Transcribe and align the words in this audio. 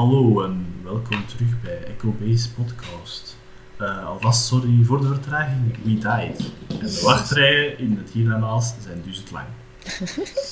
Hallo 0.00 0.42
en 0.42 0.66
welkom 0.82 1.26
terug 1.26 1.60
bij 1.62 1.84
Echo 1.84 2.14
Base 2.20 2.52
Podcast. 2.52 3.36
Uh, 3.80 4.06
alvast 4.06 4.46
sorry 4.46 4.84
voor 4.84 5.00
de 5.00 5.06
vertraging, 5.06 5.76
we 5.82 5.92
died. 5.92 6.04
En 6.80 6.86
de 6.86 7.00
wachtrijen 7.02 7.78
in 7.78 7.96
het 7.96 8.10
hiernamaals 8.10 8.72
zijn 8.82 9.02
dus 9.02 9.16
het 9.16 9.30
lang. 9.30 9.46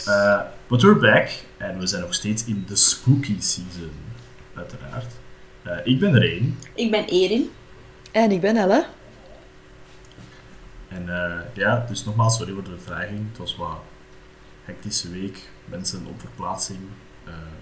Uh, 0.06 0.40
but 0.68 0.82
we're 0.82 0.98
back 0.98 1.30
en 1.56 1.78
we 1.78 1.86
zijn 1.86 2.02
nog 2.02 2.14
steeds 2.14 2.44
in 2.44 2.64
de 2.66 2.76
spooky 2.76 3.36
season, 3.40 3.90
uiteraard. 4.54 5.12
Uh, 5.66 5.72
ik 5.84 5.98
ben 6.00 6.22
één. 6.22 6.58
Ik 6.74 6.90
ben 6.90 7.04
Erin. 7.04 7.50
En 8.12 8.30
ik 8.30 8.40
ben 8.40 8.56
Elle. 8.56 8.86
En 10.88 11.06
ja, 11.54 11.84
dus 11.88 12.04
nogmaals 12.04 12.36
sorry 12.36 12.52
voor 12.52 12.64
de 12.64 12.76
vertraging. 12.78 13.28
Het 13.28 13.38
was 13.38 13.56
wat 13.56 13.80
hectische 14.64 15.10
week. 15.10 15.48
Mensen 15.64 16.06
op 16.06 16.20
verplaatsing, 16.20 16.80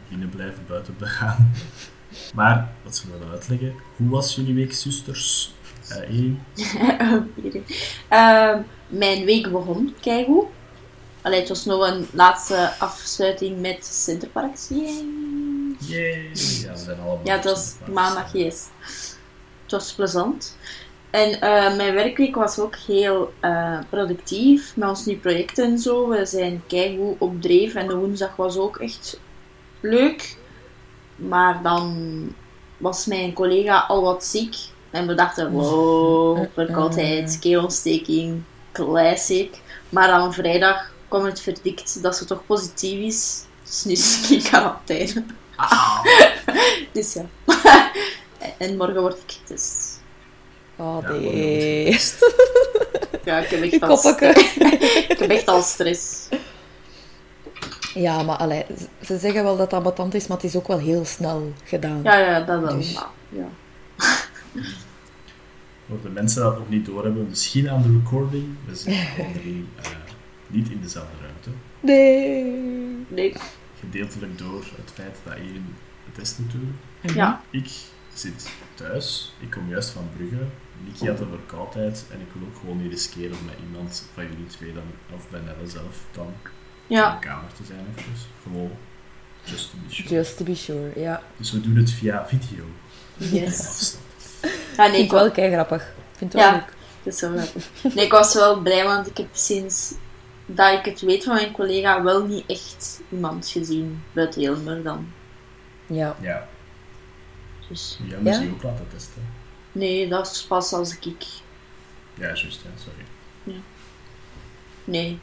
binnen 0.09 0.29
blijven, 0.29 0.65
buiten 0.69 0.95
gaan. 1.01 1.53
Maar, 2.35 2.73
wat 2.83 2.97
zullen 2.97 3.19
we 3.19 3.25
dan 3.25 3.35
uitleggen? 3.35 3.75
Hoe 3.97 4.09
was 4.09 4.35
jullie 4.35 4.55
week, 4.55 4.73
zusters? 4.73 5.55
Uh, 5.91 6.21
uh, 8.13 8.55
mijn 8.89 9.25
week 9.25 9.53
begon 9.53 9.95
keigoed. 10.01 10.45
Allee, 11.23 11.39
het 11.39 11.49
was 11.49 11.65
nog 11.65 11.89
een 11.89 12.07
laatste 12.13 12.73
afsluiting 12.79 13.61
met 13.61 13.85
Centerparks. 13.87 14.69
Yay! 14.69 15.05
Yay! 15.79 16.31
Ja, 16.63 16.73
we 16.73 16.79
zijn 16.79 16.99
allemaal 16.99 17.21
Ja, 17.25 17.35
het 17.35 17.45
was 17.45 17.75
maandag, 17.93 18.33
yes. 18.33 18.67
Het 19.63 19.71
was 19.71 19.93
plezant. 19.93 20.57
En 21.11 21.31
uh, 21.31 21.77
mijn 21.77 21.95
werkweek 21.95 22.35
was 22.35 22.59
ook 22.59 22.77
heel 22.77 23.33
uh, 23.43 23.79
productief 23.91 24.77
met 24.77 24.89
ons 24.89 25.05
nieuwe 25.05 25.21
projecten 25.21 25.65
en 25.65 25.79
zo. 25.79 26.09
We 26.09 26.27
zijn 26.27 26.63
keigoed 26.67 27.17
op 27.19 27.43
dreef 27.43 27.75
en 27.75 27.89
de 27.89 27.97
woensdag 27.97 28.37
was 28.37 28.57
ook 28.57 28.77
echt 28.77 29.21
leuk. 29.81 30.37
Maar 31.17 31.63
dan 31.63 31.95
was 32.77 33.07
mijn 33.07 33.33
collega 33.33 33.79
al 33.79 34.03
wat 34.03 34.25
ziek. 34.25 34.57
En 34.91 35.07
we 35.07 35.15
dachten, 35.15 35.51
wow, 35.51 36.45
verkoudheid, 36.55 37.39
keelontsteking, 37.39 38.43
classic. 38.73 39.61
Maar 39.89 40.09
dan 40.09 40.35
vrijdag 40.35 40.91
kwam 41.09 41.25
het 41.25 41.41
verdikt 41.41 42.03
dat 42.03 42.17
ze 42.17 42.25
toch 42.25 42.47
positief 42.47 42.99
is. 42.99 43.45
Dus 43.65 43.85
nu 43.85 43.93
is 43.93 44.31
ik 44.31 44.37
in 44.37 44.43
quarantaine. 44.43 45.25
dus 46.93 47.13
ja. 47.13 47.27
en 48.59 48.77
morgen 48.77 49.01
word 49.01 49.19
ik 49.27 49.37
getest. 49.39 50.01
Oh 50.77 51.09
nee. 51.09 51.99
Ja, 53.25 53.39
ik 53.39 53.49
heb 53.49 53.63
echt, 53.63 53.83
al, 54.05 54.11
ik 55.09 55.19
heb 55.19 55.31
echt 55.31 55.49
al 55.49 55.63
stress. 55.63 56.29
Ja, 57.95 58.23
maar 58.23 58.37
allee, 58.37 58.65
ze 59.03 59.19
zeggen 59.19 59.43
wel 59.43 59.57
dat 59.57 59.71
dat 59.71 59.79
ambetant 59.79 60.15
is, 60.15 60.27
maar 60.27 60.37
het 60.37 60.47
is 60.47 60.57
ook 60.57 60.67
wel 60.67 60.79
heel 60.79 61.05
snel 61.05 61.53
gedaan. 61.65 62.01
Ja, 62.03 62.19
ja, 62.19 62.41
dat 62.41 62.61
wel. 62.61 62.77
Dus. 62.77 62.99
Ja. 63.29 63.49
Voor 65.89 66.03
de 66.03 66.09
mensen 66.09 66.43
dat 66.43 66.59
nog 66.59 66.69
niet 66.69 66.87
doorhebben, 66.87 67.29
misschien 67.29 67.71
aan 67.71 67.83
de 67.83 67.93
recording, 67.93 68.45
we 68.67 68.75
zitten 68.75 69.25
alle 69.25 69.33
drie 69.41 69.65
uh, 69.79 69.85
niet 70.47 70.69
in 70.69 70.81
dezelfde 70.83 71.17
ruimte. 71.21 71.51
Nee. 71.81 73.07
nee. 73.09 73.33
Gedeeltelijk 73.81 74.39
door 74.39 74.65
het 74.77 74.91
feit 74.95 75.17
dat 75.25 75.37
je 75.37 75.61
het 76.05 76.15
test 76.15 76.39
moet 76.39 76.53
doen. 76.53 76.77
Ja. 77.01 77.43
Ik 77.51 77.71
zit 78.15 78.51
thuis, 78.75 79.35
ik 79.41 79.51
kom 79.51 79.69
juist 79.69 79.91
van 79.91 80.09
Brugge. 80.17 80.45
Niki 80.85 81.09
had 81.09 81.21
een 81.21 81.29
verkoudheid 81.29 82.05
en 82.13 82.21
ik 82.21 82.27
wil 82.33 82.49
ook 82.49 82.57
gewoon 82.61 82.83
niet 82.83 82.93
riskeren 82.93 83.45
met 83.47 83.55
iemand 83.67 84.09
van 84.15 84.25
jullie 84.25 84.47
twee 84.47 84.73
dan, 84.73 84.83
of 85.15 85.31
bij 85.31 85.41
Nelle 85.41 85.69
zelf 85.69 86.05
dan 86.13 86.33
ja. 86.87 87.15
in 87.15 87.21
de 87.21 87.27
kamer 87.27 87.53
te 87.57 87.65
zijn. 87.65 87.87
Even. 87.97 88.13
Gewoon, 88.43 88.71
just 89.45 89.71
to 89.71 89.77
be 89.87 89.95
sure. 89.95 90.09
Just 90.09 90.37
to 90.37 90.45
be 90.45 90.55
sure, 90.55 91.01
ja. 91.01 91.23
Dus 91.37 91.53
we 91.53 91.61
doen 91.61 91.77
het 91.77 91.91
via 91.91 92.27
video. 92.27 92.65
Yes. 93.17 93.97
Ja, 94.77 94.83
nee, 94.87 94.91
vind 94.91 95.05
ik 95.05 95.11
wel 95.11 95.31
kei 95.31 95.53
grappig. 95.53 95.83
Ik 95.83 96.17
vind 96.17 96.33
het 96.33 96.43
wel 96.43 96.51
ja, 96.51 96.57
leuk. 96.57 96.75
Het 97.03 97.15
is 97.15 97.21
wel 97.21 97.37
grappig. 97.37 97.95
Nee, 97.95 98.05
ik 98.05 98.13
was 98.13 98.35
wel 98.35 98.61
blij, 98.61 98.85
want 98.85 99.07
ik 99.07 99.17
heb 99.17 99.29
sinds 99.33 99.95
dat 100.47 100.79
ik 100.79 100.85
het 100.85 101.01
weet 101.01 101.25
van 101.25 101.35
mijn 101.35 101.53
collega 101.53 102.03
wel 102.03 102.25
niet 102.25 102.45
echt 102.47 103.01
iemand 103.11 103.49
gezien 103.49 104.03
buiten 104.13 104.41
Hilmer 104.41 104.83
dan. 104.83 105.13
Ja. 105.87 106.17
Ja. 106.21 106.49
Dus. 107.69 107.99
Jij 108.09 108.19
moet 108.19 108.35
je 108.35 108.51
ook 108.51 108.63
laten 108.63 108.89
testen. 108.89 109.23
Nee, 109.73 110.09
dat 110.09 110.31
is 110.31 110.43
pas 110.43 110.73
als 110.73 110.99
ik... 110.99 111.25
Ja, 112.15 112.27
juist, 112.27 112.61
ja, 112.63 112.71
sorry. 112.77 113.05
Ja. 113.43 113.63
Nee. 114.85 115.19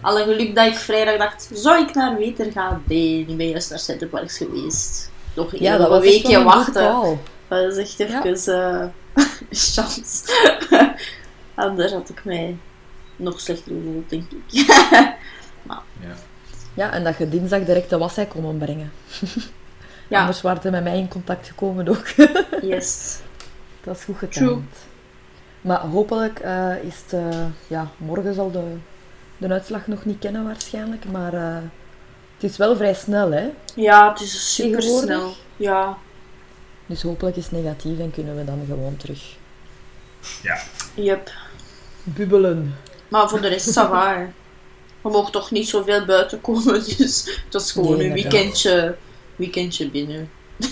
Alle 0.00 0.22
geluk 0.22 0.54
dat 0.54 0.66
ik 0.66 0.74
vrijdag 0.74 1.16
dacht, 1.16 1.50
zou 1.52 1.80
ik 1.80 1.94
naar 1.94 2.16
Weter 2.16 2.52
gaan? 2.52 2.82
Nee, 2.86 3.20
ik 3.28 3.36
ben 3.36 3.48
juist 3.48 3.70
naar 3.70 3.78
Centerparks 3.78 4.36
geweest. 4.36 5.10
Nog 5.34 5.56
ja, 5.58 5.76
dat 5.76 5.90
een 5.90 6.00
weekje 6.00 6.42
wachten. 6.42 7.18
Dat 7.48 7.72
is 7.72 7.76
echt 7.76 8.00
even 8.00 8.52
ja. 8.54 8.92
uh, 9.14 9.24
chance. 9.50 10.32
Anders 11.54 11.92
had 11.92 12.08
ik 12.08 12.24
mij 12.24 12.56
nog 13.16 13.40
slechter 13.40 13.72
gevoeld, 13.72 14.10
denk 14.10 14.24
ik. 14.30 14.66
maar. 15.68 15.82
Ja. 16.00 16.14
ja, 16.74 16.92
en 16.92 17.04
dat 17.04 17.18
je 17.18 17.28
dinsdag 17.28 17.64
direct 17.64 17.90
de 17.90 17.98
washei 17.98 18.28
kon 18.28 18.58
brengen. 18.58 18.92
ja. 20.08 20.20
Anders 20.20 20.40
waren 20.40 20.62
ze 20.62 20.70
met 20.70 20.82
mij 20.82 20.98
in 20.98 21.08
contact 21.08 21.46
gekomen 21.46 21.88
ook. 21.88 22.06
yes. 22.62 23.18
Dat 23.84 23.96
is 23.96 24.04
goed 24.04 24.18
gedaan. 24.18 24.68
Maar 25.60 25.80
hopelijk 25.80 26.44
uh, 26.44 26.84
is 26.84 26.94
het... 27.06 27.20
Uh, 27.20 27.44
ja, 27.66 27.90
morgen 27.96 28.34
zal 28.34 28.50
de 28.50 28.76
de 29.38 29.48
uitslag 29.48 29.86
nog 29.86 30.04
niet 30.04 30.18
kennen 30.18 30.44
waarschijnlijk, 30.44 31.04
maar 31.04 31.34
uh, 31.34 31.56
het 32.34 32.50
is 32.50 32.56
wel 32.56 32.76
vrij 32.76 32.94
snel, 32.94 33.30
hè? 33.30 33.48
Ja, 33.74 34.08
het 34.12 34.20
is 34.20 34.54
super 34.54 34.82
snel. 34.82 35.34
Ja. 35.56 35.98
Dus 36.86 37.02
hopelijk 37.02 37.36
is 37.36 37.42
het 37.42 37.52
negatief 37.52 37.98
en 37.98 38.10
kunnen 38.10 38.36
we 38.36 38.44
dan 38.44 38.64
gewoon 38.66 38.96
terug. 38.96 39.36
Ja. 40.42 40.62
Yep. 40.94 41.30
Bubbelen. 42.02 42.76
Maar 43.08 43.28
voor 43.28 43.40
de 43.40 43.48
rest, 43.48 43.68
ça 43.68 43.72
va, 43.72 44.28
We 45.00 45.10
mogen 45.10 45.32
toch 45.32 45.50
niet 45.50 45.68
zoveel 45.68 46.04
buiten 46.04 46.40
komen, 46.40 46.84
dus 46.96 47.40
dat 47.48 47.62
is 47.62 47.72
gewoon 47.72 47.96
nee, 47.96 48.06
een 48.06 48.12
weekendje, 48.12 48.96
weekendje 49.36 49.90
binnen. 49.90 50.30
uh, 50.58 50.68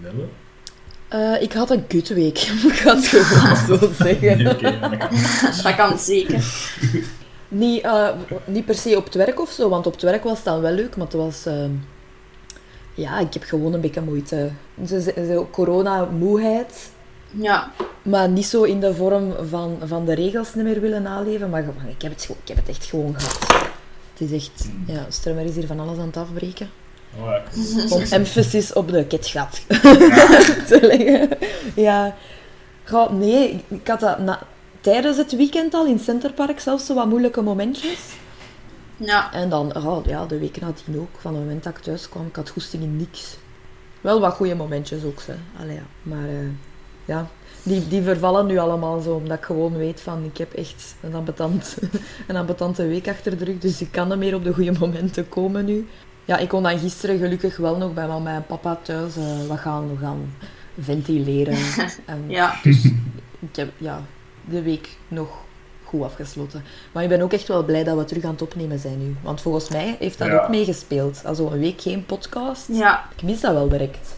Nelle? 0.00 0.28
Uh, 1.14 1.42
ik 1.42 1.52
had 1.52 1.70
een 1.70 1.86
kutweek, 1.86 2.38
ik 2.68 2.72
ga 2.72 2.94
het 2.96 3.06
gewoon 3.06 3.56
zo 3.56 3.90
zeggen. 4.04 4.36
Nee, 4.38 4.54
okay, 4.54 4.80
dat, 4.80 4.96
kan. 4.96 5.10
dat 5.62 5.74
kan 5.76 5.98
zeker. 5.98 6.44
Niet, 7.48 7.84
uh, 7.84 8.08
niet 8.44 8.64
per 8.64 8.74
se 8.74 8.96
op 8.96 9.04
het 9.04 9.14
werk 9.14 9.40
of 9.40 9.50
zo, 9.50 9.68
want 9.68 9.86
op 9.86 9.92
het 9.92 10.02
werk 10.02 10.24
was 10.24 10.36
het 10.36 10.44
dan 10.44 10.60
wel 10.60 10.72
leuk, 10.72 10.96
maar 10.96 11.06
het 11.06 11.14
was... 11.14 11.46
Uh, 11.46 11.64
ja, 12.94 13.18
ik 13.18 13.32
heb 13.34 13.42
gewoon 13.42 13.72
een 13.72 13.80
beetje 13.80 14.00
moeite. 14.00 14.50
Corona-moeheid. 15.50 16.90
Ja. 17.30 17.72
Maar 18.02 18.28
niet 18.28 18.46
zo 18.46 18.62
in 18.62 18.80
de 18.80 18.94
vorm 18.94 19.32
van, 19.48 19.78
van 19.84 20.04
de 20.04 20.14
regels 20.14 20.54
niet 20.54 20.64
meer 20.64 20.80
willen 20.80 21.02
naleven, 21.02 21.50
maar 21.50 21.64
ik 21.88 22.02
heb 22.02 22.12
het, 22.12 22.28
ik 22.42 22.48
heb 22.48 22.56
het 22.56 22.68
echt 22.68 22.84
gewoon 22.84 23.14
gehad. 23.20 23.70
Het 24.12 24.30
is 24.30 24.32
echt... 24.32 24.68
Ja, 24.86 25.06
Strummer 25.08 25.44
is 25.44 25.54
hier 25.54 25.66
van 25.66 25.80
alles 25.80 25.98
aan 25.98 26.06
het 26.06 26.16
afbreken. 26.16 26.70
Oh, 27.16 27.30
ja, 27.30 27.96
Om 27.96 28.02
emphasis 28.02 28.72
op 28.72 28.88
de 28.88 29.06
ketgat 29.06 29.62
ja. 29.68 29.78
te 30.68 30.78
leggen. 30.82 31.28
Ja. 31.74 32.16
Goh, 32.84 33.10
nee, 33.10 33.64
ik 33.68 33.88
had 33.88 34.00
dat 34.00 34.18
na, 34.18 34.42
tijdens 34.80 35.16
het 35.16 35.36
weekend 35.36 35.74
al 35.74 35.86
in 35.86 35.98
Centerpark 35.98 36.60
zelfs 36.60 36.86
zo 36.86 36.94
wat 36.94 37.06
moeilijke 37.06 37.42
momentjes. 37.42 37.98
Ja. 38.96 39.32
En 39.32 39.48
dan, 39.48 39.76
oh, 39.76 40.06
ja, 40.06 40.26
de 40.26 40.38
weken 40.38 40.62
nadien 40.62 41.00
ook. 41.00 41.20
Van 41.20 41.34
het 41.34 41.42
moment 41.42 41.64
dat 41.64 41.76
ik 41.76 41.82
thuis 41.82 42.08
kwam, 42.08 42.26
ik 42.26 42.36
had 42.36 42.50
goesting 42.50 42.82
in 42.82 42.96
niks. 42.96 43.36
Wel 44.00 44.20
wat 44.20 44.34
goede 44.34 44.54
momentjes 44.54 45.04
ook, 45.04 45.22
hè. 45.26 45.34
Allee, 45.60 45.74
ja. 45.74 45.82
Maar 46.02 46.28
uh, 46.28 46.48
ja, 47.04 47.28
die, 47.62 47.88
die 47.88 48.02
vervallen 48.02 48.46
nu 48.46 48.58
allemaal 48.58 49.00
zo, 49.00 49.14
omdat 49.14 49.38
ik 49.38 49.44
gewoon 49.44 49.76
weet 49.76 50.00
van, 50.00 50.24
ik 50.24 50.38
heb 50.38 50.52
echt 50.52 50.94
een 51.02 51.14
ambetant, 51.14 51.76
een 52.28 52.36
ambetante 52.36 52.86
week 52.86 53.08
achter 53.08 53.38
de 53.38 53.44
rug, 53.44 53.58
dus 53.58 53.80
ik 53.80 53.92
kan 53.92 54.10
er 54.10 54.18
meer 54.18 54.34
op 54.34 54.44
de 54.44 54.54
goede 54.54 54.78
momenten 54.78 55.28
komen 55.28 55.64
nu. 55.64 55.86
Ja, 56.28 56.36
ik 56.38 56.48
kon 56.48 56.62
dan 56.62 56.78
gisteren 56.78 57.18
gelukkig 57.18 57.56
wel 57.56 57.76
nog 57.76 57.94
bij 57.94 58.06
mama 58.06 58.34
en 58.34 58.46
papa 58.46 58.78
thuis 58.82 59.16
uh, 59.16 59.46
wat 59.46 59.58
gaan, 59.58 59.98
gaan 60.00 60.34
ventileren. 60.80 61.56
en 62.06 62.24
ja. 62.26 62.54
Dus 62.62 62.84
ik 63.50 63.56
heb 63.56 63.70
ja, 63.78 64.02
de 64.44 64.62
week 64.62 64.96
nog 65.08 65.28
goed 65.84 66.02
afgesloten. 66.02 66.64
Maar 66.92 67.02
ik 67.02 67.08
ben 67.08 67.20
ook 67.20 67.32
echt 67.32 67.48
wel 67.48 67.64
blij 67.64 67.84
dat 67.84 67.96
we 67.96 68.04
terug 68.04 68.24
aan 68.24 68.30
het 68.30 68.42
opnemen 68.42 68.78
zijn 68.78 68.98
nu. 68.98 69.16
Want 69.22 69.40
volgens 69.40 69.68
mij 69.68 69.96
heeft 69.98 70.18
dat 70.18 70.28
Ja. 70.28 70.42
ook 70.42 70.48
meegespeeld. 70.48 71.22
Also 71.24 71.50
een 71.50 71.58
week 71.58 71.80
geen 71.80 72.06
podcast. 72.06 72.68
Ja. 72.72 73.08
Ik 73.16 73.22
mis 73.22 73.40
dat 73.40 73.52
wel 73.52 73.68
direct. 73.68 74.16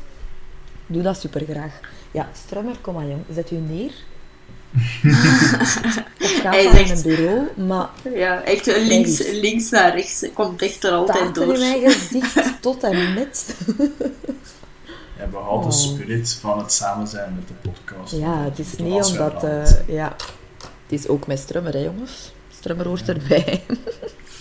Ik 0.87 0.95
doe 0.95 1.03
dat 1.03 1.21
super 1.21 1.45
graag. 1.45 1.81
Ja, 2.11 2.29
Strummer, 2.33 2.75
kom 2.81 2.95
maar 2.95 3.06
jong. 3.06 3.23
Zet 3.33 3.51
u 3.51 3.56
neer. 3.56 3.93
Of 6.20 6.40
ga 6.43 6.50
Hij 6.50 6.64
naar 6.64 6.72
zegt- 6.87 7.05
mijn 7.05 7.17
bureau. 7.17 7.49
Maar 7.67 7.88
Ja, 8.14 8.43
echt 8.43 8.67
links, 8.67 9.17
Kijk 9.17 9.28
eens. 9.28 9.40
links 9.40 9.70
naar 9.70 9.94
rechts. 9.94 10.25
Komt 10.34 10.62
echt 10.62 10.84
er 10.84 10.90
altijd 10.93 11.19
staat 11.19 11.37
er 11.37 11.44
door. 11.44 11.55
in 11.55 11.61
mijn 11.61 11.90
gezicht 11.93 12.52
tot 12.62 12.82
en 12.82 13.14
met. 13.14 13.56
Houden 15.32 15.70
de 15.70 15.76
Oh. 15.76 15.82
spirit 15.82 16.38
van 16.40 16.58
het 16.58 16.72
samen 16.72 17.06
zijn 17.06 17.34
met 17.34 17.49
de 17.49 17.70
podcast. 17.70 18.12
Ja, 18.12 18.43
het 18.44 18.58
is 18.58 18.76
niet 18.76 19.05
omdat... 19.05 19.44
eh, 19.44 19.88
ja, 19.88 20.17
het 20.62 21.00
is 21.00 21.08
ook 21.08 21.26
met 21.26 21.38
Strummer, 21.38 21.72
hè 21.72 21.78
jongens. 21.78 22.32
Strummer 22.58 22.87
hoort 22.87 23.08
erbij. 23.08 23.62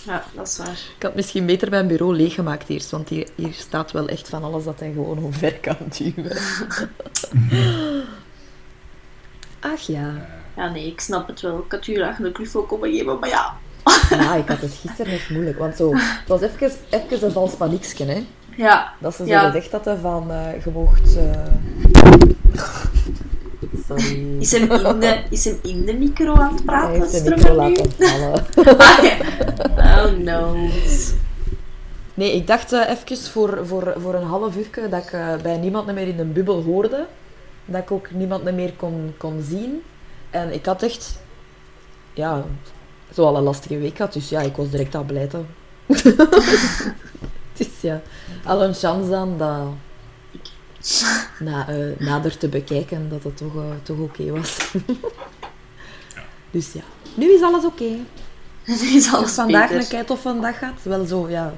Ja, 0.06 0.24
dat 0.34 0.46
is 0.48 0.56
waar. 0.56 0.78
Ik 0.96 1.02
had 1.02 1.14
misschien 1.14 1.46
beter 1.46 1.70
mijn 1.70 1.86
bureau 1.86 2.16
leeggemaakt 2.16 2.68
eerst, 2.68 2.90
want 2.90 3.08
hier, 3.08 3.28
hier 3.34 3.52
staat 3.52 3.92
wel 3.92 4.08
echt 4.08 4.28
van 4.28 4.42
alles 4.44 4.64
dat 4.64 4.78
hij 4.80 4.92
gewoon 4.92 5.18
omver 5.18 5.54
kan 5.60 5.76
duwen. 5.98 6.36
Ach 9.60 9.80
ja. 9.80 10.12
Ja, 10.56 10.68
nee, 10.68 10.86
ik 10.86 11.00
snap 11.00 11.26
het 11.26 11.40
wel. 11.40 11.58
Ik 11.58 11.72
had 11.72 11.86
u 11.86 11.94
graag 11.94 12.18
een 12.18 12.32
knuffel 12.32 12.62
komen 12.62 12.90
geven, 12.90 13.18
maar 13.18 13.28
ja. 13.28 13.54
Ja, 14.10 14.34
ik 14.34 14.48
had 14.48 14.60
het 14.60 14.72
gisteren 14.82 15.12
echt 15.12 15.30
moeilijk, 15.30 15.58
want 15.58 15.76
zo, 15.76 15.92
het 15.96 16.28
was 16.28 16.40
even, 16.40 16.70
even 16.90 17.24
een 17.26 17.32
vals 17.32 17.54
paniekje, 17.54 18.04
hè. 18.04 18.26
Ja, 18.56 18.92
Dat 18.98 19.14
ze 19.14 19.22
zo 19.24 19.28
Ja. 19.30 19.46
gezegd 19.50 19.72
hadden 19.72 20.00
van, 20.00 20.30
eh 20.30 20.64
je 20.64 20.70
moogt... 20.70 21.16
eh, 21.16 21.30
Sorry. 23.88 24.36
is 24.38 24.52
hem, 24.52 24.70
in 24.70 25.00
de, 25.00 25.20
is 25.30 25.44
hem 25.44 25.58
in 25.62 25.84
de 25.84 25.94
micro 25.94 26.34
aan 26.34 26.48
het 26.54 26.56
Hij 26.56 26.64
praten? 26.64 27.00
heeft 27.00 27.24
de 27.24 27.30
micro 27.30 27.54
laten 27.54 27.90
vallen. 27.98 28.44
Ah. 29.76 30.04
Oh 30.06 30.12
no. 30.18 30.56
Nee, 32.14 32.34
ik 32.34 32.46
dacht 32.46 32.72
eh, 32.72 32.90
even 32.90 33.16
voor, 33.30 33.58
voor, 33.66 33.94
voor 33.98 34.14
een 34.14 34.26
half 34.26 34.56
uur 34.56 34.90
dat 34.90 35.02
ik 35.04 35.42
bij 35.42 35.56
niemand 35.56 35.86
meer 35.86 36.08
in 36.08 36.18
een 36.18 36.32
bubbel 36.32 36.62
hoorde. 36.62 37.06
Dat 37.70 37.82
ik 37.82 37.90
ook 37.90 38.10
niemand 38.10 38.54
meer 38.54 38.72
kon, 38.72 39.14
kon 39.16 39.42
zien. 39.42 39.82
En 40.30 40.52
ik 40.52 40.66
had 40.66 40.82
echt... 40.82 41.18
Ja, 42.14 42.44
zoal 43.10 43.36
een 43.36 43.42
lastige 43.42 43.78
week 43.78 43.96
gehad. 43.96 44.12
Dus 44.12 44.28
ja, 44.28 44.40
ik 44.40 44.56
was 44.56 44.70
direct 44.70 44.94
aan 44.94 45.06
blijten. 45.06 45.46
dus 47.58 47.80
ja, 47.80 48.02
al 48.44 48.62
een 48.62 48.74
chance 48.74 49.10
dan 49.10 49.38
dat... 49.38 49.66
Na, 51.38 51.68
eh, 51.68 51.98
nader 51.98 52.38
te 52.38 52.48
bekijken 52.48 53.08
dat 53.08 53.22
het 53.22 53.36
toch, 53.36 53.54
eh, 53.54 53.62
toch 53.82 53.98
oké 53.98 54.30
was. 54.30 54.56
dus 56.50 56.72
ja, 56.72 56.82
nu 57.14 57.32
is 57.32 57.42
alles 57.42 57.64
oké. 57.64 57.84
Nu 58.80 58.96
is 58.96 59.12
alles 59.12 59.32
vandaag 59.32 59.68
beter. 59.68 59.82
een 59.82 59.88
kei 59.88 60.04
toffe 60.04 60.38
dag 60.40 60.58
gaat, 60.58 60.82
wel 60.82 61.04
zo, 61.04 61.28
ja. 61.28 61.54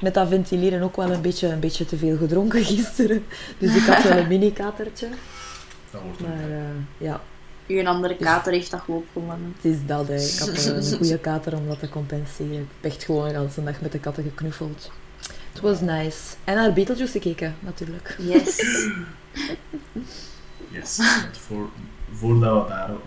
Met 0.00 0.14
dat 0.14 0.28
ventileren 0.28 0.82
ook 0.82 0.96
wel 0.96 1.10
een 1.10 1.20
beetje, 1.20 1.48
een 1.48 1.60
beetje 1.60 1.84
te 1.84 1.96
veel 1.96 2.16
gedronken 2.16 2.64
gisteren. 2.74 3.24
Dus 3.58 3.74
ik 3.76 3.82
had 3.82 4.02
wel 4.02 4.16
een 4.16 4.28
mini-katertje. 4.28 5.08
Dat 5.90 6.00
wordt 6.02 6.20
Maar 6.20 6.30
een... 6.44 6.50
eh, 6.52 7.06
ja, 7.06 7.20
Uw 7.66 7.86
andere 7.86 8.16
kater 8.16 8.52
heeft 8.52 8.70
dat 8.70 8.80
gewoon 8.80 9.04
gewonnen. 9.12 9.54
het 9.62 9.72
is 9.72 9.78
dat. 9.86 10.08
Hè. 10.08 10.14
Ik 10.20 10.38
had 10.38 10.48
eh, 10.48 10.64
een 10.76 10.96
goede 10.98 11.18
kater 11.18 11.56
om 11.56 11.66
dat 11.68 11.78
te 11.78 11.88
compenseren. 11.88 12.52
Ik 12.52 12.66
heb 12.80 12.90
echt 12.92 13.04
gewoon 13.04 13.28
de 13.28 13.34
hele 13.34 13.48
dag 13.64 13.80
met 13.80 13.92
de 13.92 13.98
katten 13.98 14.22
geknuffeld. 14.22 14.90
Het 15.52 15.60
was 15.62 15.80
nice. 15.80 16.18
En 16.44 16.54
naar 16.54 16.72
Beetlejuice 16.72 17.12
gekeken, 17.20 17.54
natuurlijk. 17.60 18.16
Yes. 18.18 18.56
Yes. 20.72 20.98
Voor, 21.32 21.68
voordat 22.12 22.62
we 22.62 22.68
daarover 22.68 23.00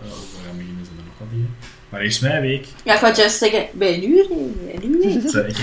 gaan 0.46 0.56
beginnen, 0.56 0.84
zijn 0.84 0.98
er 0.98 1.04
nog 1.04 1.18
wat 1.18 1.28
dingen. 1.30 1.56
Maar 1.88 2.00
eerst 2.00 2.22
mijn 2.22 2.40
week. 2.40 2.66
Ja, 2.84 2.94
ik 2.94 3.00
wou 3.00 3.14
juist 3.14 3.38
zeggen, 3.38 3.66
bij 3.72 3.98
bij 4.00 4.88
nu 4.88 4.96
niet. 4.98 5.30
Sorry, 5.30 5.54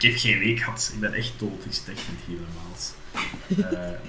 ik, 0.00 0.10
heb, 0.10 0.18
geen 0.18 0.38
week 0.38 0.58
gehad. 0.58 0.90
Ik 0.94 1.00
ben 1.00 1.12
echt 1.12 1.32
dood. 1.38 1.64
Ik 1.64 1.72
zit 1.72 1.88
echt 1.88 2.06
in 2.08 2.16
het 2.16 2.24
helemaal. 2.26 3.78
Eh 3.80 4.00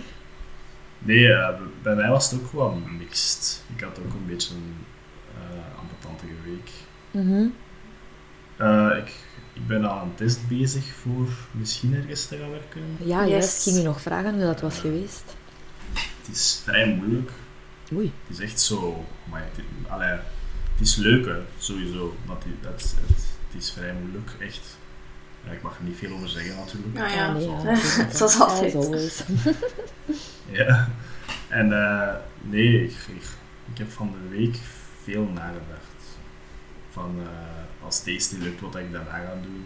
nee, 0.98 1.34
eh, 1.34 1.56
bij 1.82 1.96
mij 1.96 2.10
was 2.10 2.32
het 2.32 2.42
ook 2.42 2.52
wel 2.52 2.82
mixed. 2.98 3.64
Ik 3.76 3.82
had 3.82 4.00
ook 4.00 4.14
een 4.14 4.26
beetje 4.28 4.54
een 4.54 4.76
uh, 5.38 5.80
ambetantige 5.80 6.34
week. 6.44 6.70
Mhm. 7.12 7.48
Eh, 8.58 8.98
ik, 8.98 9.14
ik 9.54 9.68
ben 9.68 9.90
aan 9.90 10.08
een 10.08 10.16
test 10.16 10.48
bezig 10.48 10.86
voor 10.86 11.28
misschien 11.52 11.96
ergens 11.96 12.26
te 12.28 12.38
gaan 12.38 12.52
werken. 12.52 12.82
Ja, 12.98 13.22
Yes. 13.22 13.30
juist. 13.32 13.64
ging 13.64 13.76
je 13.76 13.84
nog 13.84 14.02
vragen 14.02 14.34
hoe 14.34 14.44
dat 14.44 14.62
was 14.62 14.80
geweest? 14.80 15.24
Het 15.94 16.36
is 16.36 16.62
vrij 16.64 16.88
moeilijk. 16.88 17.32
Oei. 17.94 18.12
Het 18.28 18.38
is 18.38 18.44
echt 18.44 18.62
zo... 18.62 19.06
Maar 19.30 19.42
het, 19.52 19.64
allee, 19.88 20.10
het 20.10 20.80
is 20.80 20.96
leuk, 20.96 21.26
hè, 21.26 21.40
sowieso. 21.58 22.16
Maar 22.26 22.36
het, 22.36 22.46
het, 22.62 22.82
het, 22.82 23.18
het 23.48 23.62
is 23.62 23.72
vrij 23.72 23.94
moeilijk, 23.94 24.32
echt. 24.40 24.78
Ja, 25.46 25.52
ik 25.52 25.62
mag 25.62 25.78
er 25.78 25.84
niet 25.84 25.98
veel 25.98 26.14
over 26.14 26.30
zeggen, 26.30 26.56
natuurlijk. 26.56 26.94
Nou 26.94 27.12
ja, 27.12 27.32
nee, 27.32 27.76
Zoals 28.12 28.38
ja. 28.38 28.44
altijd. 28.44 28.72
Zoals. 28.84 29.24
Ja. 30.52 30.90
En 31.48 31.74
eh, 31.84 32.16
nee, 32.42 32.84
ik, 32.84 32.92
ik, 32.92 33.24
ik 33.72 33.78
heb 33.78 33.92
van 33.92 34.12
de 34.12 34.38
week 34.38 34.58
veel 35.04 35.24
nagedacht. 35.24 36.18
Van 36.92 37.16
eh, 37.20 37.86
als 37.86 38.04
deze 38.04 38.34
niet 38.36 38.44
lukt, 38.44 38.62
wat 38.62 38.76
ik 38.76 38.92
daarna 38.92 39.12
ga 39.12 39.34
doen. 39.42 39.64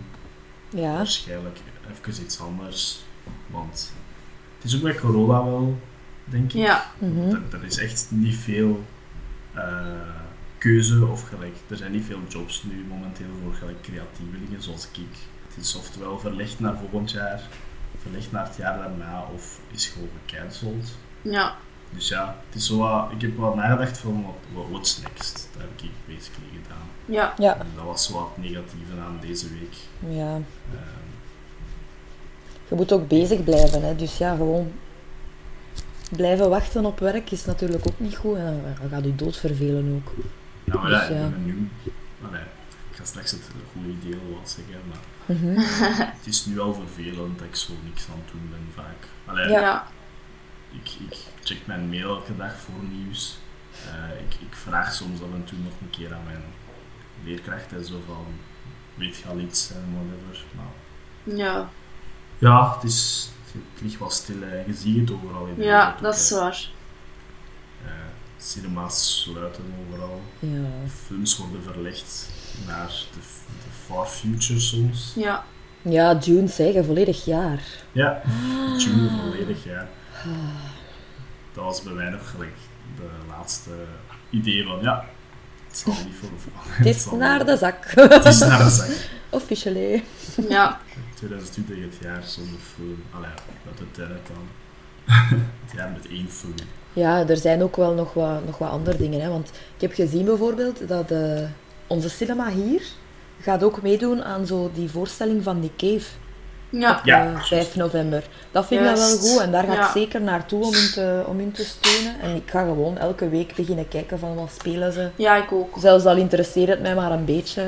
Ja. 0.81 0.93
Waarschijnlijk 0.95 1.59
even 1.91 2.23
iets 2.23 2.39
anders. 2.39 3.03
Want 3.47 3.93
het 4.55 4.63
is 4.71 4.75
ook 4.75 4.81
bij 4.81 4.95
corona 4.95 5.43
wel, 5.43 5.79
denk 6.25 6.53
ik. 6.53 6.61
Ja, 6.61 6.91
Mhm. 6.97 7.29
Er, 7.29 7.41
er 7.51 7.63
is 7.65 7.77
echt 7.77 8.05
niet 8.09 8.35
veel 8.35 8.83
eh, 9.53 9.85
keuze 10.57 11.05
of 11.05 11.27
gelijk. 11.29 11.55
Er 11.69 11.77
zijn 11.77 11.91
niet 11.91 12.05
veel 12.05 12.21
jobs 12.27 12.63
nu 12.63 12.85
momenteel 12.89 13.27
voor 13.43 13.53
gelijk 13.53 13.81
creatievelingen 13.81 14.61
zoals 14.61 14.87
ik. 14.91 15.17
Het 15.55 15.65
is 15.65 15.75
oftewel 15.75 16.19
verlegd 16.19 16.59
naar 16.59 16.77
volgend 16.77 17.11
jaar, 17.11 17.41
verlegd 18.01 18.31
naar 18.31 18.47
het 18.47 18.55
jaar 18.55 18.77
daarna 18.77 19.25
of 19.33 19.59
is 19.71 19.87
gewoon 19.87 20.09
gecanceld. 20.25 20.91
ja. 21.21 21.55
Dus 21.89 22.07
ja, 22.07 22.35
het 22.47 22.55
is 22.55 22.65
zo 22.67 22.77
wat, 22.77 23.11
ik 23.11 23.21
heb 23.21 23.37
wel 23.37 23.55
nagedacht 23.55 23.97
van 23.97 24.23
wat, 24.25 24.35
wat 24.53 24.65
what's 24.69 25.01
next. 25.01 25.49
Dat 25.53 25.61
heb 25.61 25.81
ik 25.81 25.89
basically 26.15 26.47
gedaan. 26.63 26.87
Ja, 27.05 27.33
Ja. 27.37 27.57
En 27.59 27.67
dat 27.75 27.83
was 27.85 28.05
zo 28.05 28.13
wat 28.13 28.29
het 28.35 28.43
negatieve 28.43 28.99
aan 29.05 29.17
deze 29.21 29.47
week. 29.49 29.75
ja. 30.15 30.33
Ehm, 30.71 31.03
Je 32.69 32.75
moet 32.75 32.91
ook 32.91 33.07
bezig 33.07 33.43
blijven, 33.43 33.83
hè. 33.83 33.95
Dus 33.95 34.17
ja, 34.17 34.35
gewoon 34.35 34.71
blijven 36.11 36.49
wachten 36.49 36.85
op 36.85 36.99
werk 36.99 37.31
is 37.31 37.45
natuurlijk 37.45 37.87
ook 37.87 37.99
niet 37.99 38.15
goed. 38.15 38.37
En 38.37 38.63
dan 38.79 38.89
gaat 38.89 39.03
je 39.03 39.15
dood 39.15 39.37
vervelen 39.37 39.95
ook. 40.03 40.13
nou 40.63 40.79
maar 40.81 40.89
Dus 40.89 40.99
ja, 40.99 41.05
ik 41.05 41.21
ja. 41.21 41.27
ben 41.29 41.45
nu... 41.45 41.69
Allee, 42.27 42.41
ik 42.91 42.95
ga 42.97 43.03
straks 43.05 43.31
het 43.31 43.41
goede 43.73 43.89
idee 43.89 44.19
wel 44.27 44.39
wat 44.39 44.49
zeggen, 44.49 44.81
maar 44.89 44.97
Mhm. 45.25 45.55
het 46.17 46.25
is 46.25 46.45
nu 46.45 46.59
al 46.59 46.73
vervelend 46.73 47.39
dat 47.39 47.47
ik 47.47 47.55
zo 47.55 47.73
niks 47.83 48.05
aan 48.09 48.21
het 48.23 48.31
doen 48.31 48.49
ben 48.49 48.67
vaak. 48.83 49.07
Allee, 49.25 49.49
ja. 49.49 49.87
Ik, 50.71 50.91
ik 51.09 51.17
check 51.43 51.67
mijn 51.67 51.89
mail 51.89 52.09
elke 52.09 52.35
dag 52.37 52.55
voor 52.59 52.83
nieuws. 52.91 53.37
Eh, 53.85 54.19
ik, 54.19 54.33
ik 54.49 54.55
vraag 54.55 54.93
soms 54.93 55.21
af 55.21 55.27
en 55.33 55.43
toe 55.43 55.57
nog 55.57 55.73
een 55.81 55.89
keer 55.89 56.13
aan 56.13 56.23
mijn 56.25 56.43
leerkracht 57.23 57.73
en 57.73 57.85
zo 57.85 58.01
van, 58.05 58.25
weet 58.95 59.17
je 59.17 59.27
al 59.27 59.39
iets 59.39 59.71
en 59.71 59.93
whatever. 59.93 60.43
Maar 60.55 61.35
Ja, 61.37 61.69
ja, 62.37 62.73
het, 62.75 62.83
is, 62.83 63.29
het 63.51 63.81
ligt 63.81 63.99
wel 63.99 64.09
stil. 64.09 64.41
hè. 64.41 64.63
Je 64.65 64.73
ziet 64.73 64.99
het 64.99 65.11
overal 65.11 65.45
in 65.45 65.55
de 65.55 65.63
ja 65.63 65.83
wereld 65.85 66.01
dat 66.01 66.15
is 66.15 66.31
waar. 66.31 66.69
Eh, 67.85 67.91
cinema's 68.37 69.21
sluiten 69.21 69.73
overal. 69.87 70.21
Ja. 70.39 70.67
Films 71.05 71.37
worden 71.37 71.63
verlegd 71.63 72.29
naar 72.67 72.87
de, 73.13 73.19
de 73.63 73.64
far 73.85 74.05
future 74.05 74.59
soms. 74.59 75.13
Ja, 75.15 75.43
ja, 75.81 76.17
June 76.17 76.47
zeggen, 76.47 76.85
volledig 76.85 77.25
jaar. 77.25 77.63
Ja, 77.91 78.21
June 78.77 79.09
volledig, 79.21 79.63
ja. 79.63 79.87
Dat 81.53 81.63
was 81.63 81.83
bij 81.83 81.93
mij 81.93 82.09
nog 82.09 82.29
gelijk 82.29 82.55
de 82.95 83.09
laatste 83.27 83.71
idee 84.29 84.63
van, 84.63 84.79
ja, 84.81 85.05
het 85.67 85.77
zal 85.77 85.93
niet 86.05 86.15
voor 86.15 86.29
Het 86.85 86.85
is 86.85 87.11
naar 87.11 87.45
de 87.45 87.57
zak. 87.57 87.91
Het 87.95 88.25
is 88.25 88.39
naar 88.39 88.63
de 88.63 88.69
zak. 88.69 88.89
Officially. 89.29 90.03
ja, 90.49 90.79
2020 91.13 91.75
het 91.81 91.95
jaar 92.01 92.23
zonder 92.23 92.59
film. 92.75 93.03
Allee, 93.11 93.29
dat 93.63 93.79
het 93.79 94.09
dan. 94.27 94.47
het 95.65 95.75
jaar 95.75 95.91
met 95.91 96.07
één 96.07 96.31
film. 96.31 96.53
Ja, 96.93 97.27
er 97.27 97.37
zijn 97.37 97.63
ook 97.63 97.75
wel 97.75 97.93
nog 97.93 98.13
wat, 98.13 98.45
nog 98.45 98.57
wat 98.57 98.69
andere 98.69 98.97
dingen. 98.97 99.21
Hè? 99.21 99.29
Want 99.29 99.49
ik 99.49 99.81
heb 99.81 99.93
gezien 99.93 100.25
bijvoorbeeld 100.25 100.87
dat 100.87 101.11
eh, 101.11 101.43
onze 101.87 102.09
cinema 102.09 102.49
hier 102.49 102.81
gaat 103.41 103.63
ook 103.63 103.81
meedoen 103.81 104.23
aan 104.23 104.45
zo 104.45 104.71
die 104.73 104.89
voorstelling 104.89 105.43
van 105.43 105.59
Nick 105.59 105.75
Cave. 105.77 106.05
ja. 106.69 107.01
Ja. 107.03 107.33
eh, 107.33 107.41
5 107.41 107.75
november. 107.75 108.23
Dat 108.51 108.65
vind 108.65 108.81
ik 108.81 108.95
wel 108.95 109.17
goed 109.17 109.39
en 109.41 109.51
daar 109.51 109.63
ga 109.63 109.71
ik 109.71 109.77
Ja. 109.77 109.91
zeker 109.91 110.21
naartoe 110.21 110.63
om 110.65 110.73
hun, 110.73 110.91
te, 110.93 111.23
om 111.27 111.37
hun 111.37 111.51
te 111.51 111.63
steunen. 111.65 112.19
En 112.21 112.35
ik 112.35 112.49
ga 112.49 112.63
gewoon 112.63 112.97
elke 112.97 113.29
week 113.29 113.55
beginnen 113.55 113.87
kijken 113.87 114.19
van 114.19 114.35
wat 114.35 114.51
spelen 114.59 114.93
ze. 114.93 115.09
Ja, 115.15 115.35
ik 115.35 115.51
ook. 115.51 115.75
Zelfs 115.79 116.05
al 116.05 116.15
interesseert 116.17 116.69
het 116.69 116.81
mij 116.81 116.95
maar 116.95 117.11
een 117.11 117.25
beetje, 117.25 117.63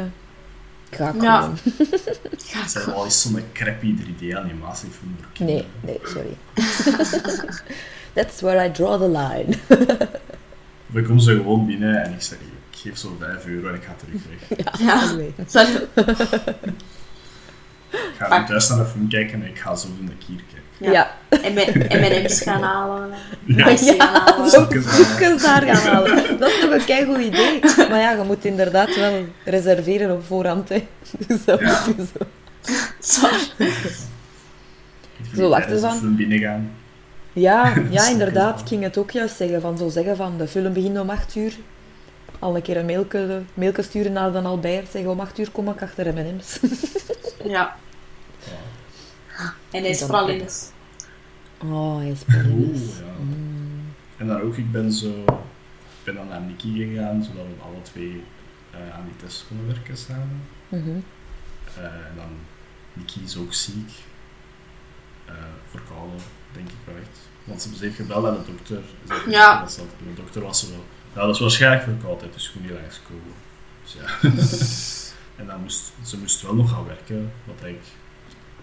ga 0.90 1.10
ik 1.10 1.22
Ja. 1.22 1.42
gewoon. 1.42 1.58
Het 2.52 2.72
zijn 2.72 2.86
wel 2.86 3.04
eens 3.06 3.22
zo'n 3.22 3.42
crappy 3.54 3.96
3D-animatiefilm 3.96 5.16
voor 5.22 5.32
kinderen. 5.34 5.66
Nee, 5.82 6.00
nee, 6.00 6.00
sorry. 6.04 6.38
That's 8.14 8.42
where 8.42 8.66
I 8.66 8.72
draw 8.72 9.00
the 9.02 9.10
line. 9.10 9.58
Of 10.90 10.96
ik 10.96 11.06
kom 11.06 11.20
ze 11.20 11.36
gewoon 11.36 11.66
binnen 11.66 12.04
en 12.04 12.14
ik 12.14 12.22
zeg, 12.22 12.38
geef 12.82 12.98
zo 12.98 13.16
5 13.20 13.46
euro 13.46 13.68
en 13.68 13.76
ik 13.76 13.84
ga 13.84 13.96
terug 13.98 14.22
weg. 14.30 14.58
Ja. 14.88 15.02
Anyway. 15.02 15.34
Ik 17.92 18.14
ga 18.18 18.40
nu 18.40 18.46
thuis 18.46 18.70
naar 18.70 18.80
een 18.80 18.86
film 18.86 19.10
kijken 19.10 19.42
en 19.42 19.48
ik 19.50 19.58
ga 19.60 19.76
zo 19.76 19.88
in 20.00 20.06
de 20.06 20.12
kier 20.26 20.36
kijken. 20.52 20.66
Ja. 20.78 20.92
Ja. 20.92 21.38
En 21.42 21.54
mijn 21.54 21.78
M&M's 22.24 22.42
gaan 22.42 22.62
halen. 22.62 23.10
Ja. 23.46 23.70
Ice 23.70 23.96
gaan 23.98 24.22
halen. 24.22 24.50
Zo 24.50 24.66
koekjes 24.66 25.42
daar 25.42 25.62
gaan 25.62 25.76
halen. 25.94 26.40
Dat 26.40 26.50
is 26.50 26.60
toch 26.60 26.72
een 26.72 26.86
keigoed 26.86 27.18
idee. 27.18 27.60
Maar 27.90 28.00
ja, 28.00 28.12
je 28.12 28.24
moet 28.26 28.46
inderdaad 28.46 28.96
wel 28.96 29.26
reserveren 29.46 30.12
op 30.16 30.26
voorhand. 30.26 30.70
Hè. 30.70 30.88
Dus 31.28 31.46
dat 31.46 31.60
Ja. 31.60 31.84
moet 31.88 31.96
je 31.98 32.06
zo. 32.18 32.26
Sorry. 33.00 33.72
Zo, 35.36 35.50
wacht 35.50 35.62
tijdens 35.68 35.72
eens 35.72 35.82
de 35.82 35.88
aan. 35.88 35.98
film 35.98 36.16
binnengaan. 36.16 36.72
Ja, 37.34 37.74
ja, 37.90 38.08
inderdaad. 38.10 38.60
Ik 38.62 38.68
ging 38.68 38.84
het 38.84 38.98
ook 38.98 39.12
juist 39.12 39.36
zeggen. 39.36 39.62
Van 39.62 39.78
zo 39.78 39.90
zeggen 39.90 40.16
van 40.16 40.38
de 40.38 40.48
film 40.48 40.74
begint 40.74 41.00
om 41.00 41.10
8 41.10 41.36
uur. 41.36 41.54
Al 42.40 42.56
een 42.56 42.62
keer 42.62 42.78
een 42.78 42.86
mailke, 42.86 43.42
mailke 43.54 43.82
sturen 43.82 44.12
naar 44.14 44.32
Dan 44.32 44.46
Albert. 44.46 44.90
Zeggen 44.92 45.12
om 45.12 45.20
acht 45.20 45.40
uur 45.40 45.52
kom 45.52 45.70
ik 45.70 45.82
achter 45.82 46.14
M&M's. 46.14 46.60
Ja. 47.44 47.76
Ja. 49.38 49.54
En 49.72 49.82
hij 49.82 49.90
is 49.90 50.06
pralines. 50.06 50.70
Oh, 51.64 51.98
hij 51.98 52.10
is 52.10 52.22
Oeh, 52.22 52.38
pralines. 52.38 52.82
ja. 52.98 53.04
Mm. 53.20 53.94
En 54.18 54.28
dan 54.28 54.42
ook, 54.42 54.56
ik 54.58 54.72
ben 54.72 54.92
zo... 54.92 55.08
Ik 55.08 56.04
ben 56.04 56.16
dan 56.16 56.28
naar 56.28 56.42
Nikki 56.42 56.86
gegaan, 56.86 57.24
zodat 57.24 57.46
we 57.46 57.64
alle 57.64 57.82
twee 57.82 58.24
eh, 58.72 58.96
aan 58.96 59.04
die 59.06 59.16
test 59.28 59.46
konden 59.48 59.68
werken 59.68 59.98
samen. 59.98 60.42
Mhm. 60.70 60.90
Eh, 61.78 61.84
en 61.84 62.14
dan, 62.16 62.30
Nikki 62.94 63.22
is 63.24 63.38
ook 63.38 63.54
ziek. 63.54 63.92
Eh 65.26 65.34
verkouden, 65.70 66.20
denk 66.54 66.68
ik 66.70 66.76
wel 66.84 66.96
echt. 66.96 67.20
Want 67.44 67.62
ze 67.62 67.70
heeft 67.80 67.96
gebeld 67.96 68.26
aan 68.26 68.34
de 68.46 68.52
dokter. 68.52 68.82
Ze 69.08 69.30
Ja. 69.30 69.60
dat 69.60 69.72
ze 69.72 69.82
De 70.08 70.14
dokter 70.14 70.42
was 70.42 70.60
zo... 70.60 70.68
Ja, 71.18 71.26
dat 71.26 71.36
is 71.36 71.42
waarschijnlijk 71.42 71.84
verkoudheid, 71.84 72.34
dus 72.34 72.48
gewoon 72.48 72.68
niet 72.68 72.78
langskomen. 72.82 73.34
Dus 73.84 73.94
ja. 74.00 74.30
en 75.42 75.48
dan 75.48 75.62
moest, 75.62 75.94
ze 76.06 76.18
moest 76.18 76.42
wel 76.42 76.56
nog 76.56 76.70
gaan 76.70 76.86
werken, 76.86 77.32
wat 77.44 77.70
ik 77.70 77.80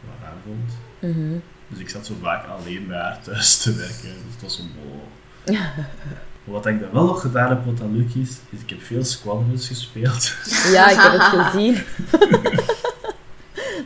wel 0.04 0.14
raar 0.23 0.34
vond. 0.44 0.73
Mhm. 0.99 1.38
Dus 1.68 1.78
ik 1.78 1.88
zat 1.88 2.06
zo 2.06 2.14
vaak 2.23 2.46
alleen 2.46 2.87
bij 2.87 2.99
haar 2.99 3.23
thuis 3.23 3.56
te 3.56 3.75
werken. 3.75 4.02
Dus 4.02 4.32
het 4.32 4.42
was 4.42 4.58
een 4.58 4.70
bol. 4.75 5.08
Wat 6.44 6.66
ik 6.66 6.80
dan 6.80 6.90
wel 6.92 7.04
nog 7.04 7.20
gedaan 7.20 7.49
heb, 7.49 7.64
wat 7.64 7.78
dan 7.78 7.96
leuk 7.96 8.14
is, 8.14 8.30
is 8.50 8.61
ik 8.61 8.70
heb 8.70 8.82
veel 8.82 9.04
Squadrons 9.04 9.66
gespeeld. 9.66 10.34
Ja, 10.73 10.88
ik 10.90 10.99
heb 11.00 11.12
het 11.12 11.23
gezien. 11.44 11.82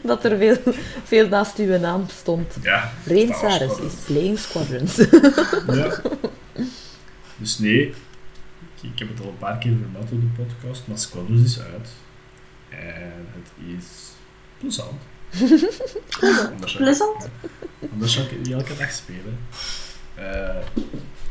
dat 0.02 0.24
er 0.24 0.36
veel, 0.36 0.56
veel 1.04 1.28
naast 1.28 1.58
uw 1.58 1.78
naam 1.78 2.04
stond. 2.20 2.56
Ja, 2.62 2.92
Rain 3.04 3.28
is 3.84 3.92
playing 4.06 4.38
Squadrons. 4.38 4.96
ja. 5.66 6.00
Dus 7.36 7.58
nee, 7.58 7.94
ik, 8.82 8.90
ik 8.92 8.98
heb 8.98 9.08
het 9.08 9.20
al 9.20 9.28
een 9.28 9.38
paar 9.38 9.58
keer 9.58 9.76
vermeld 9.76 10.12
op 10.12 10.20
de 10.20 10.42
podcast, 10.44 10.86
maar 10.86 10.98
Squadrons 10.98 11.42
is 11.42 11.60
uit. 11.60 11.88
En 12.68 13.26
het 13.32 13.76
is 13.78 13.86
plezant. 14.58 15.00
Anders 16.52 16.76
Plezant? 16.76 17.28
Anders 17.92 18.12
zou 18.12 18.24
ik 18.24 18.30
het 18.30 18.42
niet 18.42 18.52
elke 18.52 18.76
dag 18.76 18.90
spelen. 18.90 19.38
Eh, 20.14 20.56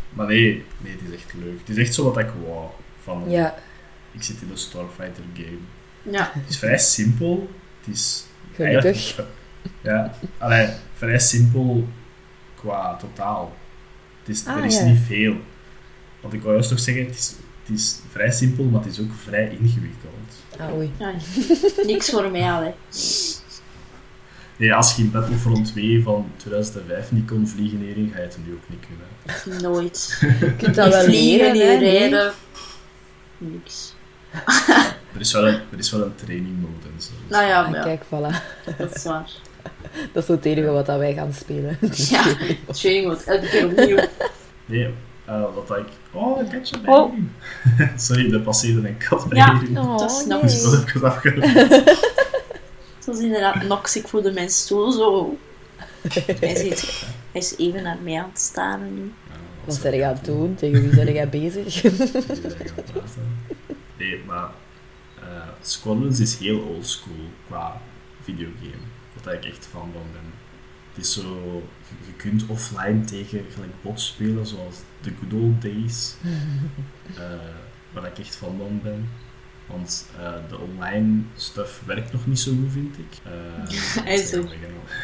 maar 0.09 0.27
nee, 0.27 0.65
nee, 0.77 0.91
het 0.91 1.01
is 1.09 1.13
echt 1.15 1.33
leuk. 1.33 1.59
Het 1.59 1.69
is 1.69 1.77
echt 1.77 1.93
zo 1.93 2.03
wat 2.03 2.17
ik 2.17 2.29
wou. 2.45 2.67
Van, 3.03 3.23
ja, 3.29 3.55
Ik 4.11 4.23
zit 4.23 4.41
in 4.41 4.49
een 4.51 4.57
Starfighter 4.57 5.23
game. 5.33 5.57
Ja. 6.01 6.31
Het 6.33 6.49
is 6.49 6.57
vrij 6.57 6.77
simpel. 6.77 7.49
Het 7.79 7.95
is 7.95 8.25
gelukkig. 8.55 9.19
Ja, 9.81 10.13
allee, 10.37 10.69
vrij 10.93 11.19
simpel 11.19 11.87
qua 12.55 12.95
totaal. 12.95 13.55
Het 14.19 14.29
is, 14.35 14.45
Ah, 14.45 14.57
er 14.57 14.65
is 14.65 14.77
ja. 14.77 14.83
niet 14.85 14.99
veel. 14.99 15.35
Want 16.27 16.39
ik 16.39 16.45
wou 16.45 16.55
juist 16.55 16.69
nog 16.69 16.79
zeggen, 16.79 17.05
het 17.05 17.15
is, 17.15 17.35
het 17.65 17.77
is 17.77 17.99
vrij 18.11 18.31
simpel, 18.31 18.63
maar 18.63 18.81
het 18.83 18.91
is 18.91 18.99
ook 18.99 19.11
vrij 19.23 19.57
ingewikkeld. 19.61 20.13
Ah, 20.59 20.73
oei. 20.75 20.91
ja. 20.97 21.11
Niks 21.85 22.09
voor 22.09 22.31
mij, 22.31 22.51
allee. 22.51 22.71
Nee, 24.57 24.73
als 24.73 24.95
je 24.95 25.01
in 25.03 25.11
Battlefront 25.11 25.65
2 25.67 26.03
van 26.03 26.31
2005 26.37 27.11
niet 27.11 27.27
kon 27.27 27.47
vliegen, 27.47 27.81
Erin, 27.81 28.11
ga 28.13 28.17
je 28.19 28.23
het 28.25 28.37
nu 28.45 28.53
ook 28.53 28.69
niet 28.69 28.85
kunnen. 28.87 29.61
Nooit. 29.61 30.17
Je 30.39 30.55
kunt 30.57 30.75
dat 30.75 30.93
wel 30.93 31.03
vliegen, 31.03 31.51
leren, 31.55 31.79
rijden. 31.79 32.31
Niks. 33.37 33.93
Er 35.13 35.19
is 35.23 35.31
wel 35.33 35.47
een, 35.47 35.53
er 35.71 35.77
is 35.77 35.91
wel 35.91 36.01
een 36.01 36.15
training 36.15 36.61
mode 36.61 36.87
en 36.95 37.01
zo. 37.01 37.09
Nou 37.27 37.45
ja, 37.45 37.61
Ah, 37.63 37.69
maar 37.71 37.79
ja, 37.79 37.83
Kijk, 37.83 38.03
voilà. 38.05 38.43
dat 38.77 38.95
is 38.95 39.03
waar. 39.03 39.31
Dat 40.13 40.23
is 40.23 40.29
het 40.29 40.45
enige 40.45 40.67
wat 40.69 40.85
dat 40.85 40.97
wij 40.99 41.13
gaan 41.13 41.33
spelen. 41.33 41.77
Ja, 42.09 42.23
training 42.71 43.05
wordt 43.05 43.23
elke 43.27 43.47
keer 43.47 43.65
opnieuw. 43.65 43.97
Nee, 44.65 44.93
eh, 45.25 45.43
wat 45.67 45.77
ik... 45.77 45.85
Oh, 46.17 46.39
een 46.39 46.47
katje 46.49 46.79
bij 46.79 46.93
Oh. 46.93 47.13
Sorry, 47.95 48.33
er 48.33 48.39
passeerde 48.39 48.87
een 48.87 48.97
kat 48.97 49.29
bij 49.29 49.37
Ja. 49.37 49.61
Oh, 49.75 49.97
Dat. 49.97 50.25
Dus 50.41 50.57
ik 50.57 50.63
was 50.63 50.83
even 50.85 51.03
afgeleid. 51.03 51.69
Dat 53.05 53.17
is 53.17 53.23
inderdaad 53.23 53.63
nox. 53.63 53.95
Ik 53.95 54.07
voelde 54.07 54.31
mijn 54.31 54.49
stoel 54.49 54.91
zo. 54.91 55.37
Hij, 56.39 56.55
zit, 56.55 57.05
hij 57.31 57.41
is 57.41 57.57
even 57.57 57.83
naar 57.83 57.97
mij 58.03 58.19
aan 58.19 58.29
het 58.29 58.39
staren 58.39 58.93
nu. 58.95 59.11
Wat 59.65 59.79
ben 59.81 59.95
je 59.95 60.05
aan 60.05 60.13
het 60.13 60.25
doen? 60.25 60.55
Tegen 60.55 60.81
wie 60.81 60.95
ben 61.05 61.13
jij 61.13 61.29
bezig? 61.29 61.83
Nee, 63.97 64.23
maar 64.25 64.49
eh 65.19 65.47
Squadrons 65.61 66.19
is 66.19 66.37
heel 66.37 66.59
oldschool 66.59 67.29
qua 67.47 67.81
videogame. 68.21 68.85
Wat 69.13 69.33
ik 69.33 69.45
echt 69.45 69.67
fan 69.71 69.89
van 69.93 70.01
ben. 70.11 70.33
Het 70.97 71.05
is 71.05 71.13
zo, 71.13 71.21
je, 71.89 71.95
je 72.07 72.13
kunt 72.17 72.43
offline 72.47 73.03
tegen 73.05 73.45
gelijk 73.53 73.71
bots 73.81 74.07
spelen 74.07 74.45
zoals 74.47 74.75
The 75.01 75.11
Good 75.19 75.41
Old 75.41 75.61
Days. 75.61 76.13
Eh 77.17 77.23
waar 77.93 78.05
ik 78.05 78.19
echt 78.19 78.35
van 78.35 78.79
ben. 78.83 79.09
Want 79.65 80.05
eh, 80.19 80.33
de 80.49 80.57
online 80.59 81.21
stuff 81.35 81.81
werkt 81.85 82.11
nog 82.11 82.27
niet 82.27 82.39
zo 82.39 82.51
goed, 82.51 82.71
vind 82.71 82.97
ik. 82.97 83.17
Eh, 83.23 84.03
Hij 84.03 84.13
is 84.13 84.29
beetje- 84.31 84.51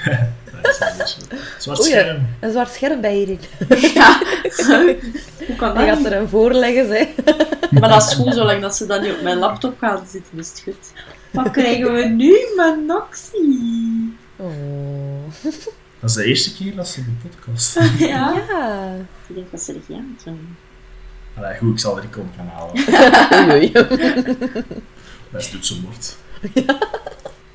Zwart 1.60 1.80
Oei, 1.80 1.90
scherm. 1.90 2.28
Een 2.40 2.52
zwart 2.52 2.72
scherm 2.72 3.02
bij 3.02 3.16
hierin. 3.16 3.40
Ja. 3.94 4.22
Hoe 5.48 5.56
kan 5.58 5.78
Die 5.78 5.86
dat? 5.86 5.96
gaat 5.98 6.06
er 6.06 6.14
een 6.14 6.30
voorleggen, 6.30 6.88
hè. 6.90 7.14
Maar 7.80 7.90
dat 7.90 8.04
is 8.04 8.14
goed, 8.14 8.34
zolang 8.34 8.62
dat 8.62 8.76
ze 8.76 8.86
dan 8.86 9.02
niet 9.02 9.12
op 9.12 9.22
mijn 9.22 9.38
laptop 9.38 9.78
gaan 9.80 10.06
zitten, 10.08 10.40
is 10.40 10.50
het 10.50 10.62
goed. 10.64 10.92
Wat 11.32 11.52
krijgen 11.52 11.94
we 11.94 12.04
nu 12.04 12.34
met 12.56 12.86
Noxie? 12.86 14.18
Oh. 14.36 14.52
Dat 16.04 16.12
is 16.12 16.18
de 16.18 16.24
eerste 16.26 16.54
keer 16.54 16.76
dat 16.76 16.88
ze 16.88 17.04
de 17.04 17.12
podcast 17.30 17.74
Ja. 18.00 18.44
Ja. 18.50 18.96
Ik 19.28 19.36
denk 19.36 19.52
dat 19.52 19.62
ze 19.62 19.82
er. 19.88 20.34
Allee, 21.36 21.58
goed, 21.58 21.72
ik 21.74 21.80
zal 21.80 21.98
er 21.98 22.08
komen 22.08 22.34
gaan 22.36 22.48
halen. 22.48 22.76
Oei, 23.52 23.72
oei. 23.76 24.04
Dat 25.32 25.42
is 25.42 25.50
toetsenbord. 25.50 26.18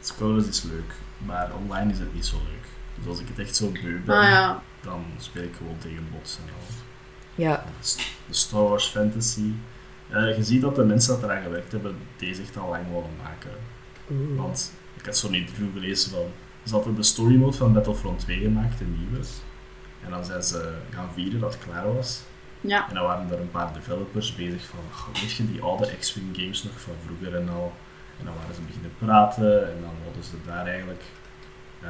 Squadrons 0.01 0.49
is 0.49 0.63
leuk, 0.63 0.93
maar 1.27 1.51
online 1.63 1.93
is 1.93 1.99
het 1.99 2.15
niet 2.15 2.27
zo 2.27 2.37
leuk. 2.37 2.67
Dus 2.95 3.07
als 3.07 3.21
ik 3.21 3.29
het 3.29 3.39
echt 3.39 3.57
zo 3.57 3.71
beu 3.71 4.01
ben, 4.05 4.17
Ah 4.17 4.25
ja. 4.25 4.63
dan 4.83 5.05
speel 5.19 5.43
ik 5.43 5.55
gewoon 5.57 5.79
tegen 5.79 6.07
bots 6.13 6.37
en 6.37 6.53
al. 6.53 6.75
Ja. 7.35 7.65
De 8.29 8.35
Star 8.35 8.63
Wars 8.69 8.87
Fantasy. 8.87 9.51
Eh, 10.09 10.37
je 10.37 10.45
ziet 10.45 10.61
dat 10.61 10.75
de 10.75 10.85
mensen 10.85 11.15
dat 11.15 11.23
eraan 11.31 11.43
gewerkt 11.43 11.73
hebben, 11.73 11.97
deze 12.17 12.43
echt 12.43 12.57
al 12.57 12.69
lang 12.69 12.87
willen 12.87 13.17
maken. 13.23 13.51
Oeh. 14.11 14.39
Want 14.41 14.73
ik 14.95 15.05
had 15.05 15.17
zo'n 15.17 15.35
interview 15.35 15.73
gelezen 15.73 16.11
van... 16.11 16.27
Ze 16.69 16.75
hadden 16.75 16.95
de 16.95 17.03
story 17.03 17.37
mode 17.37 17.57
van 17.57 17.73
Battlefront 17.73 18.19
2 18.19 18.41
gemaakt, 18.41 18.79
de 18.79 18.85
nieuwe. 18.85 19.25
En 20.05 20.11
dan 20.11 20.25
zijn 20.25 20.43
ze 20.43 20.75
gaan 20.91 21.09
vieren 21.13 21.41
dat 21.41 21.53
het 21.55 21.65
klaar 21.65 21.95
was. 21.95 22.21
Ja. 22.61 22.89
En 22.89 22.95
dan 22.95 23.05
waren 23.05 23.31
er 23.31 23.41
een 23.41 23.51
paar 23.51 23.73
developers 23.73 24.35
bezig 24.35 24.67
van, 24.67 24.79
"Goh, 24.93 25.15
weet 25.15 25.33
je 25.33 25.51
die 25.53 25.63
oude 25.63 25.97
X-Wing 25.99 26.37
games 26.37 26.63
nog 26.63 26.81
van 26.81 26.95
vroeger 27.05 27.41
en 27.41 27.49
al? 27.49 27.73
En 28.19 28.25
dan 28.25 28.35
waren 28.35 28.55
ze 28.55 28.61
beginnen 28.61 28.93
praten 28.99 29.69
en 29.69 29.81
dan 29.81 29.95
hadden 30.05 30.25
ze 30.25 30.37
daar 30.47 30.67
eigenlijk... 30.67 31.03
eh 31.83 31.89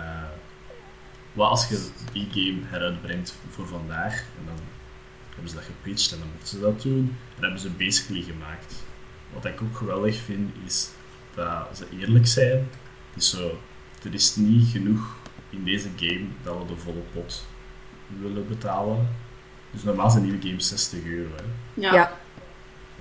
wat 1.32 1.50
als 1.50 1.68
je 1.68 1.88
die 2.12 2.28
game 2.30 2.61
heruitbrengt 2.64 3.35
voor 3.50 3.66
vandaag, 3.66 4.14
en 4.14 4.44
dan 4.47 4.58
hebben 5.30 5.49
ze 5.50 5.54
dat 5.56 5.64
gepitcht 5.64 6.12
en 6.12 6.18
dan 6.18 6.28
mochten 6.32 6.49
ze 6.49 6.61
dat 6.61 6.82
doen, 6.82 7.16
en 7.37 7.42
hebben 7.42 7.61
ze 7.61 7.70
basically 7.70 8.23
gemaakt. 8.23 8.75
Wat 9.35 9.44
ik 9.44 9.62
ook 9.62 9.76
geweldig 9.76 10.16
vind, 10.16 10.54
is 10.66 10.90
dat 11.35 11.76
ze 11.76 11.87
eerlijk 11.99 12.26
zijn. 12.26 12.68
Het 13.12 13.23
is 13.23 13.30
zo, 13.30 13.58
er 14.05 14.14
is 14.14 14.37
niet 14.37 14.69
genoeg 14.71 15.17
in 15.50 15.64
deze 15.64 15.88
game 15.97 16.25
dat 16.43 16.57
we 16.59 16.67
de 16.75 16.76
volle 16.81 17.02
pot 17.12 17.45
willen 18.21 18.49
betalen. 18.49 19.09
Dus 19.71 19.83
normaal 19.83 20.11
zijn 20.11 20.23
nieuwe 20.23 20.49
games 20.49 20.69
60 20.69 21.05
euro. 21.05 21.31
Hè. 21.37 21.43
Ja. 21.81 21.95
Ja. 21.95 22.12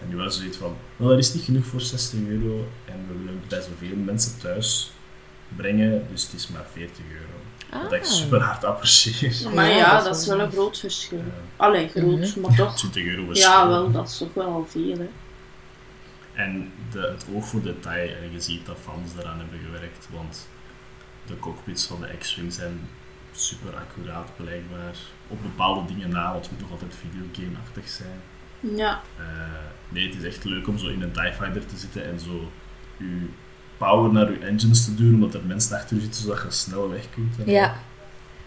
En 0.04 0.10
nu 0.10 0.16
was 0.16 0.38
zoiets 0.38 0.58
van, 0.58 0.76
wel, 0.96 1.12
er 1.12 1.18
is 1.18 1.34
niet 1.34 1.44
genoeg 1.44 1.66
voor 1.66 1.82
60 1.82 2.20
euro 2.28 2.68
en 2.86 3.06
we 3.08 3.18
willen 3.18 3.40
het 3.40 3.48
bij 3.48 3.62
zoveel 3.62 3.96
mensen 3.96 4.38
thuis 4.40 4.92
brengen, 5.56 6.06
dus 6.12 6.24
het 6.24 6.34
is 6.34 6.48
maar 6.48 6.66
40 6.72 7.04
euro. 7.12 7.82
Wat 7.84 7.94
ik 7.94 8.02
Ah. 8.04 8.08
super 8.10 8.42
hard 8.42 8.64
apprecieer. 8.64 9.54
Maar 9.54 9.70
Ja, 9.70 9.76
ja, 9.76 9.92
dat 9.92 9.98
is 10.00 10.04
dat 10.06 10.18
is 10.22 10.28
wel 10.28 10.40
een 10.40 10.52
groot 10.52 10.80
verschil. 10.80 11.18
Eh, 11.18 11.26
Allee, 11.66 11.88
groot, 11.88 12.20
Mhm. 12.20 12.40
maar 12.42 12.56
toch. 12.56 12.76
20 12.78 13.06
euro 13.06 13.22
Ja, 13.22 13.28
verschil. 13.28 13.68
wel, 13.68 13.92
dat 13.92 14.08
is 14.10 14.24
ook 14.24 14.36
wel 14.36 14.46
al 14.48 14.66
veel, 14.70 14.98
hè. 14.98 15.08
En 16.34 16.72
de, 16.92 17.00
het 17.00 17.26
oog 17.34 17.46
voor 17.48 17.62
detail, 17.62 18.10
en 18.10 18.32
je 18.32 18.42
ziet 18.42 18.66
dat 18.66 18.78
fans 18.84 19.12
eraan 19.20 19.38
hebben 19.40 19.60
gewerkt, 19.66 20.08
want 20.14 20.48
de 21.28 21.40
cockpits 21.40 21.86
van 21.86 22.02
de 22.02 22.08
X-Wing 22.20 22.54
zijn 22.54 22.80
super 23.32 23.76
accuraat 23.76 24.30
blijkbaar. 24.36 24.96
Op 25.28 25.42
bepaalde 25.42 25.94
dingen 25.94 26.10
na, 26.10 26.32
want 26.32 26.44
het 26.44 26.52
moet 26.52 26.62
nog 26.62 26.72
altijd 26.72 26.96
videogame-achtig 26.96 27.90
zijn. 27.90 28.20
Ja. 28.60 29.02
Eh, 29.18 29.26
nee, 29.90 30.08
het 30.08 30.16
is 30.18 30.24
echt 30.24 30.44
leuk 30.44 30.68
om 30.68 30.78
zo 30.78 30.88
in 30.88 31.02
een 31.02 31.12
TIE 31.12 31.34
Fighter 31.34 31.66
te 31.66 31.78
zitten 31.78 32.06
en 32.06 32.20
zo 32.20 32.52
je 32.98 33.26
power 33.78 34.12
naar 34.12 34.32
je 34.32 34.40
engines 34.40 34.86
te 34.86 34.96
duwen, 34.96 35.14
omdat 35.14 35.34
er 35.34 35.44
mensen 35.46 35.76
achter 35.78 35.96
je 35.96 36.02
zitten, 36.02 36.22
zodat 36.22 36.42
je 36.42 36.52
snel 36.52 36.90
weg 36.90 37.10
kunt. 37.10 37.36
en 37.46 37.52
Ja. 37.52 37.76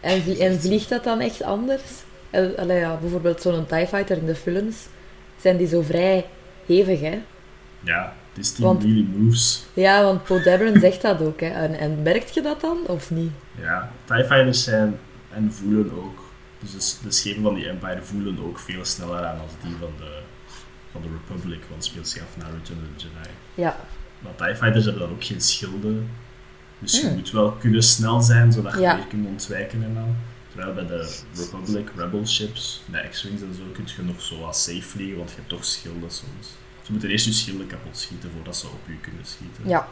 En, 0.00 0.22
vlie- 0.22 0.38
en 0.44 0.60
vliegt 0.60 0.88
dat 0.88 1.04
dan 1.04 1.20
echt 1.20 1.42
anders? 1.42 1.82
Eh, 2.30 2.46
allee, 2.58 2.78
ja, 2.78 2.96
bijvoorbeeld 2.96 3.40
zo'n 3.40 3.66
TIE 3.66 3.86
Fighter 3.86 4.16
in 4.16 4.26
de 4.26 4.34
films, 4.34 4.86
zijn 5.40 5.56
die 5.56 5.66
zo 5.68 5.82
vrij 5.82 6.26
hevig, 6.66 7.00
hè? 7.00 7.18
Ja, 7.80 8.14
het 8.34 8.44
is 8.44 8.52
team 8.52 8.68
Want- 8.68 8.82
really 8.82 9.06
moves. 9.16 9.64
Ja, 9.74 10.02
want 10.02 10.24
Poe 10.24 10.42
Dameron 10.42 10.80
zegt 10.80 11.02
dat 11.02 11.20
ook, 11.20 11.40
hè. 11.40 11.46
En, 11.48 11.78
en 11.78 12.02
merkt 12.02 12.34
je 12.34 12.42
dat 12.42 12.60
dan, 12.60 12.78
of 12.86 13.10
niet? 13.10 13.30
Ja, 13.60 13.92
TIE 14.04 14.24
Fighters 14.24 14.64
zijn 14.64 14.98
en 15.32 15.52
voelen 15.52 15.92
ook. 15.92 16.28
Dus 16.58 16.98
de, 17.02 17.10
schepen 17.10 17.42
van 17.42 17.54
die 17.54 17.68
Empire 17.68 18.02
voelen 18.02 18.38
ook 18.44 18.58
veel 18.58 18.84
sneller 18.84 19.24
aan 19.24 19.40
als 19.40 19.50
die 19.62 19.74
van 19.80 19.90
de, 19.98 20.18
van 20.92 21.00
de 21.02 21.08
Republic, 21.08 21.60
want 21.68 21.74
het 21.74 21.84
speelt 21.84 22.08
zich 22.08 22.22
af 22.22 22.36
na 22.36 22.44
Return 22.44 22.78
of 22.78 22.96
the 22.96 23.06
Jedi. 23.06 23.28
Ja. 23.54 23.76
Maar 24.18 24.34
TIE 24.34 24.56
Fighters 24.56 24.84
hebben 24.84 25.02
dan 25.02 25.10
ook 25.10 25.24
geen 25.24 25.40
schilden. 25.40 26.10
Dus 26.78 27.00
je 27.00 27.06
Hmm. 27.06 27.16
moet 27.16 27.30
wel 27.30 27.50
kunnen 27.52 27.82
snel 27.82 28.20
zijn, 28.20 28.52
zodat 28.52 28.72
je 28.74 28.80
Ja. 28.80 28.96
weer 28.96 29.06
kunt 29.06 29.26
ontwijken 29.26 29.82
en 29.82 29.96
al. 29.98 30.14
Terwijl 30.54 30.74
bij 30.74 30.86
de 30.86 31.16
Republic, 31.36 31.88
Rebel 31.96 32.26
ships, 32.26 32.82
de 32.90 33.06
X-Wings 33.10 33.42
en 33.42 33.54
zo, 33.54 33.62
kun 33.72 33.84
je 33.96 34.02
nog 34.02 34.20
zo 34.22 34.40
wat 34.40 34.56
safe 34.56 34.82
vliegen, 34.82 35.16
want 35.16 35.30
je 35.30 35.36
hebt 35.36 35.48
toch 35.48 35.64
schilden 35.64 36.10
soms. 36.10 36.48
Ze 36.90 36.96
moeten 36.96 37.14
eerst 37.14 37.26
je 37.26 37.32
schilden 37.32 37.66
kapot 37.66 37.98
schieten 37.98 38.30
voordat 38.34 38.56
ze 38.56 38.66
op 38.66 38.80
je 38.86 38.96
kunnen 39.00 39.24
schieten. 39.24 39.68
Ja. 39.68 39.88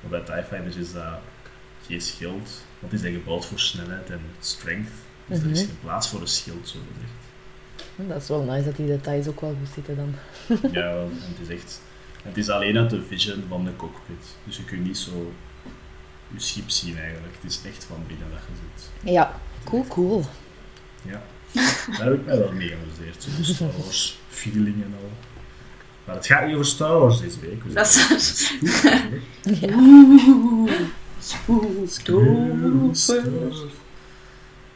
Maar 0.00 0.10
bij 0.10 0.20
TIE 0.20 0.44
Fighters 0.48 0.76
is 0.76 0.92
dat 0.92 1.18
geen 1.86 2.00
schild, 2.00 2.50
want 2.78 2.90
die 2.92 3.00
zijn 3.00 3.12
gebouwd 3.12 3.46
voor 3.46 3.58
snelheid 3.58 4.10
en 4.10 4.20
strength. 4.40 4.90
Dus 5.26 5.38
er 5.38 5.50
is 5.50 5.58
Mhm. 5.58 5.68
geen 5.68 5.78
plaats 5.80 6.08
voor 6.08 6.20
een 6.20 6.26
schild, 6.26 6.68
zo 6.68 6.78
gezegd. 6.92 8.08
Dat 8.08 8.22
is 8.22 8.28
wel 8.28 8.42
nice 8.42 8.64
dat 8.64 8.76
die 8.76 8.86
details 8.86 9.26
ook 9.26 9.40
wel 9.40 9.56
goed 9.58 9.68
zitten 9.74 9.96
dan. 9.96 10.14
Ja, 10.72 10.90
en 10.90 11.10
het 11.38 11.48
is 11.48 11.54
echt... 11.54 11.80
Het 12.22 12.36
is 12.36 12.48
alleen 12.48 12.78
uit 12.78 12.90
de 12.90 13.02
vision 13.02 13.44
van 13.48 13.64
de 13.64 13.76
cockpit. 13.76 14.24
Dus 14.44 14.56
je 14.56 14.64
kunt 14.64 14.84
niet 14.84 14.98
zo 14.98 15.32
je 16.34 16.40
schip 16.40 16.70
zien 16.70 16.98
eigenlijk. 16.98 17.34
Het 17.40 17.50
is 17.50 17.60
echt 17.66 17.84
van 17.84 18.04
binnen 18.06 18.30
dat 18.30 18.38
je 18.38 18.54
zit. 18.82 19.12
Ja, 19.12 19.40
cool, 19.64 19.86
cool. 19.88 20.24
Ja. 21.02 21.22
Daar 21.98 22.06
heb 22.06 22.14
ik 22.14 22.24
mij 22.26 22.38
wel 22.38 22.52
mee 22.52 22.68
geamuseerd. 22.68 23.22
Zo 23.22 23.30
de 23.36 23.44
Star 23.44 23.70
Wars 23.82 24.18
feeling 24.28 24.82
en 24.84 24.94
al. 25.02 25.10
Maar 26.08 26.16
het 26.16 26.26
gaat 26.26 26.44
niet 26.46 26.54
over 26.54 26.66
Star 26.66 26.98
Wars 26.98 27.20
deze 27.20 27.40
week. 27.40 27.62
We 27.64 27.72
Dat 27.72 27.86
is 27.86 28.82
waar. 28.82 29.08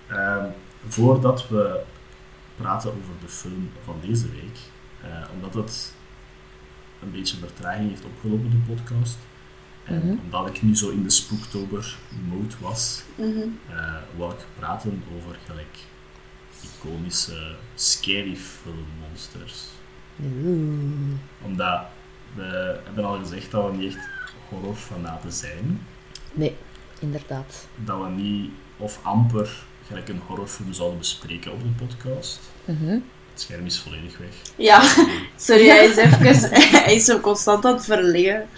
Ehm, 0.09 0.47
voordat 0.89 1.49
we 1.49 1.81
praten 2.57 2.91
over 2.91 3.13
de 3.21 3.29
film 3.29 3.71
van 3.85 3.97
deze 4.07 4.29
week, 4.31 4.59
eh, 5.03 5.09
omdat 5.35 5.55
het 5.55 5.95
een 7.03 7.11
beetje 7.11 7.37
vertraging 7.37 7.89
heeft 7.89 8.05
opgelopen, 8.05 8.51
de 8.51 8.75
podcast, 8.75 9.17
en 9.85 9.97
Mhm. 10.07 10.17
omdat 10.25 10.49
ik 10.49 10.63
nu 10.63 10.77
zo 10.77 10.91
in 10.91 11.03
de 11.03 11.11
spooktober 11.11 11.97
mode 12.29 12.55
was, 12.61 13.03
wou 14.17 14.33
ik 14.33 14.39
praten 14.59 15.03
over 15.17 15.37
gelijk 15.47 15.77
iconische 16.63 17.55
scary 17.75 18.37
film 18.37 18.87
Omdat 21.45 21.81
we 22.35 22.79
hebben 22.85 23.05
al 23.05 23.19
gezegd 23.19 23.51
dat 23.51 23.71
we 23.71 23.77
niet 23.77 23.95
echt 23.97 24.09
horrorfanaten 24.49 25.33
zijn, 25.33 25.87
Nee, 26.33 26.57
inderdaad. 26.99 27.67
dat 27.77 27.99
we 28.03 28.09
niet 28.09 28.51
of 28.77 28.99
amper 29.03 29.65
gelijk 29.87 30.09
een 30.09 30.21
horrorfilm 30.27 30.73
zouden 30.73 30.99
bespreken 30.99 31.53
op 31.53 31.61
de 31.63 31.85
podcast. 31.87 32.41
Mhm. 32.65 32.99
Het 33.33 33.41
scherm 33.41 33.67
is 33.67 33.79
volledig 33.79 34.19
weg. 34.19 34.35
Ja, 34.57 34.83
sorry, 35.37 35.69
hij 35.69 35.85
is 35.87 35.97
even... 36.05 36.51
Hij 36.85 36.95
is 36.95 37.05
zo 37.05 37.21
constant 37.21 37.65
aan 37.65 37.75
het 37.75 37.85
verliggen. 37.85 38.49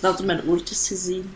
Dat 0.00 0.16
had 0.16 0.24
mijn 0.24 0.42
oortjes 0.46 0.88
gezien. 0.88 1.34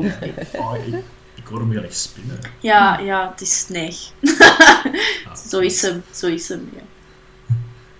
Ja, 0.00 0.18
oh, 0.52 0.76
ik, 0.86 0.94
ik 1.34 1.46
hoor 1.46 1.58
hem 1.60 1.72
gelijk 1.72 1.94
spinnen. 1.94 2.38
Ja, 2.60 2.98
ja, 2.98 3.30
het 3.30 3.40
is 3.40 3.66
neig. 3.68 3.96
Ah, 5.28 5.36
Zo 5.48 5.58
is 5.58 5.82
hem, 5.82 6.02
zo 6.10 6.26
is 6.26 6.48
hem, 6.48 6.70
ja. 6.76 6.82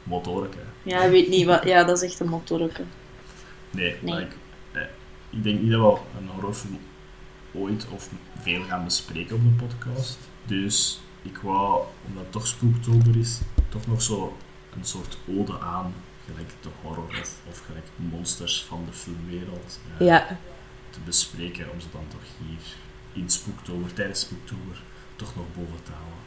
Motorke. 0.03 0.59
Ja, 0.83 0.99
hij 0.99 1.11
weet 1.11 1.29
niet 1.29 1.47
wat... 1.47 1.65
Ja, 1.65 1.85
dat 1.85 2.03
is 2.03 2.11
echt 2.11 2.21
een 2.21 2.29
motorke. 2.29 2.83
Nee, 3.71 3.97
Nee. 4.01 4.13
maar 4.13 4.21
ik, 4.23 4.37
eh, 4.73 4.83
ik 5.31 5.43
denk 5.43 5.61
niet 5.61 5.71
dat 5.71 5.81
we 5.81 6.19
een 6.21 6.29
horrorfilm 6.29 6.79
ooit 7.55 7.87
of 7.91 8.09
veel 8.41 8.63
gaan 8.63 8.85
bespreken 8.85 9.37
op 9.37 9.43
de 9.43 9.65
podcast. 9.67 10.19
Dus 10.45 11.01
ik 11.23 11.39
wou, 11.39 11.85
omdat 12.07 12.23
het 12.23 12.33
toch 12.33 12.47
spooktober 12.47 13.17
is, 13.17 13.41
toch 13.69 13.87
nog 13.87 14.03
zo 14.03 14.37
een 14.77 14.85
soort 14.85 15.19
ode 15.39 15.59
aan 15.61 15.95
gelijk 16.27 16.51
de 16.61 16.69
horror 16.83 17.09
of, 17.21 17.35
of 17.51 17.63
gelijk 17.67 17.87
monsters 17.97 18.65
van 18.69 18.85
de 18.87 18.93
filmwereld 18.93 19.81
eh, 19.99 20.07
Ja, 20.07 20.39
te 20.91 20.99
bespreken, 21.05 21.71
om 21.73 21.81
ze 21.81 21.87
dan 21.93 22.05
toch 22.09 22.21
hier 22.39 22.67
in 23.23 23.31
spooktober, 23.31 23.93
tijdens 23.93 24.21
spooktober, 24.21 24.83
toch 25.17 25.37
nog 25.37 25.45
boven 25.57 25.83
te 25.83 25.91
houden. 25.93 26.21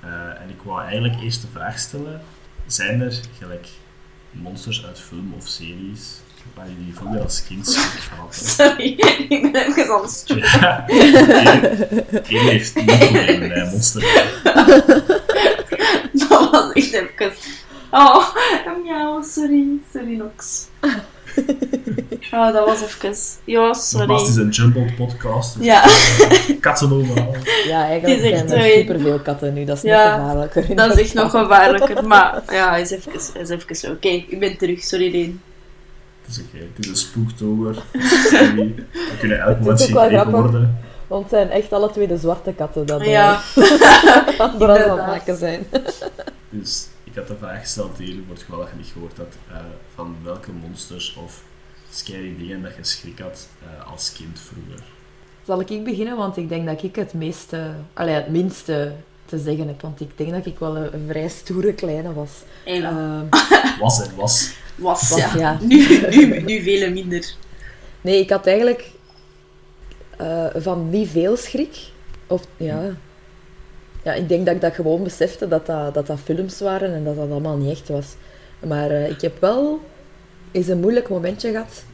Eh, 0.00 0.42
en 0.42 0.48
ik 0.48 0.62
wou 0.62 0.82
eigenlijk 0.82 1.20
eerst 1.20 1.40
de 1.42 1.48
vraag 1.48 1.78
stellen, 1.78 2.22
zijn 2.66 3.00
er 3.00 3.20
gelijk 3.38 3.66
monsters 4.30 4.84
uit 4.86 5.00
film 5.00 5.34
of 5.36 5.48
series 5.48 6.20
waar 6.54 6.68
je 6.68 6.84
die 6.84 6.94
vroeger 6.94 7.22
als 7.22 7.44
kind 7.44 7.66
schrik 7.66 8.02
van 8.02 8.18
had? 8.18 8.36
hè? 8.36 8.46
Sorry, 8.46 8.94
ik 9.28 9.52
ben 9.52 9.66
even 9.66 9.94
aan 9.94 10.02
het. 10.02 10.24
Ja, 10.26 10.84
Eén 12.28 12.48
heeft 12.48 12.74
niet 12.74 12.86
problemen 12.98 13.48
bij 13.48 13.68
monsters. 13.70 14.32
Dat 16.12 16.50
was 16.50 16.72
echt 16.72 16.92
even... 16.92 17.32
Oh, 17.90 18.34
miauw, 18.84 19.22
sorry. 19.22 19.66
Sorry, 19.92 20.16
Nox. 20.16 20.66
Oh, 22.32 22.52
dat 22.54 22.66
was 22.66 22.82
even... 22.82 23.14
Ja, 23.44 23.72
sorry. 23.74 24.06
Nogmaals, 24.06 24.28
het 24.28 24.36
is 24.38 24.42
een 24.44 24.48
jumbled 24.48 24.96
podcast, 24.96 25.56
dus 25.56 25.66
Ja, 25.66 25.84
katten 26.60 26.92
overal. 26.92 27.34
ja 27.66 27.84
eigenlijk 27.86 28.22
echt 28.22 28.48
zijn 28.48 28.60
er 28.60 28.70
superveel 28.78 29.18
katten 29.20 29.54
nu. 29.54 29.64
Dat 29.64 29.76
is 29.76 29.82
Ja, 29.82 30.16
nog 30.16 30.26
gevaarlijker. 30.26 30.76
dat 30.76 30.92
is 30.92 31.00
echt 31.04 31.14
nog 31.14 31.30
gevaarlijker. 31.30 32.06
Maar 32.06 32.42
ja, 32.50 32.76
is 32.76 32.90
even... 32.90 33.12
Is 33.14 33.48
even 33.48 33.90
Oké, 33.90 34.08
ik 34.08 34.38
ben 34.40 34.56
terug. 34.56 34.82
Sorry, 34.82 35.10
Leen. 35.10 35.40
Het 36.26 36.30
is 36.36 36.40
oké, 36.42 36.64
het 36.74 36.84
is 36.84 36.90
een 36.90 36.96
spooktober. 36.96 37.76
We 37.92 39.16
kunnen 39.18 39.40
elk 39.40 39.58
moment 39.58 39.80
is 39.80 39.86
ook 39.86 39.92
wel 39.92 40.02
gegrepen 40.02 40.28
grappig. 40.30 40.50
worden. 40.50 40.78
Want 41.06 41.22
het 41.22 41.30
zijn 41.32 41.50
echt 41.50 41.72
alle 41.72 41.90
twee 41.90 42.06
de 42.06 42.16
zwarte 42.18 42.52
katten 42.52 42.86
dat 42.86 43.04
Ja. 43.04 43.40
eh, 43.54 44.40
anderen 44.50 44.90
aan 44.90 44.98
het 44.98 45.06
maken 45.06 45.36
zijn. 45.36 45.66
Dus 46.50 46.86
ik 47.12 47.18
had 47.18 47.28
de 47.28 47.36
vraag 47.36 47.60
gesteld 47.60 47.98
het 47.98 48.42
geval 48.42 48.58
dat 48.58 48.68
je 48.68 48.76
niet 48.76 48.90
gehoord 48.92 49.16
had, 49.16 49.34
eh, 49.50 49.56
van 49.94 50.16
welke 50.22 50.52
monsters 50.52 51.14
of 51.14 51.42
scary 51.90 52.36
dingen 52.38 52.62
dat 52.62 52.76
je 52.76 52.84
schrik 52.84 53.18
had 53.18 53.48
eh, 53.62 53.90
als 53.90 54.12
kind 54.12 54.40
vroeger. 54.40 54.84
Zal 55.46 55.60
ik 55.60 55.84
beginnen? 55.84 56.16
Want 56.16 56.36
ik 56.36 56.48
denk 56.48 56.66
dat 56.66 56.82
ik 56.82 56.96
het 56.96 57.12
meeste, 57.12 57.74
allee, 57.92 58.14
het 58.14 58.28
minste 58.28 58.92
te 59.24 59.38
zeggen 59.38 59.66
heb. 59.66 59.80
Want 59.80 60.00
ik 60.00 60.10
denk 60.18 60.30
dat 60.30 60.46
ik 60.46 60.58
wel 60.58 60.76
een, 60.76 60.94
een 60.94 61.06
vrij 61.08 61.28
stoere 61.28 61.74
kleine 61.74 62.12
was. 62.12 62.30
Ehm, 62.64 63.24
Was 63.80 64.06
en 64.06 64.16
was. 64.16 64.52
was, 64.74 65.08
was, 65.08 65.18
ja. 65.18 65.34
ja. 65.36 65.58
Nu, 65.60 66.06
nu, 66.10 66.40
nu 66.40 66.62
vele 66.62 66.90
minder. 66.90 67.34
nee, 68.00 68.20
ik 68.20 68.30
had 68.30 68.46
eigenlijk 68.46 68.90
eh, 70.16 70.46
van 70.54 70.90
niet 70.90 71.08
veel 71.08 71.36
schrik. 71.36 71.78
Of 72.26 72.46
ja. 72.56 72.96
Ja, 74.02 74.12
ik 74.12 74.28
denk 74.28 74.46
dat 74.46 74.54
ik 74.54 74.60
dat 74.60 74.74
gewoon 74.74 75.02
besefte 75.02 75.48
dat 75.48 75.66
dat, 75.66 75.94
dat, 75.94 76.06
dat 76.06 76.20
films 76.20 76.60
waren 76.60 76.94
en 76.94 77.04
dat 77.04 77.16
dat 77.16 77.30
allemaal 77.30 77.56
niet 77.56 77.70
echt 77.70 77.88
was. 77.88 78.14
Maar 78.66 78.90
eh, 78.90 79.10
ik 79.10 79.20
heb 79.20 79.40
wel 79.40 79.80
eens 80.50 80.68
een 80.68 80.80
moeilijk 80.80 81.08
momentje 81.08 81.50
gehad. 81.50 81.84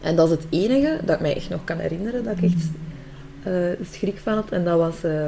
En 0.00 0.16
dat 0.16 0.30
is 0.30 0.36
het 0.36 0.46
enige 0.50 0.98
dat 1.04 1.14
ik 1.14 1.20
mij 1.20 1.36
echt 1.36 1.48
nog 1.48 1.64
kan 1.64 1.78
herinneren 1.78 2.24
dat 2.24 2.36
ik 2.36 2.44
echt 2.44 2.70
eh, 3.42 3.86
schrik 3.90 4.18
van 4.18 4.34
had. 4.34 4.50
En 4.50 4.64
dat 4.64 4.78
was 4.78 4.94
eh, 4.94 5.26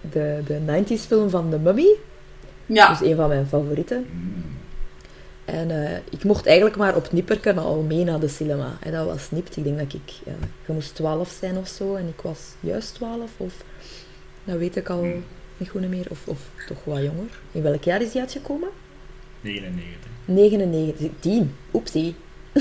de, 0.00 0.40
de 0.46 0.84
90s 0.84 1.06
film 1.06 1.30
van 1.30 1.50
The 1.50 1.58
Mummy. 1.58 1.94
Ja. 2.66 2.88
Dus 2.88 3.08
een 3.08 3.16
van 3.16 3.28
mijn 3.28 3.46
favorieten. 3.46 4.06
En 5.44 5.70
ik 6.10 6.24
mocht 6.24 6.46
eigenlijk 6.46 6.76
maar 6.76 6.96
op 6.96 7.12
Nipperken 7.12 7.58
al 7.58 7.80
mee 7.80 8.04
naar 8.04 8.20
de 8.20 8.28
cinema. 8.28 8.76
En 8.80 8.92
dat 8.92 9.06
was 9.06 9.30
nipt. 9.30 9.56
Ik 9.56 9.64
denk 9.64 9.78
dat 9.78 9.92
ik... 9.92 10.12
Je 10.66 10.72
moest 10.72 10.94
12 10.94 11.36
zijn 11.40 11.56
of 11.56 11.68
zo. 11.68 11.94
En 11.94 12.08
ik 12.08 12.20
was 12.20 12.38
juist 12.60 12.94
12 12.94 13.30
of... 13.36 13.64
Dat 14.44 14.56
weet 14.58 14.76
ik 14.76 14.88
al 14.88 15.06
niet 15.56 15.68
goed 15.68 15.88
meer. 15.88 16.06
Of, 16.08 16.18
of 16.26 16.38
toch 16.66 16.84
wat 16.84 16.96
jonger. 17.02 17.38
In 17.52 17.62
welk 17.62 17.84
jaar 17.84 18.02
is 18.02 18.12
die 18.12 18.20
uitgekomen? 18.20 18.68
99. 19.40 20.10
99. 20.24 21.08
10. 21.20 21.54
Oepsie. 21.72 22.14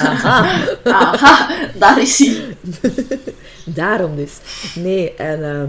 Aha. 0.00 0.66
Aha, 0.84 1.56
daar 1.78 2.00
is 2.00 2.18
hij. 2.18 2.56
Daarom 3.74 4.16
dus. 4.16 4.38
Nee, 4.74 5.14
en 5.14 5.44
ehm, 5.44 5.68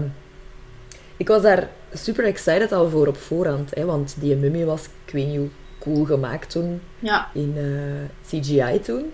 ik 1.16 1.28
was 1.28 1.42
daar 1.42 1.68
super 1.92 2.24
excited 2.24 2.72
al 2.72 2.88
voor 2.90 3.06
op 3.06 3.16
voorhand. 3.16 3.70
Hè, 3.74 3.84
want 3.84 4.14
die 4.18 4.36
mummy 4.36 4.64
was, 4.64 4.84
ik 5.06 5.12
weet 5.12 5.26
niet 5.26 5.36
hoe 5.36 5.48
cool 5.78 6.04
gemaakt 6.04 6.50
toen, 6.50 6.80
Ja. 6.98 7.28
in 7.34 7.54
eh, 7.56 8.38
CGI 8.40 8.80
toen. 8.80 9.12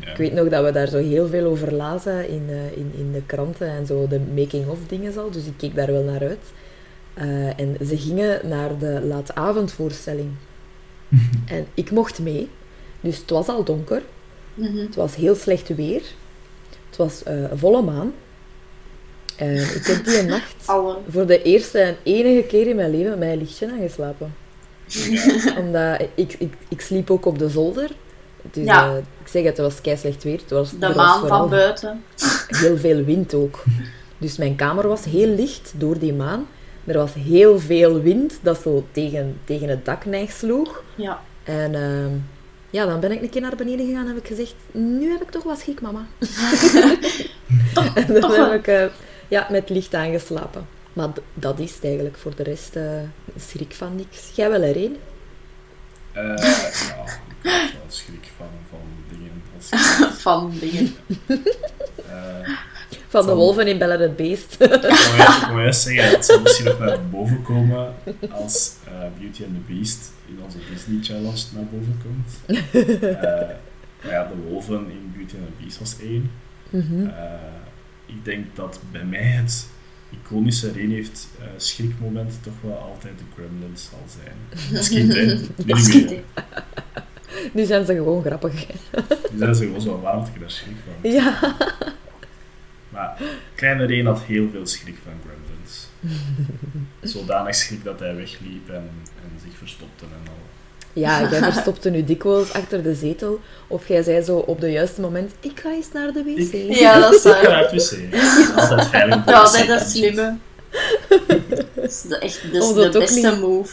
Ja. 0.00 0.10
Ik 0.10 0.16
weet 0.16 0.32
nog 0.32 0.48
dat 0.48 0.64
we 0.64 0.72
daar 0.72 0.88
zo 0.88 0.98
heel 0.98 1.28
veel 1.28 1.44
over 1.44 1.74
lazen 1.74 2.28
in, 2.28 2.44
eh, 2.48 2.76
in, 2.76 2.92
in 2.96 3.12
de 3.12 3.22
kranten 3.26 3.68
en 3.68 3.86
zo 3.86 4.06
de 4.08 4.20
making-of 4.34 4.78
dingen 4.86 5.18
al. 5.18 5.30
Dus 5.30 5.44
ik 5.46 5.54
keek 5.56 5.74
daar 5.74 5.92
wel 5.92 6.02
naar 6.02 6.20
uit. 6.20 6.52
Eh, 7.14 7.60
en 7.60 7.76
ze 7.86 7.98
gingen 7.98 8.48
naar 8.48 8.78
de 8.78 9.00
late 9.04 9.34
avondvoorstelling. 9.34 10.30
en 11.46 11.66
ik 11.74 11.90
mocht 11.90 12.18
mee. 12.18 12.48
Dus 13.00 13.16
het 13.16 13.30
was 13.30 13.48
al 13.48 13.64
donker. 13.64 14.02
Mhm. 14.54 14.76
Het 14.76 14.94
was 14.94 15.14
heel 15.14 15.34
slecht 15.34 15.68
weer. 15.68 16.02
Het 16.88 16.96
was 16.96 17.22
eh, 17.22 17.44
volle 17.54 17.82
maan. 17.82 18.12
En 19.36 19.54
ik 19.56 19.86
heb 19.86 20.04
die 20.04 20.22
nacht 20.22 20.54
Alle. 20.66 20.96
voor 21.08 21.26
de 21.26 21.42
eerste 21.42 21.78
en 21.78 21.96
enige 22.02 22.46
keer 22.46 22.66
in 22.66 22.76
mijn 22.76 22.90
leven 22.90 23.10
met 23.10 23.18
mijn 23.18 23.38
lichtje 23.38 23.70
aangeslapen. 23.70 24.34
Omdat 25.64 26.00
ik, 26.14 26.32
ik, 26.38 26.52
ik 26.68 26.80
sliep 26.80 27.10
ook 27.10 27.26
op 27.26 27.38
de 27.38 27.48
zolder. 27.48 27.90
Dus 28.50 28.64
Ja. 28.64 28.86
eh, 28.90 28.96
ik 28.96 29.28
zeg 29.28 29.42
het, 29.44 29.56
het 29.56 29.66
was 29.66 29.80
kei 29.80 29.96
slecht 29.96 30.22
weer. 30.24 30.38
Het 30.38 30.50
was, 30.50 30.70
De 30.70 30.78
was 30.86 30.96
maan 30.96 31.26
van 31.28 31.48
buiten. 31.48 32.04
heel 32.48 32.76
veel 32.78 33.04
wind 33.04 33.34
ook. 33.34 33.62
Dus 34.18 34.36
mijn 34.36 34.56
kamer 34.56 34.88
was 34.88 35.04
heel 35.04 35.28
licht 35.28 35.72
door 35.76 35.98
die 35.98 36.12
maan. 36.14 36.46
Er 36.84 36.98
was 36.98 37.14
heel 37.14 37.58
veel 37.60 38.00
wind 38.00 38.38
dat 38.42 38.60
zo 38.60 38.84
tegen, 38.92 39.40
tegen 39.44 39.68
het 39.68 39.84
dak 39.84 40.04
neig 40.04 40.30
sloeg. 40.32 40.82
Ja. 40.94 41.20
En 41.42 41.74
ehm, 41.74 42.10
ja, 42.70 42.86
dan 42.86 43.00
ben 43.00 43.12
ik 43.12 43.22
een 43.22 43.30
keer 43.30 43.40
naar 43.40 43.56
beneden 43.56 43.86
gegaan 43.86 44.00
en 44.02 44.06
heb 44.14 44.16
ik 44.16 44.26
gezegd, 44.26 44.54
nu 44.72 45.10
heb 45.10 45.22
ik 45.22 45.30
toch 45.30 45.42
wat 45.42 45.58
schrik, 45.58 45.80
mama. 45.80 46.06
en 47.94 48.06
dan 48.06 48.20
toch 48.20 48.36
heb 48.36 48.52
ik 48.52 48.66
eh, 48.66 48.84
ja, 49.28 49.46
met 49.50 49.68
licht 49.68 49.94
aangeslapen. 49.94 50.66
Maar 50.92 51.08
dat 51.34 51.58
is 51.58 51.74
het 51.74 51.84
eigenlijk 51.84 52.16
voor 52.16 52.32
de 52.36 52.42
rest 52.42 52.76
eh, 52.76 52.84
schrik 53.36 53.72
van 53.74 53.96
niks. 53.96 54.30
Jij 54.34 54.50
wel 54.50 54.62
er 54.62 54.76
één? 54.76 54.96
Eh, 56.12 56.22
ja, 56.36 57.04
ik 57.42 57.50
heb 57.50 57.72
wel 57.72 57.82
schrik 57.88 58.30
van, 58.36 58.46
van 58.68 58.80
dingen. 59.10 59.42
Als, 59.56 59.68
Van 60.22 60.52
dingen. 60.60 60.94
eh, 62.08 62.48
Van 63.08 63.26
de 63.26 63.34
wolven 63.34 63.66
in 63.66 63.78
Belle 63.78 63.98
het 63.98 64.16
Beest. 64.16 64.56
ik 64.60 64.68
wou 65.46 65.60
juist- 65.60 65.82
zeggen, 65.82 66.10
het 66.10 66.24
zal 66.24 66.40
misschien 66.40 66.64
nog 66.64 66.78
naar 66.78 67.08
boven 67.08 67.42
komen 67.42 67.94
als 68.30 68.72
eh, 68.84 68.92
Beauty 69.18 69.44
and 69.44 69.54
the 69.54 69.72
Beast 69.74 70.12
in 70.28 70.38
onze 70.44 70.58
Disney 70.72 71.02
Challenge 71.02 71.42
naar 71.54 71.64
boven 71.64 72.00
komt. 72.02 72.58
Eh, 73.14 73.22
maar 74.02 74.12
ja, 74.12 74.24
de 74.28 74.34
wolven 74.48 74.90
in 74.90 75.12
Beauty 75.16 75.34
and 75.36 75.46
the 75.46 75.62
Beast 75.62 75.78
was 75.78 75.96
één. 76.00 76.30
Mhm. 76.70 77.06
Eh, 77.06 77.32
ik 78.06 78.24
denk 78.24 78.56
dat 78.56 78.80
bij 78.92 79.04
mij 79.04 79.20
het 79.22 79.66
iconische 80.10 80.72
Reen 80.72 80.90
heeft 80.90 81.28
eh, 81.40 81.46
schrikmoment 81.56 82.38
toch 82.42 82.52
wel 82.62 82.76
altijd 82.78 83.18
de 83.18 83.24
Gremlins 83.34 83.88
zal 83.90 84.04
zijn. 84.22 84.66
Als 84.78 84.88
kind, 84.88 85.12
hè. 85.14 85.24
Nu 85.24 85.46
Dat 85.56 85.76
niet 85.94 86.10
meer. 86.10 86.22
Nu 87.52 87.64
zijn 87.64 87.86
ze 87.86 87.94
gewoon 87.94 88.22
grappig. 88.24 88.66
Die 89.30 89.38
zijn 89.38 89.54
ze 89.54 89.64
gewoon 89.64 89.80
zo 89.80 90.00
warm 90.00 90.18
dat 90.18 90.28
ik 90.34 90.40
daar 90.40 90.50
schrik 90.50 90.76
van. 91.00 91.10
Ja. 91.10 91.38
Maar 92.88 93.18
kleine 93.54 93.84
Reen 93.86 94.06
had 94.06 94.20
heel 94.22 94.48
veel 94.52 94.66
schrik 94.66 94.96
van 95.04 95.12
Gremlins. 95.24 95.86
Zodanig 97.02 97.54
schrik 97.54 97.84
dat 97.84 98.00
hij 98.00 98.14
wegliep 98.14 98.68
en, 98.68 98.90
en 99.22 99.40
zich 99.44 99.58
verstopte 99.58 100.04
en 100.04 100.28
al. 100.30 100.34
Ja, 100.92 101.30
jij 101.30 101.42
verstopte 101.42 101.90
nu 101.90 102.04
dikwijls 102.04 102.52
achter 102.52 102.82
de 102.82 102.94
zetel. 102.94 103.40
Of 103.66 103.88
jij 103.88 104.02
zei 104.02 104.22
zo 104.22 104.36
op 104.36 104.60
het 104.60 104.70
juiste 104.72 105.00
moment, 105.00 105.32
ik 105.40 105.60
ga 105.60 105.70
eens 105.72 105.92
naar 105.92 106.12
de 106.12 106.22
wc. 106.24 106.52
Ik- 106.52 106.74
Ja, 106.78 106.98
dat 107.00 107.14
is 107.14 107.24
Ik 107.24 107.32
ga 107.32 107.42
waar. 107.42 107.50
naar 107.50 107.70
het 107.70 107.70
wc. 107.90 108.10
Dat 108.12 108.22
is 108.22 108.50
altijd 108.56 108.86
veilig. 108.86 109.24
Ja, 109.26 109.66
dat 109.66 109.80
is 109.80 109.90
slimme. 109.90 110.36
Dat 111.74 111.84
is 111.84 112.02
de- 112.02 112.18
echt 112.18 112.52
dat 112.52 112.62
is 112.62 112.72
de 112.92 112.98
beste 112.98 113.30
niet- 113.30 113.40
move. 113.40 113.72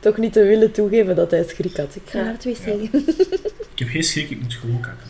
Toch 0.00 0.16
niet 0.16 0.32
te 0.32 0.42
willen 0.42 0.72
toegeven 0.72 1.16
dat 1.16 1.30
hij 1.30 1.44
schrik 1.44 1.76
had. 1.76 1.96
Ik 1.96 2.02
ga 2.10 2.22
naar 2.22 2.32
het 2.32 2.44
wc. 2.44 2.66
Ja. 2.66 2.72
Ik 3.72 3.78
heb 3.78 3.88
geen 3.88 4.02
schrik, 4.02 4.30
ik 4.30 4.40
moet 4.42 4.54
gewoon 4.54 4.80
kakken. 4.80 5.06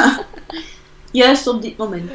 Juist 1.12 1.46
op 1.46 1.62
dit 1.62 1.76
moment. 1.76 2.10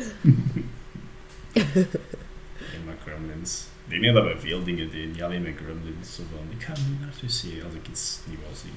En 1.54 2.84
met 2.86 2.96
Gremlins. 3.06 3.64
Ik 3.86 3.90
denk 3.90 4.02
niet 4.02 4.14
dat 4.14 4.24
we 4.24 4.36
veel 4.40 4.64
dingen 4.64 4.92
deden, 4.92 5.12
niet 5.12 5.22
alleen 5.22 5.42
met 5.42 5.54
Gremlins. 5.64 6.16
Zo 6.16 6.24
van, 6.32 6.58
ik 6.58 6.64
ga 6.64 6.74
nu 6.88 6.96
naar 7.00 7.10
het 7.14 7.22
wc 7.22 7.64
als 7.64 7.74
ik 7.74 7.88
iets 7.92 8.20
niet 8.26 8.38
wil 8.40 8.56
zien. 8.62 8.72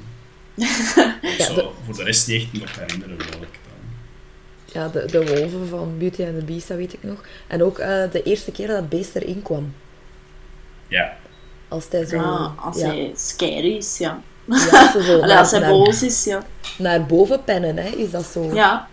Ja, 1.38 1.54
de- 1.54 1.70
voor 1.84 1.94
de 1.96 2.02
rest 2.02 2.28
niet 2.28 2.42
echt 2.42 2.52
nog 2.52 2.76
herinneren 2.78 3.16
welk 3.16 3.30
dan. 3.40 3.82
Ja, 4.72 4.88
de, 4.88 5.04
de 5.06 5.26
wolven 5.26 5.68
van 5.68 5.98
Beauty 5.98 6.22
and 6.24 6.38
the 6.38 6.44
Beast, 6.44 6.68
dat 6.68 6.76
weet 6.76 6.92
ik 6.92 7.02
nog. 7.02 7.24
En 7.46 7.62
ook 7.62 7.78
eh, 7.78 8.10
de 8.12 8.22
eerste 8.22 8.52
keer 8.52 8.66
dat 8.66 8.76
het 8.76 8.88
beest 8.88 9.14
erin 9.16 9.42
kwam. 9.42 9.74
Ja, 10.88 11.16
Als 11.68 11.86
hij 11.90 12.04
zo... 12.06 12.18
Ah, 12.18 12.66
als 12.66 12.78
ja, 12.78 12.86
hij 12.86 13.12
scary 13.16 13.76
is, 13.76 13.98
ja. 13.98 14.20
ja, 14.46 14.92
zo, 14.92 15.00
zo 15.00 15.12
Allee, 15.12 15.26
naar, 15.26 15.38
als 15.38 15.50
hij 15.50 15.60
naar, 15.60 15.70
boos 15.70 16.02
is, 16.02 16.24
ja. 16.24 16.42
naar 16.78 17.06
boven 17.06 17.44
pennen, 17.44 17.76
hè, 17.76 17.88
is 17.88 18.10
dat 18.10 18.24
zo. 18.24 18.50
Ja. 18.54 18.88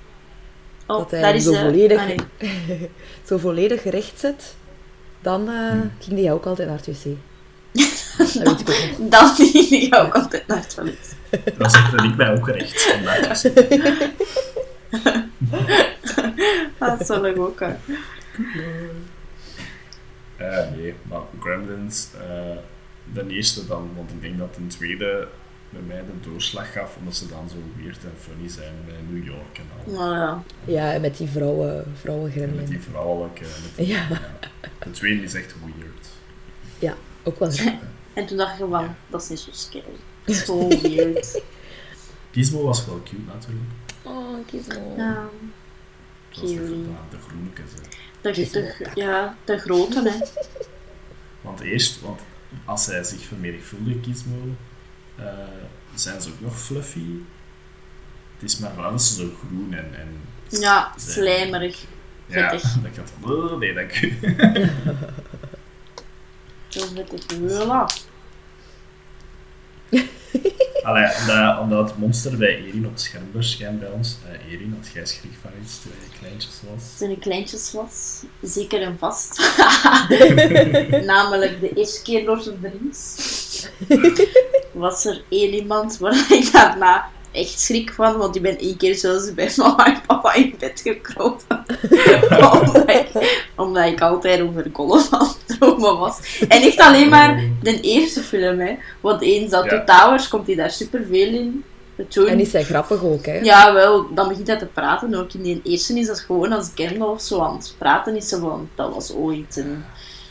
Oh, 0.87 0.97
Dat 0.97 1.11
hij 1.11 1.35
is 1.35 1.43
zo 1.43 1.53
volledig- 1.53 1.99
ah. 2.01 2.09
Zo 3.27 3.37
volledig 3.37 3.83
recht 3.83 4.19
zet. 4.19 4.55
Dan 5.21 5.49
eh, 5.49 5.69
Hmm. 5.69 5.91
ging 5.99 6.19
hij 6.19 6.31
ook 6.33 6.45
altijd 6.45 6.67
naar 6.67 6.77
het 6.77 6.85
wc. 6.87 7.15
Dat 8.17 8.33
weet 8.33 8.59
ik 8.59 8.69
ook 8.69 8.97
nog. 8.99 9.09
Dan 9.09 9.35
ging 9.35 9.69
ik 9.69 9.95
ook 9.95 10.13
altijd 10.15 10.47
naar 10.47 10.57
het 10.57 10.75
toilet. 10.75 11.15
dan 11.57 11.69
zette 11.69 12.03
ik 12.03 12.15
mij 12.15 12.31
ook 12.31 12.47
recht. 12.49 12.97
Dat 16.79 17.05
zal 17.05 17.25
ik 17.25 17.39
ook. 17.39 17.59
hè. 17.59 17.73
Eh, 20.49 20.75
nee, 20.75 20.93
maar 21.01 21.21
Gremlins, 21.39 22.07
eh, 22.13 22.57
de 23.13 23.27
eerste 23.27 23.67
dan, 23.67 23.89
want 23.95 24.09
ik 24.11 24.21
denk 24.21 24.37
dat 24.37 24.55
de 24.55 24.67
tweede 24.67 25.27
bij 25.69 25.81
mij 25.81 25.97
de 26.05 26.29
doorslag 26.29 26.71
gaf, 26.71 26.95
omdat 26.97 27.15
ze 27.15 27.27
dan 27.27 27.49
zo 27.49 27.55
weird 27.77 28.03
en 28.03 28.11
funny 28.19 28.49
zijn 28.49 28.73
bij 28.85 28.95
New 29.09 29.25
York 29.25 29.57
en 29.57 29.65
al. 29.77 29.93
Nou 29.93 30.15
ja. 30.15 30.43
Ja, 30.65 30.93
en 30.93 31.01
met 31.01 31.17
die 31.17 31.27
vrouwen, 31.27 31.85
En 32.35 32.55
met 32.55 32.67
die 32.67 32.79
vrouwelijke. 32.79 33.41
Met 33.41 33.75
die, 33.75 33.87
Ja. 33.87 34.07
De 34.83 34.91
tweede 34.91 35.23
is 35.23 35.33
echt 35.33 35.55
weird. 35.59 36.07
Ook 37.23 37.39
wel 37.39 37.51
zo. 37.51 37.63
En 38.13 38.25
toen 38.25 38.37
dacht 38.37 38.57
je 38.57 38.67
van, 38.69 38.83
Ja. 38.83 38.95
dat 39.07 39.21
is 39.21 39.29
niet 39.29 39.39
zo 39.39 39.49
scary. 39.51 39.95
Zo 40.45 40.67
weird. 40.67 41.41
Gizmo 42.31 42.63
was 42.63 42.85
wel 42.85 43.01
cute 43.03 43.21
natuurlijk. 43.27 43.65
Oh, 44.01 44.47
Gizmo. 44.49 44.93
Ja. 44.97 45.13
Dat 46.29 46.41
was 46.41 46.51
de, 46.51 46.57
Cute. 46.57 46.73
de, 47.09 47.17
hè. 47.81 48.02
De, 48.23 48.33
Gizmo. 48.33 48.61
de, 48.61 48.87
ja, 48.93 49.37
de 49.45 49.57
grote, 49.57 50.09
hè. 50.09 50.25
Want 51.41 51.59
eerst, 51.59 52.01
want 52.01 52.21
als 52.65 52.85
hij 52.85 53.03
zich 53.03 53.21
vermenigvuldigt, 53.21 54.05
Gizmo, 54.05 54.55
eh, 55.15 55.25
zijn 55.95 56.21
ze 56.21 56.29
ook 56.29 56.39
nog 56.39 56.59
fluffy. 56.61 57.05
Het 58.39 58.51
is 58.51 58.57
maar 58.57 58.71
vooral 58.73 58.91
dat 58.91 59.01
ze 59.03 59.15
zo 59.15 59.29
groen 59.47 59.73
en, 59.73 59.91
en 59.99 60.07
Ja, 60.59 60.93
slijmerig. 60.97 61.83
ja, 62.25 62.49
Vettig. 62.49 62.73
dat 62.95 63.11
van, 63.21 63.31
oh, 63.33 63.57
nee, 63.59 63.73
dank 63.73 64.01
u. 64.01 64.17
Zo 66.67 66.85
vettig. 66.95 67.25
Voilà. 67.37 68.12
Allee, 70.83 71.09
omdat, 71.19 71.59
omdat 71.59 71.89
het 71.89 71.97
monster 71.97 72.37
bij 72.37 72.63
Erin 72.65 72.85
op 72.85 72.91
het 72.91 73.01
scherm 73.01 73.29
verschijnt 73.31 73.79
bij 73.79 73.89
ons. 73.89 74.17
eh 74.25 74.51
Erin, 74.53 74.75
had 74.79 74.91
jij 74.93 75.05
schrik 75.05 75.31
van 75.41 75.51
iets 75.63 75.81
toen 75.81 75.91
je 75.99 76.17
kleintjes 76.19 76.59
was? 76.69 76.97
Toen 76.97 77.09
ik 77.09 77.19
kleintjes 77.19 77.71
was, 77.71 78.23
zeker 78.41 78.81
en 78.81 78.97
vast. 78.99 79.37
Namelijk 81.05 81.59
de 81.59 81.73
eerste 81.73 82.01
keer 82.01 82.25
Lord 82.25 82.47
of 82.47 82.55
the 82.61 82.71
Rings. 82.79 83.67
was 84.71 85.05
er 85.05 85.23
één 85.29 85.53
iemand 85.53 85.97
waar 85.97 86.31
ik 86.31 86.51
daarna 86.51 87.09
echt 87.33 87.59
schrik 87.59 87.91
van, 87.93 88.17
want 88.17 88.35
ik 88.35 88.41
ben 88.41 88.57
één 88.57 88.77
keer 88.77 88.95
zelfs 88.95 89.33
bij 89.33 89.51
mama 89.57 89.85
en 89.85 90.01
papa 90.07 90.33
in 90.33 90.55
bed 90.59 90.81
gekropen. 90.83 91.65
omdat, 92.53 92.89
ik, 92.89 93.07
omdat 93.55 93.85
ik 93.85 94.01
altijd 94.01 94.41
over 94.41 94.65
Gollum 94.73 95.03
aan 95.09 95.27
het 95.47 95.59
dromen 95.59 95.97
was. 95.97 96.37
En 96.47 96.61
echt 96.61 96.79
alleen 96.79 97.09
maar 97.09 97.43
de 97.61 97.79
eerste 97.81 98.21
film, 98.21 98.59
hè. 98.59 98.75
Want 99.01 99.21
eens 99.21 99.49
dat 99.51 99.65
Ja. 99.65 99.83
Towers 99.83 100.27
komt 100.27 100.47
hij 100.47 100.55
daar 100.55 100.71
superveel 100.71 101.27
in. 101.33 101.63
Toen, 102.09 102.27
En 102.27 102.39
is 102.39 102.53
hij 102.53 102.63
grappig 102.63 103.03
ook, 103.03 103.25
hè? 103.25 103.39
ja, 103.39 103.73
wel, 103.73 104.13
dan 104.13 104.27
begint 104.27 104.47
hij 104.47 104.57
te 104.57 104.65
praten. 104.65 105.15
Ook 105.15 105.33
in 105.33 105.41
die 105.41 105.61
eerste 105.63 105.99
is 105.99 106.07
dat 106.07 106.19
gewoon 106.19 106.51
als 106.51 106.69
Gandalf 106.75 107.21
zo 107.21 107.41
aan 107.41 107.55
het 107.55 107.75
praten 107.77 108.15
is. 108.15 108.27
Zo 108.29 108.39
van, 108.39 108.69
dat 108.75 108.93
was 108.93 109.13
ooit. 109.13 109.57
En, 109.57 109.85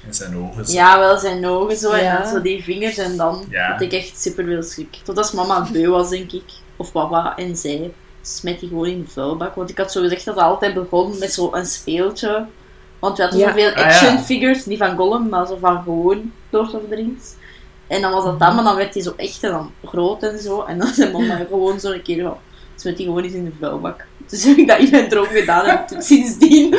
En 0.07 0.15
zijn 0.15 0.37
ogen. 0.37 0.67
zo- 0.67 0.73
ja, 0.73 0.99
wel 0.99 1.19
zijn 1.19 1.47
ogen 1.47 1.77
zo 1.77 1.91
en 1.93 2.15
dan 2.19 2.27
zo 2.33 2.41
die 2.43 2.63
vingers. 2.65 2.99
En 2.99 3.17
dan 3.17 3.45
Ja. 3.51 3.71
had 3.71 3.81
ik 3.81 3.93
echt 3.93 4.21
super 4.23 4.45
veel 4.45 4.63
schrik. 4.63 4.97
Tot 5.05 5.19
als 5.19 5.33
mama 5.33 5.69
beu 5.73 5.89
was, 5.89 6.09
denk 6.11 6.33
ik. 6.33 6.43
Of 6.83 6.93
papa. 6.93 7.37
En 7.37 7.57
zij 7.57 7.93
smet 8.23 8.61
die 8.61 8.69
gewoon 8.69 8.87
in 8.87 9.03
de 9.05 9.11
vuilbak. 9.11 9.55
Want 9.55 9.71
ik 9.71 9.79
had 9.79 9.93
zo 9.93 10.01
gezegd 10.01 10.25
dat 10.25 10.35
het 10.35 10.45
altijd 10.45 10.75
begon 10.75 11.19
met 11.19 11.33
zo'n 11.33 11.65
speeltje. 11.67 12.47
Want 12.99 13.17
we 13.17 13.23
hadden 13.23 13.41
Ja. 13.41 13.49
zoveel 13.49 13.69
Ah, 13.71 13.77
ja. 13.77 13.85
action 13.85 14.19
figures. 14.19 14.67
Niet 14.67 14.79
van 14.79 14.97
Gollum, 14.97 15.29
maar 15.29 15.47
zo 15.47 15.57
van 15.61 15.83
gewoon 15.83 16.33
Lord 16.51 16.75
of 16.75 16.81
the 16.89 16.95
Rings. 16.95 17.35
En 17.87 18.01
dan 18.01 18.13
was 18.13 18.25
dat 18.25 18.39
dan, 18.39 18.55
maar 18.55 18.65
dan 18.65 18.77
werd 18.77 18.95
hij 18.95 19.03
zo 19.03 19.13
echt 19.17 19.43
en 19.43 19.51
dan 19.51 19.71
groot 19.85 20.23
en 20.23 20.39
zo. 20.39 20.63
En 20.63 20.79
dan 20.79 20.89
zei 20.95 21.13
mama 21.13 21.47
gewoon 21.49 21.81
zo 21.81 21.91
een 21.91 22.03
keer 22.03 22.23
van, 22.23 22.37
smet 22.77 22.97
die 22.97 23.07
gewoon 23.07 23.23
eens 23.25 23.33
in 23.33 23.45
de 23.45 23.53
vuilbak. 23.61 24.05
Dus 24.29 24.45
heb 24.45 24.57
ik 24.57 24.67
dat 24.69 24.79
in 24.79 24.91
mijn 24.91 25.09
droom 25.09 25.27
gedaan 25.27 25.65
en 25.65 26.03
sindsdien 26.03 26.75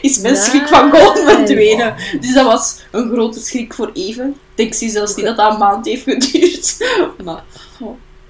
is 0.00 0.18
mijn 0.20 0.36
schrik 0.36 0.68
van 0.68 0.90
Gollum 0.90 1.26
verdwenen. 1.28 1.94
Dus 2.20 2.34
dat 2.34 2.44
was 2.46 2.80
een 2.90 3.10
grote 3.10 3.40
schrik 3.40 3.74
voor 3.74 3.90
even. 3.94 4.28
Ik 4.28 4.36
denk 4.54 4.74
zie 4.74 4.90
zelfs 4.90 5.14
niet 5.16 5.24
dat 5.26 5.36
dat 5.36 5.52
een 5.52 5.58
maand 5.58 5.86
heeft 5.86 6.02
geduurd. 6.02 6.76
Maar, 7.24 7.42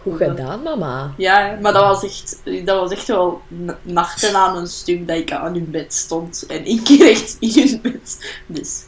Goed 0.03 0.17
gedaan, 0.17 0.63
mama. 0.63 1.15
ja, 1.17 1.59
maar 1.63 1.73
dat 1.73 1.83
was 1.85 2.05
echt, 2.05 2.41
dat 2.67 2.81
was 2.81 2.91
echt 2.91 3.07
wel 3.07 3.41
nachten 3.83 4.35
aan 4.35 4.57
een 4.57 4.67
stuk 4.67 5.09
dat 5.09 5.17
ik 5.17 5.33
aan 5.33 5.53
hun 5.55 5.71
bed 5.71 5.95
stond. 5.95 6.45
En 6.49 6.65
één 6.65 6.83
keer 6.83 7.11
echt 7.11 7.37
in 7.41 7.53
hun 7.69 7.81
bed. 7.83 8.19
Dus 8.47 8.83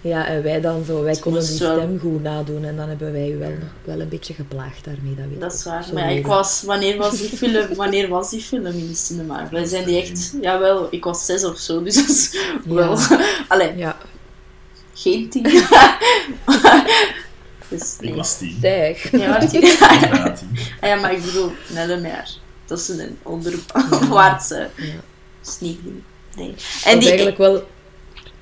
Ja, 0.00 0.26
en 0.26 0.42
wij 0.42 0.60
dan 0.60 0.84
zo, 0.84 1.02
wij 1.02 1.16
konden 1.16 1.46
die 1.46 1.58
wel- 1.58 1.76
stem 1.76 1.98
goed 2.00 2.22
nadoen 2.22 2.64
en 2.64 2.76
dan 2.76 2.88
hebben 2.88 3.12
wij 3.12 3.30
u 3.30 3.38
wel, 3.38 3.48
nog 3.50 3.68
wel 3.84 4.00
een 4.00 4.08
beetje 4.08 4.34
geplaagd 4.34 4.84
daarmee, 4.84 5.14
dat 5.14 5.24
weet 5.30 5.40
dat 5.40 5.52
ik 5.52 5.58
is 5.58 5.64
waar. 5.64 5.86
Maar 5.92 6.10
ja, 6.12 6.16
ik 6.18 6.26
was, 6.26 6.62
wanneer 6.62 6.96
was 6.96 7.16
die 7.18 7.28
film, 7.38 7.74
wanneer 7.74 8.08
was 8.08 8.30
die 8.30 8.40
film 8.40 8.66
in 8.66 8.88
de 8.88 8.94
cinema? 8.94 9.48
Wij 9.50 9.64
zijn 9.64 9.84
die 9.84 10.00
echt, 10.02 10.32
jawel, 10.40 10.86
ik 10.90 11.04
was 11.04 11.24
zes 11.26 11.44
of 11.44 11.58
zo. 11.58 11.82
Dus 11.82 11.94
dat 11.94 12.08
is 12.08 12.38
wel, 12.64 12.98
alleen 13.48 13.76
Ja, 13.78 13.96
geen 14.94 15.28
tien. 15.30 15.46
dus, 17.78 17.96
Ik 18.00 18.14
was 18.14 18.38
tien. 18.38 18.58
zeg. 18.60 19.10
Ja, 19.10 19.28
maar 19.28 19.48
tien. 19.48 19.62
Ik 19.62 19.78
was 20.24 20.38
tien. 20.38 20.58
Ah 20.80 20.88
ja, 20.88 20.94
maar 20.94 21.12
ik 21.12 21.24
bedoel, 21.24 21.52
net 21.68 21.88
een 21.88 22.02
jaar. 22.02 22.30
Dat 22.66 22.78
is 22.78 22.88
een 22.88 23.18
onderwaartse 23.22 24.68
Ja. 24.76 24.84
sneaking. 25.40 26.02
Nee. 26.36 26.54
En 26.84 26.92
is 26.92 26.98
die, 26.98 27.08
eigenlijk 27.08 27.38
wel 27.38 27.62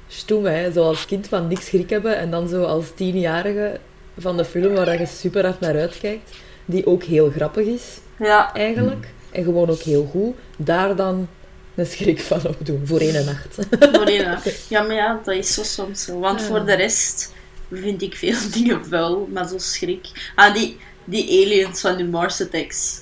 stoem, 0.09 0.45
hè. 0.45 0.73
Zo 0.73 0.83
als 0.85 1.07
kind 1.07 1.29
van 1.29 1.49
niks 1.49 1.67
schrik 1.67 1.91
hebben 1.91 2.17
en 2.17 2.31
dan 2.31 2.49
zo 2.49 2.65
als 2.65 2.87
tienjarige 2.95 3.81
van 4.19 4.37
de 4.37 4.45
film 4.45 4.75
waar 4.75 5.01
je 5.01 5.07
super 5.07 5.45
hard 5.45 5.61
naar 5.61 5.77
uitkijkt, 5.79 6.31
die 6.65 6.87
ook 6.87 7.03
heel 7.03 7.31
grappig 7.31 7.67
is, 7.67 7.83
Ja, 8.19 8.55
eigenlijk. 8.55 9.07
En 9.31 9.45
gewoon 9.45 9.71
ook 9.71 9.81
heel 9.81 10.09
goed. 10.11 10.35
Daar 10.57 10.97
dan 10.97 11.29
een 11.75 11.87
schrik 11.87 12.21
van 12.21 12.47
opdoen, 12.47 12.83
voor 12.85 13.01
één 13.01 13.25
nacht. 13.25 13.55
voor 13.93 14.07
één. 14.07 14.39
Ja, 14.69 14.83
maar 14.83 14.97
ja, 14.97 15.21
dat 15.25 15.35
is 15.35 15.55
zo 15.55 15.63
soms 15.63 16.05
zo. 16.05 16.19
Want 16.19 16.41
Ja. 16.41 16.47
voor 16.47 16.65
de 16.67 16.75
rest 16.75 17.33
vind 17.73 18.03
ik 18.03 18.17
veel 18.17 18.39
dingen 18.57 18.87
vuil, 18.87 19.29
maar 19.33 19.49
zo 19.49 19.59
schrik. 19.59 20.33
Ah, 20.35 20.55
die, 20.55 20.79
die 21.05 21.45
aliens 21.45 21.81
van 21.81 21.97
de 21.97 22.05
Mars 22.05 22.41
Attacks. 22.41 23.01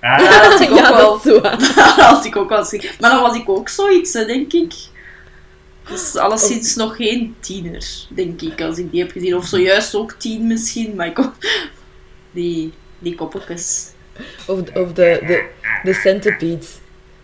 Ah, 0.00 0.18
Ja, 0.24 0.48
dat 0.48 0.60
ik 0.60 0.70
ook 0.70 0.78
ja, 0.78 0.96
wel. 0.96 1.40
Daar 1.42 1.94
had 1.96 2.24
ik 2.24 2.36
ook 2.36 2.48
wel 2.48 2.64
schrik. 2.64 2.96
Maar 3.00 3.10
dan 3.10 3.22
was 3.22 3.36
ik 3.36 3.48
ook 3.48 3.68
zoiets, 3.68 4.12
hè, 4.12 4.24
denk 4.24 4.52
ik. 4.52 4.74
Dus 5.88 6.16
alleszins 6.16 6.74
nog 6.74 6.96
geen 6.96 7.34
tiener, 7.40 7.84
denk 8.08 8.40
ik, 8.40 8.60
als 8.60 8.78
ik 8.78 8.90
die 8.90 9.00
heb 9.00 9.10
gezien. 9.10 9.36
Of 9.36 9.46
zojuist 9.46 9.94
ook 9.94 10.12
tien 10.12 10.46
misschien, 10.46 10.94
maar 10.94 11.06
ik 11.06 11.18
ook... 11.18 11.34
Die, 12.34 12.72
die 12.98 13.14
koppeltjes. 13.14 13.90
Of, 14.46 14.60
of 14.74 14.92
de, 14.92 15.22
de, 15.26 15.48
de 15.82 15.92
centipede. 15.92 16.58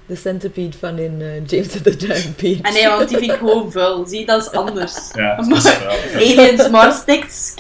De 0.09 0.17
centipede 0.17 0.79
van 0.79 0.99
in 0.99 1.23
eh, 1.23 1.47
James 1.47 1.69
the 1.69 1.95
Giant 1.99 2.37
Peach. 2.37 2.63
Ah 2.63 2.73
nee, 2.73 2.89
want 2.89 3.09
die 3.09 3.19
vind 3.19 3.31
ik 3.31 3.39
gewoon 3.39 3.73
vuil. 3.73 4.07
Zie, 4.07 4.27
dat 4.27 4.43
is 4.43 4.51
anders. 4.51 4.95
ja, 5.13 5.37
dat 5.37 5.57
is 5.57 5.79
wel. 5.79 5.91
Aliens, 6.15 6.69
Mars 6.69 7.05
persik. 7.05 7.59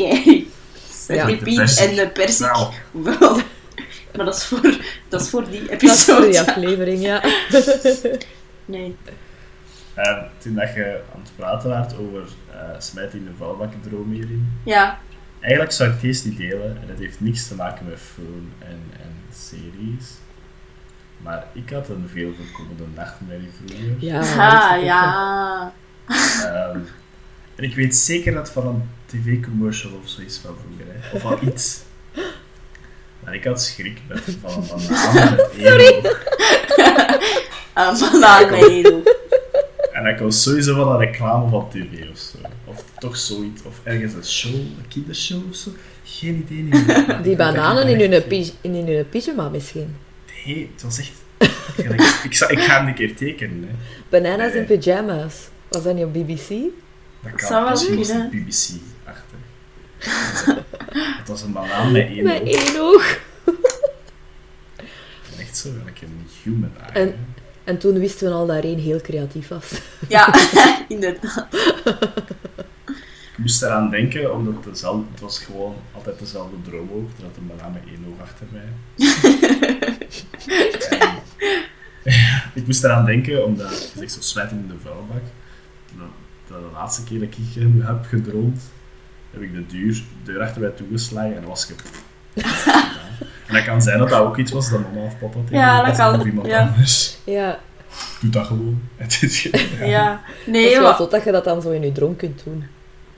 en 1.08 1.94
de 1.94 2.10
persik. 2.12 2.46
Nou. 2.46 3.42
Maar 4.16 4.24
dat 4.26 4.36
is 4.36 4.44
voor, 4.44 4.76
dat 5.08 5.20
is 5.20 5.28
voor 5.30 5.50
die 5.50 5.64
Dat 5.64 5.82
is 5.82 6.04
voor 6.04 6.14
episode. 6.14 6.24
die 6.24 6.32
ja. 6.32 6.40
aflevering, 6.40 7.02
ja. 7.02 7.22
Nee. 8.64 8.96
toen 10.38 10.54
dat 10.54 10.74
je 10.74 11.00
aan 11.14 11.20
het 11.20 11.32
praten 11.36 11.68
was 11.68 11.92
over 11.98 12.22
eh 12.50 12.58
smijt 12.78 13.14
in 13.14 13.24
de 13.24 13.30
vuilbak 13.38 13.72
droom 13.82 14.12
hierin. 14.12 14.52
Ja, 14.64 14.98
Eigenlijk 15.40 15.72
zou 15.72 15.88
ik 15.88 15.94
het 15.94 16.04
eerst 16.04 16.24
niet 16.24 16.36
delen 16.36 16.78
en 16.82 16.88
het 16.88 16.98
heeft 16.98 17.20
niks 17.20 17.48
te 17.48 17.54
maken 17.54 17.86
met 17.86 17.98
film 18.14 18.52
en, 18.58 18.82
en 18.92 19.14
series. 19.32 20.06
Maar 21.22 21.46
ik 21.52 21.70
had 21.70 21.88
een 21.88 22.08
veel 22.12 22.32
voorkomende 22.36 22.84
nachtmerrie 22.94 23.50
vroeger. 23.56 23.94
Ja, 23.98 24.18
ah, 24.50 24.84
ja. 24.84 25.72
Ehm, 26.08 26.78
en 27.54 27.64
ik 27.64 27.74
weet 27.74 27.96
zeker 27.96 28.32
dat 28.32 28.42
het 28.42 28.52
van 28.52 28.66
een 28.66 28.88
tv-commercial 29.06 29.92
of 30.02 30.08
zo 30.08 30.20
is 30.20 30.38
van 30.38 30.54
vroeger, 30.60 30.94
hè. 30.94 31.16
of 31.16 31.22
van 31.22 31.48
iets. 31.48 31.80
Maar 33.24 33.34
ik 33.34 33.44
had 33.44 33.62
schrik 33.62 34.00
met, 34.08 34.36
van 34.40 34.62
een 34.62 34.68
banaan 34.68 35.34
met 35.34 35.50
oog. 36.02 36.26
Ah, 37.72 38.00
banaan 38.00 38.50
met 38.50 38.68
edel. 38.68 39.02
En 39.92 40.04
dat 40.04 40.18
was 40.18 40.42
sowieso 40.42 40.74
van 40.74 40.88
een 40.88 40.98
reclame 40.98 41.48
van 41.48 41.68
tv 41.70 42.10
of 42.10 42.18
zo. 42.18 42.38
Of 42.64 42.84
toch 42.98 43.16
zoiets. 43.16 43.62
Of 43.62 43.80
ergens 43.82 44.14
een 44.14 44.24
show, 44.24 44.54
een 44.54 44.88
kindershow 44.88 45.48
of 45.48 45.56
zo. 45.56 45.70
Geen 46.04 46.36
idee 46.36 46.62
niet 46.62 46.86
meer. 46.86 47.18
Die 47.22 47.32
ik 47.32 47.38
bananen 47.38 47.88
in 47.88 48.12
hun, 48.12 48.52
in 48.60 48.74
hun 48.74 49.08
pyjama 49.08 49.48
misschien. 49.48 49.96
Nee, 50.44 50.70
het 50.72 50.82
was 50.82 50.98
echt... 50.98 51.12
Ik, 51.76 51.90
ik, 52.48 52.60
ga 52.60 52.78
hem 52.78 52.86
een 52.86 52.94
keer 52.94 53.16
tekenen. 53.16 53.62
Hè. 53.68 53.74
Bananas 54.08 54.52
in 54.52 54.64
pyjama's. 54.64 55.34
Was 55.68 55.82
dat 55.82 55.94
niet 55.94 56.04
op 56.04 56.12
BBC? 56.12 56.48
Dat 57.22 57.32
kan 57.34 57.62
wel 57.62 57.70
misschien 57.70 57.96
was 57.96 58.06
kunnen. 58.06 58.22
het 58.22 58.30
BBC 58.30 58.80
achter. 59.04 59.38
Het 61.18 61.28
was 61.28 61.42
een 61.42 61.52
banaan 61.52 61.92
met 61.92 62.06
één 62.06 62.24
Met 62.24 62.40
oog. 62.40 62.48
één 62.48 62.80
oog. 62.80 63.18
Echt 65.38 65.56
zo, 65.56 65.68
like 65.84 66.04
een 66.04 66.26
human 66.42 66.72
eye. 66.80 66.92
En-. 67.06 67.36
En 67.64 67.78
toen 67.78 67.98
wisten 67.98 68.28
we 68.28 68.34
al 68.34 68.46
dat 68.46 68.64
één 68.64 68.78
heel 68.78 69.00
creatief 69.00 69.48
was. 69.48 69.72
Ja, 70.08 70.34
inderdaad. 70.88 71.46
Ik 73.38 73.44
moest 73.44 73.62
eraan 73.62 73.90
denken, 73.90 74.34
omdat 74.34 74.54
het, 74.54 74.64
dezelfde, 74.64 75.02
het 75.10 75.20
was 75.20 75.38
gewoon 75.38 75.74
altijd 75.94 76.18
dezelfde 76.18 76.56
droom 76.62 76.90
ook. 76.94 77.08
Er 77.18 77.24
had 77.24 77.36
een 77.36 77.46
banaan 77.56 77.72
met 77.72 77.82
één 77.86 78.04
oog 78.08 78.20
achter 78.22 78.46
mij. 78.52 78.68
En- 80.88 81.16
ik 82.54 82.66
moest 82.66 82.84
eraan 82.84 83.04
denken, 83.04 83.44
omdat 83.44 83.90
je 83.92 83.98
zegt 83.98 84.12
zo 84.12 84.20
smijten 84.20 84.56
in 84.56 84.66
de 84.68 84.74
vuilbak. 84.82 85.22
De, 85.96 86.02
de 86.46 86.68
laatste 86.72 87.04
keer 87.04 87.18
dat 87.18 87.28
ik 87.28 87.36
hem 87.54 87.82
heb 87.86 88.04
gedroomd, 88.08 88.62
heb 89.30 89.42
ik 89.42 89.52
de 89.54 89.66
deur, 89.66 90.02
deur 90.24 90.40
achter 90.42 90.60
mij 90.60 90.70
toegeslagen 90.70 91.36
en 91.36 91.44
was 91.46 91.70
ik... 91.70 91.76
En 93.46 93.54
dat 93.54 93.64
kan 93.64 93.82
zijn 93.82 93.98
dat 93.98 94.08
dat 94.08 94.20
ook 94.20 94.36
iets 94.36 94.52
was 94.52 94.70
dat 94.70 94.80
mama 94.80 95.06
of 95.06 95.18
papa 95.18 95.38
tegen 95.44 95.56
Ja, 95.58 95.84
dat 95.84 95.96
kan, 95.96 96.20
Of 96.20 96.26
iemand 96.26 96.46
ja. 96.46 96.60
anders. 96.66 97.16
Ja, 97.24 97.58
Doe 98.20 98.30
dat 98.30 98.46
gewoon. 98.46 98.80
Het 98.96 99.18
is. 99.22 99.42
Ja. 99.80 100.10
dat 100.12 100.46
Nee, 100.54 100.66
is 100.70 100.78
wel 100.78 100.82
maar, 100.98 101.08
dat 101.10 101.24
je 101.24 101.32
dat 101.32 101.44
dan 101.44 101.62
zo 101.62 101.70
in 101.70 101.82
je 101.82 101.92
droom 101.92 102.16
kunt 102.16 102.40
doen. 102.44 102.64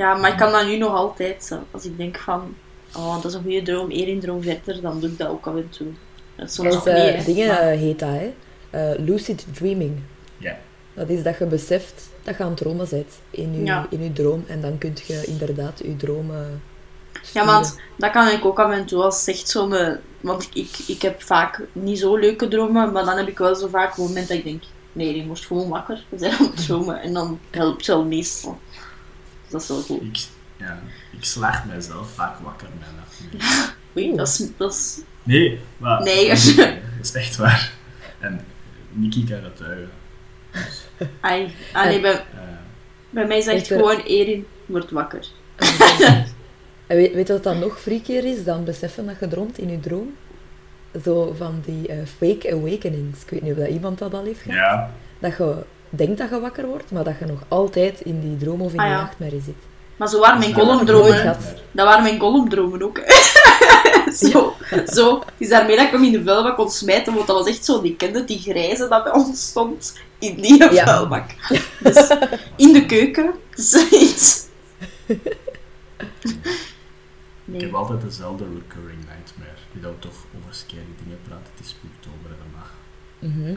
Ja, 0.01 0.15
maar 0.15 0.31
ik 0.31 0.37
kan 0.37 0.53
dat 0.53 0.67
nu 0.67 0.77
nog 0.77 0.95
altijd. 0.95 1.45
Zo. 1.45 1.59
Als 1.71 1.85
ik 1.85 1.97
denk 1.97 2.19
van, 2.19 2.55
oh, 2.97 3.15
dat 3.15 3.25
is 3.25 3.35
een 3.35 3.43
goede 3.43 3.63
droom, 3.63 3.91
één 3.91 4.07
in 4.07 4.21
droom 4.21 4.43
verder, 4.43 4.81
dan 4.81 5.01
doe 5.01 5.11
ik 5.11 5.19
dat 5.19 5.29
ook 5.29 5.47
af 5.47 5.55
en 5.55 5.69
toe. 5.71 5.87
Soms 6.45 6.75
niet, 6.75 6.85
hè. 6.85 7.25
dingen 7.25 7.49
Maar- 7.49 7.59
eh, 7.61 7.79
heet 7.79 7.99
dat, 7.99 8.09
hè. 8.09 8.33
Eh, 8.71 8.99
lucid 8.99 9.47
dreaming. 9.55 9.99
Ja. 10.39 10.57
Dat 10.95 11.09
is 11.09 11.23
dat 11.23 11.39
je 11.39 11.45
beseft 11.47 12.09
dat 12.23 12.37
je 12.37 12.43
aan 12.43 12.49
het 12.49 12.59
dromen 12.59 12.87
bent 12.91 13.19
in 13.31 13.55
je, 13.55 13.65
Ja. 13.65 13.87
in 13.91 14.03
je 14.03 14.13
droom. 14.13 14.45
En 14.47 14.61
dan 14.61 14.79
kun 14.79 14.95
je 15.07 15.25
inderdaad 15.27 15.81
je 15.85 15.97
dromen 15.97 16.63
Ja, 17.33 17.45
want 17.47 17.77
dat 17.97 18.11
kan 18.11 18.29
ik 18.29 18.45
ook 18.45 18.59
af 18.59 18.73
en 18.73 18.85
toe 18.87 19.03
als 19.03 19.27
echt 19.27 19.49
zo 19.49 19.67
me... 19.67 19.99
Want 20.21 20.43
ik, 20.43 20.55
ik, 20.55 20.79
ik 20.87 21.03
heb 21.03 21.23
vaak 21.23 21.61
niet 21.73 21.99
zo 21.99 22.17
leuke 22.17 22.49
dromen, 22.49 22.93
maar 22.93 23.05
dan 23.05 23.17
heb 23.17 23.29
ik 23.29 23.39
wel 23.39 23.55
zo 23.55 23.69
vaak 23.69 23.97
een 23.97 24.03
moment 24.05 24.29
dat 24.29 24.37
ik 24.37 24.45
denk... 24.45 24.63
Nee, 24.93 25.17
je 25.17 25.27
wordt 25.27 25.47
gewoon 25.47 25.69
wakker. 25.69 26.05
Zijn 26.17 26.33
aan 26.33 26.47
het 26.55 26.67
dromen. 26.67 27.01
En 27.01 27.13
dan 27.13 27.39
helpt 27.51 27.77
het 27.77 27.87
wel 27.87 28.05
meestal. 28.05 28.59
Dat 29.51 29.63
is 29.63 29.69
wel 29.69 29.83
goed. 29.83 30.03
Ik, 30.03 30.19
ja, 30.57 30.83
ik 31.19 31.25
slaag 31.25 31.65
mijzelf 31.67 32.11
vaak 32.11 32.39
wakker 32.39 32.69
nacht. 32.97 33.45
Oei, 33.97 34.17
dat 34.17 34.29
is... 34.29 34.47
Dat 34.57 34.73
is 34.73 35.01
Nee, 35.23 35.61
maar... 35.77 36.03
Nee, 36.03 36.29
dat, 36.29 36.37
is, 36.37 36.55
dat 37.13 37.15
echt 37.15 37.37
waar. 37.37 37.73
En 38.19 38.41
Nikki 38.93 39.25
kan 39.25 39.45
het 39.45 39.57
tuigen. 39.57 39.91
Dus, 40.51 40.85
ai, 41.21 41.55
ah, 41.73 41.85
nee, 41.85 42.01
bij, 42.01 42.13
eh, 42.13 42.21
bij 43.11 43.27
mij 43.27 43.39
is 43.39 43.47
het 43.47 43.67
gewoon 43.67 44.01
Erin 44.01 44.47
wordt 44.67 44.91
wakker. 44.91 45.27
En 46.91 46.97
weet, 46.97 47.13
weet 47.15 47.27
je 47.27 47.33
wat 47.33 47.43
dan 47.43 47.59
nog 47.59 47.81
freakier 47.81 48.25
is 48.25 48.45
dan 48.45 48.65
beseffen 48.65 49.07
dat 49.07 49.19
je 49.21 49.29
droomt 49.29 49.59
in 49.59 49.71
je 49.71 49.81
droom? 49.81 50.17
Zo 51.05 51.35
van 51.37 51.63
die 51.65 51.89
eh, 51.89 51.97
fake 52.17 52.53
awakenings. 52.53 53.23
Ik 53.23 53.31
weet 53.31 53.43
niet 53.43 53.53
of 53.53 53.59
dat 53.59 53.69
iemand 53.69 53.99
dat 53.99 54.15
al 54.15 54.25
heeft 54.25 54.41
gehad. 54.41 54.57
ja, 54.57 54.91
Dat 55.19 55.37
je 55.37 55.55
denkt 55.91 56.19
dat 56.19 56.31
je 56.31 56.41
wakker 56.41 56.67
wordt, 56.67 56.91
maar 56.91 57.05
dat 57.05 57.19
je 57.19 57.27
nog 57.27 57.41
altijd 57.49 58.01
in 58.01 58.21
die 58.21 58.37
droom 58.37 58.61
of 58.61 58.73
in 58.73 58.79
Ah, 58.79 58.85
die 58.85 58.95
ja. 58.95 59.01
nachtmerrie 59.01 59.41
zit. 59.45 59.55
Maar 59.97 60.09
zo 60.09 60.21
waren 60.21 60.39
mijn 60.39 60.55
gehad. 60.55 61.39
Dat 61.73 61.87
waren 61.87 62.03
mijn 62.03 62.21
gollumdromen 62.21 62.83
ook. 62.83 63.01
zo, 64.31 64.55
zo. 64.87 65.19
Het 65.19 65.33
is 65.39 65.49
daarmee 65.49 65.77
dat 65.77 65.85
ik 65.87 65.91
hem 65.93 66.05
in 66.05 66.13
de 66.13 66.23
vuilbak 66.23 66.57
kon 66.57 66.71
smijten, 66.71 67.15
want 67.15 67.27
dat 67.27 67.37
was 67.37 67.49
echt 67.49 67.65
zo, 67.65 67.81
die 67.83 67.97
kende 67.97 68.25
die 68.25 68.39
grijze 68.39 68.89
dat 68.89 69.05
bij 69.05 69.13
ons 69.13 69.47
stond 69.49 69.99
in 70.19 70.35
die 70.41 70.73
Ja. 70.73 70.85
vuilbak. 70.85 71.31
Dus 71.81 72.11
in 72.57 72.73
de 72.73 72.87
keuken, 72.87 73.35
zoiets. 73.55 74.47
ik 77.53 77.61
heb 77.61 77.75
altijd 77.75 78.01
dezelfde 78.01 78.45
recurring 78.45 78.99
nightmare. 78.99 79.51
Die 79.73 79.83
dat 79.83 79.91
we 79.93 79.99
toch 79.99 80.25
over 80.41 80.55
scary 80.55 80.95
dingen 81.05 81.19
praten. 81.29 81.47
Het 81.57 81.65
is 81.67 81.77
oktober 81.97 82.31
en 82.31 82.51
nacht. 82.57 82.73
Mhm. 83.19 83.49
Eh, 83.49 83.55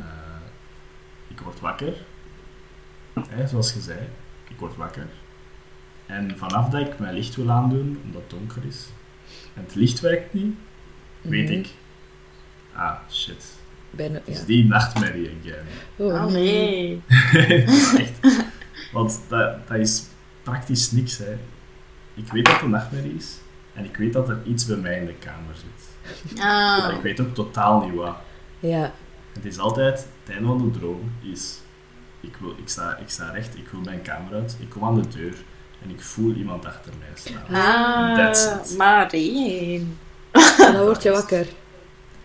ik 1.28 1.40
word 1.40 1.60
wakker. 1.60 1.94
Hè, 3.30 3.48
zoals 3.48 3.74
je 3.74 3.80
zei. 3.80 4.00
Ik 4.50 4.60
word 4.60 4.76
wakker. 4.76 5.08
En 6.06 6.38
vanaf 6.38 6.70
dat 6.70 6.82
ik 6.88 7.00
mijn 7.00 7.14
licht 7.14 7.36
wil 7.36 7.52
aandoen, 7.52 8.02
omdat 8.06 8.22
het 8.22 8.30
donker 8.30 8.62
is, 8.68 8.86
en 9.54 9.64
het 9.64 9.76
licht 9.76 10.00
werkt 10.00 10.34
niet, 10.34 10.56
weet 11.22 11.50
Mhm. 11.50 11.54
ik... 11.60 11.68
Ah, 12.74 12.96
shit. 13.12 13.46
Bijna, 13.90 14.14
Het 14.14 14.28
is 14.28 14.40
ja. 14.40 14.46
die 14.46 14.66
nachtmerrie 14.66 15.32
again. 15.42 15.66
Oh, 15.96 16.14
Ah, 16.22 16.32
nee. 16.32 17.02
Echt. 17.98 18.20
Want 18.92 19.20
dat, 19.28 19.68
dat 19.68 19.78
is 19.78 20.04
praktisch 20.44 20.92
niks. 20.92 21.18
Hè. 21.18 21.38
Ik 22.14 22.32
weet 22.32 22.46
dat 22.46 22.54
het 22.54 22.64
een 22.64 22.70
nachtmerrie 22.70 23.16
is. 23.16 23.38
En 23.74 23.86
ik 23.86 23.96
weet 23.98 24.14
dat 24.14 24.30
er 24.30 24.40
iets 24.46 24.66
bij 24.66 24.78
mij 24.78 25.00
in 25.00 25.06
de 25.06 25.14
kamer 25.14 25.56
zit. 25.56 26.38
Maar 26.38 26.90
Ah. 26.90 26.96
ik 26.96 27.02
weet 27.02 27.20
ook 27.22 27.34
totaal 27.34 27.86
niet 27.86 27.96
wat. 27.96 28.16
Ja, 28.60 28.92
Het 29.34 29.46
is 29.46 29.58
altijd, 29.58 30.08
het 30.24 30.34
einde 30.36 30.48
van 30.48 30.72
de 30.72 30.80
droom 30.80 31.12
is... 31.22 31.60
Ik, 32.24 32.36
wil, 32.40 32.50
ik, 32.58 32.70
sta, 32.70 32.98
ik 32.98 33.10
sta 33.10 33.30
recht, 33.30 33.56
ik 33.58 33.68
wil 33.72 33.80
mijn 33.82 34.02
kamer 34.02 34.34
uit, 34.34 34.56
ik 34.60 34.70
kom 34.70 34.84
aan 34.84 35.02
de 35.02 35.08
deur 35.08 35.34
en 35.84 35.90
ik 35.90 36.02
voel 36.02 36.34
iemand 36.34 36.66
achter 36.66 36.92
mij 37.00 37.08
staan. 37.14 38.16
That's 38.16 38.46
Ah, 38.48 38.60
it. 38.66 38.78
maar 38.78 39.10
één. 39.12 39.98
en 40.32 40.74
dan 40.74 40.82
word 40.84 41.04
je 41.04 41.12
wakker. 41.12 41.48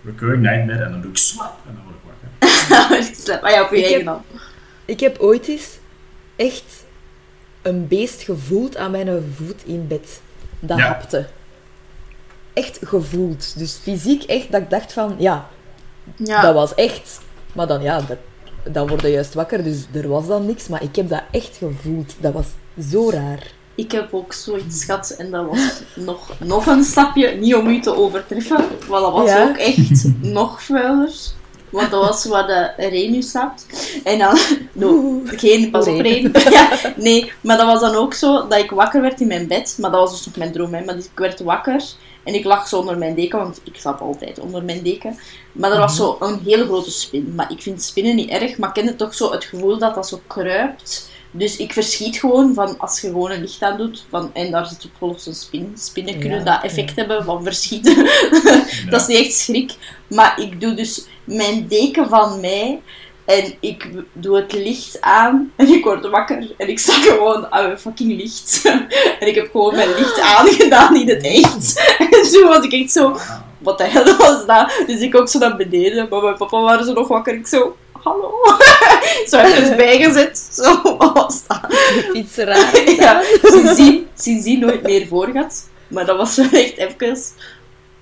Recurring 0.05 0.43
nightmare 0.43 0.85
en 0.85 0.91
dan 0.91 1.01
doe 1.01 1.11
ik 1.11 1.17
slap 1.17 1.57
en 1.69 1.75
dan 1.75 1.85
word 1.85 1.97
ik 1.97 2.03
wakker. 2.05 2.97
Ik 3.09 3.15
slap. 3.15 3.43
Ah 3.43 3.51
ja, 3.51 3.63
op 3.63 3.71
je 3.71 3.85
eigen 3.85 4.05
dan. 4.05 4.23
Ik 4.85 5.01
heb 5.01 5.19
ooit 5.19 5.49
eens 5.49 5.79
echt 6.37 6.85
een 7.63 7.89
beest 7.89 8.23
gevoeld 8.23 8.77
aan 8.77 8.91
mijn 8.91 9.35
voet 9.37 9.65
in 9.65 9.87
bed. 9.87 10.21
Dat 10.61 10.79
Ja. 10.79 10.87
hapte. 10.87 11.27
Echt 12.53 12.79
gevoeld. 12.85 13.59
Dus 13.59 13.75
fysiek 13.83 14.23
echt 14.23 14.53
dat 14.53 14.61
ik 14.63 14.71
dacht 14.71 14.93
van, 14.93 15.15
ja, 15.19 15.49
Ja. 16.17 16.41
dat 16.43 16.55
was 16.55 16.75
echt. 16.75 17.21
Maar 17.53 17.67
dan 17.67 17.83
ja, 17.83 18.01
dat, 18.01 18.19
dan 18.73 18.87
word 18.89 19.03
je 19.03 19.09
juist 19.09 19.35
wakker, 19.35 19.65
dus 19.65 19.87
er 19.93 20.09
was 20.09 20.27
dan 20.27 20.47
niks. 20.47 20.69
Maar 20.69 20.83
ik 20.83 20.97
heb 20.97 21.09
dat 21.09 21.23
echt 21.31 21.57
gevoeld. 21.57 22.15
Dat 22.21 22.33
was 22.33 22.47
zo 22.91 23.11
raar. 23.11 23.57
Ik 23.75 23.93
heb 23.93 24.15
ook 24.15 24.33
zoiets 24.33 24.85
gehad 24.85 25.11
en 25.19 25.31
dat 25.31 25.47
was 25.47 25.83
nog, 25.95 26.33
nog 26.39 26.67
een 26.67 26.85
stapje, 26.85 27.29
niet 27.31 27.55
om 27.55 27.67
u 27.67 27.81
te 27.81 27.97
overtreffen, 27.97 28.65
maar 28.89 29.01
dat 29.01 29.13
was 29.13 29.29
Ja. 29.29 29.49
ook 29.49 29.57
echt 29.57 30.05
nog 30.23 30.63
vuiler. 30.63 31.11
Want 31.71 31.91
dat 31.91 32.01
was 32.09 32.25
waar 32.25 32.47
de 32.47 32.89
Renu 32.89 33.23
slaapt. 33.23 33.67
En 34.05 34.19
dan, 34.19 34.39
no, 34.73 35.21
geen, 35.25 35.71
pas 35.71 35.87
op 35.87 36.01
Renu. 36.01 36.31
Ja, 36.51 36.71
nee, 36.97 37.33
maar 37.41 37.57
dat 37.57 37.67
was 37.67 37.81
dan 37.81 37.95
ook 37.95 38.15
zo 38.15 38.47
dat 38.49 38.59
ik 38.59 38.71
wakker 38.71 39.01
werd 39.01 39.21
in 39.21 39.27
mijn 39.27 39.47
bed. 39.47 39.77
Maar 39.81 39.91
dat 39.91 40.01
was 40.01 40.11
dus 40.19 40.29
ook 40.29 40.37
mijn 40.37 40.53
droom, 40.53 40.75
hè. 40.75 40.85
Maar 40.85 40.97
ik 40.97 41.11
werd 41.15 41.41
wakker 41.41 41.83
en 42.25 42.35
ik 42.35 42.45
lag 42.45 42.69
zo 42.69 42.79
onder 42.79 42.99
mijn 42.99 43.15
deken, 43.15 43.39
want 43.39 43.61
ik 43.65 43.77
slaap 43.77 44.01
altijd 44.01 44.39
onder 44.39 44.65
mijn 44.65 44.83
deken. 44.83 45.19
Maar 45.53 45.73
er 45.73 45.79
was 45.79 45.97
zo 45.97 46.17
een 46.21 46.41
hele 46.45 46.65
grote 46.65 46.91
spin. 46.91 47.35
Maar 47.35 47.53
ik 47.53 47.63
vind 47.63 47.83
spinnen 47.83 48.17
niet 48.17 48.31
erg, 48.31 48.59
maar 48.59 48.69
ik 48.69 48.75
kende 48.75 48.97
toch 48.97 49.15
zo 49.15 49.33
het 49.33 49.45
gevoel 49.45 49.79
dat 49.79 49.95
dat 49.95 50.09
zo 50.09 50.21
kruipt. 50.27 51.11
Dus 51.31 51.57
ik 51.57 51.73
verschiet 51.73 52.17
gewoon 52.17 52.55
van 52.55 52.79
als 52.79 53.01
je 53.01 53.07
gewoon 53.07 53.31
een 53.31 53.41
licht 53.41 53.63
aan 53.63 53.77
doet 53.77 54.05
van, 54.11 54.31
en 54.35 54.51
daar 54.51 54.67
zit 54.67 54.89
volgens 54.99 55.27
een 55.27 55.35
spin. 55.35 55.73
Spinnen 55.77 56.15
Ja, 56.15 56.21
kunnen 56.21 56.45
dat 56.45 56.63
effect 56.63 56.89
ja. 56.89 56.95
hebben 56.95 57.25
van 57.25 57.43
verschieten. 57.43 57.97
dat 58.91 59.01
is 59.01 59.07
niet 59.07 59.19
echt 59.19 59.35
schrik. 59.35 59.75
Maar 60.07 60.41
ik 60.41 60.61
doe 60.61 60.75
dus 60.75 61.07
mijn 61.25 61.67
deken 61.69 62.09
van 62.09 62.41
mij 62.41 62.81
en 63.29 63.55
ik 63.61 63.88
doe 64.12 64.37
het 64.37 64.53
licht 64.53 65.01
aan 65.01 65.53
en 65.57 65.69
ik 65.69 65.85
word 65.85 66.09
wakker 66.09 66.55
en 66.57 66.69
ik 66.69 66.79
sta 66.79 66.93
gewoon 66.93 67.53
aan 67.53 67.64
mijn 67.64 67.79
fucking 67.79 68.21
licht. 68.21 68.62
en 69.21 69.27
ik 69.27 69.35
heb 69.35 69.51
gewoon 69.51 69.75
mijn 69.75 69.88
licht 69.88 70.21
aangedaan 70.37 70.97
in 70.97 71.09
het 71.09 71.25
echt. 71.25 71.95
en 72.12 72.31
toen 72.33 72.49
was 72.49 72.64
ik 72.64 72.73
echt 72.73 72.91
zo, 72.91 73.17
wat 73.59 73.79
de 73.79 73.85
hel 73.85 74.17
was 74.17 74.47
dat? 74.47 74.83
Dus 74.87 75.01
ik 75.01 75.14
ook 75.14 75.29
zo 75.29 75.38
naar 75.38 75.57
beneden, 75.57 76.07
maar 76.11 76.23
mijn 76.23 76.37
papa 76.37 76.61
waren 76.61 76.85
zo 76.85 76.93
nog 76.93 77.09
wakker. 77.09 77.35
Ik 77.35 77.47
zo, 77.47 77.77
hallo. 77.93 78.35
zo 79.31 79.38
even 79.38 79.77
bijgezet. 79.77 80.49
Zo, 80.53 80.97
wat 80.99 81.12
was 81.12 81.47
dat? 81.47 81.61
Iets 82.12 82.37
raar. 82.37 82.91
ja, 82.91 83.23
sindsdien, 83.43 84.07
sindsdien 84.14 84.61
nooit 84.61 84.83
meer 84.83 85.07
voorgehad. 85.07 85.69
Maar 85.88 86.07
dat 86.07 86.17
was 86.17 86.37
wel 86.37 86.51
echt 86.51 86.77
even 86.77 87.19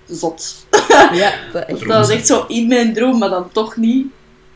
zot. 0.09 0.67
Ja, 1.12 1.33
dat 1.53 1.65
echt. 1.67 1.79
Dat 1.79 1.99
was 1.99 2.11
echt 2.11 2.27
zo 2.27 2.45
in 2.49 2.69
mijn 2.69 2.95
droom, 2.95 3.19
maar 3.19 3.31
dan 3.31 3.53
toch 3.53 3.77
niet. 3.77 4.07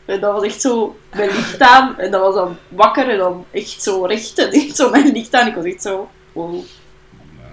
En 0.05 0.19
dat 0.19 0.33
was 0.33 0.43
echt 0.43 0.61
zo 0.61 0.95
mijn 1.15 1.29
licht 1.29 1.59
aan. 1.59 1.99
En 1.99 2.11
dat 2.11 2.21
was 2.21 2.35
dan 2.35 2.57
wakker 2.67 3.09
en 3.09 3.17
dan 3.17 3.45
echt 3.51 3.81
zo 3.83 4.05
recht. 4.05 4.37
En 4.37 4.51
echt 4.51 4.75
zo 4.75 4.89
mijn 4.89 5.11
licht 5.11 5.33
aan. 5.33 5.47
Ik 5.47 5.55
was 5.55 5.65
echt 5.65 5.81
zo, 5.81 6.09
wow, 6.31 6.63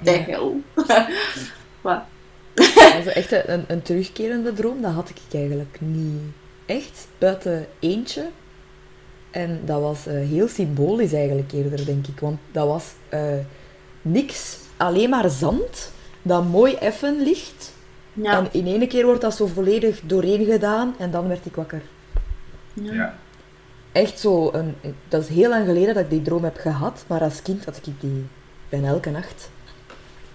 de 0.03 0.11
hel. 0.11 0.61
maar, 1.83 2.07
Also 2.95 3.11
echt 3.11 3.33
een, 3.33 3.65
een 3.69 3.83
terugkerende 3.83 4.53
droom, 4.53 4.83
dat 4.83 4.93
had 4.93 5.09
ik 5.09 5.17
eigenlijk 5.33 5.77
niet 5.81 6.21
echt. 6.67 7.07
Buiten 7.19 7.67
eentje. 7.79 8.27
En 9.31 9.61
dat 9.65 9.81
was 9.81 10.07
eh, 10.07 10.15
heel 10.15 10.49
symbolisch 10.49 11.13
eigenlijk 11.13 11.53
eerder, 11.53 11.85
denk 11.85 12.07
ik. 12.07 12.21
Want 12.21 12.39
dat 12.53 12.67
was 12.67 12.85
eh, 13.09 13.21
niks, 14.03 14.59
alleen 14.77 15.11
maar 15.11 15.31
zand, 15.31 15.93
dat 16.23 16.45
mooi 16.45 16.75
effen 16.75 17.23
ligt. 17.23 17.73
ja. 18.13 18.39
En 18.39 18.49
in 18.51 18.67
één 18.67 18.89
keer 18.89 19.05
wordt 19.05 19.21
dat 19.21 19.37
zo 19.37 19.47
volledig 19.47 20.01
doorheen 20.05 20.45
gedaan 20.45 20.95
en 20.99 21.11
dan 21.11 21.29
werd 21.29 21.47
ik 21.47 21.55
wakker. 21.55 21.83
Ja. 22.85 23.15
Echt 23.93 24.19
zo, 24.21 24.51
een, 24.53 24.75
dat 25.09 25.23
is 25.23 25.29
heel 25.29 25.49
lang 25.49 25.67
geleden 25.67 25.95
dat 25.95 26.03
ik 26.05 26.11
die 26.11 26.23
droom 26.23 26.45
heb 26.45 26.57
gehad, 26.57 27.05
maar 27.07 27.21
als 27.21 27.43
kind 27.43 27.65
had 27.65 27.77
ik 27.77 28.01
die 28.01 28.27
bijna 28.69 28.89
elke 28.89 29.11
nacht. 29.11 29.51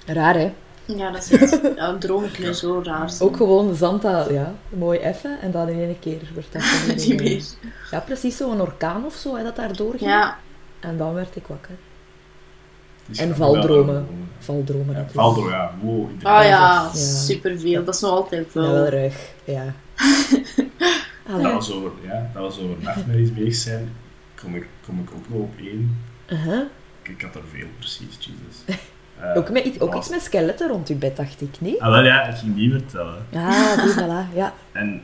Raar, 0.06 0.34
hè? 0.36 0.54
Ja, 0.86 1.12
dat 1.12 1.24
is 1.24 1.32
echt... 1.32 1.60
Ja, 1.76 1.98
dromen 1.98 2.32
kunnen 2.32 2.56
zo 2.56 2.82
raar 2.84 3.10
zijn. 3.10 3.30
Ook 3.30 3.38
gewoon 3.38 3.76
zand 3.76 4.02
dat, 4.02 4.30
ja, 4.30 4.54
mooi 4.70 5.00
effen 5.00 5.42
en 5.42 5.52
dan 5.52 5.70
in 5.70 5.80
één 5.80 6.00
keer 6.00 6.22
werd 6.34 6.48
dat 6.52 6.96
Niet 7.08 7.20
meer. 7.22 7.44
Ja, 7.92 8.00
precies 8.00 8.38
zo'n 8.38 8.62
orkaan 8.62 9.06
of 9.06 9.14
zo, 9.16 9.36
hè, 9.36 9.44
dat 9.44 9.56
daar 9.56 9.76
doorging. 9.76 10.02
Ja, 10.10 10.38
En 10.80 10.98
dan 10.98 11.14
werd 11.14 11.36
ik 11.36 11.48
wakker. 11.48 11.76
En 13.16 13.36
valdromen. 13.36 13.94
wel- 13.94 14.06
Valdromen 14.40 14.86
Ja, 14.96 15.02
natuurlijk. 15.02 15.12
Valdro, 15.14 15.50
ja. 15.50 15.72
Wow, 15.82 16.10
ah 16.22 16.44
ja, 16.44 16.50
Ja. 16.50 16.90
superveel. 16.94 17.84
Dat 17.84 17.96
is 17.96 18.02
nog 18.02 18.12
altijd 18.12 18.54
wel 18.54 18.72
wel... 18.72 18.88
ruig, 18.88 19.16
ja. 19.44 19.74
Allee. 21.34 21.44
Dat 21.44 21.54
was 21.54 21.72
over, 21.72 21.92
ja, 22.04 22.30
dat 22.34 22.42
was 22.42 22.60
over 22.60 22.76
nachtmerries 22.84 23.34
bezig 23.34 23.56
zijn. 23.56 23.92
Kom 24.36 24.56
ik, 24.56 24.68
kom 24.86 25.00
ik 25.00 25.10
ook 25.16 25.30
nog 25.30 25.40
op 25.40 25.54
één. 25.60 25.98
Uh-huh. 26.30 26.62
Ik, 27.02 27.10
ik 27.10 27.22
had 27.22 27.36
er 27.36 27.42
veel, 27.52 27.68
precies, 27.78 28.18
Jesus. 28.20 28.66
Eh, 29.22 29.38
Ook, 29.38 29.50
met, 29.52 29.66
iets- 29.66 29.80
ook 29.80 29.94
was- 29.94 30.00
iets 30.06 30.10
met 30.16 30.22
skeletten 30.24 30.68
rond 30.70 30.88
je 30.88 30.96
bed, 30.96 31.16
dacht 31.18 31.42
ik, 31.42 31.56
niet? 31.60 31.80
Ah, 31.80 31.90
wel 31.90 32.04
ja, 32.04 32.24
ik 32.24 32.36
ging 32.36 32.56
die 32.56 32.72
vertellen. 32.72 33.26
Ja, 33.30 33.80
zie, 33.88 33.94
voilà, 34.04 34.36
ja. 34.36 34.54
En 34.72 35.02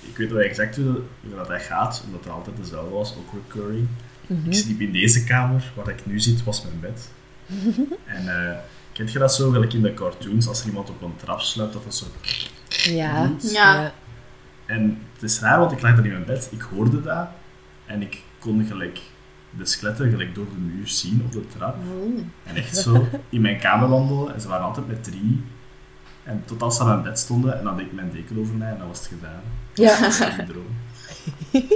ik 0.00 0.16
weet 0.16 0.30
wel 0.30 0.40
exact 0.40 0.76
hoe, 0.76 0.84
dat- 0.84 1.02
hoe 1.22 1.34
dat, 1.36 1.48
dat 1.48 1.62
gaat, 1.62 2.02
omdat 2.06 2.24
het 2.24 2.32
altijd 2.32 2.56
dezelfde 2.56 2.90
was, 2.90 3.14
ook 3.18 3.32
recurring. 3.44 3.88
Mhm. 4.26 4.46
Ik 4.50 4.54
sliep 4.54 4.80
in 4.80 4.92
deze 4.92 5.24
kamer, 5.24 5.72
waar 5.74 5.88
ik 5.88 6.06
nu 6.06 6.20
zit, 6.20 6.44
was 6.44 6.62
mijn 6.62 6.80
bed. 6.80 7.08
en 8.16 8.28
eh 8.50 8.56
kent 8.92 9.12
je 9.12 9.18
dat 9.18 9.34
zo, 9.34 9.50
gelijk 9.50 9.72
in 9.72 9.82
de 9.82 9.94
cartoons, 9.94 10.48
als 10.48 10.60
er 10.60 10.66
iemand 10.66 10.90
op 10.90 11.02
een 11.02 11.16
trap 11.16 11.40
sluipt, 11.40 11.72
dat 11.72 11.84
dat 11.84 11.94
zo... 11.94 12.06
Ja. 12.68 13.26
doet? 13.26 13.50
Ja. 13.52 13.92
En 14.68 14.98
het 15.12 15.22
is 15.22 15.40
raar, 15.40 15.58
want 15.58 15.72
ik 15.72 15.82
lag 15.82 15.94
daar 15.96 16.04
in 16.04 16.12
mijn 16.12 16.24
bed, 16.24 16.48
ik 16.52 16.60
hoorde 16.60 17.02
dat, 17.02 17.26
en 17.86 18.02
ik 18.02 18.22
kon 18.38 18.64
gelijk 18.64 19.00
de 19.50 19.66
skeletten 19.66 20.10
gelijk 20.10 20.34
door 20.34 20.44
de 20.44 20.60
muur 20.60 20.88
zien 20.88 21.22
op 21.24 21.32
de 21.32 21.46
trap. 21.56 21.76
En 22.44 22.56
echt 22.56 22.76
zo 22.76 23.06
in 23.28 23.40
mijn 23.40 23.58
kamer 23.58 23.88
wandelen, 23.88 24.34
en 24.34 24.40
ze 24.40 24.48
waren 24.48 24.64
altijd 24.64 24.88
met 24.88 25.04
drie. 25.04 25.40
En 26.24 26.42
totdat 26.44 26.74
ze 26.74 26.80
aan 26.80 26.88
mijn 26.88 27.02
bed 27.02 27.18
stonden, 27.18 27.58
en 27.58 27.64
dan 27.64 27.76
deed 27.76 27.86
ik 27.86 27.92
mijn 27.92 28.10
deken 28.12 28.38
over 28.38 28.54
mij, 28.54 28.70
en 28.70 28.78
dan 28.78 28.86
was 28.88 28.98
het 28.98 29.08
gedaan. 29.08 29.40
Ja. 29.74 30.00
Dat 30.00 30.38
een 30.38 30.46
droom. 30.46 30.76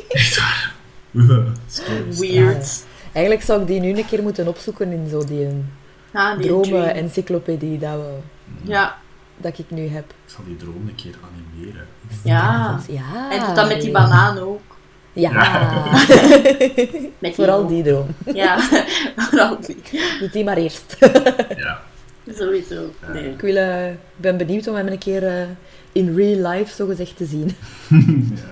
Echt 0.08 0.38
waar. 0.38 0.74
Weird. 2.18 2.84
Eigenlijk 3.12 3.44
zou 3.44 3.60
ik 3.60 3.66
die 3.66 3.80
nu 3.80 3.88
een 3.98 4.06
keer 4.06 4.22
moeten 4.22 4.46
opzoeken 4.48 4.92
in 4.92 5.08
zo 5.08 5.18
die 5.24 5.26
die 5.38 5.62
dream. 6.12 6.40
dromen-encyclopedie 6.40 7.78
dat, 7.78 7.94
we, 7.94 8.18
Ja. 8.62 8.98
dat 9.36 9.58
ik 9.58 9.70
nu 9.70 9.86
heb. 9.88 10.04
Ik 10.10 10.32
zal 10.34 10.44
die 10.44 10.56
droom 10.56 10.88
een 10.88 10.94
keer 10.94 11.14
animeren. 11.32 11.86
Ja. 12.24 12.80
Ja. 12.88 13.30
En 13.30 13.46
doet 13.46 13.56
dat 13.56 13.68
met 13.68 13.80
die 13.80 13.90
banaan 13.90 14.38
ook. 14.38 14.60
Ja. 15.12 15.30
Met 17.18 17.34
Vooral 17.34 17.66
die 17.66 17.82
droom. 17.82 18.06
Ja, 18.34 18.58
vooral 19.16 19.56
die. 19.66 19.76
Niet 20.20 20.32
die 20.32 20.44
maar 20.44 20.56
eerst. 20.56 20.96
Ja. 21.56 21.80
Sowieso. 22.34 22.90
Nee. 23.12 23.30
Ik 23.30 23.40
wil, 23.40 23.56
eh, 23.56 23.88
ik 23.90 23.96
ben 24.16 24.36
benieuwd 24.36 24.68
om 24.68 24.74
hem 24.74 24.86
een 24.86 24.98
keer 24.98 25.26
eh, 25.26 25.42
in 25.92 26.14
real 26.16 26.50
life 26.52 26.74
zo 26.74 26.86
gezegd 26.86 27.16
te 27.16 27.24
zien. 27.24 27.50
ja. 28.34 28.50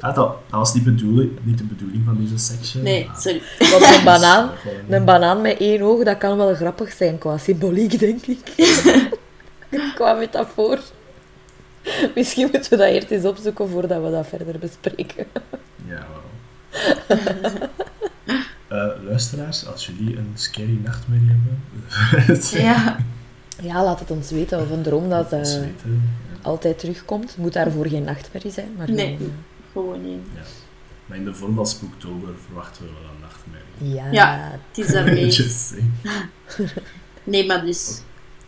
Ah, 0.00 0.14
dat, 0.14 0.26
dat 0.50 0.58
was 0.58 0.74
niet, 0.74 0.84
bedoeling, 0.84 1.30
niet 1.42 1.58
de 1.58 1.64
bedoeling 1.64 2.02
van 2.04 2.16
deze 2.20 2.38
section. 2.38 2.82
Nee, 2.82 3.06
maar- 3.06 3.20
sorry. 3.20 3.42
Want 3.58 3.96
een 3.96 4.04
banaan, 4.04 4.50
een 4.88 5.04
banaan 5.04 5.40
met 5.40 5.56
één 5.58 5.82
oog, 5.82 6.04
dat 6.04 6.18
kan 6.18 6.36
wel 6.36 6.54
grappig 6.54 6.92
zijn 6.92 7.18
qua 7.18 7.38
symboliek, 7.38 7.98
denk 7.98 8.26
ik. 8.26 8.38
qua 9.94 10.12
metafoor. 10.12 10.78
Misschien 12.14 12.48
moeten 12.52 12.70
we 12.70 12.76
dat 12.76 12.88
eerst 12.88 13.10
eens 13.10 13.24
opzoeken 13.24 13.68
voordat 13.68 14.02
we 14.04 14.10
dat 14.10 14.26
verder 14.26 14.58
bespreken. 14.58 15.26
Ja, 15.86 16.06
wel. 16.12 17.18
Eh, 18.68 18.88
luisteraars, 19.04 19.66
als 19.66 19.86
jullie 19.86 20.16
een 20.16 20.30
scary 20.34 20.78
nachtmerrie 20.84 21.28
hebben, 21.28 22.40
Ja. 22.70 22.96
Ja, 23.62 23.84
laat 23.84 24.00
het 24.00 24.10
ons 24.10 24.30
weten 24.30 24.60
of 24.60 24.70
een 24.70 24.82
droom 24.82 25.08
dat 25.08 25.32
eh, 25.32 25.40
altijd 26.42 26.78
terugkomt. 26.78 27.36
Moet 27.36 27.52
daarvoor 27.52 27.86
geen 27.86 28.04
nachtmerrie 28.04 28.52
zijn, 28.52 28.68
maar 28.76 28.90
Nee. 28.90 29.16
gewoon, 29.16 29.32
Gewoon 29.72 30.04
één. 30.04 30.22
Maar 31.06 31.16
in 31.18 31.24
de 31.24 31.34
vorm 31.34 31.54
van 31.54 31.66
Spooktober 31.66 32.28
verwachten 32.46 32.84
we 32.84 32.90
wel 32.90 33.10
een 33.14 33.20
nachtmerrie. 33.20 33.94
ja, 33.94 34.10
Ja. 34.10 34.50
Het 34.70 34.78
is 34.86 34.92
daarmee. 34.96 35.36
Nee, 37.24 37.46
maar 37.46 37.64
dus... 37.64 38.00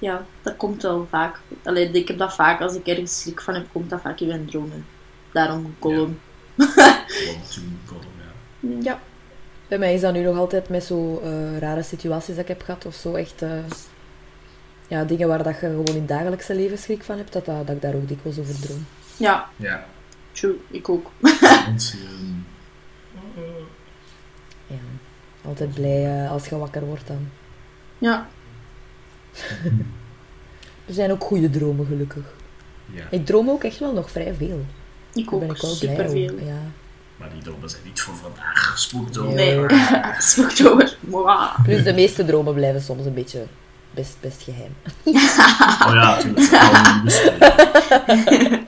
Ja, 0.04 0.24
dat 0.42 0.56
komt 0.56 0.82
wel 0.82 1.06
vaak. 1.10 1.40
Allee, 1.62 1.90
ik 1.90 2.08
heb 2.08 2.18
dat 2.18 2.34
vaak. 2.34 2.60
Als 2.60 2.74
ik 2.74 2.86
ergens 2.86 3.20
schrik 3.20 3.40
van 3.40 3.54
heb, 3.54 3.66
komt 3.72 3.90
dat 3.90 4.00
vaak 4.00 4.20
in 4.20 4.26
mijn 4.26 4.46
dromen. 4.46 4.86
Daarom 5.32 5.64
een 5.64 5.76
column. 5.78 6.20
Column, 7.86 8.12
ja. 8.60 8.68
Ja. 8.82 9.00
Bij 9.68 9.78
mij 9.78 9.94
is 9.94 10.00
dat 10.00 10.12
nu 10.12 10.22
nog 10.22 10.36
altijd 10.36 10.68
met 10.68 10.84
zo 10.84 11.20
eh, 11.24 11.58
rare 11.58 11.82
situaties 11.82 12.34
dat 12.34 12.42
ik 12.42 12.48
heb 12.48 12.62
gehad, 12.62 12.86
of 12.86 12.94
zo 12.94 13.14
echt... 13.14 13.42
eh, 13.42 13.50
ja, 14.88 15.04
dingen 15.04 15.28
waar 15.28 15.42
dat 15.42 15.54
je 15.54 15.58
gewoon 15.60 15.84
in 15.86 15.94
het 15.94 16.08
dagelijkse 16.08 16.54
leven 16.54 16.78
schrik 16.78 17.02
van 17.02 17.16
hebt, 17.16 17.32
dat, 17.32 17.44
dat, 17.44 17.66
dat 17.66 17.76
ik 17.76 17.82
daar 17.82 17.94
ook 17.94 18.08
dikwijls 18.08 18.38
over 18.38 18.60
droom. 18.60 18.86
Ja, 19.16 19.48
Ja, 19.56 19.86
true. 20.32 20.56
Ik 20.70 20.88
ook. 20.88 21.10
ehm, 21.20 21.74
Ja. 24.66 24.76
Altijd 25.44 25.74
blij 25.74 26.22
eh, 26.24 26.30
als 26.30 26.46
je 26.48 26.58
wakker 26.58 26.84
wordt 26.86 27.06
dan. 27.06 27.28
Ja. 27.98 28.28
Er 30.86 30.94
zijn 30.94 31.10
ook 31.10 31.22
goede 31.24 31.50
dromen, 31.50 31.86
gelukkig. 31.86 32.24
ja, 32.92 33.02
Ik 33.10 33.26
droom 33.26 33.50
ook 33.50 33.64
echt 33.64 33.78
wel 33.78 33.92
nog 33.92 34.10
vrij 34.10 34.34
veel. 34.38 34.64
Ik 35.14 35.30
Daar 35.30 35.38
ben 35.38 35.48
ook. 35.50 35.54
ik 35.56 35.62
wel 35.62 35.76
blij 35.78 35.94
Superveel. 35.94 36.34
om. 36.40 36.46
Ja. 36.46 36.58
maar 37.16 37.30
die 37.32 37.42
dromen 37.42 37.70
zijn 37.70 37.82
niet 37.84 38.00
voor 38.00 38.14
vandaag. 38.14 38.74
Spooktober. 38.78 39.34
Nee. 39.34 39.58
Mwah. 41.22 41.62
Plus 41.64 41.82
de 41.84 41.92
meeste 41.94 42.24
dromen 42.24 42.54
blijven 42.54 42.82
soms 42.82 43.04
een 43.06 43.14
beetje 43.14 43.44
best, 43.90 44.16
best 44.20 44.42
geheim. 44.42 44.74
Oh 45.04 45.94
ja, 45.94 46.14
natuurlijk. 46.14 46.36
Dat 46.50 46.60
gaan 46.60 46.72
we 46.72 46.92
niet 46.94 47.04
bespreken. 47.04 48.66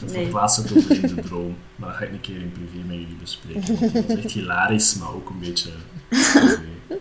Dat 0.00 0.12
nee. 0.12 0.22
verplaatst 0.22 0.56
het 0.56 0.76
over 0.76 0.90
in 1.04 1.14
de 1.14 1.22
droom. 1.22 1.56
Maar 1.76 1.88
dat 1.88 1.98
ga 1.98 2.04
ik 2.04 2.12
een 2.12 2.20
keer 2.20 2.36
in 2.36 2.52
privé 2.52 2.86
met 2.86 2.96
jullie 2.96 3.16
bespreken. 3.20 3.92
Dat 3.92 4.04
is 4.18 4.24
echt 4.24 4.32
hilarisch, 4.32 4.94
maar 4.94 5.08
ook 5.14 5.28
een 5.30 5.38
beetje... 5.38 5.70
nee. 6.88 6.98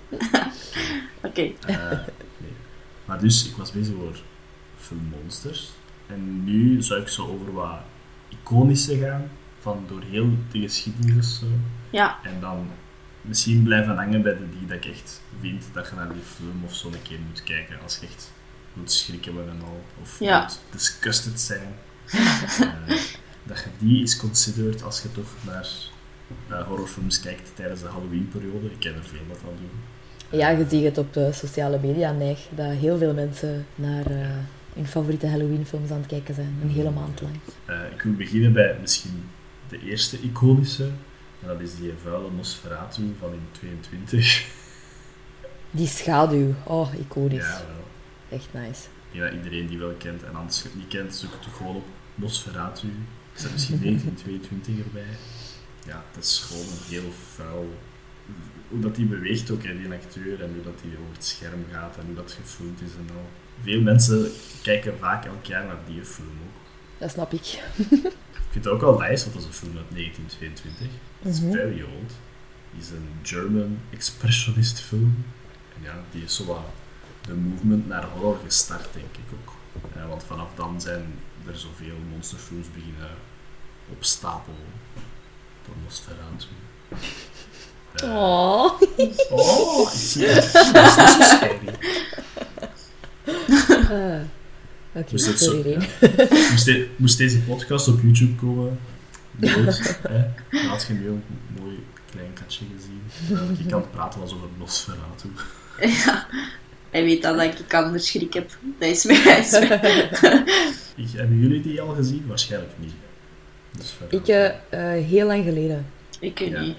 Oké. 1.28 1.52
Eh, 1.66 1.92
nee. 2.38 2.52
Maar 3.06 3.20
dus, 3.20 3.48
ik 3.50 3.56
was 3.56 3.72
bezig 3.72 3.96
over 3.96 4.22
filmmonsters. 4.78 5.70
En 6.08 6.44
nu 6.44 6.82
zou 6.82 7.02
ik 7.02 7.08
zo 7.08 7.28
over 7.28 7.54
wat 7.54 7.80
iconische 8.30 8.98
gaan. 8.98 9.30
Van 9.60 9.84
door 9.88 10.02
heel 10.02 10.30
de 10.52 10.60
geschiedenis 10.60 11.18
of 11.18 11.34
zo. 11.40 11.46
Ja. 11.90 12.20
En 12.24 12.40
dan 12.40 12.68
misschien 13.22 13.64
blijven 13.64 13.96
hangen 13.96 14.22
bij 14.22 14.38
de 14.38 14.50
die 14.50 14.68
dat 14.68 14.78
ik 14.78 14.86
echt 14.86 15.22
vind 15.42 15.64
dat 15.74 15.90
je 15.90 15.96
naar 15.96 16.14
die 16.14 16.22
film 16.36 16.64
of 16.66 16.76
zo 16.76 16.88
een 16.88 17.02
keer 17.02 17.20
moet 17.28 17.44
kijken. 17.44 17.80
Als 17.84 17.98
je 17.98 18.08
echt 18.08 18.32
moet 18.74 18.92
schrikken 18.92 19.36
hebben 19.36 19.54
en 19.54 19.62
al. 19.66 19.84
Of 20.02 20.20
Ja. 20.20 20.42
moet 20.42 20.60
disgusted 20.72 21.40
zijn. 21.40 21.76
Eh, 22.60 22.98
dat 23.44 23.60
je 23.60 23.70
die 23.78 24.04
is 24.04 24.18
considered 24.18 24.84
als 24.84 25.02
je 25.02 25.12
toch 25.12 25.28
naar 25.44 26.64
horrorfilms 26.64 27.20
kijkt 27.20 27.56
tijdens 27.56 27.82
de 27.82 27.88
Halloween-periode. 27.88 28.66
Ik 28.66 28.80
ken 28.80 28.96
er 28.96 29.04
veel 29.04 29.20
dat 29.28 29.38
dat 29.42 29.58
doen. 29.58 29.72
Ja, 30.32 30.50
je 30.50 30.66
ziet 30.70 30.84
het 30.84 30.98
op 30.98 31.14
de 31.14 31.32
sociale 31.34 31.80
media 31.82 32.12
neig, 32.12 32.40
dat 32.56 32.72
heel 32.72 32.98
veel 32.98 33.14
mensen 33.14 33.66
naar 33.76 34.06
eh, 34.06 34.28
hun 34.74 34.88
favoriete 34.88 35.28
Halloween-films 35.28 35.92
aan 35.92 35.98
het 35.98 36.08
kijken 36.08 36.36
zijn, 36.36 36.60
een 36.64 36.70
hele 36.70 36.92
maand 36.92 37.22
lang. 37.22 37.36
Eh, 37.66 37.76
ik 37.96 38.02
wil 38.02 38.14
beginnen 38.14 38.54
bij 38.54 38.78
misschien 38.82 39.30
de 39.70 39.80
eerste 39.80 40.22
iconische. 40.22 40.84
En 41.42 41.48
dat 41.48 41.60
is 41.60 41.76
die 41.76 41.94
vuile 42.04 42.32
Nosferatu 42.36 43.16
van 43.20 43.32
in 43.34 43.48
22. 43.52 44.46
Die 45.72 45.88
schaduw, 45.88 46.54
oh, 46.64 46.94
iconisch. 47.00 47.44
Ja, 47.44 47.62
wel. 47.68 48.40
Echt 48.40 48.48
nice. 48.54 48.82
Ik 49.12 49.20
denk 49.20 49.24
dat 49.24 49.34
iedereen 49.34 49.68
die 49.68 49.80
wel 49.80 49.94
kent. 49.98 50.24
En 50.24 50.36
anders 50.36 50.64
niet 50.74 50.88
kent, 50.88 51.16
zoek 51.16 51.32
het 51.32 51.42
toch 51.42 51.58
gewoon 51.58 51.76
op 51.76 51.86
Nosferatu. 52.16 52.88
Er 52.88 53.40
staat 53.40 53.52
misschien 53.52 53.80
1922 53.84 54.86
erbij. 54.86 55.18
Ja, 55.86 56.04
dat 56.14 56.24
is 56.24 56.40
gewoon 56.40 56.64
een 56.64 56.90
heel 56.90 57.12
vuil... 57.36 57.70
Hoe 58.70 58.80
dat 58.80 58.96
die 58.96 59.06
beweegt 59.06 59.52
ook, 59.52 59.64
hè, 59.64 59.78
die 59.78 59.92
acteur, 59.92 60.44
en 60.44 60.54
hoe 60.54 60.64
dat 60.64 60.80
die 60.82 60.92
over 61.00 61.14
het 61.14 61.26
scherm 61.26 61.66
gaat, 61.72 61.98
en 61.98 62.06
hoe 62.06 62.16
dat 62.16 62.32
gefilmd 62.42 62.82
is 62.82 62.92
en 62.94 63.16
al. 63.16 63.30
Veel 63.64 63.82
mensen 63.82 64.32
kijken 64.64 64.98
vaak 65.00 65.26
elk 65.26 65.46
jaar 65.46 65.66
naar 65.66 65.78
die 65.88 66.04
film 66.06 66.28
ook. 66.48 66.62
Dat 66.98 67.12
snap 67.12 67.34
ik. 67.34 67.64
Ik 67.78 68.54
vind 68.54 68.66
het 68.66 68.68
ook 68.68 68.82
wel 68.82 68.98
nice, 69.00 69.24
want 69.30 69.34
dat 69.34 69.42
is 69.42 69.46
een 69.48 69.54
film 69.68 69.78
uit 69.78 69.92
1922. 69.92 70.88
Het 71.20 71.34
is 71.34 71.42
Mhm. 71.42 71.52
very 71.52 71.82
old. 71.82 72.12
Het 72.72 72.82
is 72.84 72.90
een 72.90 73.10
German 73.22 73.80
expressionist 73.90 74.80
film. 74.80 75.26
En 75.76 75.84
ja, 75.84 76.04
die 76.12 76.24
is 76.24 76.36
zo 76.36 76.46
wat 76.46 76.66
de 77.22 77.34
movement 77.34 77.88
naar 77.88 78.06
horror 78.06 78.38
gestart, 78.46 78.88
denk 78.94 79.06
ik 79.18 79.32
ook. 79.42 79.54
Eh, 79.96 80.08
want 80.08 80.24
vanaf 80.24 80.48
dan 80.56 80.82
zijn 80.82 81.06
er 81.48 81.58
zoveel 81.58 81.96
monsterfilms 82.12 82.68
beginnen 82.74 83.10
op 83.90 84.04
stapel. 84.04 84.56
Door 85.66 85.76
Nosferatu. 85.84 86.46
Eh, 88.04 88.10
Oh. 88.10 88.82
oh. 89.32 89.84
Dat 89.86 89.94
is 89.94 90.16
niet 90.16 90.90
zo 90.94 91.22
scary. 91.22 91.58
Oké, 94.94 95.06
Moest, 95.12 95.40
sorry 95.40 95.62
zo, 95.64 95.70
ja. 95.70 95.78
moest, 96.52 96.66
de- 96.66 96.88
moest 96.96 97.18
deze 97.18 97.40
podcast 97.42 97.88
op 97.88 98.00
YouTube 98.02 98.36
komen, 98.36 98.80
hè? 99.40 99.54
dan 100.52 100.66
had 100.66 100.86
je 100.88 100.94
nu 100.94 101.08
een 101.08 101.24
mooi 101.62 101.80
klein 102.12 102.34
katje 102.34 102.66
gezien. 102.76 103.02
Dat 103.50 103.60
ik 103.60 103.74
het 103.74 103.92
praten 103.92 104.20
was 104.20 104.34
over 104.34 104.48
Nosferatu. 104.58 105.30
Ja. 106.06 106.28
Hij 106.90 107.04
weet 107.04 107.22
dat 107.22 107.42
ik 107.42 107.74
anders 107.74 108.08
schrik 108.08 108.34
heb. 108.34 108.50
Dat 108.80 108.90
is 108.90 109.04
mij. 109.06 109.24
dat 109.24 109.38
is 109.38 109.52
mij. 109.70 110.44
Ik, 110.96 111.08
hebben 111.16 111.40
jullie 111.40 111.62
die 111.62 111.82
al 111.82 111.94
gezien? 111.96 112.24
Waarschijnlijk 112.28 112.72
niet. 112.80 112.94
Nosferatu. 113.78 114.16
Ik, 114.18 114.28
eh, 114.28 114.46
eh, 114.98 115.06
heel 115.06 115.28
lang 115.28 115.44
geleden. 115.44 115.86
Ik 116.20 116.40
Ja. 116.40 116.60
niet. 116.62 116.78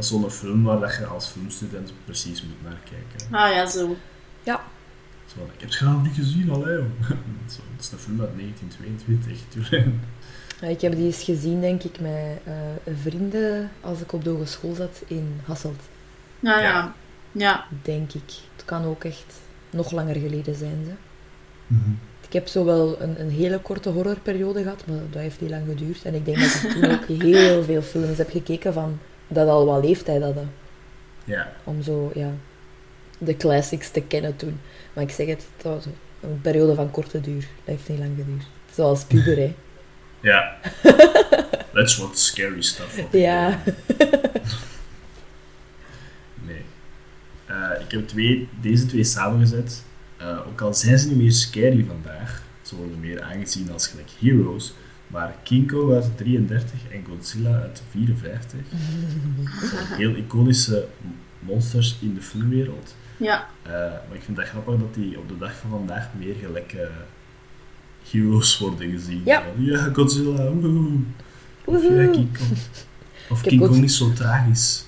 Dat 0.00 0.08
is 0.10 0.16
zo'n 0.16 0.30
film 0.30 0.62
waar 0.62 0.80
dat 0.80 0.94
je 0.94 1.06
als 1.06 1.26
filmstudent 1.26 1.92
precies 2.04 2.42
moet 2.42 2.62
naar 2.62 2.80
kijken. 2.84 3.36
Ah 3.36 3.52
ja, 3.54 3.66
zo. 3.66 3.96
Zo, 4.44 5.36
van, 5.36 5.44
ik 5.54 5.60
heb 5.60 5.68
het 5.68 5.74
gedaan 5.74 6.02
niet 6.02 6.14
gezien, 6.14 6.50
allee. 6.50 6.76
joh. 6.76 6.84
Zo, 7.54 7.60
dat 7.76 7.80
is 7.84 7.92
een 7.92 7.98
film 7.98 8.20
uit 8.20 8.30
1922, 8.36 9.42
tuurlijk. 9.48 9.94
Ja, 10.60 10.66
ik 10.66 10.80
heb 10.80 10.92
die 10.92 11.04
eens 11.04 11.22
gezien, 11.22 11.60
denk 11.60 11.82
ik, 11.82 12.00
met 12.00 12.38
eh, 12.44 12.54
vrienden 13.02 13.70
als 13.80 14.00
ik 14.00 14.12
op 14.12 14.24
de 14.24 14.30
hogeschool 14.30 14.74
zat 14.74 15.02
in 15.06 15.40
Hasselt. 15.44 15.80
Nou 16.40 16.60
Ja. 16.60 16.68
ja. 16.68 16.94
Ja. 17.32 17.66
Denk 17.82 18.12
ik. 18.12 18.32
Het 18.56 18.64
kan 18.64 18.84
ook 18.84 19.04
echt 19.04 19.34
nog 19.70 19.90
langer 19.90 20.16
geleden 20.16 20.54
zijn. 20.54 20.84
Ze. 20.84 20.92
Ik 22.26 22.32
heb 22.32 22.48
zo 22.48 22.64
wel 22.64 23.00
een, 23.00 23.20
een 23.20 23.30
hele 23.30 23.58
korte 23.58 23.88
horrorperiode 23.88 24.62
gehad, 24.62 24.86
maar 24.86 24.98
dat 25.10 25.22
heeft 25.22 25.40
niet 25.40 25.50
lang 25.50 25.66
geduurd. 25.66 26.04
En 26.04 26.14
ik 26.14 26.24
denk 26.24 26.38
dat 26.38 26.62
ik 26.62 26.70
toen 26.70 26.90
ook 26.90 27.06
heel 27.22 27.64
veel 27.64 27.82
films 27.82 28.18
heb 28.18 28.30
gekeken 28.30 28.72
van 28.72 28.98
dat 29.30 29.48
al 29.48 29.66
wat 29.66 29.84
leeftijd 29.84 30.22
hadden. 30.22 30.52
Ja, 31.24 31.52
Om 31.64 31.82
zo, 31.82 32.10
ja, 32.14 32.32
de 33.18 33.36
classics 33.36 33.90
te 33.90 34.00
kennen 34.00 34.36
toen. 34.36 34.60
Maar 34.92 35.04
ik 35.04 35.10
zeg 35.10 35.26
het, 35.26 35.46
het 35.56 35.64
was 35.64 35.84
een 36.20 36.40
periode 36.40 36.74
van 36.74 36.90
korte 36.90 37.20
duur. 37.20 37.40
Dat 37.40 37.48
heeft 37.64 37.88
niet 37.88 37.98
lang 37.98 38.12
geduurd. 38.16 38.44
Zoals 38.74 39.04
puber, 39.04 39.36
hè. 39.36 39.54
ja. 40.30 40.58
That's 41.72 41.96
what 41.96 42.18
scary 42.18 42.62
stuff. 42.62 43.02
Ja. 43.12 43.58
Nee. 46.46 46.64
Eh, 47.46 47.80
ik 47.80 47.90
heb 47.90 48.08
twee, 48.08 48.48
deze 48.60 48.86
twee 48.86 49.04
samengezet. 49.04 49.82
Eh, 50.16 50.46
ook 50.46 50.60
al 50.60 50.74
zijn 50.74 50.98
ze 50.98 51.08
niet 51.08 51.16
meer 51.16 51.32
scary 51.32 51.84
vandaag, 51.84 52.42
ze 52.62 52.76
worden 52.76 53.00
meer 53.00 53.22
aangezien 53.22 53.72
als 53.72 53.86
gelijk 53.86 54.08
heroes. 54.18 54.74
Maar 55.10 55.34
King 55.42 55.70
Kong 55.70 55.92
uit 55.92 56.16
33 56.16 56.72
en 56.92 57.04
Godzilla 57.08 57.60
uit 57.60 57.82
54 57.90 58.60
zijn 59.70 59.86
heel 59.86 60.14
iconische 60.14 60.86
monsters 61.38 61.96
in 62.00 62.14
de 62.14 62.22
filmwereld. 62.22 62.94
Ja. 63.16 63.46
Eh, 63.62 63.72
maar 63.72 64.14
ik 64.14 64.22
vind 64.22 64.36
het 64.36 64.48
grappig 64.48 64.78
dat 64.78 64.94
die 64.94 65.18
op 65.18 65.28
de 65.28 65.38
dag 65.38 65.56
van 65.56 65.70
vandaag 65.70 66.08
meer 66.18 66.34
gelijk 66.34 66.72
eh, 66.72 66.86
heroes 68.10 68.58
worden 68.58 68.90
gezien. 68.90 69.22
Ja. 69.24 69.44
Ja, 69.56 69.90
Godzilla, 69.92 70.50
woehoe. 70.52 70.98
Of 71.64 71.82
ja. 71.82 72.06
King 72.06 72.38
Kong. 72.38 72.58
Of 73.30 73.40
King 73.40 73.60
Kong 73.60 73.84
is 73.84 73.96
zo 73.96 74.12
tragisch. 74.12 74.84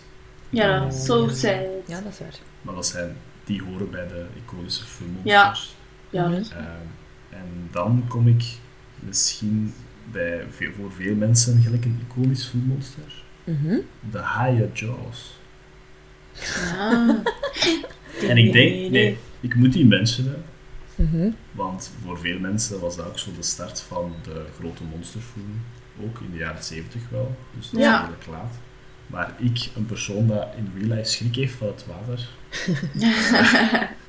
Ja, 0.51 0.91
zo 0.91 1.29
sad. 1.29 1.61
Ja, 1.87 2.01
dat 2.01 2.13
is 2.13 2.19
waar. 2.19 2.39
Maar 2.63 2.75
dat 2.75 2.87
zijn, 2.87 3.17
die 3.45 3.63
horen 3.63 3.91
bij 3.91 4.07
de 4.09 4.27
iconische 4.45 4.85
filmmonsters. 4.85 5.75
Ja. 6.11 6.29
Mhm. 6.29 6.35
Ehm, 6.35 6.87
en 7.31 7.69
dan 7.71 8.05
kom 8.09 8.29
ik 8.29 8.45
misschien 8.99 9.75
bij, 10.11 10.45
voor 10.77 10.93
veel 10.93 11.15
mensen 11.15 11.61
gelijk 11.63 11.85
een 11.85 12.01
iconisch 12.09 12.47
filmmonster. 12.47 13.23
Mhm. 13.45 13.77
De 14.11 14.19
haaien 14.19 14.71
Jaws. 14.73 15.39
Ah. 16.79 17.09
En 18.29 18.37
ik 18.37 18.53
denk, 18.53 18.91
nee, 18.91 19.19
ik 19.41 19.55
moet 19.55 19.73
die 19.73 19.87
mentionen. 19.87 20.43
Mhm. 20.95 21.31
Want 21.53 21.91
voor 22.05 22.19
veel 22.19 22.39
mensen 22.39 22.81
was 22.81 22.97
dat 22.97 23.07
ook 23.07 23.19
zo 23.19 23.31
de 23.37 23.43
start 23.43 23.81
van 23.81 24.13
de 24.23 24.45
grote 24.59 24.83
monsterfilm. 24.85 25.61
Ook 26.05 26.19
in 26.21 26.31
de 26.31 26.37
jaren 26.39 26.63
70 26.65 27.01
wel. 27.11 27.37
Dus 27.57 27.71
dat 27.71 27.81
Ja. 27.81 27.95
is 27.95 28.01
redelijk 28.01 28.27
laat. 28.31 28.55
Maar 29.07 29.35
ik, 29.39 29.69
een 29.77 29.87
persoon 29.87 30.27
dat 30.27 30.49
in 30.57 30.71
real 30.79 30.97
life 30.97 31.11
schrik 31.11 31.35
heeft 31.35 31.55
van 31.55 31.67
het 31.67 31.85
water, 31.87 32.29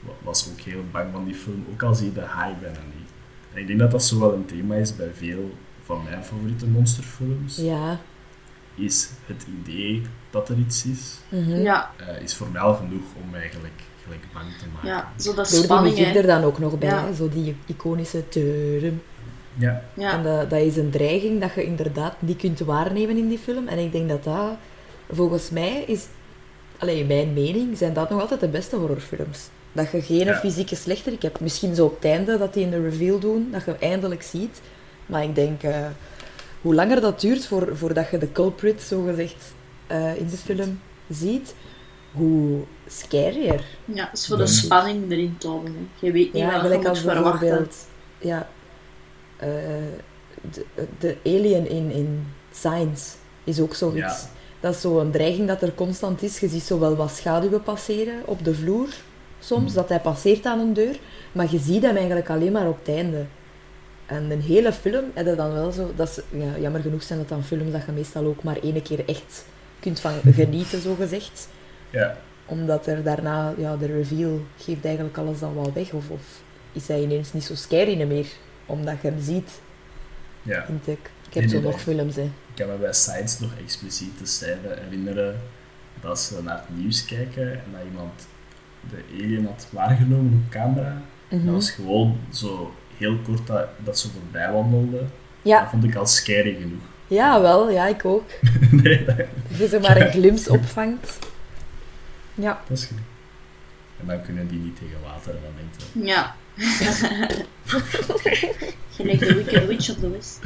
wa- 0.04 0.18
was 0.24 0.50
ook 0.52 0.60
heel 0.60 0.84
bang 0.92 1.12
van 1.12 1.26
die 1.26 1.36
film. 1.36 1.66
Ook 1.72 1.84
al 1.84 1.96
zie 1.96 2.06
je 2.06 2.14
de 2.14 2.22
haai 2.22 2.56
bijna 2.62 2.80
niet. 2.98 3.10
En 3.54 3.62
ik 3.62 3.68
denk 3.68 3.80
dat 3.80 3.92
dat 3.92 4.04
zo 4.06 4.20
wel 4.20 4.34
een 4.34 4.46
thema 4.46 4.76
is 4.76 4.96
bij 4.96 5.12
veel 5.18 5.58
van 5.84 6.04
mijn 6.04 6.24
favoriete 6.24 6.68
monsterfilms. 6.68 7.56
Ja. 7.58 8.00
Is 8.76 9.10
het 9.26 9.46
idee 9.62 10.02
dat 10.30 10.50
er 10.50 10.58
iets 10.58 10.86
is, 10.86 11.18
Mhm. 11.30 11.62
Ja, 11.62 11.92
eh, 11.98 12.22
is 12.22 12.36
voor 12.36 12.48
mij 12.52 12.62
al 12.62 12.74
genoeg 12.76 13.04
om 13.24 13.30
mij 13.30 13.50
gelijk, 13.50 13.82
gelijk 14.04 14.24
bang 14.34 14.46
te 14.60 14.66
maken. 14.74 14.90
ja, 14.90 15.12
zo 15.18 15.34
dat 15.34 15.50
Door 15.68 15.82
die 15.84 15.90
muziek 15.92 16.16
er 16.16 16.28
dan 16.28 16.44
ook 16.44 16.60
nog 16.60 16.78
bij, 16.78 16.90
Ja. 16.90 17.14
zo 17.14 17.30
die 17.30 17.56
iconische 17.66 18.30
turum. 18.30 19.02
Ja. 19.58 19.84
Ja. 19.94 20.12
En 20.12 20.24
dat, 20.24 20.50
dat 20.50 20.60
is 20.62 20.78
een 20.78 20.90
dreiging 20.90 21.42
dat 21.42 21.54
je 21.54 21.64
inderdaad 21.66 22.22
niet 22.22 22.38
kunt 22.38 22.60
waarnemen 22.60 23.18
in 23.18 23.28
die 23.30 23.38
film. 23.38 23.68
En 23.68 23.78
ik 23.78 23.92
denk 23.92 24.10
dat 24.10 24.24
dat, 24.24 24.52
volgens 25.12 25.50
mij, 25.50 25.84
is... 25.88 26.06
Allee, 26.78 27.00
in 27.00 27.08
mijn 27.08 27.34
mening, 27.34 27.78
zijn 27.78 27.94
dat 27.94 28.10
nog 28.10 28.22
altijd 28.22 28.40
de 28.40 28.48
beste 28.48 28.76
horrorfilms. 28.76 29.48
Dat 29.72 29.92
je 29.92 30.02
geen 30.02 30.26
Ja. 30.26 30.36
fysieke 30.36 30.76
slechterik 30.76 31.22
hebt. 31.22 31.40
Misschien 31.40 31.76
zo 31.76 31.86
op 31.86 31.96
het 31.96 32.06
einde, 32.06 32.38
dat 32.38 32.54
die 32.54 32.64
in 32.64 32.70
de 32.70 32.82
reveal 32.90 33.20
doen, 33.20 33.48
dat 33.52 33.66
je 33.66 33.76
eindelijk 33.80 34.22
ziet. 34.22 34.62
Maar 35.06 35.24
ik 35.24 35.36
denk, 35.36 35.64
eh, 35.64 35.86
hoe 36.62 36.76
langer 36.76 37.02
dat 37.02 37.22
duurt 37.22 37.46
voor, 37.46 37.78
voordat 37.78 38.10
je 38.10 38.18
de 38.18 38.32
culprit, 38.32 38.82
zogezegd, 38.82 39.54
eh 39.88 40.16
in 40.18 40.28
de 40.28 40.38
film 40.38 40.80
ziet, 41.10 41.56
hoe 42.12 42.60
scarier. 42.88 43.64
Ja, 43.86 44.12
is 44.14 44.28
voor 44.28 44.38
de 44.38 44.48
spanning 44.48 45.12
erin 45.12 45.36
te 45.38 45.48
houden. 45.48 45.90
Je 46.00 46.12
weet 46.12 46.34
niet 46.34 46.42
Ja, 46.44 46.70
wat 46.70 46.82
je 46.82 46.90
als 46.90 47.00
verwachten. 47.02 47.40
bijvoorbeeld 47.40 47.76
ja, 48.20 48.50
eh, 49.38 49.48
de, 50.52 50.66
de 51.00 51.18
alien 51.26 51.70
in, 51.70 51.92
in 51.92 52.28
Science 52.52 53.12
is 53.44 53.60
ook 53.60 53.76
zoiets. 53.76 53.98
Ja. 54.22 54.30
Dat 54.60 54.76
is 54.76 54.82
zo'n 54.82 55.12
dreiging 55.12 55.48
dat 55.48 55.62
er 55.62 55.74
constant 55.76 56.22
is. 56.22 56.40
Je 56.40 56.48
ziet 56.48 56.64
zo 56.64 56.80
wel 56.80 56.96
wat 56.96 57.12
schaduwen 57.12 57.64
passeren 57.64 58.22
op 58.26 58.44
de 58.44 58.54
vloer 58.56 58.88
soms, 59.40 59.66
Mhm. 59.66 59.74
dat 59.76 59.90
hij 59.90 60.00
passeert 60.00 60.46
aan 60.46 60.60
een 60.60 60.74
deur, 60.74 60.96
maar 61.32 61.48
je 61.52 61.60
ziet 61.60 61.82
hem 61.82 61.96
eigenlijk 61.96 62.30
alleen 62.30 62.52
maar 62.52 62.68
op 62.68 62.78
het 62.86 62.96
einde. 62.96 63.26
En 64.06 64.32
een 64.32 64.42
hele 64.42 64.74
film 64.74 65.04
heb 65.14 65.26
je 65.26 65.36
dan 65.36 65.54
wel 65.54 65.72
zo... 65.72 65.92
Dat 65.96 66.10
is, 66.10 66.40
ja, 66.40 66.58
jammer 66.60 66.82
genoeg 66.82 67.04
zijn 67.04 67.20
dat 67.20 67.30
dan 67.30 67.44
films 67.44 67.72
dat 67.72 67.86
je 67.86 67.92
meestal 67.92 68.26
ook 68.26 68.44
maar 68.44 68.58
één 68.58 68.82
keer 68.82 69.08
echt 69.08 69.46
kunt 69.80 70.00
van 70.00 70.12
genieten, 70.34 70.82
zo 70.82 70.96
gezegd. 70.96 71.48
Ja, 71.90 72.18
Omdat 72.46 72.88
er 72.88 73.04
daarna, 73.04 73.54
ja, 73.58 73.78
de 73.78 73.86
reveal 73.86 74.40
geeft 74.58 74.86
eigenlijk 74.86 75.18
alles 75.18 75.40
dan 75.40 75.56
wel 75.56 75.72
weg. 75.74 75.92
Of, 75.92 76.10
of 76.10 76.22
is 76.72 76.88
hij 76.88 77.02
ineens 77.02 77.34
niet 77.34 77.44
zo 77.44 77.56
scary 77.56 78.04
meer, 78.08 78.28
omdat 78.66 78.96
je 79.02 79.08
hem 79.08 79.22
ziet. 79.22 79.52
ja. 80.42 80.66
Vind 80.66 80.88
ik. 80.88 81.12
Ik 81.28 81.42
heb 81.42 81.50
zo 81.50 81.60
nog 81.62 81.82
films, 81.82 82.16
hè. 82.16 82.22
Ik 82.22 82.56
kan 82.56 82.68
me 82.68 82.76
bij 82.76 82.94
Science 82.94 83.42
nog 83.42 83.52
expliciet 83.64 84.20
de 84.20 84.26
scène 84.26 84.78
herinneren 84.84 85.40
dat 86.02 86.20
ze 86.20 86.44
naar 86.44 86.64
het 86.68 86.78
nieuws 86.78 87.06
kijken 87.06 87.52
en 87.52 87.64
dat 87.72 87.82
iemand 87.86 88.28
de 88.90 89.04
alien 89.14 89.46
had 89.46 89.68
waargenomen 89.70 90.44
op 90.46 90.52
camera. 90.52 91.02
Mhm. 91.30 91.46
Dat 91.46 91.54
was 91.54 91.72
gewoon 91.72 92.18
zo 92.32 92.74
heel 92.98 93.18
kort 93.18 93.48
dat, 93.48 93.68
dat 93.78 94.00
ze 94.00 94.10
voorbij 94.10 94.52
wandelde. 94.52 94.98
Dat 94.98 95.08
Ja, 95.42 95.70
vond 95.70 95.84
ik 95.84 95.96
al 95.96 96.06
scary 96.06 96.56
genoeg. 96.60 96.82
ja, 97.20 97.42
wel. 97.42 97.70
Ja, 97.72 97.88
ik 97.88 98.06
ook. 98.06 98.30
nee, 98.72 99.06
dat, 99.06 99.18
Dat 99.18 99.28
je 99.58 99.68
zo 99.68 99.80
maar 99.80 99.98
een 100.02 100.12
glimp 100.18 100.50
opvangt. 100.50 101.20
Ja. 102.34 102.62
dat 102.68 102.78
is 102.78 102.86
genoeg. 102.86 103.04
En 104.00 104.08
dan 104.08 104.22
kunnen 104.22 104.48
die 104.48 104.60
niet 104.60 104.76
tegen 104.78 104.98
water 105.04 105.36
en 105.36 105.42
dan 105.44 105.52
denkt 105.56 105.76
je, 105.94 106.04
Ja. 106.06 106.36
Gelijk 108.96 109.20
de 109.20 109.34
Wicked 109.36 109.68
Witch 109.68 109.90
of 109.90 109.96
the 109.96 110.10
West. 110.10 110.40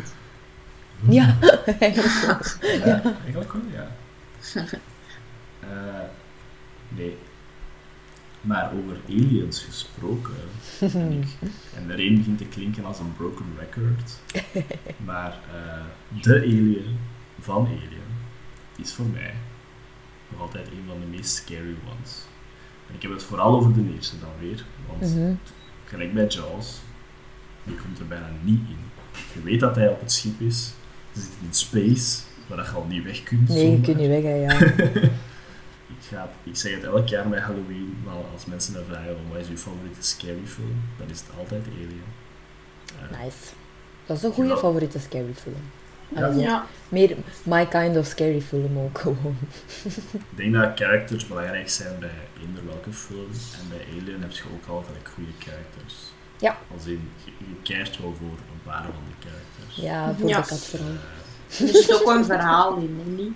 Ja, 1.09 1.37
eigenlijk 1.79 2.13
wel. 2.25 2.37
Ja, 2.77 3.01
eigenlijk 3.23 3.53
wel, 3.53 3.61
ja. 3.73 3.87
Eh, 5.59 5.67
nee. 6.89 7.17
Maar 8.47 8.71
over 8.73 8.97
aliens 9.09 9.63
gesproken. 9.63 10.33
en, 10.79 11.11
ik, 11.11 11.27
en 11.77 11.87
de 11.87 12.03
een 12.05 12.17
begint 12.17 12.37
te 12.37 12.45
klinken 12.45 12.85
als 12.85 12.99
een 12.99 13.13
broken 13.17 13.45
record. 13.59 14.11
Maar 15.05 15.31
eh, 15.53 16.21
de 16.21 16.35
alien 16.35 16.97
van 17.39 17.65
Alien 17.65 18.07
is 18.77 18.93
voor 18.93 19.05
mij 19.05 19.33
nog 20.29 20.41
altijd 20.41 20.67
een 20.67 20.83
van 20.87 20.99
de 20.99 21.17
meest 21.17 21.35
scary 21.35 21.75
ones. 21.95 22.25
En 22.89 22.95
ik 22.95 23.01
heb 23.01 23.11
het 23.11 23.23
vooral 23.23 23.55
over 23.55 23.73
de 23.73 23.93
eerste 23.95 24.19
dan 24.19 24.29
weer. 24.39 24.63
Want 24.87 25.15
Mhm. 25.15 25.33
gelijk 25.85 26.13
bij 26.13 26.27
Jaws, 26.27 26.77
die 27.63 27.75
komt 27.75 27.99
er 27.99 28.07
bijna 28.07 28.29
niet 28.41 28.59
in. 28.69 28.77
Je 29.33 29.41
weet 29.43 29.59
dat 29.59 29.75
hij 29.75 29.87
op 29.89 29.99
het 29.99 30.11
schip 30.11 30.39
is. 30.41 30.73
Ze 31.13 31.21
zit 31.21 31.31
in 31.47 31.53
space, 31.53 32.21
waar 32.47 32.57
dat 32.57 32.65
je 32.67 32.71
al 32.73 32.85
niet 32.89 33.03
weg 33.03 33.23
kunt. 33.23 33.47
Nee, 33.49 33.71
je 33.71 33.81
kunt 33.81 33.97
niet 33.97 34.07
weg, 34.07 34.23
hè, 34.23 34.33
ja. 34.35 34.57
Ik, 36.43 36.55
zeg 36.55 36.73
het 36.75 36.83
elk 36.83 37.07
jaar 37.07 37.29
bij 37.29 37.39
Halloween, 37.39 37.97
maar 38.05 38.13
als 38.33 38.45
mensen 38.45 38.73
me 38.73 38.83
vragen 38.89 39.15
van 39.15 39.29
wat 39.31 39.37
is 39.41 39.47
uw 39.47 39.57
favoriete 39.57 40.01
scary 40.03 40.45
film, 40.45 40.81
dan 40.97 41.09
is 41.09 41.19
het 41.19 41.29
altijd 41.39 41.65
Alien. 41.67 42.03
Eh, 43.11 43.19
Nice. 43.23 43.37
Dat 44.05 44.17
is 44.17 44.23
een 44.23 44.31
goede 44.33 44.49
Ja. 44.49 44.57
favoriete 44.57 44.99
scary 44.99 45.33
film. 45.33 45.61
Ja. 46.15 46.27
Ja. 46.27 46.65
Meer 46.89 47.15
my 47.43 47.65
kind 47.67 47.97
of 47.97 48.05
scary 48.05 48.41
film 48.41 48.77
ook 48.79 48.97
gewoon. 48.99 49.37
ik 50.11 50.21
denk 50.35 50.53
dat 50.53 50.71
characters 50.79 51.27
belangrijk 51.27 51.69
zijn 51.69 51.99
bij 51.99 52.09
eender 52.41 52.65
welke 52.65 52.91
film. 52.91 53.27
En 53.61 53.69
bij 53.69 53.85
Alien 53.91 54.21
heb 54.21 54.31
je 54.31 54.43
ook 54.53 54.67
altijd 54.75 54.97
goede 55.13 55.31
characters. 55.39 55.95
Ja. 56.39 56.57
Als 56.73 56.85
in, 56.85 57.09
je, 57.25 57.31
je 57.37 57.55
keert 57.63 57.99
wel 58.01 58.15
voor 58.19 58.27
een 58.27 58.61
paar 58.63 58.83
van 58.83 58.93
de 59.07 59.27
characters. 59.29 59.75
Ja, 59.85 60.13
voor 60.19 60.29
Ja. 60.29 60.41
de 60.41 60.47
kat 60.47 60.59
vooral. 60.65 60.87
Er 61.47 61.67
zit 61.67 61.93
ook 62.01 62.09
een 62.15 62.25
verhaal 62.25 62.77
in, 62.77 63.15
niet? 63.15 63.33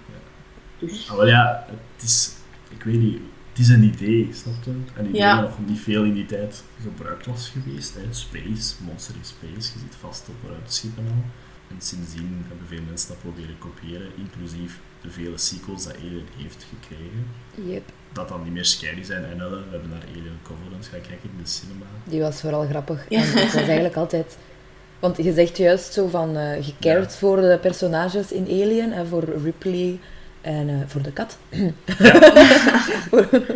Dus. 0.80 1.10
Ah, 1.10 1.16
wel 1.16 1.28
ja, 1.28 1.66
het 1.96 2.04
is, 2.04 2.32
ik 2.78 2.84
weet 2.84 3.00
niet, 3.00 3.20
het 3.50 3.60
is 3.60 3.70
een 3.70 3.84
idee, 3.84 4.30
snap 4.34 4.54
je? 4.64 4.70
Een 4.70 5.08
idee 5.08 5.22
Ja. 5.22 5.42
dat 5.42 5.50
nog 5.50 5.68
niet 5.68 5.80
veel 5.80 6.04
in 6.04 6.14
die 6.14 6.26
tijd 6.26 6.64
gebruikt 6.82 7.26
was 7.26 7.50
geweest. 7.50 7.94
Hè. 7.96 8.02
Space, 8.10 8.74
Monster 8.86 9.16
in 9.16 9.26
Space, 9.26 9.72
je 9.74 9.80
zit 9.80 9.96
vast 10.00 10.28
op 10.30 10.50
ruimteschippen 10.50 11.04
al. 11.04 11.24
En 11.70 11.82
sindsdien 11.82 12.46
hebben 12.48 12.68
veel 12.68 12.82
mensen 12.90 13.08
dat 13.08 13.20
proberen 13.20 13.58
kopiëren, 13.58 14.08
inclusief 14.18 14.80
de 15.02 15.12
vele 15.12 15.38
sequels 15.38 15.84
dat 15.84 15.96
Alien 15.98 16.26
heeft 16.38 16.66
gekregen. 16.70 17.26
Yep. 17.72 17.84
Dat 18.14 18.28
dan 18.30 18.44
niet 18.44 18.54
meer 18.54 18.66
scary 18.66 19.04
zijn. 19.04 19.24
En 19.26 19.38
we 19.38 19.62
hebben 19.72 19.90
naar 19.90 20.04
Alien 20.12 20.38
Covenant 20.44 20.86
gaan 20.88 21.02
kijken 21.02 21.30
in 21.38 21.44
de 21.44 21.50
cinema. 21.50 21.86
Die 22.04 22.22
was 22.22 22.40
vooral 22.42 22.68
grappig. 22.68 23.06
Ja. 23.10 23.22
En 23.22 23.28
het 23.32 23.54
was 23.54 23.64
eigenlijk 23.64 23.96
altijd... 23.96 24.38
Want 25.00 25.18
je 25.18 25.34
zegt 25.34 25.58
juist 25.58 25.94
zo 25.94 26.08
van... 26.08 26.36
eh 26.38 26.62
je 26.66 26.74
Ja. 26.80 27.10
voor 27.10 27.36
de 27.42 27.58
personages 27.62 28.32
in 28.32 28.44
Alien 28.44 28.92
en 28.94 29.08
voor 29.08 29.24
Ripley 29.44 30.00
en 30.42 30.70
eh, 30.70 30.76
voor 30.88 31.02
de 31.02 31.12
kat. 31.12 31.38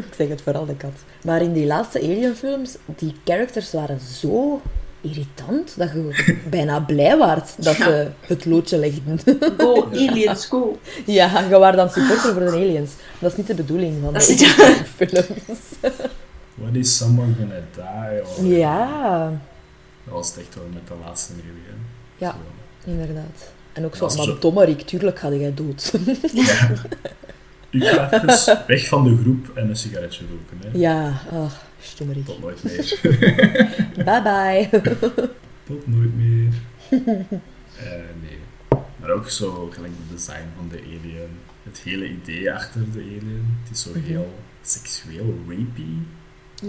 Ik 0.08 0.14
zeg 0.18 0.28
het 0.30 0.42
vooral 0.42 0.66
de 0.66 0.76
kat. 0.76 0.92
Maar 1.24 1.42
in 1.42 1.54
die 1.54 1.66
laatste 1.66 2.00
Alien-films, 2.00 2.76
die 2.86 3.16
characters 3.26 3.72
waren 3.72 4.00
zo 4.00 4.62
irritant 5.02 5.74
dat 5.78 5.92
je 5.92 6.36
bijna 6.50 6.80
blij 6.80 7.18
waart 7.18 7.64
dat 7.64 7.76
Ja. 7.76 7.84
ze 7.84 8.08
het 8.20 8.46
loodje 8.46 8.78
legden. 8.78 9.20
Go, 9.58 9.84
aliens, 9.92 10.46
go. 10.46 10.80
ja, 11.06 11.40
je 11.42 11.58
waren 11.58 11.78
dan 11.78 11.90
supporter 11.90 12.34
voor 12.34 12.42
de 12.46 12.52
aliens. 12.52 12.92
Dat 13.20 13.32
is 13.32 13.38
niet 13.38 13.48
de 13.48 13.54
bedoeling 13.54 14.02
van 14.04 14.14
Dat 14.14 14.22
de 14.26 14.34
is- 14.34 14.60
Alien-films. 14.60 15.60
What 16.56 16.76
is 16.76 16.98
someone 16.98 17.34
gonna 17.38 17.56
die? 17.72 18.22
Or- 18.38 18.58
Ja, 18.58 19.30
Dat 20.04 20.14
was 20.14 20.28
het 20.28 20.38
echt 20.40 20.56
wel 20.56 20.64
met 20.74 20.88
de 20.88 20.94
laatste. 21.06 21.34
Hè. 21.34 21.74
Ja. 22.26 22.32
Zo. 22.86 22.90
inderdaad. 22.92 23.52
En 23.76 23.86
ook 23.86 23.96
zo, 23.96 24.06
maar 24.16 24.26
zo- 24.26 24.40
dommerik, 24.40 24.82
tuurlijk 24.82 25.20
ga 25.20 25.30
jij 25.34 25.54
dood. 25.54 25.94
Ja. 26.34 26.72
Ik 27.70 27.84
ga 27.84 28.12
even 28.12 28.64
weg 28.68 28.88
van 28.88 29.04
de 29.04 29.18
groep 29.22 29.52
en 29.58 29.70
een 29.70 29.76
sigaretje 29.76 30.24
roken. 30.30 30.72
Hè. 30.72 30.78
ja, 30.80 31.22
ach, 31.32 31.62
stommerik. 31.80 32.26
Tot 32.26 32.40
nooit 32.42 32.64
meer. 32.64 33.00
Bye 34.06 34.22
bye. 34.22 34.82
Tot 35.68 35.88
nooit 35.88 36.16
meer. 36.16 36.52
Eh, 37.76 37.92
nee. 38.22 38.38
Maar 39.00 39.10
ook 39.10 39.30
zo 39.30 39.70
gelijk 39.74 39.94
het 40.08 40.18
design 40.18 40.46
van 40.56 40.68
de 40.70 40.78
alien. 40.84 41.30
Het 41.64 41.80
hele 41.84 42.10
idee 42.10 42.54
achter 42.54 42.82
de 42.92 43.00
alien. 43.00 43.58
Het 43.64 43.72
is 43.76 43.82
zo 43.82 43.90
Mhm. 43.90 44.00
heel 44.04 44.34
seksueel, 44.62 45.36
rapey. 45.48 45.86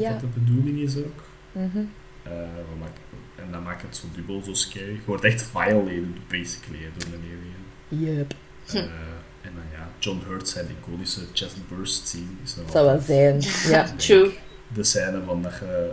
Ja. 0.01 0.11
Dat 0.11 0.21
de 0.21 0.27
bedoeling 0.41 0.79
is 0.79 0.97
ook. 0.97 1.23
mhm. 1.53 1.79
Eh, 2.23 2.33
wat 2.69 2.79
maakt- 2.81 2.99
en 3.37 3.53
dat 3.53 3.63
maakt 3.65 3.83
het 3.83 3.97
zo 3.97 4.07
dubbel 4.15 4.43
zo 4.43 4.55
scary. 4.55 4.93
Je 4.93 4.99
wordt 5.05 5.25
echt 5.25 5.43
violated, 5.43 6.29
basically, 6.29 6.79
door 6.97 7.13
een 7.13 7.21
alien. 7.21 7.57
Yep. 7.89 8.35
Eh, 8.67 8.81
en 9.43 9.53
dan 9.55 9.65
ja, 9.73 9.89
John 9.99 10.23
Hurt 10.27 10.49
zijn 10.49 10.67
iconische 10.81 11.21
chest 11.33 11.57
burst 11.69 12.09
scene 12.09 12.25
is 12.45 12.57
nog 12.57 12.71
zou 12.71 12.87
wel 12.87 13.01
zijn. 13.01 13.41
Ja. 13.73 13.87
True. 13.97 14.31
de 14.75 14.85
scène 14.85 15.23
van 15.27 15.43
dat 15.43 15.53
je... 15.61 15.91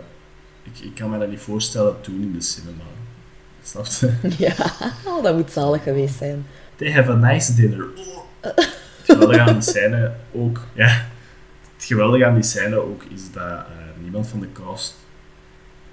Ik, 0.62 0.78
ik 0.84 0.94
kan 0.94 1.10
me 1.10 1.18
dat 1.18 1.28
niet 1.28 1.40
voorstellen 1.40 2.00
toen 2.00 2.22
in 2.22 2.32
de 2.32 2.40
cinema. 2.40 2.84
Snap 3.62 3.86
je? 3.86 4.12
ja, 4.46 4.54
oh, 5.04 5.22
dat 5.22 5.36
moet 5.36 5.50
zalig 5.50 5.82
geweest 5.82 6.16
zijn. 6.16 6.46
They 6.76 6.92
have 6.92 7.10
a 7.10 7.14
nice 7.14 7.54
dinner. 7.54 7.86
Het 9.04 9.16
geweldige 9.16 9.40
aan 9.40 9.52
die 9.52 9.62
scène 9.62 10.12
ook... 10.32 10.60
Ja, 10.72 11.06
het 11.74 11.84
geweldige 11.84 12.26
aan 12.26 12.34
die 12.34 12.42
scène 12.42 12.76
ook 12.76 13.02
is 13.02 13.32
dat 13.32 13.42
eh, 13.42 13.64
niemand 14.02 14.26
van 14.26 14.40
de 14.40 14.52
cast... 14.52 14.94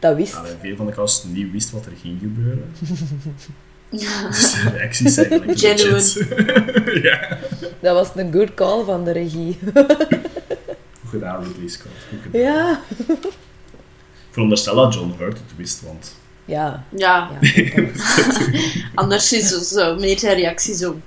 Dat 0.01 0.15
wist. 0.15 0.35
allee, 0.35 0.51
veel 0.61 0.75
van 0.75 0.85
de 0.85 0.91
cast 0.91 1.25
niet 1.25 1.51
wist 1.51 1.71
wat 1.71 1.85
er 1.85 1.91
ging 2.01 2.19
gebeuren. 2.19 2.71
Ja. 3.91 4.27
Dus 4.27 4.51
de 4.51 4.69
reacties 4.69 5.13
zijn 5.13 5.29
eigenlijk 5.29 5.59
Genuine. 5.59 7.01
ja. 7.07 7.37
Dat 7.79 7.95
was 7.95 8.09
een 8.15 8.33
good 8.33 8.53
call 8.53 8.83
van 8.83 9.03
de 9.03 9.11
regie. 9.11 9.59
Goed 9.63 11.09
gedaan, 11.09 11.43
Ridley 11.43 11.67
Scott. 11.67 11.93
Goed 12.09 12.19
gedaan. 12.21 12.41
Ja. 12.41 12.81
Ik 13.07 14.37
veronderstel 14.37 14.75
dat 14.75 14.93
John 14.93 15.13
Hurt 15.17 15.37
het 15.37 15.55
wist, 15.55 15.81
want... 15.81 16.15
Ja. 16.45 16.85
Ja, 16.95 17.29
ja. 17.41 17.83
anders 18.95 19.33
is 19.33 19.49
het 19.49 19.65
zo, 19.65 19.95
meer 19.95 20.19
zijn 20.19 20.35
reactie 20.35 20.75
zo. 20.75 20.99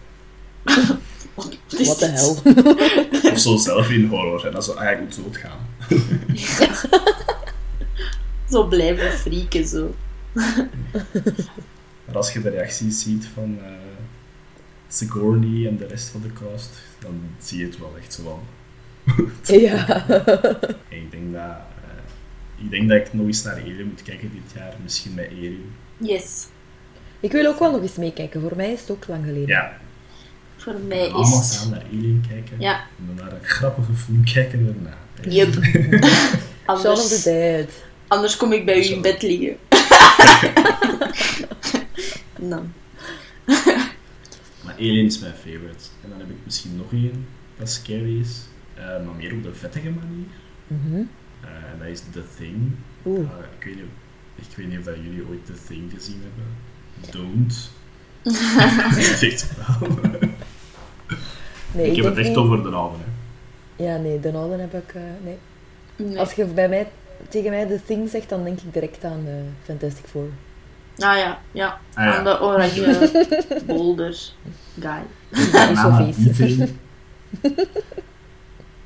Wat 1.34 1.56
is 1.78 1.86
Wat 1.86 1.98
de 1.98 2.06
dit? 2.06 2.20
hel. 2.20 3.32
Of 3.32 3.38
zo 3.38 3.56
zelf 3.56 3.90
in 3.90 4.06
horror. 4.06 4.46
En 4.46 4.52
dat 4.52 4.64
zo, 4.64 4.72
ah, 4.72 4.90
ik 4.90 5.00
moet 5.00 5.16
doodgaan. 5.24 5.58
Zo 8.54 8.66
blijven 8.66 9.12
frieken, 9.12 9.66
zo. 9.66 9.94
Maar 12.04 12.16
als 12.16 12.32
je 12.32 12.40
de 12.42 12.48
reacties 12.50 13.02
ziet 13.02 13.26
van 13.34 13.58
eh 13.64 13.70
Sigourney 14.88 15.68
en 15.68 15.76
de 15.76 15.86
rest 15.86 16.08
van 16.08 16.20
de 16.22 16.32
cast, 16.32 16.70
dan 16.98 17.20
zie 17.42 17.58
je 17.58 17.64
het 17.64 17.78
wel 17.78 17.94
echt 18.00 18.12
zo 18.12 18.22
van... 18.22 18.40
Ja. 19.60 20.06
En 20.88 20.96
ik 20.96 21.10
denk 21.10 21.32
dat... 21.32 21.42
eh, 21.42 22.64
ik 22.64 22.70
denk 22.70 22.88
dat 22.88 22.98
ik 22.98 23.12
nog 23.12 23.26
eens 23.26 23.42
naar 23.42 23.54
Alien 23.54 23.86
moet 23.86 24.02
kijken 24.02 24.30
dit 24.32 24.52
jaar. 24.54 24.74
Misschien 24.82 25.14
met 25.14 25.28
Alien. 25.28 25.72
Yes. 25.96 26.46
Ik 27.20 27.32
wil 27.32 27.46
ook 27.46 27.58
wel 27.58 27.70
nog 27.72 27.82
eens 27.82 27.96
meekijken. 27.96 28.40
Voor 28.40 28.56
mij 28.56 28.72
is 28.72 28.80
het 28.80 28.90
ook 28.90 29.06
lang 29.06 29.24
geleden. 29.24 29.46
Ja, 29.48 29.78
Voor 30.56 30.74
mij 30.88 31.00
allemaal 31.10 31.22
is 31.22 31.36
het... 31.36 31.44
samen 31.46 31.70
naar 31.78 31.86
Alien 31.86 32.24
kijken. 32.28 32.60
Ja. 32.60 32.74
En 32.98 33.04
dan 33.06 33.24
naar 33.24 33.32
een 33.34 33.44
grappige 33.44 33.92
film 33.94 34.24
kijken 34.24 34.64
daarna. 34.66 34.96
Yep. 35.34 35.52
Shaun 36.80 36.92
of 36.92 37.08
the 37.08 37.20
Dead. 37.24 37.68
Anders 38.14 38.36
kom 38.36 38.52
ik 38.52 38.64
bij 38.64 38.78
u 38.78 38.82
Zo. 38.82 38.94
in 38.94 39.02
bed 39.02 39.22
liggen. 39.22 39.56
Dan. 42.38 42.72
Maar 44.64 44.74
Alien 44.74 45.04
is 45.04 45.18
mijn 45.18 45.34
favorite. 45.34 45.84
En 46.02 46.08
dan 46.10 46.18
heb 46.18 46.28
ik 46.30 46.36
misschien 46.44 46.76
nog 46.76 46.92
één 46.92 47.26
dat 47.58 47.70
scary 47.70 48.20
is. 48.20 48.40
eh, 48.74 48.84
maar 48.84 49.14
meer 49.16 49.32
op 49.32 49.42
de 49.42 49.54
vettige 49.54 49.90
manier. 49.90 50.26
Mhm. 50.66 51.02
Eh, 51.40 51.48
en 51.72 51.78
dat 51.78 51.88
is 51.88 52.00
The 52.12 52.22
Thing. 52.38 52.72
Oeh. 53.06 53.18
Uh, 53.18 53.26
ik, 53.58 53.64
weet 53.64 53.74
niet, 53.74 53.84
ik 54.50 54.56
weet 54.56 54.68
niet 54.68 54.78
of 54.78 54.84
dat 54.84 54.94
jullie 54.96 55.24
ooit 55.30 55.46
The 55.46 55.52
Thing 55.68 55.92
gezien 55.94 56.22
hebben. 56.22 56.52
don't. 57.20 57.70
dat 58.22 58.96
is 58.96 59.22
echt 59.22 59.52
wel. 59.56 59.88
Nee, 61.72 61.90
ik 61.90 61.96
heb 61.96 62.04
het 62.04 62.16
echt 62.16 62.28
niet- 62.28 62.36
over 62.36 62.62
de 62.62 62.68
oude. 62.68 62.96
Hè. 62.98 63.84
Ja, 63.84 63.96
nee, 63.96 64.20
de 64.20 64.32
oude 64.32 64.56
heb 64.60 64.74
ik... 64.74 64.94
eh, 64.94 65.02
nee. 65.24 65.36
Nee. 65.96 66.18
Als 66.18 66.32
je 66.32 66.44
bij 66.44 66.68
mij, 66.68 66.90
tegen 67.28 67.50
mij 67.50 67.66
The 67.66 67.80
Thing 67.86 68.10
zegt, 68.10 68.28
dan 68.28 68.44
denk 68.44 68.60
ik 68.60 68.72
direct 68.72 69.04
aan 69.04 69.26
eh, 69.26 69.34
Fantastic 69.64 70.04
Four. 70.06 70.26
Ah 70.98 71.16
ja, 71.16 71.40
ja. 71.52 71.80
Ah, 71.94 72.04
ja. 72.04 72.16
Aan 72.18 72.24
de 72.24 72.40
oranje 72.42 73.10
boulder 73.66 74.16
guy. 74.80 75.02
zo 75.32 75.50
Nana, 75.52 76.04
vies. 76.12 76.16
iedereen. 76.18 76.78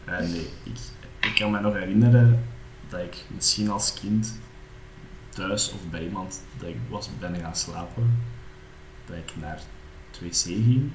Eh, 0.05 0.19
nee, 0.19 0.49
ik, 0.63 0.77
ik 1.21 1.35
kan 1.35 1.51
me 1.51 1.61
nog 1.61 1.75
herinneren 1.75 2.45
dat 2.89 3.01
ik 3.01 3.17
misschien 3.35 3.71
als 3.71 3.95
kind 3.95 4.39
thuis 5.29 5.73
of 5.73 5.91
bij 5.91 6.03
iemand 6.05 6.43
dat 6.59 6.69
ik 6.69 6.77
was 6.89 7.09
ben 7.21 7.37
gaan 7.41 7.57
slapen, 7.57 8.19
dat 9.07 9.17
ik 9.17 9.33
naar 9.41 9.61
het 10.11 10.21
wc 10.21 10.35
ging 10.43 10.91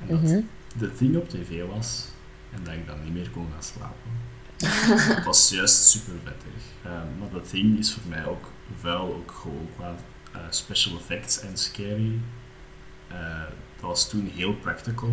en 0.00 0.06
dat 0.08 0.20
Mhm. 0.20 0.40
de 0.78 0.92
thing 0.94 1.16
op 1.16 1.28
tv 1.28 1.66
was 1.74 2.04
en 2.54 2.64
dat 2.64 2.74
ik 2.74 2.86
dan 2.86 2.96
niet 3.04 3.12
meer 3.14 3.30
kon 3.30 3.46
gaan 3.52 3.62
slapen. 3.62 4.10
Het 5.16 5.24
was 5.24 5.48
juist 5.50 5.88
super 5.88 6.12
vettig. 6.24 6.62
Eh, 6.82 6.90
maar 6.90 7.28
The 7.42 7.48
Thing 7.50 7.78
is 7.78 7.92
voor 7.92 8.08
mij 8.08 8.26
ook 8.26 8.50
vuil, 8.76 9.14
ook 9.14 9.30
gewoon 9.30 9.68
qua 9.76 9.94
eh, 10.32 10.40
special 10.50 10.98
effects 10.98 11.40
en 11.40 11.56
scary. 11.56 12.18
Eh, 13.08 13.42
dat 13.76 13.90
was 13.90 14.08
toen 14.08 14.30
heel 14.34 14.54
practical, 14.54 15.12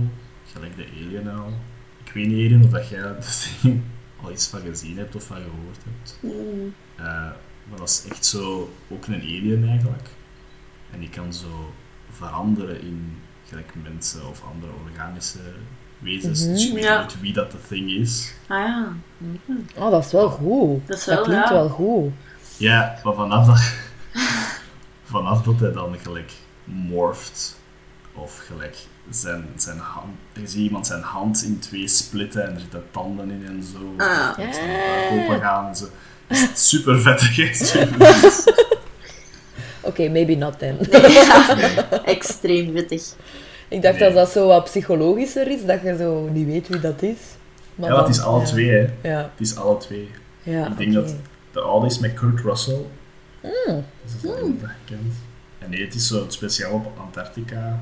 gelijk 0.52 0.76
de 0.76 0.86
Alien 0.86 1.28
al. 1.28 1.54
Ik 2.04 2.12
weet 2.14 2.28
niet 2.28 2.38
Eden, 2.38 2.64
of 2.64 2.70
dat 2.70 2.90
jij 2.90 3.02
The 3.02 3.58
Thing 3.62 3.84
al 4.22 4.32
iets 4.32 4.48
van 4.48 4.62
gezien 4.62 4.98
hebt 4.98 5.16
of 5.16 5.24
van 5.24 5.38
gehoord 5.38 5.84
hebt. 5.84 6.20
Eh, 6.96 7.06
maar 7.70 7.78
dat 7.78 7.90
is 7.90 8.06
echt 8.10 8.26
zo, 8.26 8.74
ook 8.90 9.08
een 9.08 9.22
alien 9.22 9.68
eigenlijk. 9.68 10.10
En 10.92 11.00
die 11.00 11.10
kan 11.10 11.34
zo 11.34 11.74
veranderen 12.10 12.82
in 12.82 13.18
gelijk 13.48 13.74
mensen 13.84 14.28
of 14.28 14.44
andere 14.44 14.72
organische 14.84 15.54
wezens. 16.00 16.46
Dus 16.48 16.68
je 16.68 16.74
weet 16.74 16.84
Ja. 16.84 16.98
nooit 16.98 17.20
wie 17.22 17.34
dat 17.34 17.52
de 17.52 17.58
thing 17.68 17.90
is. 17.92 18.34
Ah 18.48 18.58
ja. 18.58 18.88
Oh, 19.76 19.92
dat 19.92 20.06
is 20.06 20.12
wel 20.12 20.30
goed. 20.30 20.88
Dat 20.88 20.98
is 20.98 21.06
wel, 21.06 21.22
klinkt 21.24 21.48
ja. 21.50 21.54
wel 21.54 21.70
goed. 21.70 22.12
Ja, 22.58 23.00
maar 23.04 23.14
vanaf 23.14 23.46
dat, 23.48 23.62
vanaf 25.12 25.42
dat 25.42 25.60
hij 25.60 25.72
dan 25.72 25.96
gelijk 26.04 26.32
morft, 26.64 27.58
of 28.14 28.38
gelijk 28.48 28.78
zijn, 29.10 29.46
zijn 29.56 29.78
hand, 29.78 30.16
je 30.34 30.48
ziet 30.48 30.62
iemand 30.62 30.88
zijn 30.88 31.02
hand 31.02 31.44
in 31.44 31.60
twee 31.60 31.88
splitten 31.88 32.48
en 32.48 32.54
er 32.54 32.60
zitten 32.60 32.84
tanden 32.92 33.30
in 33.32 33.46
en 33.48 33.64
zo. 33.64 33.94
Ah. 33.98 34.30
Open 35.12 35.40
gaan 35.40 35.68
en 35.68 35.76
zo. 35.76 35.86
Is 36.28 36.48
super 36.70 37.02
vettig. 37.02 37.76
Oké, 39.82 40.10
maybe 40.10 40.36
not 40.36 40.60
then. 40.60 40.78
Ja, 40.92 42.04
extreem 42.06 42.72
vettig. 42.76 43.04
Ik 43.70 43.82
dacht 43.82 44.00
Nee. 44.00 44.04
dat 44.04 44.14
dat 44.14 44.30
zo 44.30 44.48
wat 44.48 44.64
psychologischer 44.64 45.48
is, 45.52 45.66
dat 45.66 45.82
je 45.82 45.98
zo 45.98 46.30
niet 46.30 46.46
weet 46.48 46.68
wie 46.68 46.80
dat 46.80 47.02
is. 47.02 47.18
Maar 47.76 47.90
Ja, 47.90 47.96
dan- 47.96 48.06
het 48.06 48.16
is 48.16 48.22
alle 48.22 48.40
ja. 48.40 48.46
twee, 48.46 48.70
hè. 48.70 48.88
Ja, 49.02 49.22
Het 49.32 49.40
is 49.48 49.56
alle 49.56 49.78
twee. 49.78 50.10
ja 50.44 50.68
Ik 50.68 50.78
denk 50.78 50.94
dat 50.94 51.16
de 51.52 51.62
oude 51.62 51.86
is 51.86 52.00
met 52.00 52.14
Kurt 52.14 52.40
Russell. 52.40 52.86
Mm. 53.44 53.52
Dat 53.66 53.84
is 54.24 54.30
al 54.30 54.38
iemand 54.38 54.62
dat 54.62 54.70
je 54.86 54.96
kent. 54.96 55.14
En 55.60 55.70
nee, 55.70 55.84
het 55.86 55.94
is 55.96 56.08
zo 56.08 56.26
speciaal 56.28 56.74
op 56.74 56.98
Antarctica. 57.00 57.80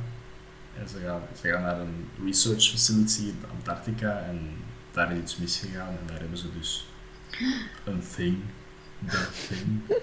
En 0.81 0.89
ze 0.89 0.95
gaan, 1.05 1.21
ze 1.41 1.47
gaan 1.49 1.61
naar 1.61 1.79
een 1.79 2.09
research 2.25 2.69
facility 2.69 3.19
in 3.21 3.39
Antarctica 3.57 4.23
en 4.29 4.49
daar 4.91 5.11
is 5.11 5.17
iets 5.19 5.37
misgegaan 5.37 5.87
en 5.87 5.99
daar 6.07 6.19
hebben 6.19 6.37
ze 6.37 6.45
dus 6.57 6.87
een 7.85 8.01
thing. 8.15 8.37
The 9.09 9.27
thing. 9.47 9.79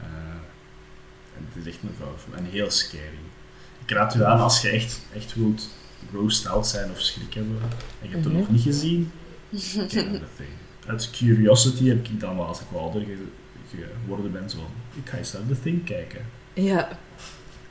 Eh, 0.00 0.06
en 1.36 1.46
het 1.52 1.66
is 1.66 1.72
echt 1.72 1.82
een 1.82 1.94
vrouw 1.96 2.14
en 2.36 2.44
heel 2.44 2.70
scary. 2.70 3.18
Ik 3.84 3.90
raad 3.90 4.14
u 4.14 4.24
aan 4.24 4.40
als 4.40 4.60
je 4.62 4.68
echt, 4.68 5.00
echt 5.14 5.34
wilt 5.34 5.68
grossed 6.10 6.46
out 6.46 6.66
zijn 6.66 6.90
of 6.90 7.00
schrik 7.00 7.34
hebben 7.34 7.58
en 8.02 8.08
je 8.08 8.08
hebt 8.08 8.24
het 8.24 8.32
Mhm. 8.32 8.42
nog 8.42 8.50
niet 8.50 8.62
gezien. 8.62 9.10
Uit 10.86 11.10
curiosity 11.10 11.88
heb 11.88 12.08
ik 12.08 12.20
dan 12.20 12.36
wel, 12.36 12.46
als 12.46 12.60
ik 12.60 12.66
wel 12.70 12.80
ouder 12.80 13.00
ge- 13.02 13.86
geworden 14.02 14.32
ben, 14.32 14.50
zo 14.50 14.56
van, 14.56 15.00
ik 15.02 15.08
ga 15.08 15.16
eens 15.16 15.32
naar 15.32 15.42
The 15.48 15.60
Thing 15.62 15.84
kijken. 15.84 16.24
Ja, 16.52 16.98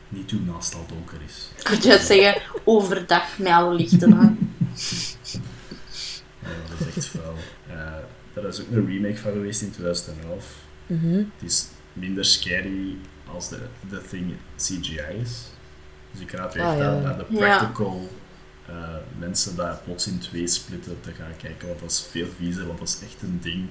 Niet 0.09 0.29
doen 0.29 0.49
als 0.55 0.65
het 0.65 0.75
al 0.75 0.85
donker 0.87 1.17
is. 1.27 1.49
Ik 1.59 1.69
moet 1.69 1.83
juist 1.83 2.05
zeggen, 2.05 2.41
overdag 2.63 3.37
met 3.37 3.47
alle 3.51 3.73
lichten 3.73 4.13
aan. 4.15 4.37
Ja, 6.43 6.49
dat 6.77 6.87
is 6.87 6.95
echt 6.95 7.05
vuil. 7.05 7.35
Eh, 7.69 7.93
daar 8.33 8.45
is 8.45 8.61
ook 8.61 8.71
een 8.71 8.85
remake 8.87 9.17
van 9.17 9.31
geweest 9.31 9.61
in 9.61 9.71
2011. 9.71 10.45
Mhm. 10.87 11.13
Het 11.15 11.25
is 11.51 11.65
minder 11.93 12.25
scary 12.25 12.95
als 13.33 13.49
de 13.49 13.59
The 13.89 14.01
Thing 14.09 14.33
CGI 14.57 14.99
is. 15.21 15.41
Dus 16.13 16.21
ik 16.21 16.31
raad 16.31 16.55
u 16.55 16.59
echt 16.59 16.67
Ah, 16.69 16.77
ja. 16.77 16.85
aan 16.89 17.01
naar 17.01 17.17
de 17.17 17.25
Ja. 17.29 17.37
practical 17.57 18.09
eh, 18.67 18.73
mensen 19.17 19.55
daar 19.55 19.79
plots 19.83 20.07
in 20.07 20.19
twee 20.19 20.47
splitten 20.47 20.97
te 21.01 21.11
gaan 21.11 21.35
kijken, 21.41 21.67
want 21.67 21.79
dat 21.79 21.91
is 21.91 22.07
veel 22.11 22.27
viezer, 22.37 22.67
want 22.67 22.79
dat 22.79 22.87
is 22.87 22.99
echt 23.03 23.21
een 23.21 23.39
ding 23.41 23.65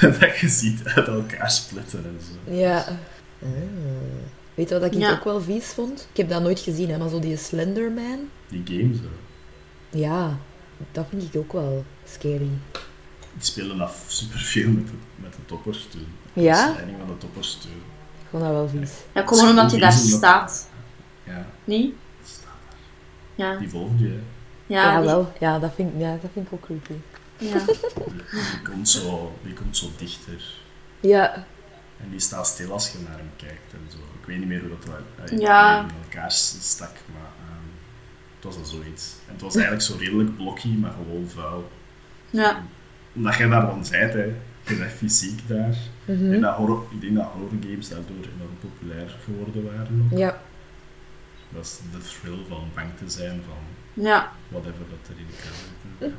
dat 0.20 0.38
je 0.38 0.48
ziet 0.48 0.84
uit 0.84 1.08
elkaar 1.08 1.50
splitten 1.50 2.04
en 2.04 2.18
zo. 2.24 2.52
ja. 2.54 2.76
Ah. 2.78 3.48
Weet 4.54 4.68
je 4.68 4.78
wat 4.80 4.92
ik 4.94 4.98
Ja. 5.00 5.10
ook 5.12 5.24
wel 5.24 5.40
vies 5.40 5.64
vond? 5.66 6.08
Ik 6.10 6.16
heb 6.16 6.28
dat 6.28 6.42
nooit 6.42 6.60
gezien, 6.60 6.90
hè, 6.90 6.98
maar 6.98 7.08
zo 7.08 7.18
die 7.18 7.36
Slenderman. 7.36 8.28
Die 8.48 8.62
game 8.66 8.94
zo. 8.94 9.02
Ja, 9.98 10.38
dat 10.92 11.06
vind 11.08 11.22
ik 11.22 11.36
ook 11.36 11.52
wel 11.52 11.84
scary. 12.04 12.38
Die 13.34 13.44
spelen 13.44 13.80
af 13.80 14.04
superveel 14.06 14.70
met 14.70 14.86
de, 14.86 14.92
met 15.16 15.32
de 15.32 15.38
toppers 15.46 15.86
toen. 15.90 16.06
Ja? 16.32 16.66
De 16.66 16.78
van 16.98 17.06
de 17.06 17.18
toppers 17.18 17.58
toen. 17.62 17.70
Ik 18.22 18.28
vond 18.30 18.42
dat 18.42 18.52
wel 18.52 18.68
vies. 18.68 18.90
Ja, 19.14 19.26
gewoon 19.26 19.48
omdat 19.48 19.70
hij 19.70 19.80
daar 19.80 19.92
staat. 19.92 20.68
Ja, 21.34 21.44
daar. 21.64 21.90
Ja. 23.34 23.56
Die 23.58 23.68
volgt 23.68 23.98
je. 23.98 24.06
hè. 24.06 24.20
Ja, 24.66 24.82
Ja, 24.92 24.96
die- 24.98 25.06
wel. 25.06 25.32
Ja, 25.40 25.58
dat 25.58 25.74
vind, 25.74 25.94
ik- 25.94 26.00
ja, 26.00 26.18
dat 26.22 26.30
vind 26.32 26.46
ik 26.46 26.52
ook 26.52 26.60
creepy. 26.64 26.92
Ja. 27.36 27.58
Die, 27.64 28.14
die 28.30 28.62
komt 28.72 28.88
zo, 28.88 29.32
die 29.42 29.52
komt 29.54 29.76
zo 29.76 29.86
dichter. 29.96 30.42
Ja, 31.00 31.34
En 32.02 32.10
die 32.10 32.20
staat 32.20 32.46
stil 32.46 32.72
als 32.72 32.92
je 32.92 32.98
naar 33.08 33.16
hem 33.16 33.30
kijkt 33.36 33.72
en 33.72 33.78
zo. 33.90 33.96
Ik 34.20 34.26
weet 34.26 34.38
niet 34.38 34.48
meer 34.48 34.60
hoe 34.60 34.68
dat 34.68 34.84
wel- 34.84 35.26
eh, 35.26 35.38
Ja. 35.38 35.80
in 35.82 35.90
elkaar 36.02 36.30
stak, 36.32 36.92
maar 37.12 37.30
ehm, 37.48 37.68
het 38.34 38.44
was 38.44 38.56
al 38.56 38.64
zoiets. 38.64 39.14
En 39.26 39.32
het 39.32 39.42
was 39.42 39.54
eigenlijk 39.54 39.84
zo 39.84 39.96
redelijk 39.98 40.36
blocky, 40.36 40.68
maar 40.68 40.90
gewoon 40.92 41.28
vuil. 41.28 41.70
Ja. 42.30 42.62
Omdat 43.14 43.34
jij 43.34 43.48
daar 43.48 43.66
dan 43.66 43.84
zijt, 43.84 44.12
hè. 44.12 44.24
Je 44.66 44.76
bent 44.76 44.90
fysiek 44.92 45.48
daar. 45.48 45.76
Mhm. 46.04 46.32
En 46.32 46.40
dat 46.40 46.54
horror, 46.56 46.86
ik 46.90 47.00
denk 47.00 47.16
dat 47.16 47.24
horrorgames 47.34 47.88
daardoor 47.88 48.16
enorm 48.36 48.58
populair 48.60 49.16
geworden 49.24 49.64
waren. 49.76 50.08
ook. 50.12 50.18
ja. 50.18 50.40
Dat 51.54 51.64
is 51.64 51.78
de 51.92 51.98
thrill 51.98 52.38
van 52.48 52.68
bang 52.74 52.88
te 52.98 53.10
zijn 53.10 53.42
van 53.46 54.04
Ja. 54.04 54.32
whatever 54.48 54.84
dat 54.90 55.08
er 55.08 55.18
in 55.20 55.26
de 55.26 55.32
kamer 55.42 56.14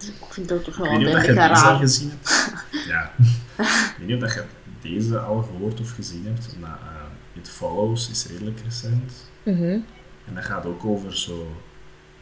zit. 0.00 0.14
Ik 0.26 0.32
vind 0.32 0.48
dat 0.48 0.64
toch 0.64 0.74
Ik 0.74 0.80
wel 0.80 0.90
weet 0.90 1.00
een 1.00 1.06
niet 1.06 1.14
of 1.16 1.20
je 1.26 1.26
beetje 1.34 1.48
deze 1.48 1.62
al 1.64 1.70
raar. 1.70 1.78
gezien 1.78 2.10
hebt. 2.10 2.52
Ja. 2.92 3.12
Ik 3.58 3.94
weet 3.98 4.06
niet 4.08 4.22
of 4.22 4.34
je 4.34 4.44
deze 4.82 5.18
al 5.18 5.42
gehoord 5.42 5.80
of 5.80 5.90
gezien 5.90 6.24
hebt, 6.26 6.56
maar 6.60 6.78
eh, 6.82 7.40
It 7.40 7.48
Follows 7.50 8.10
is 8.10 8.26
redelijk 8.26 8.60
recent. 8.64 9.30
Mhm. 9.42 9.78
En 10.26 10.34
dat 10.34 10.44
gaat 10.44 10.66
ook 10.66 10.84
over 10.84 11.16
zo 11.16 11.56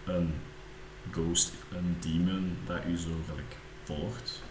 een 0.04 0.34
ghost, 1.10 1.52
een 1.72 1.96
demon 2.00 2.56
dat 2.66 2.78
u 2.88 2.96
zo 2.96 3.08
gelijk 3.28 3.56
volgt. 3.84 4.42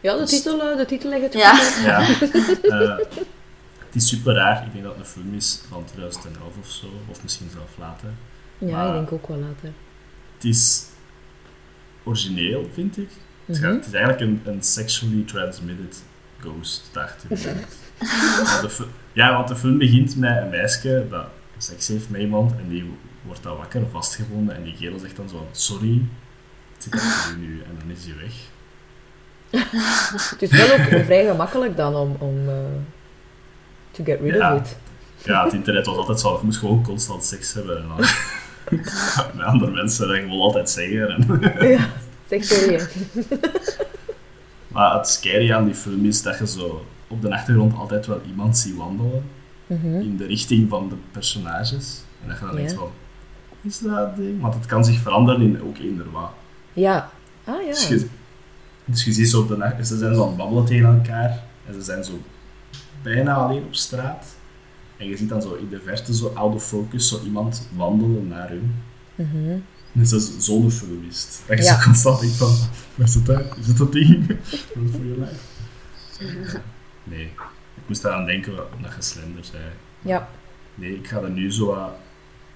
Ja, 0.00 0.12
de 0.12 0.18
Dus- 0.20 0.30
titel, 0.30 0.70
eh, 0.70 0.76
de 0.76 0.84
titel 0.84 1.08
legt 1.10 1.22
het 1.22 1.32
Ja. 1.32 1.54
goed 1.54 1.84
uit. 1.86 2.58
Ja. 2.62 2.98
Eh, 2.98 3.06
het 3.94 4.02
is 4.02 4.08
super 4.08 4.34
raar. 4.34 4.66
Ik 4.66 4.72
denk 4.72 4.84
dat 4.84 4.92
het 4.96 5.04
een 5.04 5.10
film 5.10 5.34
is 5.34 5.62
van 5.68 5.84
2011 5.84 6.52
of 6.60 6.70
zo, 6.70 6.86
of 7.10 7.22
misschien 7.22 7.48
zelf 7.52 7.70
later. 7.78 8.08
Ja, 8.58 8.70
Maar- 8.76 8.86
ik 8.88 8.92
denk 8.94 9.12
ook 9.12 9.28
wel 9.28 9.36
later. 9.38 9.72
Het 10.34 10.44
is 10.44 10.84
origineel, 12.04 12.68
vind 12.72 12.98
ik. 12.98 13.08
Het, 13.44 13.60
Mhm. 13.60 13.72
het 13.74 13.86
is 13.86 13.92
eigenlijk 13.92 14.20
een, 14.30 14.52
een 14.54 14.62
sexually 14.62 15.22
transmitted 15.26 16.02
ghost, 16.40 16.88
dacht 16.92 17.24
ik. 17.28 17.38
Want 18.62 18.80
ja, 19.12 19.32
want 19.36 19.48
de 19.48 19.56
film 19.56 19.78
begint 19.78 20.16
met 20.16 20.36
een 20.36 20.48
meisje 20.48 21.06
dat 21.10 21.26
seks 21.58 21.88
heeft 21.88 22.10
met 22.10 22.20
iemand 22.20 22.52
en 22.52 22.68
die 22.68 22.90
wordt 23.22 23.42
dan 23.42 23.56
wakker 23.56 23.82
of 23.82 23.90
vastgevonden 23.90 24.56
en 24.56 24.62
die 24.64 24.74
kerel 24.76 24.98
zegt 24.98 25.16
dan 25.16 25.28
zo 25.28 25.48
sorry, 25.52 26.02
het 26.74 26.82
zit 26.82 26.92
achter 26.92 27.36
nu 27.36 27.62
en 27.62 27.76
dan 27.78 27.90
is 27.96 28.04
hij 28.04 28.14
weg. 28.16 28.32
Het 30.30 30.42
is 30.42 30.50
wel 30.50 30.72
ook 30.72 31.04
vrij 31.04 31.26
gemakkelijk 31.26 31.76
dan 31.76 31.94
om, 31.94 32.16
om 32.18 32.48
eh, 32.48 32.54
to 33.94 34.04
get 34.04 34.20
rid 34.20 34.34
Ja. 34.34 34.54
of 34.54 34.60
it. 34.60 34.76
Ja, 35.24 35.44
het 35.44 35.52
internet 35.52 35.86
was 35.86 35.96
altijd 35.96 36.20
zo, 36.20 36.32
je 36.32 36.44
moest 36.44 36.58
gewoon 36.58 36.82
constant 36.82 37.24
seks 37.24 37.52
hebben 37.54 37.84
met 39.34 39.44
andere 39.46 39.70
mensen 39.70 40.08
dat 40.08 40.16
gewoon 40.16 40.40
altijd 40.40 40.70
zeggen. 40.70 41.08
En, 41.08 41.40
Ja, 41.68 41.88
zeg 42.28 42.48
hè. 42.48 42.76
maar 44.68 44.94
het 44.96 45.08
scary 45.08 45.52
aan 45.52 45.64
die 45.64 45.74
film 45.74 46.04
is 46.04 46.22
dat 46.22 46.38
je 46.38 46.46
zo 46.46 46.86
op 47.08 47.22
de 47.22 47.32
achtergrond 47.32 47.74
altijd 47.76 48.06
wel 48.06 48.20
iemand 48.26 48.58
ziet 48.58 48.76
wandelen. 48.76 49.24
Mhm. 49.66 49.86
in 49.86 50.16
de 50.16 50.26
richting 50.26 50.68
van 50.68 50.88
de 50.88 50.94
personages. 51.12 52.00
En 52.22 52.28
dat 52.28 52.38
je 52.38 52.44
dan 52.46 52.54
denkt 52.56 52.72
van, 52.72 52.88
is 53.62 53.78
dat 53.78 54.16
ding? 54.16 54.40
Want 54.40 54.54
het 54.54 54.66
kan 54.66 54.84
zich 54.84 54.98
veranderen 55.00 55.40
in 55.42 55.62
ook 55.62 55.78
eender 55.78 56.10
wat. 56.10 56.30
Ja. 56.72 57.10
Ah 57.44 57.66
Dus, 57.66 57.88
ja. 57.88 57.94
je, 57.94 58.06
dus 58.84 59.04
je 59.04 59.12
ziet 59.12 59.28
zo 59.28 59.40
op 59.40 59.48
de 59.48 59.56
nacht, 59.56 59.86
ze 59.86 59.98
zijn 59.98 60.14
zo 60.14 60.20
aan 60.22 60.28
het 60.28 60.36
babbelen 60.36 60.64
tegen 60.64 60.94
elkaar 60.94 61.42
en 61.66 61.74
ze 61.74 61.82
zijn 61.82 62.04
zo 62.04 62.12
bijna 63.04 63.34
alleen 63.34 63.62
op 63.64 63.74
straat. 63.74 64.26
En 64.96 65.08
je 65.08 65.16
ziet 65.16 65.28
dan 65.28 65.42
zo 65.42 65.54
in 65.54 65.68
de 65.68 65.80
verte, 65.80 66.14
zo 66.14 66.32
out 66.34 66.54
of 66.54 66.64
focus, 66.66 67.08
zo 67.08 67.20
iemand 67.24 67.68
wandelen 67.76 68.28
naar 68.28 68.48
hun. 68.48 68.74
Mhm. 69.14 69.58
Dus 69.92 70.08
dat 70.10 70.20
is 70.20 70.32
zo'n 70.38 70.70
film 70.70 71.04
is 71.08 71.22
het. 71.22 71.42
Dat 71.46 71.58
je 71.58 71.64
Ja. 71.64 71.76
zo 71.78 71.84
constant 71.84 72.20
denkt 72.20 72.36
van, 72.36 72.54
waar 72.94 73.06
is 73.06 73.14
het 73.14 73.26
dat? 73.26 73.56
Is 73.60 73.66
het 73.66 73.76
dat 73.76 73.92
ding? 73.92 74.26
Run 74.74 74.88
for 74.90 75.04
your 75.06 75.18
life. 75.20 76.60
Nee, 77.04 77.24
ik 77.74 77.82
moest 77.86 78.04
eraan 78.04 78.24
denken 78.26 78.74
omdat 78.74 78.94
je 78.94 79.02
slender 79.02 79.44
zei. 79.44 79.62
Ja. 80.02 80.28
Nee, 80.74 80.96
ik 80.96 81.08
ga 81.08 81.20
er 81.20 81.30
nu 81.30 81.52
zo 81.52 81.66
wat 81.66 81.88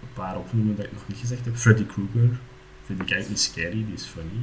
een 0.03 0.09
paar 0.15 0.37
opnoemen 0.37 0.77
dat 0.77 0.85
ik 0.85 0.93
nog 0.93 1.03
niet 1.07 1.19
gezegd 1.19 1.45
heb. 1.45 1.57
Freddy 1.57 1.87
Krueger 1.87 2.39
vind 2.87 3.01
ik 3.03 3.11
eigenlijk 3.11 3.29
niet 3.29 3.41
scary, 3.41 3.71
die 3.85 3.95
is 3.95 4.05
funny. 4.05 4.41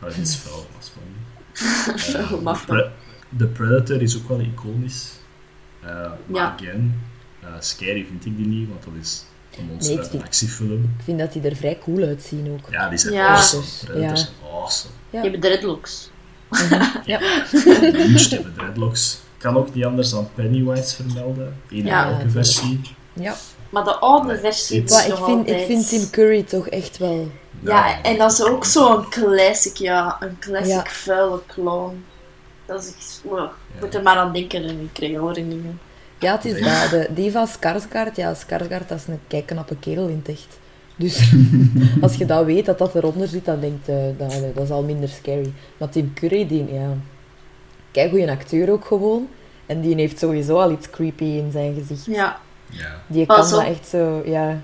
Ah, 0.00 0.12
die 0.14 0.22
is 0.22 0.34
fel, 0.44 0.66
dat 0.72 0.82
is 0.82 0.92
funny. 0.94 2.54
Pre- 2.66 2.92
The 3.36 3.46
Predator 3.46 4.02
is 4.02 4.16
ook 4.16 4.28
wel 4.28 4.40
iconisch. 4.40 5.12
Eh, 5.86 5.90
maar 6.26 6.40
Ja. 6.42 6.54
again, 6.60 7.00
eh, 7.42 7.48
scary 7.58 8.04
vind 8.08 8.24
ik 8.26 8.36
die 8.36 8.46
niet, 8.46 8.68
want 8.68 8.84
dat 8.84 8.92
is 9.02 9.24
een 9.58 9.64
monster 9.66 9.94
Nee, 9.94 10.04
ik 10.04 10.10
vind- 10.10 10.22
actiefilm. 10.22 10.82
Ik 10.98 11.04
vind 11.04 11.18
dat 11.18 11.32
die 11.32 11.42
er 11.42 11.56
vrij 11.56 11.78
cool 11.82 12.02
uitzien 12.02 12.50
ook. 12.52 12.70
Ja, 12.72 12.88
die 12.88 12.98
zijn 12.98 13.14
Ja. 13.14 13.26
awesome. 13.28 13.62
Ja. 13.62 13.84
Predators 13.86 14.20
zijn 14.20 14.52
awesome. 14.52 14.92
Ja. 15.10 15.22
Je 15.22 15.28
hebt 15.30 15.42
dreadlocks. 15.42 16.10
Ja. 17.04 17.18
Huge 18.06 18.34
hebben 18.34 18.54
dreadlocks. 18.56 19.18
Kan 19.38 19.56
ook 19.56 19.74
niet 19.74 19.84
anders 19.84 20.10
dan 20.10 20.28
Pennywise 20.34 20.94
vermelden. 20.94 21.56
In 21.68 21.84
Ja. 21.86 22.10
elke 22.10 22.30
versie. 22.30 22.80
ja. 23.12 23.34
Maar 23.70 23.84
de 23.84 23.94
oude 23.94 24.26
Nee, 24.32 24.36
versie 24.40 24.82
is 24.82 25.06
ik 25.06 25.14
vind, 25.16 25.48
ik 25.48 25.66
vind 25.66 25.88
Tim 25.88 26.10
Curry 26.10 26.42
toch 26.42 26.68
echt 26.68 26.98
wel... 26.98 27.30
Ja, 27.60 28.02
en 28.02 28.18
dat 28.18 28.32
is 28.32 28.42
ook 28.42 28.64
zo'n 28.64 29.08
classic, 29.08 29.76
ja. 29.76 30.16
Een 30.20 30.36
classic 30.38 30.68
Ja. 30.68 30.84
vuile 30.86 31.40
clown. 31.46 32.04
Dat 32.66 32.94
is 32.98 33.20
wow. 33.24 33.38
Ik 33.44 33.50
Ja. 33.74 33.80
moet 33.80 33.94
er 33.94 34.02
maar 34.02 34.16
aan 34.16 34.32
denken 34.32 34.64
en 34.64 34.80
ik 34.80 34.88
krijg 34.92 35.12
herinneringen. 35.20 35.80
Ja, 36.18 36.32
het 36.34 36.44
is 36.44 36.52
Nee. 36.52 36.62
dat. 36.62 36.90
De, 36.90 37.08
die 37.14 37.30
van 37.32 37.46
Skarsgård, 37.48 38.16
ja, 38.16 38.34
Skarsgård 38.34 38.88
dat 38.88 38.98
is 38.98 39.06
een 39.06 39.20
keiknappe 39.26 39.76
kerel 39.76 40.06
in 40.08 40.16
het 40.24 40.28
echt. 40.28 40.58
Dus 40.96 41.32
als 42.00 42.14
je 42.14 42.26
dat 42.26 42.44
weet, 42.44 42.66
dat 42.66 42.78
dat 42.78 42.94
eronder 42.94 43.28
zit, 43.28 43.44
dan 43.44 43.60
denk 43.60 43.78
je, 43.84 44.14
dat, 44.18 44.32
dat 44.54 44.64
is 44.64 44.70
al 44.70 44.82
minder 44.82 45.08
scary. 45.08 45.52
Maar 45.76 45.88
Tim 45.88 46.12
Curry, 46.14 46.46
die, 46.46 46.72
ja... 46.74 46.88
Kijk, 47.90 48.10
goede 48.10 48.30
acteur 48.30 48.70
ook 48.70 48.84
gewoon. 48.84 49.28
En 49.66 49.80
die 49.80 49.94
heeft 49.94 50.18
sowieso 50.18 50.58
al 50.60 50.70
iets 50.70 50.90
creepy 50.90 51.24
in 51.24 51.48
zijn 51.52 51.74
gezicht. 51.74 52.04
Ja, 52.06 52.38
Ja. 52.70 53.02
Die 53.06 53.26
kan 53.26 53.36
dat 53.36 53.52
op. 53.58 53.64
echt 53.64 53.86
zo, 53.86 54.22
ja... 54.24 54.60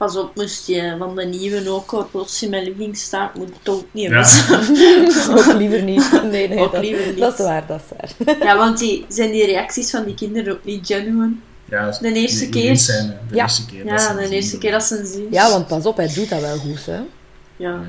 pas 0.00 0.16
op, 0.16 0.34
moest 0.36 0.66
je 0.66 0.94
van 0.98 1.16
de 1.16 1.24
nieuwe 1.24 1.70
ook 1.70 1.92
al 1.92 2.08
plots 2.10 2.42
in 2.42 2.50
mijn 2.50 2.64
living 2.64 2.96
staan, 2.96 3.30
moet 3.34 3.48
het 3.58 3.68
ook 3.68 3.84
niet 3.90 4.08
Ja. 4.10 4.22
hebben. 4.24 5.38
Ook 5.38 5.52
liever 5.58 5.82
niet. 5.82 6.22
Nee, 6.30 6.48
nee, 6.48 6.58
Ook 6.58 6.72
dat, 6.72 6.82
liever 6.82 7.06
niet. 7.06 7.18
dat 7.18 7.38
is 7.38 7.44
waar, 7.44 7.66
dat 7.66 7.80
is 7.90 7.96
waar. 8.26 8.36
Ja, 8.46 8.56
want 8.56 8.78
die, 8.78 9.04
zijn 9.08 9.30
die 9.30 9.44
reacties 9.46 9.90
van 9.90 10.04
die 10.04 10.14
kinderen 10.14 10.52
ook 10.52 10.64
niet 10.64 10.86
genuine? 10.86 11.32
Ja, 11.64 11.90
De 12.00 12.12
eerste 12.12 12.38
die- 12.44 12.50
die 12.52 12.62
keer? 12.62 12.76
Zijn, 12.76 13.18
de 13.28 13.34
Ja. 13.34 13.42
eerste 13.42 13.66
keer 13.66 13.84
dat 13.84 14.00
Ja, 14.00 14.08
ze 14.08 14.14
de 14.16 14.22
zien. 14.22 14.32
eerste 14.32 14.58
keer 14.58 14.70
dat 14.72 14.82
ze 14.82 14.94
hem 14.96 15.06
zien. 15.06 15.26
Ja, 15.30 15.50
want 15.50 15.66
pas 15.66 15.86
op, 15.86 15.96
hij 15.96 16.12
doet 16.14 16.28
dat 16.28 16.40
wel 16.40 16.56
goed, 16.56 16.86
hè. 16.86 16.92
Ja, 16.96 17.04
Ja, 17.56 17.82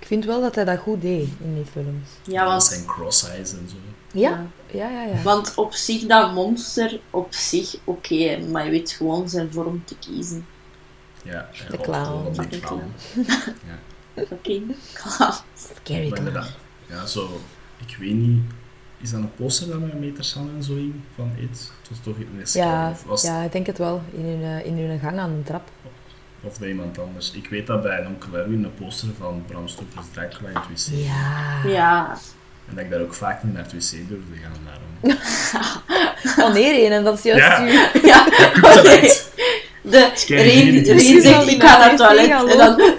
Ik 0.00 0.06
vind 0.06 0.24
wel 0.24 0.40
dat 0.40 0.54
hij 0.54 0.64
dat 0.64 0.78
goed 0.78 1.00
deed 1.02 1.28
in 1.44 1.54
die 1.54 1.64
films. 1.72 2.08
ja 2.22 2.44
want... 2.44 2.62
zijn 2.64 2.84
cross-eyes 2.86 3.50
en 3.52 3.66
zo. 3.70 3.74
Ja, 4.18 4.46
ja, 4.70 4.88
ja, 4.90 5.02
ja. 5.02 5.22
Want 5.22 5.52
op 5.54 5.72
zich, 5.74 6.02
dat 6.06 6.32
monster, 6.34 7.00
op 7.10 7.26
zich, 7.34 7.76
oké, 7.84 8.38
maar 8.50 8.64
je 8.64 8.70
weet 8.70 8.90
gewoon 8.90 9.28
zijn 9.28 9.52
vorm 9.52 9.82
te 9.84 9.94
kiezen. 9.98 10.46
Ja, 11.22 11.48
De 11.68 11.76
ja, 11.76 11.82
clown. 11.82 12.32
de 12.50 12.60
clown. 12.60 12.92
Fucking 14.28 14.74
klaar. 14.92 15.40
Scary 15.56 15.98
Maar 16.08 16.08
clown. 16.08 16.16
inderdaad, 16.16 16.50
ja, 16.86 17.06
zo, 17.06 17.40
ik 17.86 17.96
weet 18.00 18.14
niet, 18.14 18.42
is 19.00 19.10
dat 19.10 19.20
een 19.20 19.34
poster 19.34 19.68
dat 19.68 19.80
met 19.80 20.00
metersan 20.00 20.50
en 20.56 20.62
zo 20.62 20.72
in 20.72 21.04
van 21.14 21.32
It? 21.38 21.72
Het 21.80 21.88
was 21.90 21.98
toch 22.02 22.16
een 22.16 22.40
Ja, 22.62 22.94
was, 23.06 23.22
ja, 23.22 23.42
ik 23.42 23.52
denk 23.52 23.66
het 23.66 23.78
wel. 23.78 24.02
In 24.12 24.24
hun, 24.24 24.42
eh, 24.42 24.66
in 24.66 24.78
hun 24.78 24.98
gang 24.98 25.18
aan 25.18 25.36
de 25.36 25.42
trap. 25.42 25.68
of 26.40 26.58
bij 26.58 26.68
iemand 26.68 26.98
anders. 26.98 27.30
Ik 27.30 27.48
weet 27.48 27.66
dat 27.66 27.82
bij 27.82 28.06
Onkel 28.06 28.36
Erwin 28.38 28.64
een 28.64 28.74
poster 28.74 29.08
van 29.18 29.44
Bram 29.46 29.68
Stoker's 29.68 30.06
Dracula 30.12 30.48
in 30.48 30.54
het 30.54 30.88
wc. 30.88 30.94
Ja. 31.04 31.60
Ja, 31.70 32.10
En 32.68 32.74
dat 32.74 32.84
ik 32.84 32.90
daar 32.90 33.00
ook 33.00 33.14
vaak 33.14 33.42
niet 33.42 33.52
naar 33.54 33.62
het 33.62 33.72
wc 33.72 33.90
durfde 34.08 34.36
gaan 34.42 34.52
daarom. 34.64 35.20
Oh 36.38 36.52
nee, 36.52 36.88
en 36.88 37.04
dat 37.04 37.18
is 37.18 37.22
juist 37.24 37.44
Ja. 37.46 37.60
uw... 37.62 37.68
ja. 38.08 38.26
Ja. 38.28 39.10
De 39.82 40.12
Reen, 40.26 40.84
Reen. 40.84 41.22
Zegt, 41.22 41.46
ik 41.48 41.62
ga 41.62 41.78
naar 41.78 41.88
het 41.88 41.98
toilet. 41.98 42.30
En 42.30 42.58
dan... 42.58 42.80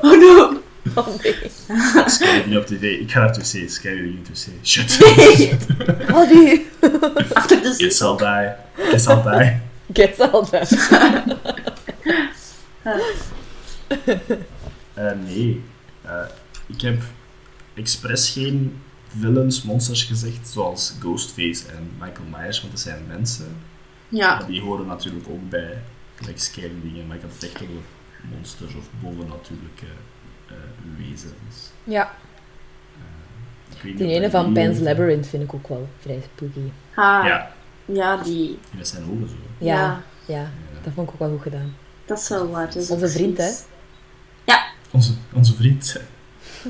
Oh 0.00 0.20
no. 0.20 0.62
Oh 0.94 1.06
nee. 1.22 1.34
Scary 2.06 2.42
niet 2.48 2.58
op 2.58 2.66
tv. 2.66 3.00
Ik 3.00 3.10
ga 3.10 3.18
naar 3.18 3.28
het 3.28 3.52
wc. 3.52 3.70
Scary 3.70 4.00
niet 4.00 4.28
op 4.28 4.34
wc. 4.34 4.66
Shut. 4.66 4.98
Oh 6.12 6.30
nee. 6.30 6.66
Achter 7.32 7.62
de 7.62 7.72
zetel. 7.72 8.08
al 8.08 8.16
die. 8.16 8.90
Kids 8.90 9.06
al 9.06 9.22
die. 9.22 9.60
Get 9.92 10.32
al 10.32 10.48
dat. 10.50 10.88
Eh, 14.94 15.10
nee. 15.26 15.62
Eh, 16.02 16.12
ik 16.66 16.80
heb 16.80 17.02
expres 17.74 18.30
geen 18.30 18.82
villains, 19.18 19.62
monsters 19.62 20.02
gezegd, 20.02 20.48
zoals 20.48 20.94
Ghostface 21.00 21.62
en 21.66 21.90
Michael 21.98 22.26
Myers, 22.30 22.60
want 22.60 22.72
dat 22.72 22.80
zijn 22.80 23.02
mensen. 23.08 23.56
Ja, 24.08 24.34
Maar 24.34 24.46
die 24.46 24.60
horen 24.60 24.86
natuurlijk 24.86 25.28
ook 25.28 25.48
bij 25.48 25.82
like, 26.26 26.38
scary 26.40 26.72
dingen, 26.82 27.06
maar 27.06 27.16
ik 27.16 27.22
had 27.22 27.32
het 27.32 27.42
echt 27.44 27.62
over 27.62 27.82
monsters 28.34 28.74
of 28.74 28.84
bovennatuurlijke 29.02 29.86
eh 30.48 30.54
wezens. 30.98 31.70
Ja, 31.84 32.14
Ik 33.76 33.84
niet 33.84 33.98
die 33.98 34.08
ene 34.08 34.20
dat 34.20 34.30
van 34.30 34.52
Pan's 34.52 34.66
weten. 34.68 34.82
Labyrinth 34.82 35.26
vind 35.26 35.42
ik 35.42 35.54
ook 35.54 35.68
wel 35.68 35.88
vrij 36.00 36.22
spooky. 36.34 36.70
ha, 36.90 37.26
Ja, 37.26 37.52
ja, 37.84 38.16
die... 38.22 38.58
dat 38.76 38.88
zijn 38.88 39.02
ogen 39.02 39.28
zo. 39.28 39.34
Ja, 39.58 39.74
Ja. 39.74 40.02
ja, 40.26 40.40
Ja. 40.40 40.50
dat 40.84 40.92
vond 40.94 41.08
ik 41.08 41.14
ook 41.14 41.20
wel 41.20 41.30
goed 41.30 41.42
gedaan. 41.42 41.76
Dat 42.04 42.18
is 42.18 42.28
wel 42.28 42.50
waar. 42.50 42.66
dat 42.66 42.76
is 42.76 42.90
Onze 42.90 43.08
vriend, 43.08 43.36
zoiets. 43.38 43.64
Onze, 44.90 45.12
onze 45.32 45.54
vriend. 45.54 46.00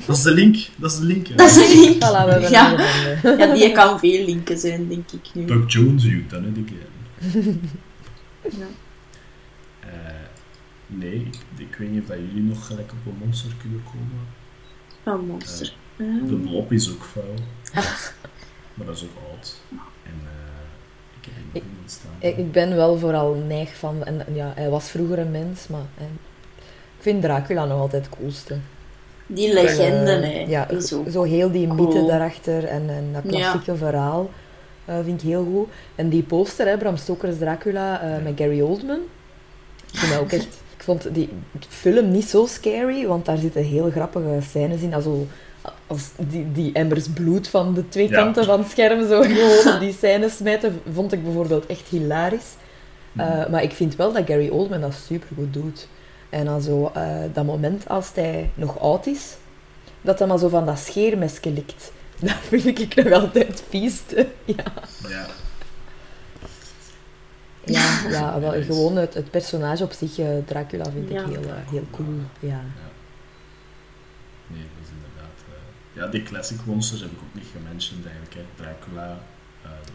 Dat 0.06 0.16
is 0.16 0.22
de 0.22 0.30
link. 0.34 0.56
Dat 0.76 0.90
is 0.92 0.98
de 0.98 1.04
link. 1.04 1.26
hè. 1.26 1.34
Dat 1.34 1.50
is 1.50 1.56
een 1.56 1.80
link. 1.80 1.94
Voilà, 1.94 2.24
we 2.24 2.30
hebben 2.30 2.50
Ja. 2.50 2.70
Ja, 3.46 3.54
die 3.54 3.72
kan 3.72 3.98
veel 3.98 4.24
linken 4.24 4.58
zijn, 4.58 4.88
denk 4.88 5.10
ik 5.12 5.34
nu. 5.34 5.44
Doc 5.44 5.72
Jones, 5.72 6.02
you 6.04 6.26
done 6.26 6.48
it 6.48 6.56
again. 6.64 7.70
Ja. 8.42 8.66
Eh, 10.94 11.00
nee, 11.00 11.14
ik, 11.14 11.36
ik 11.68 11.74
weet 11.78 11.90
niet 11.90 12.00
of 12.02 12.06
dat 12.08 12.16
jullie 12.16 12.42
nog 12.42 12.66
gelijk 12.66 12.90
op 12.92 13.12
een 13.12 13.18
monster 13.24 13.50
kunnen 13.60 13.82
komen. 13.84 14.26
Een 15.20 15.26
monster. 15.26 15.74
De 15.96 16.34
Ah. 16.34 16.50
blob 16.50 16.72
is 16.72 16.92
ook 16.92 17.04
vuil. 17.04 17.34
maar 18.74 18.86
dat 18.86 18.96
is 18.96 19.02
ook 19.02 19.30
oud. 19.30 19.56
En 20.02 20.12
eh, 20.24 21.20
ik 21.20 21.24
heb 21.24 21.34
hier 21.34 21.44
nog 21.44 21.54
Ik- 21.54 21.62
iemand 21.70 21.90
staan. 21.90 22.10
Ik, 22.18 22.36
ik 22.36 22.52
ben 22.52 22.76
wel 22.76 22.98
vooral 22.98 23.34
neig 23.34 23.76
van... 23.76 24.04
En, 24.04 24.26
ja, 24.34 24.52
hij 24.54 24.68
was 24.70 24.88
vroeger 24.90 25.18
een 25.18 25.30
mens, 25.30 25.68
maar... 25.68 25.86
hè, 25.94 26.04
ik 26.96 27.10
vind 27.10 27.22
Dracula 27.22 27.64
nog 27.64 27.80
altijd 27.80 28.06
het 28.06 28.16
coolste. 28.18 28.56
Die 29.26 29.52
legende, 29.54 30.10
Eh, 30.12 30.22
hè. 30.32 30.44
Ja, 30.50 30.68
is 30.68 30.92
ook 30.92 31.08
zo 31.10 31.22
heel 31.22 31.50
die 31.50 31.66
mythe 31.72 32.06
daarachter 32.06 32.64
en, 32.64 32.90
en 32.90 33.12
dat 33.12 33.22
Ja. 33.24 33.30
klassieke 33.30 33.76
verhaal 33.76 34.30
eh, 34.84 34.98
vind 35.04 35.22
ik 35.22 35.28
heel 35.28 35.44
goed. 35.44 35.68
En 35.94 36.08
die 36.08 36.22
poster, 36.22 36.66
hè, 36.66 36.76
Bram 36.78 36.96
Stoker's 36.96 37.38
Dracula 37.38 38.00
eh, 38.00 38.22
met 38.24 38.32
Gary 38.36 38.60
Oldman, 38.60 39.00
ik 39.92 39.98
vind 39.98 40.12
dat 40.12 40.20
ook 40.20 40.30
echt... 40.32 40.62
Ik 40.84 40.90
vond 40.90 41.14
die 41.14 41.28
film 41.68 42.10
niet 42.10 42.24
zo 42.28 42.46
scary, 42.46 43.06
want 43.06 43.24
daar 43.24 43.36
zitten 43.38 43.62
heel 43.64 43.90
grappige 43.90 44.38
scènes 44.50 44.80
in. 44.80 44.94
Also, 44.94 45.26
als 45.86 46.02
die, 46.16 46.52
die 46.52 46.72
emmers 46.72 47.08
bloed 47.08 47.48
van 47.48 47.74
de 47.74 47.88
twee 47.88 48.08
Ja. 48.08 48.14
kanten 48.22 48.44
van 48.44 48.58
het 48.60 48.70
scherm 48.70 49.08
zo 49.08 49.22
gewoon 49.28 49.74
op 49.74 49.80
die 49.80 49.92
scènes 49.92 50.36
smijten, 50.36 50.80
vond 50.92 51.12
ik 51.12 51.22
bijvoorbeeld 51.24 51.66
echt 51.66 51.88
hilarisch. 51.88 52.52
Eh, 53.16 53.46
maar 53.48 53.62
ik 53.62 53.72
vind 53.72 53.96
wel 53.96 54.12
dat 54.12 54.26
Gary 54.26 54.48
Oldman 54.48 54.80
dat 54.80 54.94
supergoed 55.06 55.52
doet. 55.52 55.88
En 56.30 56.44
dan 56.44 56.62
zo, 56.62 56.90
eh, 56.94 57.08
dat 57.32 57.44
moment 57.44 57.88
als 57.88 58.10
hij 58.14 58.50
nog 58.54 58.80
oud 58.80 59.06
is, 59.06 59.36
dat 60.00 60.18
hij 60.18 60.28
maar 60.28 60.38
zo 60.38 60.48
van 60.48 60.66
dat 60.66 60.78
scheermesje 60.78 61.50
likt. 61.50 61.92
Dat 62.20 62.34
vind 62.48 62.78
ik 62.80 62.94
nog 63.04 63.12
altijd 63.12 63.62
vies. 63.68 64.00
Ja, 64.44 64.64
Ja, 65.08 65.26
ja, 67.66 68.00
ja 68.10 68.40
wel, 68.40 68.50
Nice. 68.50 68.64
gewoon 68.72 68.96
het, 68.96 69.14
het 69.14 69.30
personage 69.30 69.84
op 69.84 69.92
zich, 69.92 70.18
eh, 70.18 70.26
Dracula, 70.44 70.84
vind 70.90 71.10
Ja. 71.10 71.20
ik 71.20 71.26
heel, 71.28 71.42
eh, 71.42 71.68
heel 71.70 71.86
cool. 71.90 72.14
Ja. 72.40 72.60
nee, 74.46 74.62
dat 74.62 74.82
is 74.82 74.90
inderdaad... 74.94 75.38
eh, 75.48 76.02
ja, 76.02 76.06
die 76.06 76.22
classic 76.22 76.58
monsters 76.64 77.00
heb 77.00 77.10
ik 77.10 77.18
ook 77.18 77.34
niet 77.34 77.46
gementiond 77.56 78.04
eigenlijk. 78.06 78.34
Hè. 78.34 78.40
Dracula, 78.54 79.18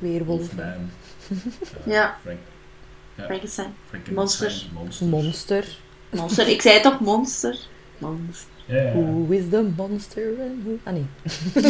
eh. 0.01 0.21
Wolfman, 0.25 0.65
eh, 1.29 1.37
Ja. 1.85 2.17
Frank, 2.23 2.37
ja, 3.15 3.23
Frankenstein. 3.25 3.73
Monsters. 4.13 4.69
Monster. 5.09 5.65
Monster. 6.11 6.47
Ik 6.47 6.61
zei 6.61 6.81
toch 6.81 6.99
monster? 6.99 7.57
Monster. 7.97 8.47
Who 8.93 9.25
is 9.29 9.43
the 9.49 9.69
monster? 9.75 10.23
and 10.41 10.63
who- 10.63 10.79
Ah 10.83 10.93
nee. 10.93 11.05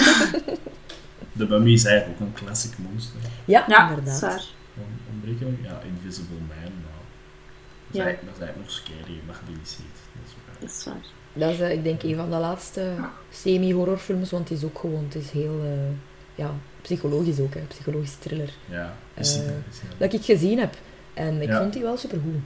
De 1.31 1.47
Mummy 1.47 1.71
is 1.73 1.85
eigenlijk 1.85 2.21
ook 2.21 2.27
een 2.27 2.33
classic 2.33 2.71
monster. 2.77 3.19
Ja, 3.45 3.89
inderdaad. 3.89 4.47
Ja, 5.61 5.82
Invisible 5.86 6.38
Man. 6.47 6.57
Nou. 6.57 6.99
Dat, 7.88 7.91
is 7.91 7.97
Ja. 7.97 8.03
eigenlijk, 8.03 8.26
dat 8.26 8.36
is 8.36 8.41
eigenlijk 8.41 8.57
nog 8.57 8.72
scary, 8.72 9.20
maar 9.28 9.36
je 9.39 9.45
die 9.47 9.55
niet 9.57 9.67
ziet. 9.70 9.97
Dat 10.13 10.24
is 10.28 10.34
ook 10.34 10.59
Dat 10.61 10.70
is 10.70 10.84
waar. 10.86 11.03
Dat 11.34 11.53
is, 11.53 11.59
eh, 11.59 11.72
ik 11.78 11.84
denk, 11.84 12.03
een 12.03 12.15
van 12.15 12.30
de 12.30 12.38
laatste 12.38 12.95
semi-horrorfilms, 13.32 14.32
want 14.32 14.49
het 14.49 14.57
is 14.57 14.63
ook 14.63 14.80
gewoon, 14.80 15.03
het 15.03 15.15
is 15.15 15.32
heel, 15.32 15.59
eh, 15.63 15.91
ja, 16.36 16.51
psychologisch 16.82 17.39
ook, 17.39 17.53
hè, 17.53 17.61
psychologisch 17.61 18.15
thriller. 18.15 18.49
Ja, 18.65 18.95
is, 19.13 19.36
Eh, 19.38 19.43
is, 19.43 19.49
is, 19.72 19.80
Dat 19.97 20.13
ik 20.13 20.24
gezien 20.26 20.59
heb. 20.59 20.78
En 21.13 21.41
ik 21.41 21.49
Ja. 21.49 21.59
vond 21.59 21.74
die 21.74 21.82
wel 21.82 21.97
supergoed. 21.97 22.41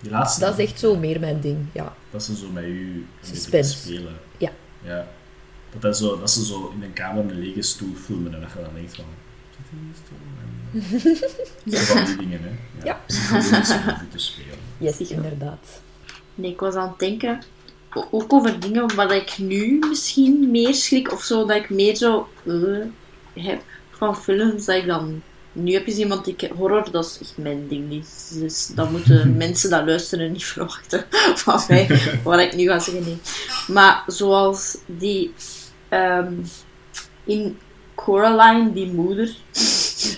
Die 0.00 0.10
laatste. 0.10 0.40
Dat 0.40 0.58
is 0.58 0.64
echt 0.70 0.78
zo 0.78 0.96
meer 0.96 1.20
mijn 1.20 1.40
ding, 1.40 1.58
ja. 1.72 1.94
Dat 2.10 2.22
ze 2.22 2.36
zo 2.36 2.50
met 2.50 2.64
u 2.64 3.06
spelen. 3.22 4.14
Ja. 4.38 4.50
ja. 4.82 5.06
Dat, 5.72 5.82
dat, 5.82 5.96
zo, 5.96 6.18
dat 6.18 6.30
ze 6.30 6.44
zo 6.44 6.72
in 6.76 6.82
een 6.82 6.92
kamer 6.92 7.24
een 7.24 7.38
lege 7.38 7.62
stoel 7.62 7.94
filmen 7.94 8.34
en 8.34 8.40
dat 8.40 8.50
je 8.52 8.60
dan 8.62 8.74
denkt 8.74 8.94
van... 8.94 9.04
Zit 9.50 9.66
hier 9.70 9.80
een 9.80 9.94
stoel? 10.04 10.18
Zo 11.70 11.94
van 11.94 12.04
die 12.04 12.16
dingen, 12.16 12.40
hè. 12.42 12.84
Ja. 12.84 13.00
Goed 13.06 14.10
te 14.10 14.18
spelen. 14.18 14.58
Yes, 14.78 14.98
inderdaad. 14.98 15.80
Nee, 16.34 16.50
ik 16.50 16.60
was 16.60 16.74
aan 16.74 16.88
het 16.88 16.98
denken, 16.98 17.42
ook 18.10 18.32
over 18.32 18.60
dingen 18.60 18.94
waar 18.94 19.14
ik 19.14 19.38
nu 19.38 19.78
misschien 19.88 20.50
meer 20.50 20.74
schrik 20.74 21.12
of 21.12 21.22
zo, 21.22 21.46
dat 21.46 21.56
ik 21.56 21.70
meer 21.70 21.96
zo 21.96 22.28
eh, 22.46 22.54
heb 23.44 23.62
van 23.90 24.16
films, 24.16 24.64
dat 24.64 24.76
ik 24.76 24.86
dan 24.86 25.22
nu 25.52 25.72
heb 25.72 25.86
je 25.86 25.94
iemand 25.94 26.24
die 26.24 26.34
ik, 26.36 26.50
horror, 26.56 26.90
dat 26.90 27.04
is 27.04 27.18
echt 27.20 27.36
mijn 27.36 27.68
ding 27.68 27.88
niet. 27.88 28.36
Dus 28.40 28.66
dan 28.66 28.90
moeten 28.90 29.36
mensen 29.36 29.70
dat 29.70 29.86
luisteren 29.86 30.32
niet 30.32 30.44
verwachten 30.44 31.04
van 31.44 31.60
mij, 31.68 32.00
wat 32.22 32.38
ik 32.38 32.56
nu 32.56 32.66
ga 32.66 32.78
zeggen. 32.78 33.04
Nee. 33.04 33.18
Maar 33.68 34.02
zoals 34.06 34.76
die 34.86 35.32
ehm, 35.88 36.32
in 37.24 37.58
Coraline, 37.94 38.72
die 38.72 38.92
moeder, 38.92 39.36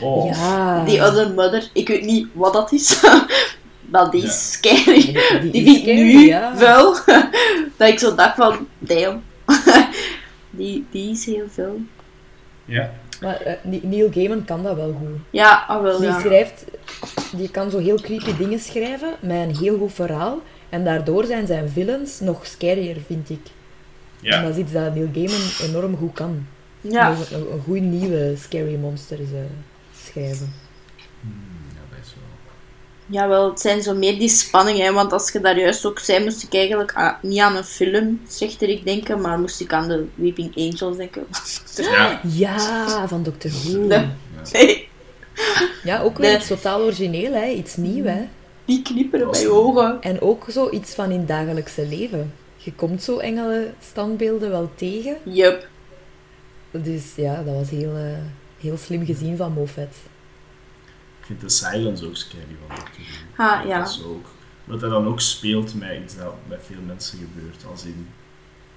Oh. 0.02 0.26
Ja. 0.34 0.84
die 0.84 1.02
other 1.04 1.30
mother, 1.30 1.70
ik 1.72 1.88
weet 1.88 2.04
niet 2.04 2.26
wat 2.32 2.52
dat 2.52 2.72
is, 2.72 3.00
maar 3.92 4.10
die 4.10 4.20
Ja. 4.22 4.28
is 4.28 4.52
scary. 4.52 5.02
Die, 5.40 5.50
Die 5.50 5.62
is 5.62 5.64
vind 5.64 5.76
ik 5.76 5.82
scary, 5.82 6.02
nu 6.02 6.26
ja. 6.26 6.56
wel. 6.56 6.96
dat 7.76 7.88
ik 7.88 7.98
zo 7.98 8.14
dacht 8.14 8.34
van, 8.36 8.66
damn. 8.78 9.22
die, 10.50 10.84
die 10.90 11.10
is 11.10 11.24
heel 11.26 11.46
veel. 11.50 11.80
Ja. 12.64 12.92
Maar 13.20 13.40
eh, 13.40 13.52
Neil 13.82 14.10
Gaiman 14.12 14.44
kan 14.44 14.62
dat 14.62 14.76
wel 14.76 14.92
goed. 14.98 15.18
Ja, 15.30 15.64
ah 15.68 15.82
wel, 15.82 15.98
Die 15.98 16.06
ja. 16.08 16.20
schrijft, 16.20 16.64
die 17.36 17.50
kan 17.50 17.70
zo 17.70 17.78
heel 17.78 18.00
creepy 18.00 18.36
dingen 18.36 18.58
schrijven 18.60 19.10
met 19.20 19.36
een 19.48 19.56
heel 19.56 19.78
goed 19.78 19.92
verhaal. 19.92 20.38
En 20.68 20.84
daardoor 20.84 21.24
zijn 21.24 21.46
zijn 21.46 21.68
villains 21.68 22.20
nog 22.20 22.46
scarier, 22.46 22.96
vind 23.06 23.30
ik. 23.30 23.40
En 24.22 24.28
Ja. 24.30 24.42
dat 24.42 24.50
is 24.50 24.56
iets 24.56 24.72
dat 24.72 24.94
Neil 24.94 25.08
Gaiman 25.12 25.40
enorm 25.70 25.96
goed 25.96 26.12
kan. 26.12 26.46
Ja, 26.80 27.10
Een, 27.10 27.16
een 27.52 27.60
goede 27.64 27.80
nieuwe 27.80 28.34
scary 28.38 28.76
monsters 28.80 29.20
eh, 29.20 29.38
schrijven. 30.12 30.52
Hmm, 31.20 31.32
ja, 31.74 31.80
dat 31.90 31.98
is 32.06 32.14
wel... 32.14 32.52
jawel, 33.06 33.50
het 33.50 33.60
zijn 33.60 33.82
zo 33.82 33.94
meer 33.94 34.18
die 34.18 34.28
spanningen. 34.28 34.84
Hè, 34.86 34.92
want 34.92 35.12
als 35.12 35.30
je 35.32 35.40
daar 35.40 35.58
juist 35.58 35.84
ook 35.86 35.98
zei, 35.98 36.24
moest 36.24 36.42
ik 36.42 36.54
eigenlijk 36.54 36.92
aan- 36.94 37.18
niet 37.22 37.40
aan 37.40 37.56
een 37.56 37.64
film, 37.64 38.20
ik 38.60 38.84
denken, 38.84 39.20
maar 39.20 39.38
moest 39.38 39.60
ik 39.60 39.72
aan 39.72 39.88
de 39.88 40.06
Weeping 40.14 40.56
Angels 40.56 40.96
denken. 40.96 41.26
Ja. 41.76 42.20
Ja, 42.22 43.08
van 43.08 43.22
Dr. 43.22 43.48
Who. 43.48 43.78
Nee. 43.78 44.08
Nee, 44.52 44.88
Ja, 45.84 46.00
ook 46.02 46.18
weer 46.18 46.26
Nee. 46.28 46.36
iets 46.38 46.46
totaal 46.46 46.80
origineel, 46.80 47.32
hè. 47.32 47.46
iets 47.48 47.76
nieuws. 47.76 48.06
Hè. 48.08 48.28
die 48.64 48.82
knipperen 48.82 49.30
bij 49.30 49.40
het- 49.40 49.48
ogen. 49.48 49.96
En 50.00 50.20
ook 50.20 50.44
zoiets 50.48 50.94
van 50.94 51.10
in 51.10 51.18
het 51.18 51.28
dagelijkse 51.28 51.86
leven. 51.86 52.32
Je 52.56 52.72
komt 52.72 53.02
zo 53.02 53.18
engelen 53.18 53.74
standbeelden 53.90 54.50
wel 54.50 54.70
tegen. 54.74 55.16
Yup. 55.24 55.68
Dus 56.70 57.02
ja, 57.16 57.42
dat 57.42 57.54
was 57.54 57.70
heel, 57.70 57.94
eh, 57.96 58.18
heel 58.62 58.76
slim 58.76 59.04
gezien 59.04 59.36
van 59.36 59.52
Moffat. 59.52 59.94
Ik 61.20 61.26
vind 61.26 61.40
de 61.40 61.48
silence 61.48 62.06
ook 62.06 62.16
scary 62.16 62.56
van 62.66 62.76
Doctor 62.76 63.02
Who. 63.36 63.44
Ah, 63.44 63.66
ja. 63.66 63.78
Dat 63.78 63.88
is 63.88 64.02
ook... 64.04 64.26
Wat 64.64 64.80
hij 64.80 64.90
dan 64.90 65.06
ook 65.06 65.20
speelt 65.20 65.74
met 65.74 65.98
iets 66.02 66.16
dat 66.16 66.34
bij 66.48 66.58
veel 66.60 66.80
mensen 66.86 67.18
gebeurt. 67.18 67.64
Als 67.70 67.84
in 67.84 68.08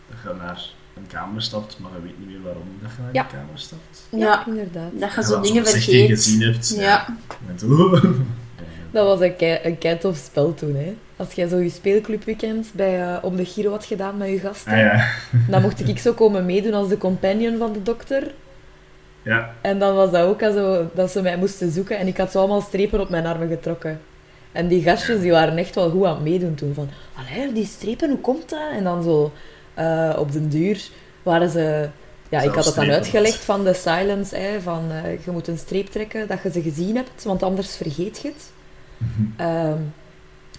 dat 0.09 0.17
je 0.23 0.39
naar 0.39 0.69
een 0.97 1.07
kamer 1.07 1.41
stapt, 1.41 1.79
maar 1.79 1.91
je 1.95 2.01
weet 2.01 2.19
niet 2.19 2.27
meer 2.27 2.41
waarom 2.41 2.63
dat 2.81 2.91
je 2.95 3.01
naar 3.01 3.13
Ja. 3.13 3.21
die 3.23 3.31
kamer 3.31 3.59
stapt. 3.59 4.07
Ja, 4.11 4.45
inderdaad. 4.47 4.91
dat 4.99 5.13
je 5.13 5.23
zo 5.23 5.41
dingen 5.41 5.65
vergeet. 5.67 6.07
gezien 6.09 6.41
hebt. 6.41 6.75
Ja. 6.77 7.17
Zo- 7.59 7.99
Dat 8.91 9.05
was 9.05 9.19
een, 9.19 9.35
kei, 9.35 9.59
een 9.63 9.77
kei 9.77 9.97
tof 9.97 10.17
spel 10.17 10.53
toen. 10.53 10.75
Hè. 10.75 10.95
Als 11.15 11.31
jij 11.33 11.47
zo 11.47 11.57
je 11.57 11.69
speelclubweekend 11.69 12.67
bij, 12.73 13.01
eh, 13.13 13.17
op 13.23 13.37
de 13.37 13.45
Giro 13.45 13.71
had 13.71 13.85
gedaan 13.85 14.17
met 14.17 14.29
je 14.29 14.39
gasten, 14.39 14.71
Ah 14.71 14.77
ja. 14.77 15.07
dan 15.49 15.61
mocht 15.61 15.87
ik 15.87 15.99
zo 15.99 16.13
komen 16.13 16.45
meedoen 16.45 16.73
als 16.73 16.89
de 16.89 16.97
companion 16.97 17.57
van 17.57 17.73
de 17.73 17.81
dokter. 17.83 18.33
Ja. 19.25 19.53
En 19.61 19.79
dan 19.79 19.95
was 19.95 20.11
dat 20.11 20.21
ook 20.21 20.39
zo, 20.41 20.89
dat 20.93 21.11
ze 21.11 21.21
mij 21.21 21.37
moesten 21.37 21.71
zoeken 21.71 21.97
en 21.97 22.07
ik 22.07 22.17
had 22.17 22.31
zo 22.31 22.37
allemaal 22.39 22.61
strepen 22.61 22.99
op 22.99 23.09
mijn 23.09 23.25
armen 23.25 23.47
getrokken. 23.47 23.99
En 24.51 24.67
die 24.67 24.81
gastjes 24.81 25.19
die 25.19 25.31
waren 25.31 25.57
echt 25.57 25.75
wel 25.75 25.89
goed 25.89 26.05
aan 26.05 26.13
het 26.13 26.23
meedoen 26.23 26.55
toen. 26.55 26.73
Van, 26.73 26.89
allee, 27.13 27.53
die 27.53 27.65
strepen, 27.65 28.09
hoe 28.09 28.19
komt 28.19 28.49
dat? 28.49 28.71
En 28.71 28.83
dan 28.83 29.03
zo 29.03 29.31
eh, 29.73 30.15
op 30.17 30.31
den 30.31 30.49
duur 30.49 30.89
waren 31.23 31.49
ze... 31.49 31.89
Ja, 32.29 32.41
ik 32.41 32.51
had 32.51 32.65
het 32.65 32.75
dan 32.75 32.91
uitgelegd 32.91 33.43
van 33.43 33.63
de 33.63 33.73
silence, 33.73 34.35
hè, 34.35 34.61
van 34.61 34.91
eh, 34.91 35.25
je 35.25 35.31
moet 35.31 35.47
een 35.47 35.57
streep 35.57 35.87
trekken 35.87 36.27
dat 36.27 36.41
je 36.43 36.51
ze 36.51 36.61
gezien 36.61 36.95
hebt, 36.95 37.23
want 37.23 37.43
anders 37.43 37.75
vergeet 37.75 38.21
je 38.21 38.27
het. 38.27 38.51
Ehm, 39.37 39.77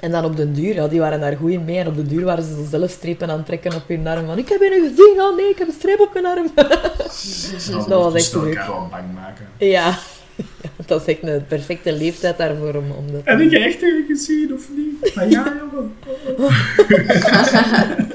en 0.01 0.11
dan 0.11 0.25
op 0.25 0.37
den 0.37 0.53
duur, 0.55 0.75
ja, 0.75 0.89
die 0.89 1.01
waren 1.01 1.21
daar 1.21 1.37
goed 1.37 1.51
in 1.51 1.65
mee. 1.65 1.79
En 1.79 1.87
op 1.87 1.97
den 1.97 2.07
duur 2.09 2.25
waren 2.25 2.45
ze 2.45 2.67
zelf 2.71 2.91
strepen 2.91 3.31
aan 3.31 3.37
het 3.37 3.47
trekken 3.47 3.75
op 3.75 3.83
hun 3.89 4.07
arm. 4.07 4.27
Van, 4.27 4.39
ik 4.39 4.49
heb 4.49 4.61
je 4.61 4.89
gezien, 4.91 5.21
oh 5.23 5.37
nee, 5.37 5.49
ik 5.51 5.59
heb 5.59 5.69
een 5.69 5.75
streep 5.79 6.01
op 6.01 6.13
mijn 6.13 6.27
arm. 6.27 6.51
Dat 7.89 8.03
was 8.03 8.15
echt 8.15 8.35
leuk. 8.35 8.45
elkaar 8.55 8.67
wel 8.69 8.89
bang 8.91 9.13
maken. 9.15 9.47
Ja. 9.59 9.99
dat 10.87 11.01
is 11.01 11.07
echt 11.15 11.23
een 11.23 11.47
perfecte 11.47 11.93
leeftijd 11.93 12.39
daarvoor 12.39 12.75
om, 12.75 12.91
om 12.91 13.13
dat 13.13 13.21
Heb 13.25 13.41
ik 13.41 13.53
echt 13.53 13.79
tegen 13.79 14.05
gezien 14.09 14.53
of 14.55 14.69
niet? 14.77 15.15
Maar 15.15 15.29
ja, 15.31 15.57
jongen. 15.71 15.95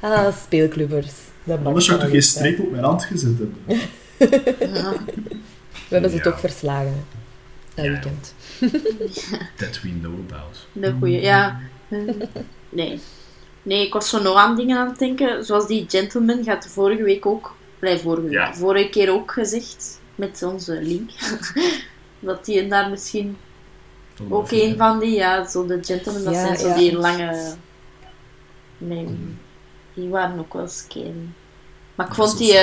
Ah, 0.00 0.26
speelclubbers. 0.44 1.10
Dat 1.44 1.58
Anders 1.64 1.84
zou 1.84 1.96
ik 1.96 2.02
toch 2.02 2.12
geen 2.12 2.22
streep 2.22 2.60
op 2.60 2.70
mijn 2.70 2.84
hand 2.84 3.04
gezet 3.04 3.30
hebben. 3.38 3.56
Ja. 3.66 4.92
We 5.88 5.98
hebben 5.98 6.10
ze 6.10 6.16
Ja. 6.16 6.22
toch 6.22 6.40
verslagen. 6.40 6.86
hè. 6.86 6.94
Dat 7.74 7.84
Ja. 7.84 7.90
weekend. 7.90 8.34
That 9.56 9.80
we 9.82 9.88
know 10.00 10.14
about. 10.30 10.66
De 10.72 10.94
goeie, 10.98 11.20
ja. 11.20 11.60
Nee. 12.68 13.00
Nee, 13.62 13.86
ik 13.86 13.92
was 13.92 14.08
zo 14.08 14.22
nog 14.22 14.36
aan 14.36 14.56
dingen 14.56 14.78
aan 14.78 14.88
het 14.88 14.98
denken. 14.98 15.44
Zoals 15.44 15.66
die 15.66 15.84
gentleman 15.88 16.44
gaat 16.44 16.66
vorige 16.66 17.02
week 17.02 17.26
ook... 17.26 17.54
Nee, 17.80 17.98
vorige, 17.98 18.22
week, 18.22 18.32
Ja. 18.32 18.54
vorige 18.54 18.88
keer 18.88 19.10
ook 19.12 19.32
gezegd. 19.32 20.00
Met 20.14 20.42
onze 20.42 20.82
link. 20.82 21.10
dat 22.20 22.44
die 22.44 22.66
daar 22.68 22.90
misschien... 22.90 23.36
Ook 24.28 24.50
een 24.50 24.76
van 24.76 24.98
die, 24.98 25.14
ja, 25.14 25.48
zo 25.48 25.66
de 25.66 25.78
gentleman, 25.82 26.24
dat 26.24 26.34
Ja, 26.34 26.40
zijn 26.40 26.58
zo 26.58 26.68
ja. 26.68 26.74
die 26.76 26.96
lange... 26.96 27.54
Nee, 28.78 29.08
die 29.94 30.08
waren 30.08 30.38
ook 30.38 30.52
wel 30.52 30.68
scary. 30.68 31.14
Maar 31.94 32.06
ik 32.06 32.14
vond 32.14 32.38
die... 32.38 32.54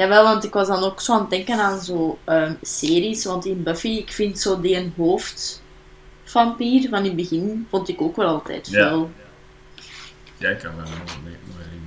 Jawel, 0.00 0.22
want 0.24 0.44
ik 0.44 0.52
was 0.52 0.66
dan 0.68 0.82
ook 0.84 1.00
zo 1.00 1.12
aan 1.12 1.20
het 1.20 1.30
denken 1.30 1.58
aan 1.60 1.80
zo 1.80 2.18
ehm, 2.24 2.54
series. 2.62 3.24
Want 3.24 3.44
in 3.46 3.62
Buffy, 3.62 3.88
ik 3.88 4.12
vind 4.12 4.40
zo 4.40 4.60
die 4.60 4.76
een 4.76 4.92
hoofdvampier 4.96 6.88
van 6.88 6.98
in 6.98 7.04
het 7.04 7.16
begin, 7.16 7.66
vond 7.70 7.88
ik 7.88 8.00
ook 8.02 8.16
wel 8.16 8.26
altijd 8.28 8.68
Ja. 8.70 8.88
veel. 8.88 9.10
Ja, 10.38 10.48
ik 10.48 10.58
kan 10.58 10.76
wel. 10.76 10.84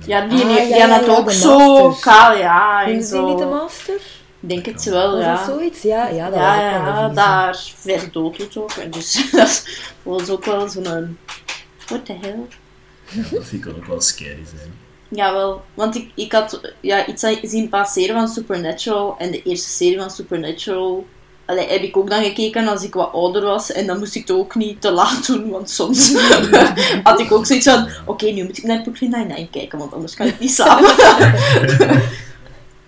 Ja, 0.06 0.20
die, 0.26 0.42
Ah, 0.42 0.48
die, 0.48 0.56
die 0.66 0.74
ja, 0.76 0.88
had 0.88 1.06
ja, 1.06 1.16
ook 1.16 1.30
zo 1.30 1.90
kaal, 2.00 2.36
ja. 2.36 2.86
En 2.86 3.02
zo. 3.02 3.28
niet 3.28 3.38
de 3.38 3.46
master? 3.46 3.94
Ik 4.40 4.48
denk 4.48 4.66
het 4.66 4.84
wel, 4.84 5.12
Was 5.16 5.24
ja. 5.24 5.36
dat 5.36 5.44
zoiets? 5.44 5.82
Ja, 5.82 6.06
ja 6.08 6.30
dat 6.30 6.38
ja, 6.38 6.54
was 6.56 6.56
ook 6.56 6.84
wel 6.84 6.94
ja, 6.94 7.02
een 7.02 7.08
visie. 7.08 7.14
daar 7.14 7.72
ver 7.76 8.12
dood 8.12 8.36
doet 8.38 8.56
ook. 8.56 8.70
En 8.72 8.90
Dus 8.90 9.30
dat 9.30 9.66
was 10.02 10.30
ook 10.30 10.44
wel 10.44 10.68
zo'n... 10.68 11.18
What 11.86 12.04
the 12.06 12.12
hell? 12.20 12.36
Ja, 13.08 13.22
dat 13.30 13.44
vind 13.44 13.66
ik 13.66 13.72
ook 13.76 13.86
wel 13.86 14.00
scary 14.00 14.44
zijn. 14.56 14.82
Jawel, 15.08 15.62
want 15.74 15.94
ik, 15.94 16.10
ik 16.14 16.32
had 16.32 16.72
ja, 16.80 17.06
iets 17.06 17.26
zien 17.42 17.68
passeren 17.68 18.14
van 18.16 18.28
Supernatural 18.28 19.14
en 19.18 19.30
de 19.30 19.42
eerste 19.42 19.68
serie 19.68 19.98
van 19.98 20.10
Supernatural 20.10 21.06
allee, 21.46 21.68
heb 21.68 21.82
ik 21.82 21.96
ook 21.96 22.10
dan 22.10 22.22
gekeken 22.24 22.68
als 22.68 22.82
ik 22.82 22.94
wat 22.94 23.12
ouder 23.12 23.42
was 23.42 23.72
en 23.72 23.86
dan 23.86 23.98
moest 23.98 24.14
ik 24.14 24.28
het 24.28 24.36
ook 24.36 24.54
niet 24.54 24.80
te 24.80 24.90
laat 24.90 25.26
doen, 25.26 25.50
want 25.50 25.70
soms 25.70 26.14
had 27.02 27.20
ik 27.20 27.32
ook 27.32 27.46
zoiets 27.46 27.68
van 27.68 27.88
oké, 28.06 28.26
nu 28.30 28.44
moet 28.44 28.58
ik 28.58 28.64
naar 28.64 28.82
Brooklyn 28.82 29.10
Nine-Nine 29.10 29.48
kijken, 29.50 29.78
want 29.78 29.92
anders 29.92 30.14
kan 30.14 30.26
ik 30.26 30.40
niet 30.40 30.50
samen. 30.54 30.90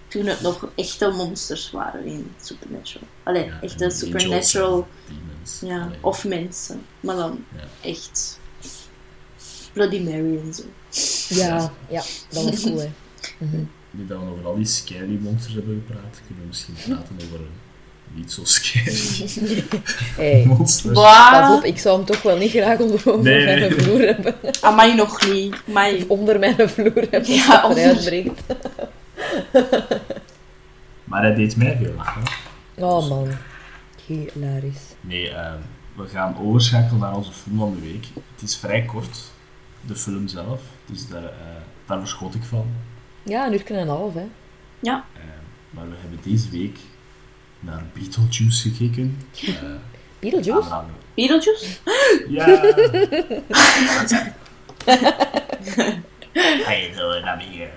Toen 0.08 0.26
het 0.26 0.40
nog 0.40 0.68
echte 0.74 1.08
monsters 1.10 1.70
waren 1.70 2.04
in 2.04 2.32
Supernatural. 2.42 3.08
Allee, 3.22 3.44
Ja, 3.44 3.58
echte 3.60 3.90
Supernatural, 3.90 4.86
demons. 5.06 5.60
ja, 5.60 5.80
Allee. 5.82 5.98
of 6.00 6.24
mensen, 6.24 6.86
maar 7.00 7.16
dan 7.16 7.44
Ja. 7.56 7.88
echt 7.90 8.38
Bloody 9.72 10.00
Mary 10.00 10.38
en 10.44 10.54
zo. 10.54 10.62
Ja, 11.28 11.72
ja, 11.88 12.02
dat 12.30 12.44
was 12.44 12.62
cool, 12.62 12.78
hè. 12.78 12.90
Mhm. 13.38 13.56
Nu 13.90 14.06
dat 14.06 14.18
we 14.20 14.24
over 14.30 14.46
al 14.46 14.56
die 14.56 14.66
scary 14.66 15.18
monsters 15.20 15.54
hebben 15.54 15.82
gepraat, 15.86 16.20
kunnen 16.26 16.42
we 16.42 16.48
misschien 16.48 16.74
praten 16.86 17.16
over 17.26 17.38
een 17.40 17.64
niet 18.14 18.32
zo 18.32 18.40
scary 18.44 19.24
Hey, 20.22 20.44
monster. 20.46 20.92
pas 20.92 21.56
op, 21.56 21.64
ik 21.64 21.78
zou 21.78 21.96
hem 21.96 22.06
toch 22.06 22.22
wel 22.22 22.36
niet 22.36 22.50
graag 22.50 22.78
onder 22.78 23.00
Nee, 23.22 23.44
mijn 23.44 23.60
nee. 23.60 23.70
vloer 23.70 24.00
hebben. 24.00 24.34
Amai, 24.60 24.94
nog 24.94 25.26
niet. 25.32 25.54
Amai. 25.68 26.04
Onder 26.08 26.38
mijn 26.38 26.68
vloer 26.68 27.06
hebben, 27.10 27.32
Ja, 27.32 27.60
als 27.60 27.74
het 27.78 28.06
onder-. 28.06 28.32
Maar 31.04 31.22
hij 31.22 31.34
deed 31.34 31.56
mij 31.56 31.78
veel 31.82 31.94
lachen. 31.96 32.22
Oh 32.74 33.08
man, 33.08 33.28
hilarisch. 34.06 34.80
Nee, 35.00 35.30
ehm, 35.30 35.58
we 35.96 36.06
gaan 36.06 36.36
overschakelen 36.38 37.00
naar 37.00 37.16
onze 37.16 37.32
film 37.32 37.58
van 37.58 37.74
de 37.74 37.80
week. 37.86 38.04
Het 38.34 38.48
is 38.48 38.56
vrij 38.56 38.82
kort, 38.84 39.18
de 39.80 39.96
film 39.96 40.28
zelf. 40.28 40.60
Dus 40.86 41.08
daar, 41.08 41.24
eh, 41.24 41.30
daar 41.86 41.98
verschot 41.98 42.34
ik 42.34 42.42
van. 42.42 42.66
Ja, 43.22 43.46
een 43.46 43.52
uur 43.52 43.66
en 43.66 43.76
een 43.76 43.88
half, 43.88 44.14
hè. 44.14 44.26
Ja. 44.80 45.04
Eh, 45.14 45.20
maar 45.70 45.88
we 45.88 45.94
hebben 46.00 46.18
deze 46.22 46.50
week 46.50 46.78
naar 47.60 47.84
Beetlejuice 47.92 48.68
gekeken. 48.70 49.18
Eh, 49.46 49.52
Beetlejuice? 50.18 50.68
Beetlejuice? 51.14 51.66
Ja! 52.28 52.44
How 56.64 56.74
you 56.80 56.94
doing? 56.94 57.24
I'm 57.24 57.38
here. 57.38 57.70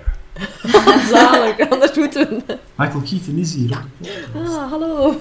Zalig, 1.09 1.69
anders 1.69 1.95
moeten 1.95 2.29
we... 2.29 2.57
Michael 2.75 3.01
Keaton 3.01 3.37
is 3.37 3.53
hier. 3.53 3.71
op 3.71 3.83
de 3.97 4.29
podcast. 4.31 4.57
Ah, 4.57 4.69
hallo. 4.69 5.17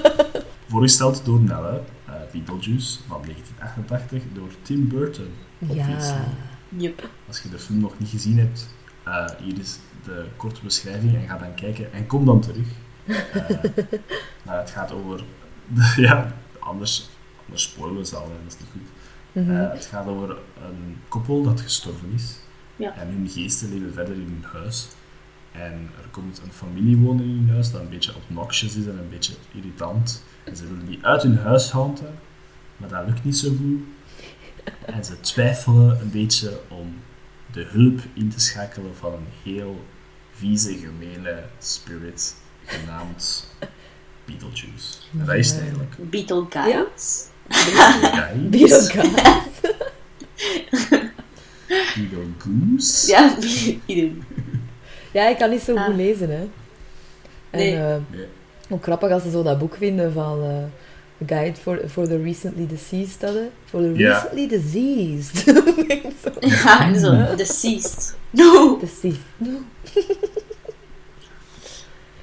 Voorgesteld 0.68 1.24
door 1.24 1.40
Nelle, 1.40 1.82
eh 2.06 2.12
Beetlejuice 2.32 2.98
van 3.08 3.22
1988, 3.22 4.22
door 4.32 4.48
Tim 4.62 4.88
Burton. 4.88 5.28
Obviously. 5.58 6.16
Yep. 6.76 7.08
Als 7.26 7.40
je 7.40 7.48
de 7.48 7.58
film 7.58 7.80
nog 7.80 7.98
niet 7.98 8.08
gezien 8.08 8.38
hebt, 8.38 8.68
eh, 9.04 9.26
hier 9.42 9.58
is 9.58 9.78
de 10.04 10.26
korte 10.36 10.60
beschrijving 10.62 11.14
en 11.14 11.28
ga 11.28 11.38
dan 11.38 11.54
kijken 11.54 11.92
en 11.92 12.06
kom 12.06 12.24
dan 12.24 12.40
terug. 12.40 12.66
Eh, 13.06 13.16
maar 14.44 14.58
het 14.58 14.70
gaat 14.70 14.92
over, 14.92 15.24
ja, 15.96 16.34
anders, 16.58 17.08
anders 17.44 17.62
spoilen 17.62 17.98
we 17.98 18.06
ze 18.06 18.16
al, 18.16 18.22
hè, 18.22 18.34
dat 18.44 18.52
is 18.52 18.58
niet 18.58 18.68
goed. 18.72 18.90
Mhm. 19.32 19.56
Eh, 19.56 19.72
het 19.72 19.84
gaat 19.84 20.06
over 20.06 20.30
een 20.62 20.96
koppel 21.08 21.42
dat 21.42 21.60
gestorven 21.60 22.12
is. 22.14 22.38
Ja. 22.76 22.96
En 22.96 23.08
hun 23.08 23.28
geesten 23.28 23.72
leven 23.72 23.92
verder 23.92 24.14
in 24.14 24.40
hun 24.40 24.44
huis. 24.52 24.88
En 25.52 25.90
er 26.02 26.08
komt 26.10 26.40
een 26.44 26.52
familie 26.52 26.96
wonen 26.96 27.24
in 27.24 27.30
hun 27.30 27.50
huis 27.50 27.70
dat 27.70 27.80
een 27.80 27.88
beetje 27.88 28.14
obnoxious 28.14 28.76
is 28.76 28.86
en 28.86 28.98
een 28.98 29.08
beetje 29.08 29.34
irritant. 29.52 30.24
En 30.44 30.56
ze 30.56 30.68
willen 30.68 30.86
die 30.86 30.98
uit 31.02 31.22
hun 31.22 31.38
huis 31.38 31.70
houden, 31.70 32.14
maar 32.76 32.88
dat 32.88 33.06
lukt 33.06 33.24
niet 33.24 33.36
zo 33.36 33.48
goed. 33.48 33.80
En 34.86 35.04
ze 35.04 35.20
twijfelen 35.20 36.00
een 36.00 36.10
beetje 36.10 36.60
om 36.68 36.96
de 37.52 37.64
hulp 37.68 38.00
in 38.14 38.28
te 38.30 38.40
schakelen 38.40 38.96
van 38.96 39.12
een 39.12 39.26
heel 39.52 39.84
vieze, 40.32 40.74
gemene 40.78 41.42
spirit 41.58 42.34
genaamd 42.64 43.46
Beetlejuice. 44.26 44.98
En 45.18 45.24
dat 45.26 45.34
is 45.34 45.50
het 45.50 45.60
eigenlijk. 45.60 45.94
Beetle 46.10 46.46
Guys. 46.50 47.26
Guys, 47.48 48.48
Beetlejuice. 48.50 49.74
Beetlegoose. 51.94 53.06
Ja, 53.10 53.34
Beetle. 53.86 54.10
Ja, 55.12 55.28
ik 55.28 55.38
kan 55.38 55.50
niet 55.50 55.60
zo 55.60 55.74
Ah. 55.76 55.84
goed 55.84 55.94
lezen, 55.96 56.30
hè. 56.30 56.40
En, 57.50 57.58
Nee. 57.58 57.76
eh, 57.76 57.96
Nee. 58.10 58.26
ook 58.68 58.82
grappig 58.82 59.10
als 59.10 59.22
ze 59.22 59.30
zo 59.30 59.42
dat 59.42 59.58
boek 59.58 59.76
vinden 59.76 60.12
van 60.12 60.42
eh 60.42 60.64
The 61.18 61.24
Guide 61.34 61.54
for, 61.60 61.88
for 61.88 62.06
the 62.08 62.18
Recently 62.22 62.66
Deceased 62.66 63.20
hadden. 63.22 63.50
For 63.64 63.80
the. 63.80 63.92
Recently 63.92 64.46
Diseased. 64.48 65.36
Zo, 66.24 66.30
Ja, 66.40 66.86
en 66.92 67.00
zo. 67.00 67.34
Deceased. 67.36 68.16
No. 68.30 68.78
Deceased. 68.80 69.20
No. 69.36 69.50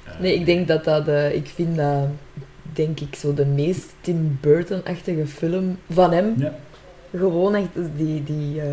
Eh, 0.04 0.20
Nee, 0.20 0.34
ik 0.34 0.46
denk 0.46 0.68
dat 0.68 0.84
dat... 0.84 1.08
eh, 1.08 1.34
ik 1.34 1.46
vind 1.54 1.76
dat, 1.76 2.06
denk 2.72 3.00
ik, 3.00 3.14
zo 3.14 3.34
de 3.34 3.46
meest 3.46 3.86
Tim 4.00 4.38
Burton-achtige 4.40 5.26
film 5.26 5.78
van 5.90 6.12
hem. 6.12 6.34
Ja. 6.38 6.54
Gewoon 7.16 7.54
echt 7.54 7.68
die, 7.96 8.24
die 8.24 8.60
eh, 8.60 8.66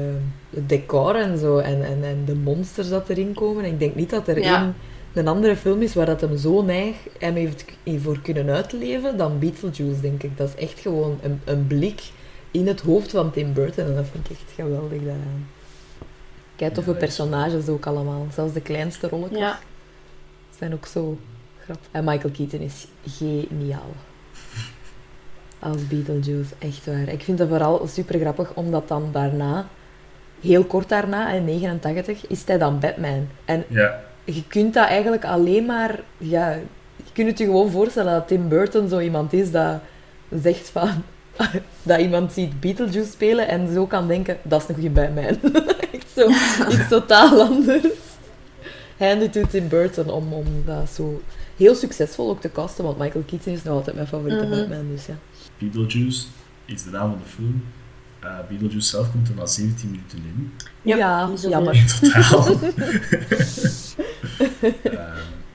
het 0.49 0.70
decor 0.70 1.15
en 1.15 1.38
zo 1.38 1.57
en, 1.57 1.84
en, 1.86 2.03
en 2.03 2.24
de 2.26 2.36
monsters 2.36 2.89
dat 2.89 3.09
erin 3.09 3.34
komen. 3.34 3.65
Ik 3.65 3.80
denk 3.80 3.95
niet 3.95 4.09
dat 4.09 4.28
er 4.28 4.39
Ja. 4.41 4.74
Een 5.14 5.28
andere 5.28 5.55
film 5.55 5.82
is 5.82 5.93
waar 5.93 6.05
dat 6.05 6.22
hem 6.22 6.38
zo 6.38 6.62
neig 6.62 6.95
hem 7.20 7.36
heeft 7.36 7.66
voor 7.97 8.20
kunnen 8.22 8.49
uitleven 8.49 9.18
dan 9.18 9.39
Beetlejuice, 9.39 10.01
denk 10.01 10.24
ik. 10.24 10.38
Dat 10.38 10.47
is 10.47 10.64
echt 10.64 10.80
gewoon 10.80 11.20
een, 11.22 11.41
een 11.45 11.68
blik 11.68 12.01
in 12.51 12.68
het 12.68 12.82
hoofd 12.82 13.12
van 13.12 13.32
Tim 13.32 13.53
Burton 13.53 13.86
en 13.86 13.95
dat 13.95 14.05
vind 14.12 14.26
ik 14.30 14.32
echt 14.32 14.51
geweldig. 14.55 15.01
Dat, 15.03 15.14
Kijk, 16.55 16.74
toffe 16.74 16.89
Ja, 16.89 16.95
is- 16.97 17.03
personages 17.03 17.68
ook 17.68 17.86
allemaal. 17.86 18.28
Zelfs 18.34 18.53
de 18.53 18.62
kleinste 18.62 19.07
rollen 19.10 19.38
Ja. 19.38 19.60
zijn 20.57 20.74
ook 20.74 20.86
zo 20.86 21.18
grappig. 21.64 21.88
En 21.91 22.03
Michael 22.03 22.34
Keaton 22.34 22.60
is 22.60 22.88
geniaal. 23.18 23.91
Als 25.60 25.88
Beetlejuice, 25.88 26.53
echt 26.60 26.86
waar. 26.86 27.07
Ik 27.07 27.22
vind 27.24 27.38
dat 27.38 27.47
vooral 27.47 27.88
super 27.88 28.20
grappig, 28.20 28.53
omdat 28.53 28.88
dan 28.88 29.10
daarna, 29.12 29.68
heel 30.41 30.64
kort 30.64 30.89
daarna, 30.89 31.32
in 31.32 31.45
89, 31.45 32.28
is 32.28 32.43
hij 32.45 32.57
dan 32.57 32.80
Batman. 32.80 33.28
En 33.45 33.64
Ja, 33.68 34.03
je 34.36 34.44
kunt 34.48 34.74
dat 34.74 34.88
eigenlijk 34.88 35.26
alleen 35.26 35.66
maar, 35.66 36.00
ja, 36.18 36.50
je 36.96 37.12
kunt 37.14 37.28
het 37.28 37.38
je 37.38 37.46
gewoon 37.46 37.72
voorstellen 37.72 38.14
dat 38.14 38.28
Tim 38.28 38.48
Burton 38.50 38.90
zo 38.90 39.00
iemand 39.00 39.34
is 39.34 39.52
dat 39.52 39.80
zegt 40.42 40.70
van, 40.70 41.04
dat 41.84 42.00
iemand 42.00 42.32
ziet 42.34 42.60
Beetlejuice 42.60 43.12
spelen 43.12 43.48
en 43.48 43.74
zo 43.74 43.86
kan 43.86 44.08
denken, 44.08 44.38
dat 44.42 44.62
is 44.62 44.68
een 44.68 44.74
goede 44.76 44.90
Batman. 44.90 45.38
Echt 45.94 46.10
zo, 46.16 46.28
iets 46.74 46.88
totaal 46.90 47.42
anders. 47.42 47.86
Handy 48.98 49.30
to 49.30 49.42
Tim 49.50 49.68
Burton 49.68 50.10
om, 50.10 50.34
om 50.34 50.46
dat 50.66 50.90
zo 50.90 51.22
heel 51.58 51.76
succesvol 51.76 52.30
ook 52.30 52.42
te 52.42 52.52
casten, 52.52 52.84
want 52.84 52.98
Michael 52.98 53.24
Keaton 53.28 53.54
is 53.54 53.64
nog 53.64 53.74
altijd 53.74 53.96
mijn 53.96 54.08
favoriete 54.08 54.46
Mhm. 54.46 54.60
Batman, 54.60 54.88
dus 54.92 55.06
ja. 55.06 55.18
Beetlejuice 55.58 56.26
is 56.66 56.84
de 56.84 56.90
naam 56.90 57.10
van 57.10 57.20
de 57.24 57.30
film. 57.30 57.64
Eh 58.20 58.39
Beetlejuice 58.47 58.89
zelf 58.89 59.11
komt 59.11 59.28
er 59.28 59.36
maar 59.36 59.47
17 59.47 59.89
minuten 59.91 60.17
in. 60.17 60.53
Ja, 60.82 60.97
ja, 60.97 61.30
jammer. 61.49 61.76
In 61.76 61.86
totaal. 61.99 62.47
Ehm, 64.59 64.95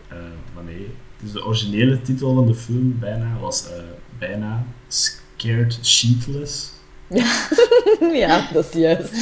eh, 0.09 0.17
maar 0.55 0.65
nee, 0.65 0.95
dus 1.23 1.33
de 1.33 1.45
originele 1.45 2.03
titel 2.03 2.35
van 2.35 2.47
de 2.47 2.55
film 2.55 2.99
bijna 2.99 3.39
was 3.41 3.67
eh, 3.69 3.83
bijna 4.19 4.65
Scared 4.89 5.79
Sheetless. 5.83 6.73
ja, 8.23 8.49
dat 8.53 8.65
is 8.65 8.81
juist. 8.81 9.15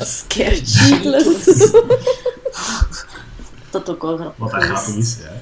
Scared 0.16 0.68
Sheetless. 0.68 1.70
Dat 3.70 3.90
ook 3.90 4.02
wel 4.02 4.16
grappig 4.16 4.38
Wat 4.38 4.50
dat 4.50 4.62
grappig 4.62 4.96
is, 4.96 5.18
ja. 5.22 5.40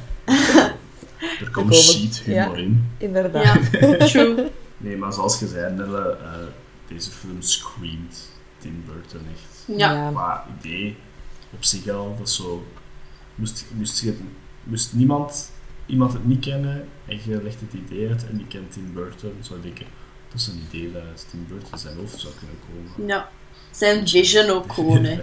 Er 1.40 1.50
komt 1.52 1.74
sheet 1.74 2.20
humor 2.20 2.58
in. 2.58 2.90
Inderdaad. 2.98 3.58
Ja, 3.72 3.96
true. 4.06 4.50
Nee, 4.76 4.96
maar 4.96 5.12
zoals 5.12 5.38
je 5.38 5.46
zei, 5.46 5.74
Nelle, 5.74 6.16
eh, 6.22 6.30
deze 6.95 7.11
film 7.11 7.43
screamt 7.43 8.30
Tim 8.59 8.84
Burton 8.86 9.26
echt. 9.34 9.78
Ja. 9.78 10.11
Maar 10.11 10.47
idee 10.59 10.97
op 11.51 11.64
zich 11.64 11.88
al, 11.88 12.16
dat 12.18 12.28
is 12.28 12.36
zo... 12.36 12.66
Moest, 13.34 13.64
moest, 13.74 14.01
je, 14.01 14.18
moest 14.64 14.93
niemand 14.93 15.51
iemand 15.91 16.12
het 16.12 16.26
niet 16.26 16.45
kennen 16.45 16.88
en 17.07 17.20
je 17.24 17.43
legt 17.43 17.61
het 17.61 17.72
idee 17.72 18.09
uit 18.09 18.28
en 18.28 18.36
die 18.36 18.47
kent 18.47 18.72
Tim 18.72 18.93
Burton, 18.95 19.32
zou 19.41 19.59
je 19.59 19.64
denken, 19.64 19.86
dat 20.28 20.41
is 20.41 20.47
een 20.47 20.62
idee 20.68 20.93
dat 20.93 21.03
uit 21.03 21.26
Tim 21.30 21.47
Burton 21.49 21.78
zijn 21.78 21.97
hoofd 21.97 22.20
zou 22.20 22.34
kunnen 22.38 22.57
komen. 22.66 23.09
Ja. 23.09 23.30
Zijn 23.70 24.09
vision 24.09 24.51
ook 24.51 24.72
gewoon, 24.72 25.05
hè. 25.05 25.22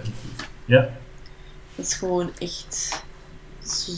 Ja, 0.64 0.90
Dat 1.74 1.86
is 1.86 1.94
gewoon 1.94 2.30
echt 2.38 3.04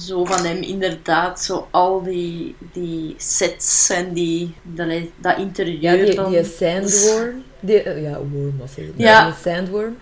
zo 0.07 0.25
van 0.25 0.45
hem, 0.45 0.63
inderdaad. 0.63 1.41
Zo 1.41 1.69
al 1.71 2.03
die, 2.03 2.57
die 2.73 3.15
sets 3.19 3.91
en 3.91 4.13
die, 4.13 4.55
dat, 4.63 4.89
dat 5.21 5.39
interieur 5.39 5.99
Ja, 5.99 6.05
die, 6.05 6.15
dan. 6.15 6.31
die 6.31 6.45
sandworm. 6.45 7.43
Die, 7.61 7.83
eh, 7.83 8.03
ja, 8.03 8.19
worm 8.19 8.59
was 8.59 8.77
het. 8.77 8.93
Ja. 8.97 9.25
Die 9.25 9.35
sandworm. 9.53 9.97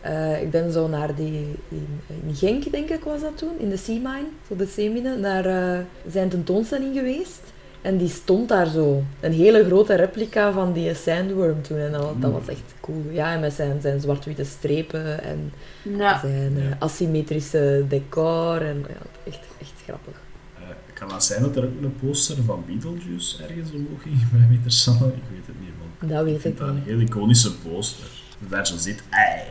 Eh, 0.00 0.42
ik 0.42 0.50
ben 0.50 0.72
zo 0.72 0.88
naar 0.88 1.14
die... 1.14 1.54
In, 1.68 2.00
in 2.26 2.34
Genk, 2.34 2.72
denk 2.72 2.90
ik, 2.90 3.04
was 3.04 3.20
dat 3.20 3.38
toen. 3.38 3.58
In 3.58 3.68
de 3.68 3.76
Sea 3.76 3.94
Mine. 3.94 4.26
Zo 4.48 4.56
de 4.56 4.66
zeemine. 4.66 5.16
Naar 5.16 5.46
eh, 5.46 5.78
zijn 6.10 6.28
tentoonstelling 6.28 6.96
geweest. 6.96 7.40
En 7.84 7.96
die 7.96 8.08
stond 8.08 8.48
daar 8.48 8.66
zo. 8.66 9.02
Een 9.20 9.32
hele 9.32 9.64
grote 9.64 9.94
replica 9.94 10.52
van 10.52 10.72
die 10.72 10.94
sandworm 10.94 11.62
toen. 11.62 11.78
En 11.78 11.92
dat, 11.92 12.14
dat 12.22 12.32
was 12.32 12.48
echt 12.48 12.74
cool. 12.80 13.02
Ja, 13.10 13.32
en 13.32 13.40
met 13.40 13.52
zijn, 13.52 13.80
zijn 13.80 14.00
zwart-witte 14.00 14.44
strepen. 14.44 15.22
En 15.22 15.52
Ja. 15.82 16.18
zijn 16.20 16.56
eh, 16.56 16.68
Ja. 16.68 16.76
asymmetrische 16.78 17.84
decor. 17.88 18.62
En 18.62 18.84
ja, 18.88 18.96
echt, 19.26 19.40
echt 19.60 19.72
grappig. 19.84 20.14
Eh, 20.58 20.62
kan 20.94 21.12
het 21.12 21.24
zijn 21.24 21.42
dat 21.42 21.56
er 21.56 21.64
ook 21.64 21.82
een 21.82 21.94
poster 22.00 22.36
van 22.44 22.64
Beetlejuice 22.66 23.42
ergens 23.42 23.72
omhoog 23.72 24.02
ging 24.02 24.30
bij 24.30 24.46
Meter 24.50 24.72
Sanne? 24.72 25.06
Ik 25.06 25.22
weet 25.30 25.46
het 25.46 25.60
niet, 25.60 25.70
man. 26.00 26.08
Dat 26.08 26.20
Ik 26.26 26.32
weet 26.32 26.40
vind 26.40 26.54
ik 26.54 26.60
dat 26.60 26.68
een 26.68 26.74
niet. 26.74 26.84
heel 26.84 27.00
iconische 27.00 27.54
poster. 27.56 28.06
Dat 28.40 28.50
daar 28.50 28.66
zo 28.66 28.76
zit, 28.76 29.02
ei. 29.10 29.42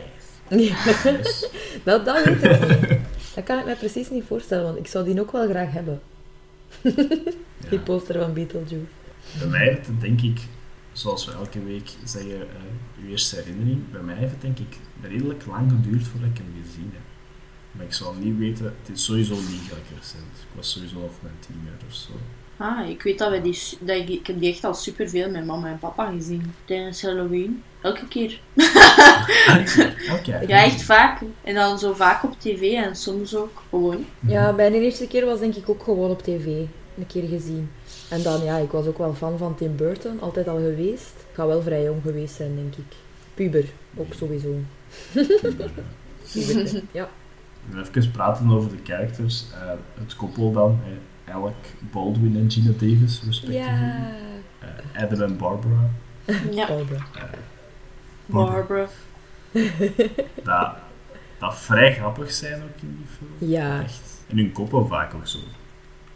Ja. 0.48 0.76
Dat, 1.84 2.04
dat 2.04 2.24
weet 2.24 2.42
ik 2.44 2.80
niet. 2.90 2.98
Dat 3.34 3.44
kan 3.44 3.58
ik 3.58 3.64
me 3.66 3.74
precies 3.76 4.10
niet 4.10 4.24
voorstellen, 4.26 4.64
want 4.64 4.78
ik 4.78 4.86
zou 4.86 5.04
die 5.04 5.20
ook 5.20 5.32
wel 5.32 5.48
graag 5.48 5.72
hebben. 5.72 6.00
Die 7.70 7.78
poster 7.78 8.20
van 8.20 8.32
Beetlejuice. 8.32 8.76
Bij 9.38 9.46
mij 9.48 9.64
heeft 9.64 9.86
het 9.86 10.00
denk 10.00 10.20
ik, 10.20 10.40
zoals 10.92 11.26
we 11.26 11.32
elke 11.32 11.64
week 11.64 11.90
zeggen, 12.04 12.40
eh, 12.40 13.02
uw 13.02 13.10
eerste 13.10 13.36
herinnering. 13.36 13.90
Bij 13.90 14.02
mij 14.02 14.14
heeft 14.14 14.32
het 14.32 14.40
denk 14.40 14.58
ik 14.58 14.78
redelijk 15.02 15.46
lang 15.46 15.70
geduurd 15.70 16.06
voordat 16.06 16.28
ik 16.30 16.36
hem 16.36 16.62
gezien 16.64 16.90
heb. 16.92 17.02
Maar 17.72 17.84
ik 17.84 17.92
zou 17.92 18.18
niet 18.18 18.38
weten, 18.38 18.64
het 18.64 18.96
is 18.96 19.04
sowieso 19.04 19.34
niet 19.34 19.60
gelijk 19.68 19.86
recent. 19.98 20.36
Ik 20.40 20.56
was 20.56 20.70
sowieso 20.70 21.00
nog 21.00 21.12
mijn 21.22 21.34
tiener 21.40 21.72
of 21.88 21.94
zo. 21.94 22.12
Ah, 22.56 22.88
ik 22.88 23.02
weet 23.02 23.18
dat 23.18 23.30
wij 23.30 23.42
die, 23.42 23.58
dat 23.80 23.96
ik, 23.96 24.08
ik 24.08 24.26
heb 24.26 24.40
die 24.40 24.50
echt 24.50 24.64
al 24.64 24.74
superveel 24.74 25.30
met 25.30 25.46
mama 25.46 25.70
en 25.70 25.78
papa 25.78 26.10
gezien. 26.10 26.52
Tijdens 26.64 27.02
Halloween. 27.02 27.62
Elke 27.84 28.08
keer. 28.08 28.40
Oké. 30.18 30.38
Ja, 30.46 30.64
echt 30.64 30.82
vaak. 30.82 31.20
En 31.42 31.54
dan 31.54 31.78
zo 31.78 31.92
vaak 31.92 32.24
op 32.24 32.40
tv 32.40 32.72
en 32.72 32.96
soms 32.96 33.36
ook 33.36 33.62
gewoon. 33.68 34.04
Ja, 34.26 34.52
bij 34.52 34.70
de 34.70 34.80
eerste 34.80 35.06
keer 35.06 35.24
was 35.24 35.38
denk 35.38 35.54
ik 35.54 35.68
ook 35.68 35.82
gewoon 35.82 36.10
op 36.10 36.22
tv. 36.22 36.46
Een 36.98 37.06
keer 37.06 37.28
gezien. 37.28 37.70
En 38.10 38.22
dan, 38.22 38.44
ja, 38.44 38.56
ik 38.56 38.70
was 38.70 38.86
ook 38.86 38.98
wel 38.98 39.14
fan 39.14 39.38
van 39.38 39.54
Tim 39.54 39.76
Burton. 39.76 40.20
Altijd 40.20 40.48
al 40.48 40.56
geweest. 40.56 41.14
Ik 41.30 41.34
ga 41.34 41.46
wel 41.46 41.62
vrij 41.62 41.82
jong 41.82 42.02
geweest 42.02 42.34
zijn, 42.34 42.54
denk 42.54 42.74
ik. 42.74 42.96
Puber, 43.34 43.64
ook 43.96 44.14
sowieso. 44.14 44.54
Puber, 46.32 46.82
ja. 46.92 47.08
En 47.70 47.78
Even 47.78 48.10
praten 48.10 48.50
over 48.50 48.70
de 48.70 48.78
characters. 48.84 49.44
Eh, 49.52 49.70
het 50.00 50.16
koppel 50.16 50.52
dan, 50.52 50.80
eh, 51.26 51.34
Alec 51.34 51.74
Baldwin 51.92 52.36
en 52.36 52.50
Gina 52.50 52.70
Davis, 52.70 53.22
respectievelijk. 53.26 53.78
Ja. 53.80 54.12
Eh, 54.94 55.02
Adam 55.02 55.20
en 55.20 55.36
Barbara. 55.36 55.90
Ja, 56.50 56.66
Barbara. 56.66 57.06
Barbara. 58.26 58.86
Dat, 60.44 60.68
dat 61.38 61.54
vrij 61.58 61.94
grappig 61.94 62.32
zijn 62.32 62.62
ook 62.62 62.80
in 62.82 62.96
die 62.96 63.06
film. 63.16 63.50
Ja, 63.50 63.82
Echt. 63.82 64.22
En 64.28 64.36
hun 64.36 64.52
koppen 64.52 64.86
vaak 64.86 65.14
ook 65.14 65.26
zo. 65.26 65.38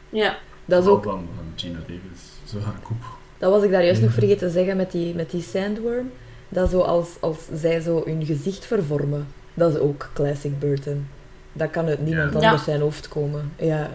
Ja, 0.09 0.37
dat 0.65 0.83
is 0.83 0.89
ook 0.89 1.03
van, 1.05 1.29
van 1.37 1.45
Gina 1.57 1.79
Davis. 1.79 2.21
Zo 2.45 2.61
haar 2.61 2.79
kop. 2.83 2.97
Dat 3.39 3.51
was 3.53 3.63
ik 3.63 3.71
daar 3.71 3.85
juist 3.85 4.01
nog 4.03 4.13
vergeten 4.13 4.39
te 4.39 4.51
zeggen 4.51 4.77
met 4.77 4.93
die, 4.93 5.15
met 5.15 5.31
die 5.31 5.43
sandworm. 5.43 6.11
Dat 6.49 6.71
zo 6.71 6.81
als, 6.81 7.09
als 7.21 7.39
zij 7.55 7.81
zo 7.81 8.03
hun 8.05 8.27
gezicht 8.27 8.67
vervormen. 8.67 9.27
Dat 9.55 9.75
is 9.75 9.79
ook 9.81 10.11
classic 10.15 10.59
Burton. 10.59 11.09
Dat 11.53 11.71
kan 11.71 11.87
uit 11.87 12.01
niemand 12.05 12.29
Ja. 12.33 12.35
anders 12.39 12.59
Ja. 12.59 12.65
zijn 12.71 12.81
hoofd 12.81 13.09
komen. 13.09 13.53
Ja. 13.57 13.91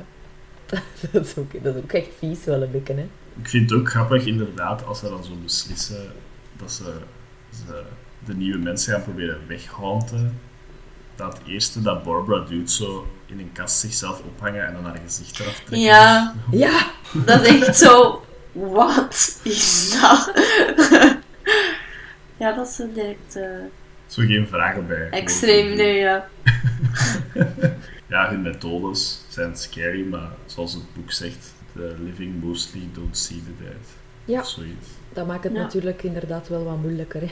Dat 1.11 1.25
is, 1.25 1.37
ook, 1.37 1.63
dat 1.63 1.75
is 1.75 1.81
ook 1.81 1.91
echt 1.91 2.09
vies 2.17 2.43
wel 2.45 2.61
een 2.63 2.71
beetje, 2.71 2.93
hè. 2.93 3.07
Ik 3.41 3.49
vind 3.49 3.69
het 3.69 3.79
ook 3.79 3.89
grappig, 3.89 4.25
inderdaad, 4.25 4.85
als 4.85 4.99
ze 4.99 5.09
dan 5.09 5.23
zo 5.23 5.31
beslissen 5.43 6.11
dat 6.57 6.71
ze, 6.71 6.93
ze 7.51 7.83
de 8.25 8.33
nieuwe 8.35 8.57
mensen 8.57 8.93
gaan 8.93 9.03
proberen 9.03 9.39
weghaunten. 9.47 10.39
Dat 11.15 11.37
het 11.37 11.47
eerste 11.47 11.81
dat 11.81 12.03
Barbara 12.03 12.45
doet, 12.45 12.71
zo 12.71 13.07
in 13.25 13.39
een 13.39 13.51
kast 13.51 13.79
zichzelf 13.79 14.21
ophangen 14.35 14.65
en 14.67 14.73
dan 14.73 14.83
haar 14.85 14.99
gezicht 15.05 15.39
eraf 15.39 15.55
trekken. 15.55 15.79
Ja. 15.79 16.33
Ja, 16.51 16.91
dat 17.25 17.47
is 17.47 17.61
echt 17.67 17.77
zo... 17.77 18.23
Wat 18.51 19.39
is 19.43 19.99
dat? 20.01 20.31
ja, 22.39 22.51
dat 22.55 22.67
is 22.67 22.75
direct 22.93 23.35
eh, 23.35 23.43
Zo 24.07 24.21
geen 24.21 24.47
vragen 24.47 24.87
bij. 24.87 25.09
extreem. 25.09 25.75
Nee, 25.75 25.97
ja. 25.97 26.27
Ja, 28.07 28.29
hun 28.29 28.41
methodes 28.41 29.21
zijn 29.27 29.55
scary, 29.57 30.05
maar 30.07 30.29
zoals 30.45 30.73
het 30.73 30.93
boek 30.93 31.11
zegt, 31.11 31.53
the 31.75 31.95
living 31.99 32.43
mostly 32.43 32.89
don't 32.93 33.17
see 33.17 33.37
the 33.43 33.63
dead. 33.63 33.85
Ja. 34.25 34.39
Of 34.39 34.47
zoiets. 34.47 34.87
dat 35.13 35.27
maakt 35.27 35.43
het 35.43 35.53
Ja. 35.53 35.59
natuurlijk 35.59 36.03
inderdaad 36.03 36.47
wel 36.47 36.63
wat 36.63 36.77
moeilijker, 36.81 37.21
hè. 37.21 37.29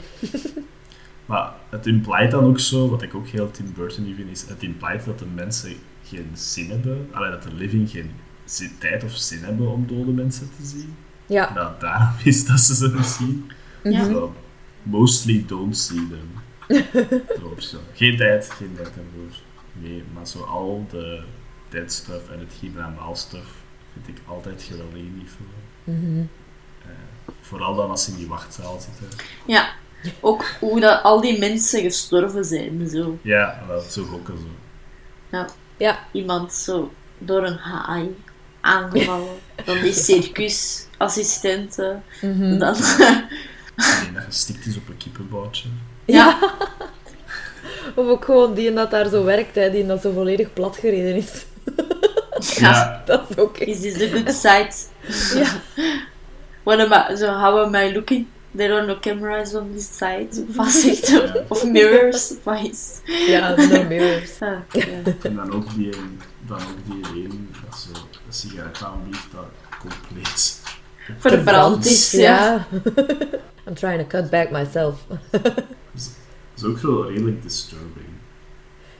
Maar 1.26 1.52
het 1.68 1.86
implied 1.86 2.30
dan 2.30 2.44
ook 2.44 2.58
zo, 2.60 2.88
wat 2.88 3.02
ik 3.02 3.14
ook 3.14 3.26
heel 3.26 3.50
Tim 3.50 3.72
Burton 3.74 4.14
vind, 4.16 4.30
is 4.30 4.42
het 4.48 4.62
implied 4.62 5.04
dat 5.04 5.18
de 5.18 5.26
mensen 5.34 5.72
geen 6.04 6.30
zin 6.34 6.70
hebben, 6.70 7.08
allee, 7.12 7.30
dat 7.30 7.42
de 7.42 7.54
living 7.54 7.90
geen 7.90 8.10
zin- 8.44 8.78
tijd 8.78 9.04
of 9.04 9.10
zin 9.16 9.42
hebben 9.44 9.70
om 9.70 9.86
dode 9.86 10.10
mensen 10.12 10.50
te 10.56 10.66
zien. 10.66 10.94
Ja. 11.26 11.48
En 11.48 11.54
dat 11.54 11.68
het 11.70 11.80
daarom 11.80 12.14
is 12.24 12.46
dat 12.46 12.60
ze 12.60 12.74
ze 12.74 12.92
niet 12.94 13.06
zien. 13.06 13.50
Ja. 13.82 14.04
Zo, 14.04 14.34
mostly 14.82 15.44
don't 15.46 15.76
see 15.76 16.08
them. 16.08 16.30
Zo, 17.40 17.54
zo. 17.58 17.78
Geen 17.94 18.16
tijd, 18.16 18.50
geen 18.50 18.72
tijd 18.74 18.86
ervoor. 18.88 19.36
Nee, 19.72 20.02
maar 20.14 20.26
zo 20.26 20.42
al 20.42 20.86
de 20.90 21.22
dead 21.68 21.92
stuff 21.92 22.28
en 22.30 22.38
het 22.38 22.52
hiernamaal 22.60 23.16
stuff 23.16 23.46
vind 23.92 24.08
ik 24.18 24.22
altijd 24.26 24.62
geweldig 24.62 24.94
in 24.98 25.14
die 25.18 25.28
film. 25.36 25.98
Mhm. 25.98 26.18
Eh, 26.82 26.88
vooral 27.40 27.74
dan 27.74 27.90
als 27.90 28.04
ze 28.04 28.10
in 28.10 28.16
die 28.16 28.26
wachtzaal 28.28 28.80
zitten. 28.80 29.18
ja. 29.46 29.70
Ook 30.20 30.44
hoe 30.60 30.80
dat 30.80 31.02
al 31.02 31.20
die 31.20 31.38
mensen 31.38 31.82
gestorven 31.82 32.44
zijn. 32.44 32.88
Zo. 32.88 33.18
Ja, 33.22 33.62
wel, 33.68 33.80
zo 33.80 34.04
gokken 34.04 34.38
zo. 34.38 34.44
Ja, 35.76 35.98
Iemand 36.12 36.52
zo 36.52 36.92
door 37.18 37.46
een 37.46 37.56
haai 37.58 38.16
aangevallen. 38.60 39.34
Dan 39.64 39.80
die 39.80 39.92
circusassistenten. 39.92 42.02
mhm. 42.20 42.58
Dan... 42.58 42.76
Nee, 43.76 44.12
dat 44.14 44.22
gestikt 44.24 44.66
is 44.66 44.76
op 44.76 44.88
een 44.88 44.96
kippenboutje. 44.96 45.68
ja. 46.04 46.38
Of 47.94 48.06
ook 48.06 48.24
gewoon 48.24 48.54
die 48.54 48.72
dat 48.72 48.90
daar 48.90 49.08
zo 49.08 49.24
werkt, 49.24 49.54
hè, 49.54 49.70
die 49.70 49.86
dat 49.86 50.02
zo 50.02 50.12
volledig 50.12 50.52
plat 50.52 50.76
gereden 50.76 51.16
is. 51.16 51.44
Ja, 52.58 53.02
Dat 53.04 53.30
is 53.30 53.36
ook. 53.36 53.58
Is 53.58 53.80
this 53.80 53.92
the 53.92 54.08
good 54.10 54.34
side? 54.34 54.70
Ja. 55.38 55.60
What 56.62 56.78
am 56.78 56.92
I, 57.12 57.16
so 57.16 57.26
how 57.26 57.58
am 57.58 57.74
I 57.74 57.92
looking? 57.92 58.26
There 58.56 58.74
are 58.74 58.86
no 58.86 58.98
cameras 59.00 59.54
on 59.54 59.72
this 59.72 59.96
side. 59.96 60.28
Ja. 61.12 61.44
Of 61.48 61.64
mirrors. 61.64 62.34
Wat 62.42 62.62
is... 62.62 63.00
Ja, 63.26 63.54
no 63.54 63.84
mirrors. 63.84 64.40
Ah, 64.40 64.58
ja. 64.72 64.82
en 65.22 65.34
dan 65.36 65.52
ook 65.52 65.74
die, 65.74 65.90
dan 66.46 66.56
ook 66.58 67.02
die 67.12 67.24
een 67.24 67.48
dat 67.70 67.78
zo 67.78 68.00
een 68.26 68.32
sigaret 68.32 68.82
aanbiedt 68.82 69.26
dat 69.34 69.44
compleet 69.80 70.60
Verbrand 71.18 71.84
is, 71.84 72.10
ja. 72.10 72.66
I'm 73.66 73.74
trying 73.74 74.00
to 74.00 74.06
cut 74.06 74.30
back 74.30 74.50
myself. 74.50 74.94
Dat 75.30 75.64
is 76.56 76.64
ook 76.64 76.78
zo 76.78 77.00
redelijk 77.00 77.42
disturbing. 77.42 78.06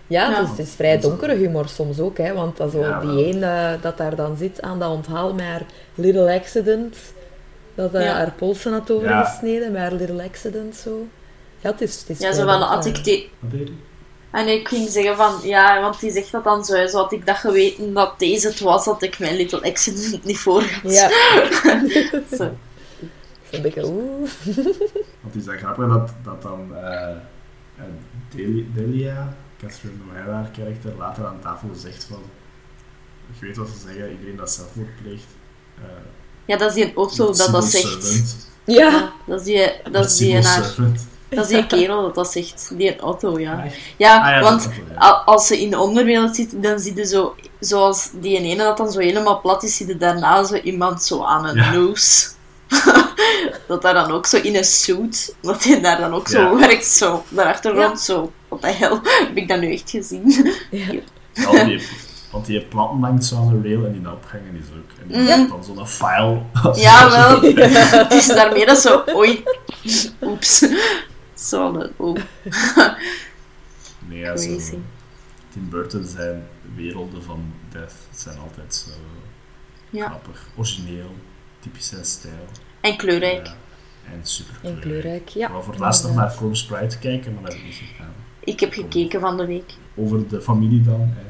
Ja, 0.06 0.30
Ja. 0.30 0.36
Het, 0.38 0.44
is, 0.44 0.50
het 0.58 0.66
is 0.66 0.74
vrij 0.74 1.00
donkere 1.00 1.34
humor 1.34 1.68
soms 1.68 1.98
ook, 2.00 2.18
hè, 2.18 2.32
want 2.32 2.56
dat 2.56 2.70
zo 2.70 2.80
Ja, 2.80 3.00
die 3.00 3.08
wel. 3.08 3.18
een 3.24 3.42
eh, 3.42 3.82
dat 3.82 3.96
daar 3.96 4.16
dan 4.16 4.36
zit 4.36 4.62
aan 4.62 4.78
dat 4.78 4.90
onthaal 4.90 5.34
met 5.34 5.44
haar 5.44 5.62
little 5.94 6.32
accident, 6.34 6.96
dat 7.74 7.92
Ja. 7.92 8.00
haar 8.14 8.32
polsen 8.32 8.72
had 8.72 8.90
overgesneden 8.90 9.72
met 9.72 9.80
haar 9.80 9.92
little 9.92 10.22
accident 10.24 10.76
zo. 10.76 11.06
Ja, 11.60 11.70
het 11.70 11.80
is, 11.80 12.00
het 12.00 12.08
is 12.10 12.18
Ja, 12.18 12.32
zo 12.32 12.44
van, 12.44 12.46
donker, 12.60 12.68
had 12.76 12.84
ik 12.86 13.04
die... 13.04 13.30
Wat 13.38 13.50
deed 13.50 13.68
hij? 13.68 13.76
En 14.30 14.48
ik 14.48 14.68
ging 14.68 14.88
zeggen 14.88 15.16
van, 15.16 15.40
ja, 15.42 15.80
want 15.80 16.00
die 16.00 16.12
zegt 16.12 16.32
dat 16.32 16.44
dan 16.44 16.64
zo, 16.64 16.86
zo 16.86 16.96
had 16.96 17.12
ik 17.12 17.26
dat 17.26 17.36
geweten 17.36 17.92
dat 17.92 18.18
deze 18.18 18.48
het 18.48 18.60
was, 18.60 18.84
had 18.84 19.02
ik 19.02 19.18
mijn 19.18 19.36
little 19.36 19.62
accident 19.62 20.24
niet 20.24 20.38
voor 20.38 20.62
gehad. 20.62 20.92
Ja, 20.92 21.08
Zo. 22.38 22.56
een 23.50 23.62
beetje 23.62 23.84
oeh. 23.86 24.30
Want 25.22 25.34
is 25.34 25.44
dat 25.44 25.54
grappig 25.56 25.88
dat, 25.88 26.10
dat 26.24 26.42
dan 26.42 26.76
eh, 26.76 27.10
eh, 27.10 27.84
Delia, 28.34 28.64
Delia, 28.74 29.36
Catherine 29.58 29.98
O'Hara, 30.10 30.32
haar 30.32 30.50
karakter, 30.50 30.92
later 30.98 31.26
aan 31.26 31.40
tafel 31.40 31.68
zegt 31.74 32.04
van 32.04 32.22
je 33.40 33.46
weet 33.46 33.56
wat 33.56 33.68
ze 33.68 33.78
zeggen, 33.86 34.10
iedereen 34.10 34.36
dat 34.36 34.50
zelfmoord 34.50 35.02
pleegt. 35.02 35.26
eh, 35.78 35.84
Ja, 36.46 36.56
dat 36.56 36.68
is 36.68 36.74
die 36.74 36.92
auto 36.96 37.32
dat 37.32 37.48
dat 37.52 37.64
zegt. 37.64 38.36
Ja, 38.64 38.74
Ja, 38.88 39.12
dat 39.26 39.38
is 39.40 39.44
die, 39.46 39.72
dat 39.90 40.04
is 40.04 40.16
die, 40.16 40.38
naar, 40.38 40.74
dat 41.28 41.44
is 41.44 41.56
die 41.56 41.66
kerel 41.66 42.02
dat 42.02 42.14
dat 42.14 42.32
zegt. 42.32 42.70
Die 42.76 42.96
auto, 42.98 43.38
ja. 43.40 43.52
Ah, 43.52 43.64
echt? 43.64 43.76
Ja, 43.96 44.20
Ah, 44.22 44.30
ja, 44.30 44.40
want 44.40 44.68
ja. 44.98 45.22
als 45.24 45.46
ze 45.46 45.60
in 45.60 45.70
de 45.70 45.78
onderwereld 45.78 46.36
zit, 46.36 46.62
dan 46.62 46.78
zie 46.78 46.94
je 46.96 47.06
zo, 47.06 47.34
zoals 47.60 48.08
die 48.12 48.38
ene 48.38 48.56
dat 48.56 48.76
dan 48.76 48.92
zo 48.92 48.98
helemaal 48.98 49.40
plat 49.40 49.62
is, 49.62 49.76
zie 49.76 49.86
je 49.86 49.96
daarna 49.96 50.44
zo 50.44 50.54
iemand 50.54 51.02
zo 51.02 51.22
aan 51.22 51.46
een 51.46 51.56
Ja. 51.56 51.72
noose. 51.72 52.28
dat 53.68 53.82
daar 53.82 53.94
dan 53.94 54.10
ook 54.12 54.26
zo 54.26 54.36
in 54.36 54.56
een 54.56 54.64
suit, 54.64 55.34
dat 55.42 55.64
hij 55.64 55.80
daar 55.80 56.00
dan 56.00 56.14
ook 56.14 56.28
Ja. 56.28 56.32
zo 56.48 56.56
werkt, 56.58 56.86
zo, 56.86 57.24
achtergrond, 57.36 57.98
Ja. 57.98 58.04
zo. 58.14 58.32
Wat 58.48 58.62
de 58.62 58.70
hel, 58.72 59.00
heb 59.26 59.36
ik 59.36 59.48
dat 59.48 59.60
nu 59.60 59.72
echt 59.72 59.90
gezien? 59.90 60.52
ja. 60.70 60.86
Ja, 61.32 61.64
die, 61.64 61.82
want 62.32 62.46
die 62.46 62.64
platten 62.64 63.02
hangt 63.02 63.24
zo 63.24 63.36
aan 63.36 63.62
de 63.62 63.68
rail 63.68 63.86
en 63.86 63.92
die 63.92 64.12
opgangen 64.12 64.54
is 64.54 64.66
ook. 64.78 64.90
En 65.00 65.08
die 65.08 65.32
heeft 65.32 65.48
dan 65.48 65.64
zo'n 65.64 65.86
file. 65.86 66.42
Ja, 66.84 67.10
wel. 67.10 67.40
Het 68.02 68.12
is 68.12 68.26
daarmee 68.26 68.66
dat 68.66 68.78
zo, 68.78 69.04
oei, 69.14 69.42
oeps. 70.22 70.66
Zo, 71.34 71.72
dan, 71.72 71.90
oh. 71.96 72.16
Nee, 74.08 74.18
ja, 74.18 74.36
zo, 74.36 74.48
Crazy. 74.48 74.76
Tim 75.48 75.68
Burton 75.70 76.04
zijn 76.04 76.46
werelden 76.74 77.22
van 77.22 77.44
death 77.68 77.94
zijn 78.10 78.38
altijd 78.38 78.74
zo 78.74 78.90
Ja, 79.90 80.06
grappig. 80.06 80.46
Origineel, 80.56 81.14
typisch 81.60 81.86
zijn 81.88 82.04
stijl. 82.04 82.46
en 82.80 82.96
kleurrijk. 82.96 83.46
Ja, 83.46 83.54
en 84.12 84.20
super 84.22 84.54
En 84.62 84.80
kleurrijk, 84.80 85.28
ja. 85.28 85.46
Ik 85.46 85.52
wou 85.52 85.64
voor 85.64 85.72
het 85.72 85.82
laatst 85.82 86.02
nog 86.02 86.14
naar 86.14 86.34
Corpse 86.34 86.66
Bride 86.66 86.98
kijken, 86.98 87.34
maar 87.34 87.42
dat 87.42 87.52
heb 87.52 87.60
ik 87.60 87.66
niet 87.66 87.90
gedaan. 87.96 88.12
Ik 88.44 88.60
heb 88.60 88.72
gekeken 88.72 89.20
van 89.20 89.36
de 89.36 89.46
week. 89.46 89.74
Over 89.94 90.28
de 90.28 90.40
familie 90.42 90.82
dan, 90.82 91.00
hè. 91.00 91.22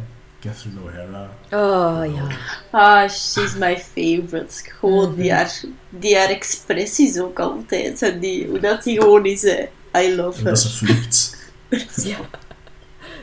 Catherine 0.42 0.80
O'Hara. 0.84 1.30
Oh, 1.52 2.14
ja. 2.14 2.26
Ah, 2.70 3.08
she's 3.10 3.54
my 3.54 3.78
favorite. 3.78 4.70
Gewoon 4.78 5.08
Mhm. 5.10 5.20
die, 5.20 5.32
haar, 5.32 5.60
die 5.88 6.16
haar 6.16 6.28
expressies 6.28 7.20
ook 7.20 7.38
altijd. 7.40 8.02
En 8.02 8.18
die, 8.20 8.46
hoe 8.46 8.60
dat 8.60 8.82
die 8.82 9.00
gewoon 9.00 9.24
is, 9.26 9.42
hè. 9.42 9.68
I 9.98 10.14
love 10.16 10.38
En 10.38 10.44
her. 10.44 10.52
dat 10.52 10.58
ze 10.62 10.68
flipt. 10.68 11.36
Ja. 12.04 12.16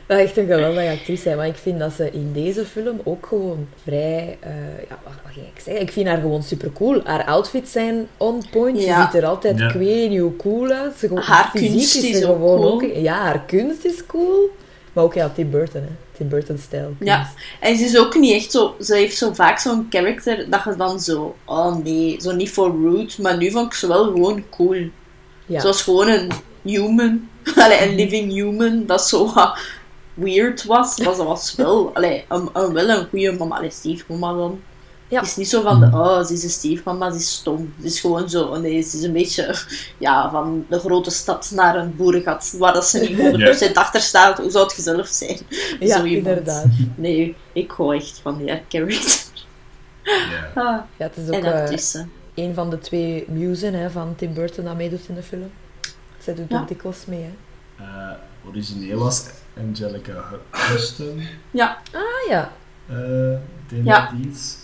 Dat 0.07 0.17
is 0.17 0.23
echt 0.23 0.37
een 0.37 0.45
geweldige 0.47 0.89
actrice, 0.91 1.29
hè. 1.29 1.35
maar 1.35 1.47
ik 1.47 1.55
vind 1.55 1.79
dat 1.79 1.93
ze 1.93 2.11
in 2.11 2.33
deze 2.33 2.65
film 2.65 3.01
ook 3.03 3.25
gewoon 3.25 3.67
vrij... 3.83 4.37
eh, 4.39 4.51
ja, 4.89 4.99
wat, 5.03 5.13
ging 5.33 5.45
ik 5.55 5.61
zeggen? 5.63 5.81
Ik 5.83 5.91
vind 5.91 6.07
haar 6.07 6.17
gewoon 6.19 6.43
super 6.43 6.71
cool. 6.71 7.01
Haar 7.03 7.25
outfits 7.25 7.71
zijn 7.71 8.07
on 8.17 8.43
point. 8.51 8.81
Ja. 8.83 8.95
Ze 9.05 9.11
ziet 9.11 9.21
er 9.21 9.27
altijd 9.27 9.59
Ja. 9.59 9.73
cool 10.37 10.69
uit. 10.71 10.93
Ze, 10.97 11.07
gewoon- 11.07 11.23
Haar 11.23 11.49
fysiek 11.53 11.69
kunst 11.71 11.95
is 11.95 12.23
ook 12.25 12.35
gewoon 12.35 12.59
cool. 12.59 12.73
ook... 12.73 12.83
Ja, 12.95 13.17
haar 13.21 13.41
kunst 13.45 13.85
is 13.85 14.05
cool. 14.05 14.49
Maar 14.93 15.03
ook 15.03 15.13
ja, 15.13 15.29
Tim 15.29 15.49
Burton, 15.51 15.81
hè. 15.81 15.89
Tim 16.17 16.29
Burton-stijl. 16.29 16.95
Ja. 16.99 17.29
En 17.59 17.77
ze 17.77 17.83
is 17.83 17.97
ook 17.97 18.15
niet 18.15 18.33
echt 18.33 18.51
zo... 18.51 18.75
Ze 18.79 18.95
heeft 18.95 19.17
zo 19.17 19.33
vaak 19.33 19.59
zo'n 19.59 19.87
character 19.89 20.49
dat 20.49 20.63
je 20.63 20.75
dan 20.75 20.99
zo... 20.99 21.35
Oh 21.45 21.75
nee, 21.75 22.21
zo 22.21 22.31
niet 22.31 22.51
voor 22.51 22.71
rude. 22.71 23.13
Maar 23.21 23.37
nu 23.37 23.51
vond 23.51 23.65
ik 23.65 23.73
ze 23.73 23.87
wel 23.87 24.03
gewoon 24.03 24.43
cool. 24.49 24.89
Ja. 25.45 25.59
Zoals 25.59 25.81
gewoon 25.81 26.07
een 26.07 26.31
human. 26.61 27.29
Allee, 27.55 27.81
een 27.81 27.95
living 27.95 28.31
human. 28.31 28.85
Dat 28.85 29.07
zo 29.07 29.33
weird 30.13 30.63
was. 30.63 30.97
Maar 30.97 31.15
ze 31.15 31.23
was 31.23 31.55
wel... 31.55 31.93
Allee, 31.93 32.25
een, 32.27 32.49
een, 32.53 32.73
wel 32.73 32.89
een 32.89 33.07
goede 33.09 33.31
mama. 33.31 33.57
Allee, 33.57 33.69
stiefmama 33.69 34.33
dan. 34.33 34.61
Ja. 35.09 35.19
Het 35.19 35.29
is 35.29 35.35
niet 35.35 35.49
zo 35.49 35.61
van, 35.61 35.79
de, 35.79 35.85
oh, 35.85 36.23
ze 36.25 36.33
is 36.33 36.43
een 36.43 36.49
stiefmama, 36.49 37.11
ze 37.11 37.17
is 37.17 37.31
stom. 37.33 37.73
Het 37.75 37.85
is 37.85 37.99
gewoon 37.99 38.29
zo, 38.29 38.59
nee, 38.59 38.81
ze 38.81 38.97
is 38.97 39.03
een 39.03 39.13
beetje 39.13 39.55
ja, 39.97 40.29
van 40.31 40.65
de 40.69 40.79
grote 40.79 41.09
stad 41.09 41.51
naar 41.53 41.75
een 41.75 41.95
boerengat, 41.95 42.55
waar 42.57 42.73
dat 42.73 42.87
ze 42.87 42.99
niet 42.99 43.67
100% 43.69 43.73
achter 43.73 44.01
staat. 44.01 44.37
Hoe 44.37 44.49
zou 44.51 44.63
het 44.73 44.83
zelf 44.83 45.07
zijn? 45.07 45.39
Ja, 45.79 45.97
Zo 45.97 46.03
inderdaad. 46.03 46.65
Nee, 46.95 47.35
ik 47.53 47.71
hou 47.71 47.95
echt 47.95 48.19
van 48.21 48.37
die 48.37 48.47
character. 48.47 49.27
Ja. 50.03 50.51
Ah, 50.63 50.77
Ja, 50.97 51.05
het 51.05 51.17
is 51.17 51.29
ook... 51.29 51.43
eh, 51.43 52.45
een 52.45 52.53
van 52.53 52.69
de 52.69 52.79
twee 52.79 53.25
muzen 53.27 53.73
hè, 53.73 53.89
van 53.89 54.15
Tim 54.15 54.33
Burton 54.33 54.63
dat 54.65 54.75
meedoet 54.75 55.07
in 55.07 55.15
de 55.15 55.23
film. 55.23 55.51
Zij 56.17 56.35
doet 56.35 56.45
Ja. 56.49 56.59
ook 56.59 56.67
dikwijls 56.67 57.05
mee, 57.07 57.21
hè. 57.23 57.31
Eh, 57.83 58.11
origineel 58.47 58.99
was 58.99 59.25
Angelica 59.57 60.23
Huston 60.51 61.21
Ja, 61.51 61.77
Ah 61.93 62.29
ja. 62.29 62.51
eh 62.89 63.37
dienst. 64.11 64.57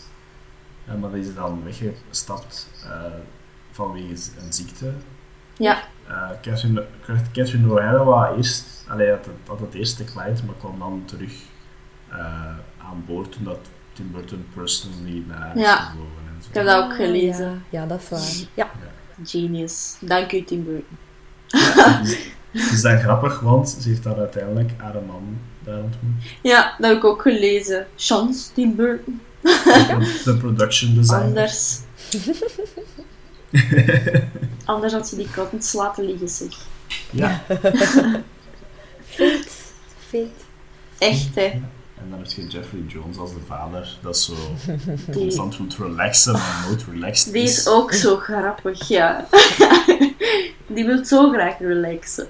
Maar 1.02 1.12
die 1.12 1.22
is 1.22 1.34
dan 1.36 1.64
weggestapt 1.64 2.70
eh, 2.84 2.90
vanwege 3.72 4.14
een 4.40 4.53
ziekte. 4.53 4.91
ja, 5.57 5.84
Eh, 6.07 6.30
Catherine, 6.41 6.86
Catherine 7.34 7.72
O'Hara 7.74 8.03
was 8.03 8.36
eerst, 8.38 8.86
allee, 8.88 9.10
had, 9.10 9.26
het, 9.26 9.36
had 9.48 9.60
het 9.60 9.74
eerst 9.74 9.98
declined, 9.98 10.45
maar 10.45 10.56
kwam 10.60 10.80
dan 10.80 11.03
terug 11.06 11.34
eh, 12.10 12.18
aan 12.78 13.03
boord 13.07 13.32
toen 13.32 13.44
dat 13.44 13.60
Tim 13.94 14.12
Burton 14.12 14.45
personally 14.53 15.24
naar 15.28 15.38
haar 15.38 15.56
is 15.56 15.62
Ja. 15.62 15.76
gevlogen 15.76 16.12
en 16.36 16.41
zo. 16.44 16.48
ik 16.49 16.56
heb 16.56 16.66
dat 16.66 16.84
ook 16.84 16.90
Ah, 16.91 16.95
gelezen. 16.95 17.64
Ja. 17.70 17.82
ja, 17.82 17.86
dat 17.86 18.02
is 18.02 18.10
waar. 18.10 18.48
Ja. 18.53 18.70
Genius. 19.24 19.98
Dank 20.02 20.32
u, 20.34 20.44
Tim 20.44 20.64
Burton. 20.64 20.98
Het 22.52 22.72
is 22.72 22.82
dan 22.82 22.99
grappig, 22.99 23.40
want 23.40 23.70
ze 23.70 23.90
heeft 23.90 24.03
daar 24.03 24.18
uiteindelijk 24.18 24.72
haar 24.78 24.94
man 25.07 25.38
daar 25.64 25.82
ontmoet. 25.82 26.24
Ja, 26.41 26.76
dat 26.78 26.88
heb 26.90 26.98
ik 26.98 27.03
ook 27.03 27.22
gelezen. 27.22 27.88
Chance, 27.95 28.53
Tim 28.53 28.76
Burton. 28.76 29.22
De, 29.46 30.36
production 30.40 30.96
designer. 30.96 31.26
Anders. 31.26 31.80
Anders 34.66 34.94
had 34.94 35.08
ze 35.08 35.16
die 35.16 35.28
cottons 35.36 35.74
laten 35.74 36.06
liggen, 36.06 36.30
zeg. 36.30 36.58
Ja. 37.10 37.42
Fate. 39.10 39.44
Fate. 40.08 40.30
Echt, 40.98 41.36
hè. 41.36 41.42
En 41.44 41.70
dan 42.10 42.20
heb 42.20 42.32
je 42.32 42.48
Jeffrey 42.48 42.82
Jones 42.88 43.18
als 43.18 43.34
de 43.34 43.40
vader, 43.48 43.98
dat 44.02 44.18
zo 44.18 44.34
Die, 45.06 45.16
constant 45.22 45.60
moet 45.60 45.76
relaxen, 45.76 46.34
maar 46.34 46.66
nooit 46.68 46.86
relaxed 46.92 47.34
die 47.34 47.44
is 47.44 47.68
ook 47.68 47.94
zo 47.94 48.18
grappig, 48.18 48.88
ja. 48.88 49.28
Die 50.68 50.86
wil 50.86 51.06
zo 51.06 51.32
graag 51.32 51.60
relaxen. 51.60 52.28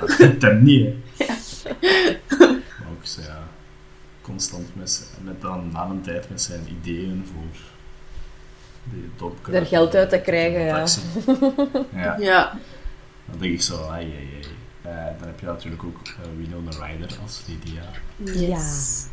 Dat 0.00 0.18
lukt 0.18 0.42
hem 0.42 0.62
niet, 0.62 0.94
hè. 1.16 1.26
Maar 2.78 2.90
ook 2.90 3.06
zo, 3.06 3.20
ja, 3.20 3.48
constant 4.30 4.76
met, 4.76 5.10
met 5.22 5.40
dan 5.40 5.70
na 5.72 5.84
een 5.84 6.00
tijd 6.00 6.30
met 6.30 6.42
zijn 6.42 6.60
ideeën 6.80 7.26
voor 7.32 7.60
die 8.84 9.10
top 9.16 9.46
Er 9.52 9.66
geld 9.66 9.94
uit 9.94 10.10
te 10.10 10.20
krijgen, 10.20 10.60
ja. 10.60 10.84
ja. 12.04 12.16
Ja, 12.18 12.58
Dan 13.30 13.38
denk 13.38 13.52
ik 13.52 13.62
zo, 13.62 13.88
ai, 13.88 14.04
ai, 14.04 14.28
ai. 14.34 14.58
Eh, 14.82 15.18
dan 15.18 15.28
heb 15.28 15.40
je 15.40 15.46
natuurlijk 15.46 15.84
ook 15.84 15.98
uh, 16.08 16.14
Winona 16.36 16.70
Ryder 16.70 17.18
als 17.22 17.42
Lydia. 17.46 17.82
yes. 18.38 19.06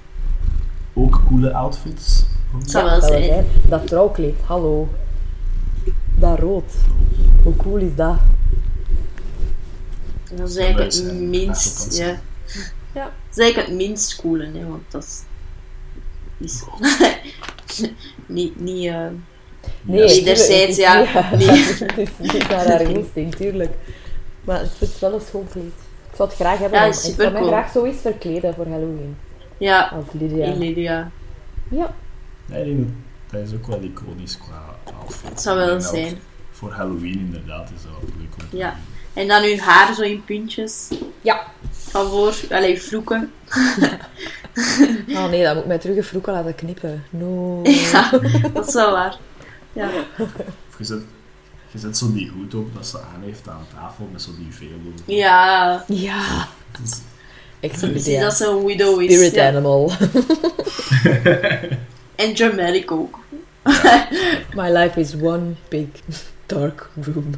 Ook 0.94 1.22
coole 1.27 1.53
outfits. 1.53 2.26
Zou 2.65 2.85
wel 2.85 2.99
dat, 2.99 3.10
zijn. 3.10 3.23
zijn. 3.23 3.45
dat 3.68 3.88
trouwkleed, 3.88 4.41
hallo. 4.45 4.89
Dat 6.15 6.39
rood. 6.39 6.73
Hoe 7.44 7.56
cool 7.56 7.77
is 7.77 7.95
dat? 7.95 8.18
Dat 10.35 10.49
is 10.49 10.56
eigenlijk 10.56 10.94
het 10.94 11.03
zijn, 11.03 11.30
minst, 11.30 11.98
ja. 11.98 12.19
Ja. 12.97 13.03
Dat 13.03 13.37
is 13.37 13.43
eigenlijk 13.43 13.67
het 13.69 13.77
minst 13.77 14.15
coole, 14.21 14.45
hè, 14.53 14.65
want 14.67 14.81
dat 14.91 15.03
is... 15.03 15.23
is 16.37 16.63
niet, 18.25 18.59
niet, 18.59 18.85
eh, 18.87 19.05
Nee, 19.81 19.99
Wederzijds, 20.01 20.75
tuurlijk, 20.75 21.09
ja. 21.09 21.21
het 21.23 21.41
is 21.41 21.47
Nee. 21.47 21.57
niet- 21.57 21.79
Het 21.95 22.09
is 22.19 22.31
niet 22.33 22.49
naar 22.49 22.67
haar 22.67 22.85
goesting, 22.85 23.35
tuurlijk. 23.35 23.73
Maar 24.43 24.61
ik 24.63 24.69
vind 24.77 24.91
het 24.91 24.99
wel 24.99 25.13
een 25.13 25.21
schoon 25.21 25.47
kleed. 25.51 25.63
Ik 26.09 26.15
zou 26.15 26.29
het 26.29 26.37
graag 26.37 26.57
hebben. 26.59 26.79
Ja, 26.79 26.85
om- 26.85 26.91
ik 26.91 26.97
zou 26.97 27.15
mij 27.15 27.25
supercool. 27.25 27.47
graag 27.47 27.71
zo 27.71 27.83
eens 27.83 28.01
verkleden 28.01 28.53
voor 28.53 28.67
Halloween. 28.67 29.17
ja, 29.57 29.87
Als 29.87 30.05
Lydia. 30.11 30.45
in 30.45 30.57
Lydia. 30.57 31.11
Ja. 31.69 31.93
Nee, 32.45 32.59
ik 32.59 32.65
denk 32.65 32.77
dat- 32.87 32.95
dat 33.39 33.47
is 33.47 33.53
ook 33.53 33.67
wel 33.67 33.81
iconisch 33.81 34.37
qua 34.37 34.75
outfit. 34.99 35.29
Het 35.29 35.41
zou 35.41 35.57
wel 35.57 35.67
dat 35.67 35.83
zijn. 35.83 36.17
Voor 36.51 36.71
Halloween 36.71 37.19
inderdaad 37.19 37.69
is 37.75 37.83
dat 37.83 37.91
ook 37.91 38.09
leuk 38.17 38.51
Ja. 38.59 38.75
En 39.13 39.27
dan 39.27 39.43
uw 39.43 39.57
haar 39.57 39.93
zo 39.93 40.01
in 40.01 40.23
puntjes. 40.25 40.87
Ja. 41.21 41.47
Van 41.89 42.09
voor, 42.09 42.35
allee, 42.49 42.81
vloeken. 42.81 43.31
Oh 45.07 45.30
nee, 45.31 45.43
dat 45.43 45.53
moet 45.53 45.64
ik 45.64 45.68
mij 45.68 45.77
terug 45.77 45.97
een 45.97 46.03
vroeger 46.03 46.34
laten 46.34 46.55
knippen. 46.55 47.03
No. 47.09 47.61
Ja, 47.91 48.09
dat 48.53 48.68
is 48.68 48.73
wel 48.73 48.91
waar. 48.91 49.18
Ja, 49.73 49.89
Of 50.18 50.77
je 50.77 50.84
zet, 50.84 51.01
je 51.72 51.80
zet 51.80 51.97
zo 51.97 52.14
die 52.14 52.30
hoed 52.30 52.55
op 52.55 52.76
dat 52.76 52.88
ze 52.88 52.97
aan 52.97 53.22
heeft 53.23 53.47
aan 53.47 53.68
tafel 53.76 54.09
met 54.11 54.22
zo 54.22 54.31
die 54.38 54.53
velo. 54.53 54.93
ja. 55.05 55.84
Ja. 55.88 56.47
Echt 57.59 57.80
precies 57.80 58.05
ja. 58.05 58.22
dat 58.22 58.34
ze 58.34 58.47
een 58.47 58.65
widow 58.65 59.01
is. 59.01 59.14
Spirit 59.14 59.34
ja. 59.34 59.47
animal. 59.47 59.91
En 62.15 62.34
dramatic 62.34 62.91
ook. 62.91 63.19
My 64.55 64.69
life 64.69 64.99
is 64.99 65.14
one 65.22 65.53
big 65.69 65.88
dark 66.45 66.89
room. 67.01 67.31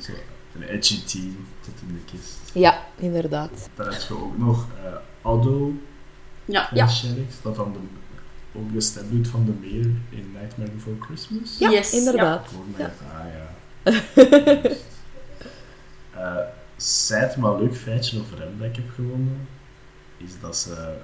Zo, 0.00 0.12
een 0.60 0.68
edgy 0.68 1.04
teen 1.04 1.46
tot 1.60 1.74
in 1.88 1.94
de 1.94 2.12
kist. 2.16 2.50
Ja, 2.54 2.84
inderdaad. 2.96 3.68
Dan 3.74 3.92
heb 3.92 4.00
je 4.08 4.14
ook 4.22 4.38
nog 4.38 4.66
eh 4.84 4.92
Aldo 5.22 5.72
Ja. 6.44 6.68
van 6.68 6.76
Ja. 6.76 6.86
Dat 7.42 7.56
dan 7.56 7.72
de, 7.72 7.78
ook 8.58 8.72
de 8.72 8.80
stem 8.80 9.10
doet 9.10 9.28
van 9.28 9.44
de 9.44 9.52
meer 9.60 9.84
in 10.08 10.32
Nightmare 10.40 10.70
Before 10.70 10.96
Christmas. 11.00 11.58
Ja, 11.58 11.70
Yes, 11.70 11.92
inderdaad. 11.92 12.46
Ik 12.50 12.56
hoor 12.56 12.64
me 12.76 12.82
Ja. 12.82 12.92
ah 13.18 13.26
ja. 13.34 14.70
Eh 16.14 16.36
Sad 16.80 17.36
maar 17.36 17.58
leuk 17.60 17.76
feitje 17.76 18.20
over 18.20 18.38
hem 18.40 18.58
dat 18.58 18.66
ik 18.68 18.76
heb 18.76 18.90
gewonnen, 18.94 19.48
is 20.16 20.30
dat 20.40 20.56
ze 20.56 20.94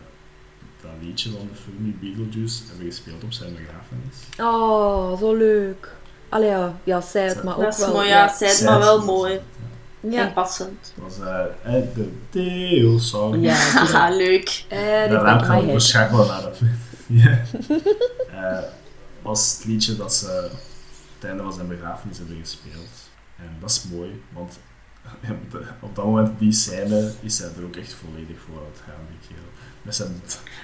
dat 0.81 0.91
liedje 1.01 1.31
van 1.31 1.49
de 1.53 1.55
film 1.61 1.97
Beetlejuice 2.01 2.63
hebben 2.69 2.87
gespeeld 2.87 3.25
op 3.25 3.33
zijn 3.33 3.55
begrafenis. 3.55 4.17
Oh, 4.41 5.19
zo 5.19 5.35
leuk. 5.35 5.93
Allee, 6.29 6.49
ja, 6.49 6.75
ja 6.85 7.01
sad, 7.01 7.43
maar 7.43 7.57
ook 7.57 7.63
Dat 7.63 7.73
is 7.73 7.79
wel... 7.79 7.93
mooi, 7.93 8.09
ja. 8.09 8.35
Zij 8.37 8.49
het 8.49 8.63
maar 8.65 8.79
wel 8.79 9.05
mooi. 9.05 9.41
Ja. 10.01 10.21
En 10.23 10.33
passend. 10.33 10.93
Het 10.95 11.05
was 11.05 11.27
eh, 11.29 11.77
eh, 11.77 11.83
de 11.95 12.13
Deo-song. 12.31 13.43
Ja, 13.43 13.55
Haha, 13.55 14.11
leuk. 14.17 14.65
Eh, 14.69 14.79
Daarna 15.11 15.39
gaan 15.39 15.61
we 15.61 15.69
overschakelen 15.69 16.27
naar 16.27 16.43
dat 16.43 16.59
ja. 17.07 17.39
Eh, 18.31 18.59
was 19.23 19.55
het 19.57 19.65
liedje 19.67 19.97
dat 19.97 20.15
ze 20.15 20.51
op 20.53 20.59
het 21.21 21.29
einde 21.29 21.43
van 21.43 21.53
zijn 21.53 21.69
begrafenis 21.69 22.19
hebben 22.19 22.37
gespeeld. 22.41 22.89
En 23.39 23.57
dat 23.61 23.71
is 23.71 23.85
mooi, 23.93 24.23
want 24.33 24.59
op 25.81 25.95
dat 25.97 26.05
moment, 26.05 26.39
die 26.39 26.53
scène, 26.53 27.11
is 27.21 27.39
hij 27.39 27.49
er 27.59 27.65
ook 27.65 27.77
echt 27.77 27.95
volledig 27.95 28.37
voor 28.47 28.57
aan 28.59 28.71
het 28.73 28.83
gaan, 28.87 29.07
die 29.09 29.29
kerel. 29.29 29.49
Met 29.83 29.95
zijn... 29.95 30.23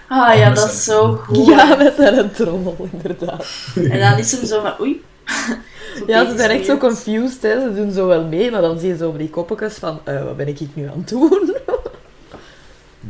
Ah 0.09 0.37
ja, 0.39 0.51
dat 0.51 0.73
is 0.73 0.85
zo 0.85 1.15
goed. 1.25 1.47
Ja, 1.47 1.77
met 1.77 1.95
zijn 1.97 2.31
trommel, 2.33 2.89
inderdaad. 2.93 3.47
En 3.75 4.01
dan 4.01 4.19
is 4.19 4.33
hem 4.33 4.47
zo 4.47 4.61
van, 4.61 4.81
oei. 4.81 5.05
Ja, 6.07 6.31
ze 6.31 6.37
zijn 6.37 6.51
echt 6.51 6.65
zo 6.67 6.77
confused, 6.77 7.43
hè. 7.43 7.61
ze 7.61 7.75
doen 7.75 7.93
zo 7.93 8.07
wel 8.07 8.25
mee, 8.25 8.51
maar 8.51 8.61
dan 8.61 8.79
zie 8.79 8.89
je 8.89 8.97
zo 8.97 9.09
op 9.09 9.19
die 9.19 9.31
koppetjes 9.31 9.75
van, 9.75 10.01
eh, 10.05 10.25
wat 10.25 10.37
ben 10.37 10.49
ik 10.49 10.61
nu 10.75 10.87
aan 10.89 10.99
het 10.99 11.09
doen? 11.09 11.53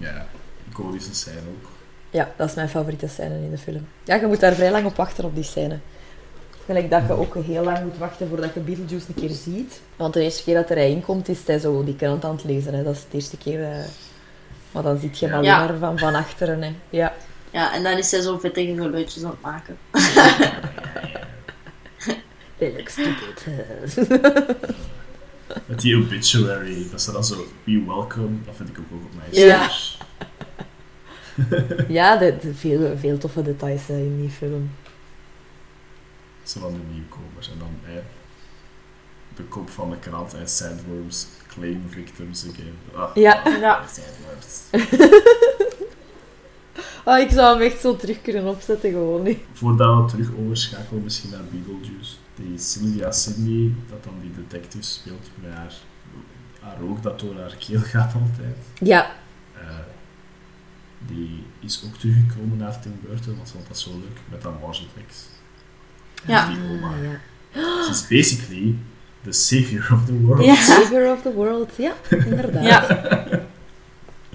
Ja, 0.01 0.27
iconische 0.71 1.15
scène 1.15 1.37
ook. 1.37 1.69
Ja, 2.11 2.33
dat 2.37 2.49
is 2.49 2.55
mijn 2.55 2.69
favoriete 2.69 3.09
scène 3.09 3.35
in 3.35 3.51
de 3.51 3.59
film. 3.59 3.87
Ja, 4.05 4.15
je 4.15 4.27
moet 4.27 4.41
daar 4.41 4.53
vrij 4.55 4.71
lang 4.71 4.87
op 4.87 4.97
wachten 4.97 5.25
op 5.25 5.35
die 5.35 5.45
scène. 5.45 5.79
Gelijk 6.67 6.91
dat 6.91 7.03
je 7.07 7.13
ook 7.13 7.35
heel 7.35 7.65
lang 7.65 7.83
moet 7.83 7.99
wachten 7.99 8.29
voordat 8.29 8.55
je 8.55 8.61
Beetlejuice 8.61 9.07
een 9.09 9.15
keer 9.15 9.31
ziet. 9.37 9.81
Want 9.97 10.15
de 10.15 10.23
eerste 10.23 10.43
keer 10.43 10.55
dat 10.55 10.69
hij 10.69 10.91
in 10.91 11.01
komt, 11.03 11.29
is 11.29 11.39
hij 11.47 11.59
zo 11.59 11.85
die 11.85 11.97
krant 11.97 12.25
aan 12.25 12.35
het 12.35 12.45
lezen. 12.45 12.75
Hè. 12.75 12.83
Dat 12.83 12.95
is 12.95 13.01
de 13.11 13.17
eerste 13.17 13.37
keer... 13.37 13.63
eh, 13.63 13.77
Maar 14.73 14.83
dan 14.83 14.99
ziet 14.99 15.19
je 15.19 15.27
hem 15.29 15.43
Ja. 15.43 15.57
alleen 15.57 15.69
maar 15.71 15.79
van, 15.89 15.99
van 15.99 16.15
achteren. 16.15 16.63
Hè. 16.63 16.75
Ja. 16.91 17.13
Ja, 17.51 17.75
en 17.75 17.83
dan 17.83 17.99
is 17.99 18.11
hij 18.11 18.21
zo 18.21 18.39
vettige 18.39 18.75
geluidjes 18.75 19.25
aan 19.25 19.31
het 19.31 19.41
maken. 19.41 19.77
Redelijk 22.61 22.89
stupid. 22.99 23.47
Met 25.67 25.81
die 25.81 25.97
obituary, 25.97 26.87
dat 26.91 27.03
ze 27.03 27.13
dan 27.13 27.25
zo, 27.25 27.47
we 27.65 27.85
welcome, 27.87 28.37
dat 28.45 28.57
vind 28.57 28.69
ik 28.69 28.79
ook 28.79 28.91
wel 28.91 29.01
nice. 29.29 29.47
Ja. 29.47 29.71
ja, 31.99 32.17
de, 32.17 32.37
de 32.41 32.55
veel, 32.55 32.99
veel 32.99 33.19
toffe 33.19 33.43
details 33.43 33.87
hè, 33.87 33.97
in 33.97 34.21
die 34.21 34.31
film. 34.31 34.71
Zo 36.43 36.61
van 36.61 36.73
de 36.73 36.95
nieuwkomers. 36.95 37.51
En 37.51 37.59
dan 37.59 37.79
eh, 37.87 38.03
de 39.37 39.43
kop 39.43 39.71
van 39.71 39.91
de 39.91 39.99
krant 39.99 40.35
en 40.35 40.49
sandworms 40.49 41.27
claim 41.49 41.83
victims 41.89 42.47
again. 42.53 42.75
Ah, 42.95 43.11
Ja. 43.15 43.43
Ja. 43.61 43.85
Sandworms. 43.95 44.89
Oh, 47.05 47.19
ik 47.19 47.31
zou 47.31 47.59
hem 47.59 47.67
echt 47.71 47.81
zo 47.81 47.97
terug 47.97 48.23
kunnen 48.23 48.47
opzetten, 48.47 48.91
gewoon 48.91 49.23
niet. 49.23 49.39
Voordat 49.53 50.03
we 50.03 50.11
terug 50.11 50.31
overschakelen 50.45 51.03
misschien 51.03 51.31
naar 51.31 51.45
Beetlejuice. 51.51 52.15
Die 52.41 52.59
Sylvia 52.59 53.13
Sidney, 53.13 53.73
dat 53.91 54.05
dan 54.05 54.15
die 54.21 54.31
detective 54.35 54.85
speelt 54.85 55.31
met 55.35 55.53
haar, 55.53 55.73
haar 56.61 56.77
oog 56.83 57.01
dat 57.01 57.21
door 57.21 57.39
haar 57.41 57.57
keel 57.59 57.81
gaat 57.81 58.15
altijd. 58.15 58.57
Ja, 58.81 59.11
Eh, 59.55 59.67
die 60.99 61.43
is 61.61 61.83
ook 61.87 61.97
teruggekomen 61.99 62.57
naar 62.57 62.81
Tim 62.81 63.01
Burton, 63.03 63.37
want 63.37 63.49
ze 63.49 63.55
vond 63.55 63.69
dat 63.69 63.79
zo 63.79 63.91
leuk, 63.91 64.19
met 64.31 64.43
dat 64.43 64.61
Margetex. 64.61 65.27
Ja. 66.27 66.49
Die 66.49 66.59
oma. 66.71 66.89
Ah, 66.89 67.03
ja. 67.03 67.85
Ze 67.85 67.91
is 67.91 68.07
basically 68.07 68.75
the 69.25 69.33
savior 69.33 69.89
of 69.93 70.05
the 70.05 70.21
world. 70.21 70.45
Ja. 70.45 70.55
Savior 70.55 71.13
of 71.13 71.23
the 71.23 71.33
world, 71.33 71.71
ja, 71.77 71.93
inderdaad. 72.11 72.63
Ja. 72.65 72.87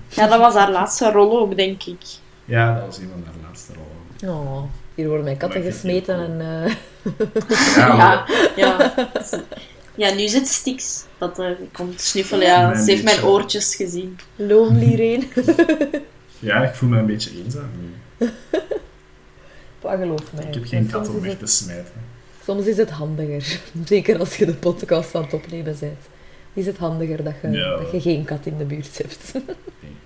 Ja, 0.10 0.27
dat 0.27 0.40
was 0.40 0.53
haar 0.53 0.72
laatste 0.72 1.11
rol 1.11 1.40
ook, 1.40 1.56
denk 1.56 1.84
ik. 1.84 2.02
Ja, 2.45 2.76
dat 2.76 2.86
was 2.86 2.98
een 2.98 3.10
van 3.11 3.23
haar 3.26 3.34
laatste 3.48 3.73
rollen. 3.73 4.36
Oh. 4.38 4.64
Hier 4.95 5.07
worden 5.07 5.23
mijn 5.26 5.38
katten 5.38 5.61
gesmeten 5.63 6.15
en... 6.39 6.41
eh, 6.65 6.76
Ja, 7.76 8.26
Ja, 8.55 8.55
ja. 8.55 8.93
Ja, 9.95 10.13
nu 10.13 10.27
zit 10.27 10.47
Stix. 10.47 11.05
Dat 11.17 11.39
er 11.39 11.57
komt 11.72 12.01
snuffelen. 12.01 12.47
Ja, 12.47 12.84
ze 12.84 12.91
heeft 12.91 13.03
mijn 13.03 13.23
oortjes 13.23 13.76
gezien. 13.76 14.17
Lonely 14.35 14.95
Rain. 15.01 15.27
ja, 16.39 16.63
ik 16.63 16.76
voel 16.76 16.89
me 16.89 16.97
een 16.99 17.05
beetje 17.05 17.30
eenzaam 17.43 17.69
nu. 17.81 18.27
Geloof 19.81 20.34
mij. 20.34 20.45
Ik 20.45 20.53
heb 20.53 20.65
geen 20.65 20.89
kat 20.91 21.09
om 21.09 21.22
weg 21.22 21.38
te 21.38 21.45
smijten. 21.45 21.93
soms 22.45 22.65
is 22.65 22.77
het 22.77 22.89
handiger. 22.89 23.59
Zeker 23.85 24.19
als 24.19 24.35
je 24.38 24.45
de 24.45 24.53
podcast 24.53 25.15
aan 25.15 25.23
het 25.23 25.34
opnemen 25.34 25.76
bent. 25.80 25.99
Is 26.53 26.65
het 26.65 26.77
handiger 26.77 27.23
dat 27.23 27.34
je, 27.41 27.49
Ja. 27.49 27.77
dat 27.77 27.91
je 27.91 28.01
geen 28.01 28.23
kat 28.23 28.45
in 28.45 28.57
de 28.57 28.63
buurt 28.63 28.97
hebt. 28.97 29.31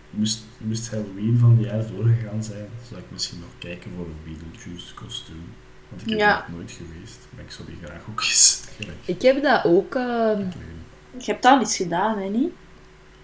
Nee, 0.09 0.19
moest, 0.19 0.39
moest 0.57 0.89
Halloween 0.91 1.37
van 1.39 1.57
het 1.57 1.65
jaar 1.65 1.83
doorgegaan 1.95 2.43
zijn, 2.43 2.67
zou 2.89 2.99
ik 3.01 3.05
misschien 3.11 3.39
nog 3.39 3.49
kijken 3.57 3.91
voor 3.95 4.05
een 4.05 4.15
Beetlejuice 4.23 4.93
kostuum. 4.93 5.43
Want 5.89 6.01
ik 6.01 6.09
heb 6.09 6.19
Ja. 6.19 6.45
nog 6.47 6.57
nooit 6.57 6.71
geweest, 6.71 7.19
maar 7.35 7.43
ik 7.45 7.51
zou 7.51 7.67
die 7.67 7.77
graag 7.83 8.01
ook 8.09 8.21
eens 8.21 8.61
gelijk 8.77 8.97
Ik 9.05 9.21
heb 9.21 9.43
dat 9.43 9.65
ook... 9.65 9.95
eh, 9.95 10.01
kleden. 10.33 10.53
Je 11.17 11.31
hebt 11.31 11.45
al 11.45 11.61
iets 11.61 11.75
gedaan, 11.75 12.17
hè, 12.17 12.27
niet? 12.29 12.51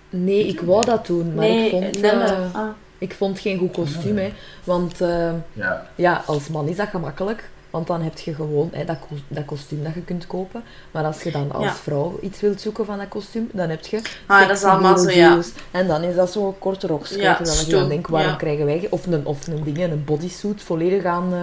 nee, 0.10 0.48
ik 0.48 0.62
wou 0.62 0.86
dat 0.86 1.06
doen, 1.08 1.28
maar 1.34 1.46
nee, 1.48 1.66
ik, 1.66 1.72
vond, 1.72 2.02
Nelle. 2.02 2.24
eh, 2.24 2.56
Ah. 2.56 2.70
ik 2.98 3.14
vond 3.14 3.40
geen 3.40 3.58
goed 3.58 3.72
kostuum. 3.72 4.18
Ja. 4.18 4.24
Hè. 4.24 4.34
Want 4.64 5.02
eh, 5.02 5.34
Ja, 5.54 5.90
ja, 5.96 6.24
als 6.26 6.48
man 6.48 6.68
is 6.68 6.76
dat 6.76 6.88
gemakkelijk. 6.90 7.50
Want 7.76 7.88
dan 7.88 8.02
heb 8.02 8.18
je 8.18 8.34
gewoon 8.34 8.70
hè, 8.74 8.86
dat, 8.86 8.98
dat 9.28 9.46
kostuum 9.46 9.84
dat 9.84 9.94
je 9.94 10.02
kunt 10.02 10.28
kopen. 10.28 10.64
Maar 10.92 11.04
als 11.04 11.24
je 11.24 11.32
dan 11.32 11.52
als 11.52 11.64
Ja. 11.66 11.74
vrouw 11.74 12.18
iets 12.22 12.42
wilt 12.42 12.62
zoeken 12.62 12.86
van 12.86 12.98
dat 12.98 13.08
kostuum, 13.08 13.50
dan 13.54 13.70
heb 13.70 13.86
je... 13.86 14.02
Ah, 14.26 14.48
dat 14.48 14.58
is 14.58 14.64
allemaal 14.64 14.98
zo, 14.98 15.10
ja. 15.10 15.40
En 15.72 15.88
dan 15.88 16.04
is 16.04 16.16
dat 16.16 16.32
zo'n 16.32 16.60
korte 16.60 16.88
rokje. 16.88 17.22
Ja, 17.22 17.36
terwijl 17.36 17.66
je 17.66 17.72
dan 17.72 17.90
denkt, 17.90 18.10
waarom 18.10 18.32
ja. 18.32 18.38
krijgen 18.38 18.66
wij... 18.66 18.88
Of 18.90 19.06
een, 19.06 19.26
of 19.26 19.48
een 19.48 19.64
ding, 19.64 19.78
een 19.78 20.04
bodysuit 20.06 20.62
volledig 20.64 21.06
aan, 21.06 21.34
eh 21.34 21.40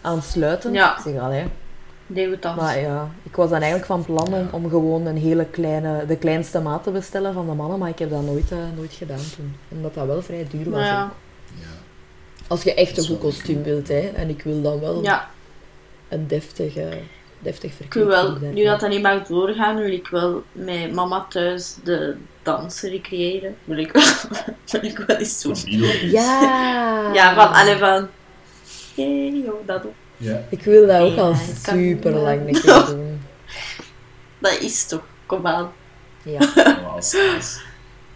aan 0.00 0.22
sluiten. 0.22 0.72
Ja. 0.72 0.96
Ik 0.96 1.02
zeg, 1.02 1.20
allee. 1.20 1.44
Degoutant. 2.06 2.60
Maar 2.60 2.80
ja, 2.80 3.08
ik 3.22 3.36
was 3.36 3.50
dan 3.50 3.60
eigenlijk 3.60 3.86
van 3.86 4.04
plan 4.04 4.34
om, 4.34 4.48
om 4.50 4.68
gewoon 4.70 5.06
een 5.06 5.16
hele 5.18 5.44
kleine, 5.44 6.06
de 6.06 6.16
kleinste 6.16 6.60
maat 6.60 6.82
te 6.82 6.90
bestellen 6.90 7.32
van 7.32 7.46
de 7.46 7.52
mannen, 7.52 7.78
maar 7.78 7.88
ik 7.88 7.98
heb 7.98 8.10
dat 8.10 8.22
nooit, 8.22 8.52
eh, 8.52 8.58
nooit 8.76 8.92
gedaan 8.92 9.24
toen. 9.36 9.56
Omdat 9.68 9.94
dat 9.94 10.06
wel 10.06 10.22
vrij 10.22 10.46
duur 10.50 10.70
was. 10.70 10.80
Ja. 10.86 11.12
Als 12.46 12.62
je 12.62 12.74
echt 12.74 12.98
een 12.98 13.04
goed 13.06 13.18
kostuum 13.18 13.62
wilt, 13.62 13.88
hè. 13.88 14.10
En 14.14 14.28
ik 14.28 14.42
wil 14.42 14.62
dan 14.62 14.80
wel 14.80 15.02
ja, 15.02 15.28
een 16.08 16.26
deftig, 16.26 16.76
eh, 16.76 16.86
deftig 17.38 17.70
ik 17.70 17.76
verkeerd. 17.76 18.06
wil 18.06 18.40
wel, 18.40 18.50
nu 18.52 18.64
dat 18.64 18.80
dat 18.80 18.90
niet 18.90 19.02
mag 19.02 19.26
doorgaan, 19.26 19.76
wil 19.76 19.92
ik 19.92 20.08
wel 20.08 20.42
met 20.52 20.92
mama 20.92 21.26
thuis 21.28 21.76
de 21.84 22.16
dansen 22.42 22.90
recreëren. 22.90 23.56
Wil 23.64 23.78
ik 23.78 23.92
wel, 23.92 24.02
wil 24.80 24.90
ik 24.90 24.98
wel 24.98 25.16
eens 25.16 25.42
doen. 25.42 25.56
Ja! 26.10 27.10
Ja, 27.14 27.34
van 27.34 27.52
alle 27.52 27.78
van... 27.78 28.08
Hey, 28.94 29.42
joh, 29.44 29.66
dat 29.66 29.86
ook. 29.86 29.92
Ja. 30.16 30.42
Ik 30.50 30.62
wil 30.62 30.86
dat 30.86 31.00
ook 31.00 31.16
Ja, 31.16 31.22
al 31.22 31.34
super 31.62 32.12
lang 32.12 32.46
een 32.48 32.60
keer 32.60 32.84
doen. 32.86 33.20
Dat 34.38 34.58
is 34.60 34.86
toch, 34.86 35.02
kom 35.26 35.46
aan. 35.46 35.72
Ja. 36.22 36.38
Als, 36.94 37.16
als, 37.36 37.60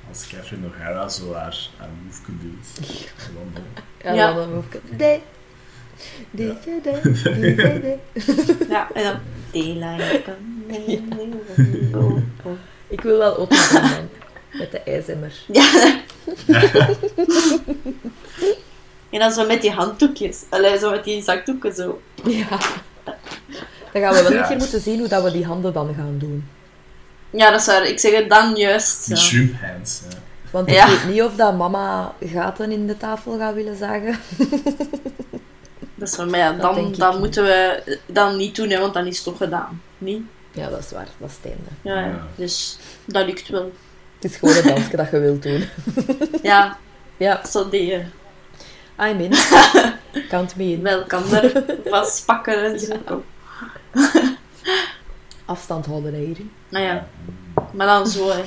als 0.09 0.27
Catherine 0.28 0.66
O'Hara 0.66 1.09
zo 1.09 1.32
haar, 1.35 1.69
haar 1.78 1.89
move 2.05 2.20
doet, 2.27 2.77
dan 3.35 3.35
wel. 3.55 3.73
En 4.10 4.14
Ja. 4.14 4.31
ook... 4.39 4.73
De. 4.73 4.78
De, 4.97 5.19
de, 6.30 6.54
de, 6.64 6.80
de, 6.82 7.00
de, 7.40 7.54
de. 7.54 8.56
Ja, 8.68 8.88
en 8.94 9.02
dan... 9.04 9.14
Daylight. 9.52 10.26
Oh, 11.94 12.16
oh. 12.44 12.52
Ik 12.88 13.00
wil 13.00 13.18
wel 13.18 13.36
doen 13.36 13.48
dan. 13.72 14.08
Met 14.52 14.70
de 14.70 14.80
ijzemmer. 14.80 15.32
Ja. 15.52 16.00
en 19.10 19.18
dan 19.18 19.32
zo 19.32 19.46
met 19.46 19.60
die 19.62 19.70
handdoekjes. 19.70 20.42
Allee, 20.48 20.78
zo 20.78 20.90
met 20.90 21.04
die 21.04 21.22
zakdoeken 21.22 21.72
zo. 21.74 22.00
Ja. 22.24 22.48
Dan 23.92 24.02
gaan 24.02 24.14
we 24.14 24.22
wel 24.22 24.32
Ja. 24.32 24.40
een 24.42 24.48
keer 24.48 24.56
moeten 24.56 24.80
zien 24.80 24.98
hoe 24.98 25.08
dat 25.08 25.22
we 25.22 25.30
die 25.32 25.44
handen 25.44 25.72
dan 25.72 25.94
gaan 25.94 26.16
doen. 26.18 26.44
Ja, 27.30 27.50
dat 27.50 27.60
is 27.60 27.66
waar. 27.66 27.86
Ik 27.86 27.98
zeg 27.98 28.14
het 28.14 28.28
dan 28.30 28.54
juist. 28.56 29.16
Shrimp 29.18 29.54
hands. 29.60 30.02
Ja. 30.10 30.16
Want 30.50 30.68
ik 30.68 30.74
Ja. 30.74 30.88
weet 30.88 31.04
niet 31.08 31.22
of 31.22 31.34
dat 31.36 31.56
mama 31.56 32.14
gaten 32.24 32.70
in 32.72 32.86
de 32.86 32.96
tafel 32.96 33.38
gaat 33.38 33.54
willen 33.54 33.76
zagen. 33.76 34.18
Dat 36.02 36.10
is 36.10 36.16
waar. 36.16 36.26
Maar 36.26 36.38
ja, 36.38 36.52
Dat 36.52 36.74
dan, 36.74 36.92
dan 36.92 37.18
moeten 37.18 37.44
we 37.44 37.82
dan 38.06 38.36
niet 38.36 38.56
doen, 38.56 38.70
hè, 38.70 38.80
want 38.80 38.94
dan 38.94 39.06
is 39.06 39.14
het 39.16 39.24
toch 39.24 39.36
gedaan. 39.36 39.82
Niet? 39.98 40.22
Ja, 40.50 40.68
dat 40.68 40.78
is 40.78 40.90
waar. 40.90 41.08
Dat 41.18 41.28
is 41.30 41.36
het 41.36 41.44
einde. 41.44 41.70
Ja, 41.82 41.94
ja. 42.00 42.06
Ja. 42.06 42.26
Dus 42.34 42.78
dat 43.04 43.26
lukt 43.26 43.48
wel. 43.48 43.72
Het 44.14 44.30
is 44.30 44.36
gewoon 44.36 44.54
het 44.54 44.64
dansje 44.64 44.96
dat 44.96 45.10
je 45.10 45.18
wilt 45.18 45.42
doen. 45.42 45.64
Ja, 46.42 46.78
Ja, 47.16 47.46
zo 47.46 47.68
die 47.68 47.92
I'm 48.98 49.20
in. 49.20 49.32
Count 50.28 50.56
me 50.56 50.64
in. 50.64 50.82
wel 50.82 51.04
kan 51.04 51.32
er 51.32 51.64
vastpakken 51.84 52.64
en 52.64 52.80
zo. 52.80 53.22
Afstand 55.44 55.86
houden 55.86 56.14
hè, 56.14 56.20
hierin. 56.20 56.52
Nou 56.68 56.84
ja, 56.84 57.06
maar 57.72 57.86
dan 57.86 58.06
zo, 58.06 58.30
hè. 58.30 58.42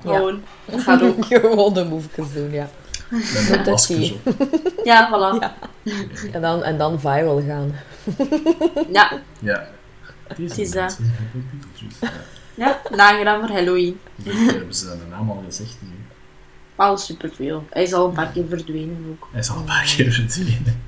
Gewoon. 0.00 0.42
Dat 0.64 0.80
gaat 0.80 1.02
ook. 1.02 1.24
Gewoon 1.24 1.74
de 1.74 1.84
movejes 1.84 2.32
doen, 2.32 2.52
ja. 2.52 2.68
Met 3.08 3.46
dat 3.48 3.66
een 3.66 3.70
masker 3.70 3.96
zie 3.96 4.20
op. 4.24 4.50
Ja, 4.84 5.08
voilà. 5.08 5.40
Ja. 5.40 5.54
En 6.32 6.40
dan, 6.40 6.62
en 6.62 6.78
dan 6.78 7.00
viral 7.00 7.42
gaan. 7.46 7.74
Ja, 8.92 9.20
Ja. 9.38 9.68
Het 10.26 10.58
is 10.58 10.70
dat. 10.70 10.98
Ja. 12.54 12.80
Nagedaan 12.90 13.40
voor 13.40 13.56
Halloween. 13.56 14.00
Keer 14.24 14.34
hebben 14.34 14.74
ze 14.74 14.86
zijn 14.86 15.08
naam 15.10 15.30
al 15.30 15.42
gezegd 15.46 15.76
nu? 15.80 15.88
Al 16.76 16.96
superveel. 16.96 17.64
Hij 17.70 17.82
is 17.82 17.92
al 17.92 18.06
een 18.08 18.12
paar 18.14 18.30
keer 18.32 18.44
verdwenen 18.48 19.06
ook. 19.10 19.28
Hij 19.30 19.40
is 19.40 19.50
al 19.50 19.56
een 19.56 19.64
paar 19.64 19.92
keer 19.96 20.12
verdwenen. 20.12 20.82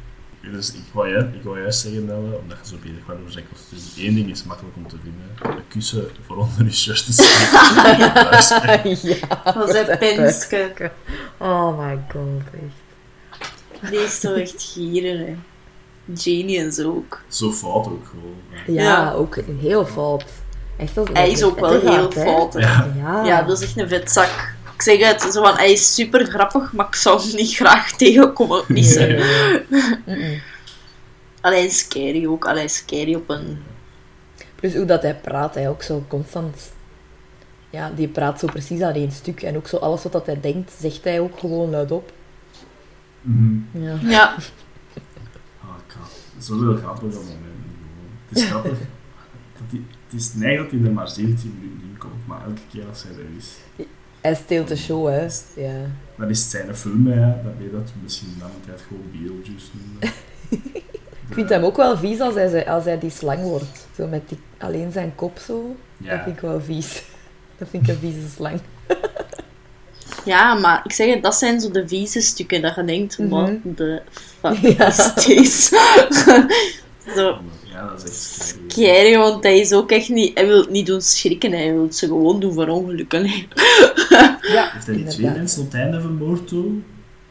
Dus 0.53 0.73
ik 0.73 0.81
wou, 0.93 1.09
juist, 1.11 1.27
ik 1.35 1.43
wou 1.43 1.61
juist 1.61 1.81
zeggen, 1.81 2.05
Nelle, 2.05 2.39
omdat 2.43 2.59
je 2.63 2.69
zo 2.69 2.77
bezig 2.83 3.07
was 3.07 3.17
over 3.19 3.33
zijn 3.33 3.45
kostuum. 3.53 4.07
Eén 4.07 4.15
ding 4.15 4.31
is 4.31 4.45
makkelijk 4.45 4.77
om 4.77 4.89
te 4.89 4.97
vinden. 5.03 5.57
Een 5.59 5.69
kussen 5.69 6.09
voor 6.27 6.37
onder 6.37 6.65
je 6.65 6.73
shirt 6.73 7.05
te 7.05 7.13
steken. 7.13 7.99
ja. 8.09 9.53
Dat 9.53 9.69
is 9.75 9.89
een 9.89 9.99
penske. 9.99 10.91
Oh 11.39 11.79
my 11.79 11.99
god, 12.13 12.43
echt. 12.53 13.91
Die 13.91 13.99
is 14.05 14.21
zo 14.21 14.35
echt 14.35 14.63
gieren, 14.63 15.19
hè. 15.19 15.37
Zo 16.71 16.89
ook. 16.89 17.21
Zo 17.29 17.53
fout 17.53 17.87
ook 17.87 18.07
gewoon. 18.07 18.35
Ja, 18.67 18.83
Ja. 18.83 19.13
ook 19.13 19.37
heel 19.61 19.87
fout. 19.87 20.25
Echt 20.77 20.99
als 20.99 21.09
Hij 21.13 21.31
is 21.31 21.43
ook 21.43 21.61
wel 21.61 21.81
heel 21.81 22.11
fout, 22.11 22.55
hè. 22.55 22.61
Ja. 22.61 22.89
Ja. 22.97 23.25
Ja, 23.25 23.43
dat 23.43 23.61
is 23.61 23.67
echt 23.67 23.79
een 23.79 23.89
vetzak. 23.89 24.55
Ik 24.79 24.85
zeg 24.85 24.99
het, 25.13 25.23
zo 25.33 25.43
van, 25.43 25.57
hij 25.57 25.73
is 25.73 25.95
super 25.95 26.27
grappig, 26.27 26.73
maar 26.73 26.87
ik 26.87 26.95
zou 26.95 27.21
hem 27.23 27.35
niet 27.37 27.55
graag 27.55 27.93
tegenkomen 27.97 28.59
op 28.61 28.69
missen. 28.69 29.09
Nee. 29.09 29.65
Mm-mm. 30.07 30.41
Alleen 31.41 31.71
scary 31.71 32.27
ook, 32.27 32.47
alleen 32.47 32.71
scary 32.71 33.15
op 33.15 33.29
een... 33.31 33.63
Plus 34.55 34.75
hoe 34.75 34.85
dat 34.85 35.03
hij 35.03 35.15
praat, 35.15 35.55
hij 35.55 35.69
ook 35.69 35.83
zo 35.83 36.05
constant. 36.09 36.73
Ja, 37.71 37.91
die 37.91 38.09
praat 38.09 38.39
zo 38.39 38.47
precies 38.47 38.81
aan 38.81 38.93
één 38.95 39.13
stuk. 39.13 39.43
En 39.43 39.57
ook 39.57 39.67
zo 39.69 39.77
alles 39.77 40.03
wat 40.03 40.13
dat 40.13 40.27
hij 40.27 40.41
denkt, 40.41 40.73
zegt 40.81 41.05
hij 41.05 41.21
ook 41.21 41.39
gewoon 41.39 41.71
luidop. 41.71 42.13
Mhm. 43.21 43.83
Ja. 43.85 43.99
Ja, 44.03 44.35
Oh, 45.63 45.75
ik 45.87 45.95
had 45.99 46.11
zoveel 46.39 46.77
grappige 46.77 47.07
momenten. 47.17 47.37
gewoon. 47.37 48.29
Het 48.29 48.39
is 48.39 48.45
grappig. 48.45 48.79
Dat 49.59 49.67
hij, 49.71 49.83
het 50.09 50.21
is 50.21 50.35
nee 50.35 50.57
dat 50.57 50.71
hij 50.71 50.81
er 50.85 50.93
maar 50.93 51.09
17 51.09 51.55
minuten 51.61 51.89
in 51.91 51.99
komt, 51.99 52.27
maar 52.27 52.45
elke 52.47 52.61
keer 52.73 52.85
als 52.89 53.03
hij 53.03 53.13
er 53.13 53.27
is, 53.37 53.57
Hij 54.29 54.37
steelt 54.37 54.69
de 54.69 54.77
show, 54.77 55.07
hè. 55.07 55.23
Ja. 55.63 55.73
dan 56.17 56.29
is 56.31 56.51
zijn 56.51 56.77
film, 56.77 57.07
hè. 57.07 57.21
Dan 57.21 57.53
weet 57.59 57.71
je 57.71 57.71
dat 57.71 57.85
we 57.85 57.99
misschien 58.03 58.35
dan 58.39 58.51
tijd 58.67 58.81
gewoon 58.89 59.03
Beetlejuice 59.13 59.67
noemen. 59.73 60.15
Ik 61.29 61.35
vind 61.35 61.49
hem 61.49 61.65
ook 61.65 61.77
wel 61.77 61.97
vies 61.97 62.21
als 62.21 62.35
hij, 62.35 62.69
als 62.69 62.85
hij 62.85 62.99
die 62.99 63.11
slang 63.11 63.43
wordt. 63.43 63.87
Zo 63.97 64.07
met 64.07 64.29
die, 64.29 64.39
alleen 64.59 64.93
zijn 64.93 65.15
kop 65.15 65.39
zo. 65.39 65.77
Dat 65.99 66.21
vind 66.25 66.37
ik 66.37 66.43
wel 66.43 66.61
vies. 66.61 67.03
Dat 67.59 67.69
vind 67.69 67.83
ik 67.83 67.89
een 67.95 68.01
vieze 68.01 68.29
slang. 68.35 68.61
ja, 70.25 70.55
maar 70.55 70.81
ik 70.85 70.93
zeg 70.93 71.15
het, 71.15 71.23
dat 71.23 71.35
zijn 71.35 71.61
zo 71.61 71.71
de 71.71 71.89
vieze 71.89 72.21
stukken 72.21 72.63
dat 72.63 72.75
je 72.75 72.85
denkt, 72.85 73.17
wat 73.29 73.51
de 73.63 74.03
fuck 74.41 74.57
Ja. 74.57 74.87
is 74.87 75.15
deze? 75.15 75.79
zo 77.17 77.39
ja, 77.79 77.89
dat 77.89 78.03
is 78.05 78.11
echt 78.11 78.47
scary. 78.49 78.69
scary, 78.69 79.17
want 79.19 79.43
hij 79.43 79.59
is 79.59 79.73
ook 79.73 79.91
echt 79.91 80.09
niet... 80.09 80.39
Hij 80.39 80.47
wil 80.47 80.61
het 80.61 80.71
niet 80.71 80.87
doen 80.87 81.01
schrikken, 81.01 81.53
hij 81.53 81.73
wil 81.73 81.93
ze 81.93 82.07
gewoon 82.07 82.41
doen 82.41 82.53
voor 82.53 82.69
ongelukken. 82.69 83.27
Ja, 84.53 84.71
Heeft 84.73 84.87
hij 84.87 84.95
die 84.97 85.05
twee 85.07 85.31
mensen 85.31 85.61
op 85.63 85.67
het 85.73 85.81
einde 85.81 86.01
vermoord 86.01 86.49
toen? 86.49 86.85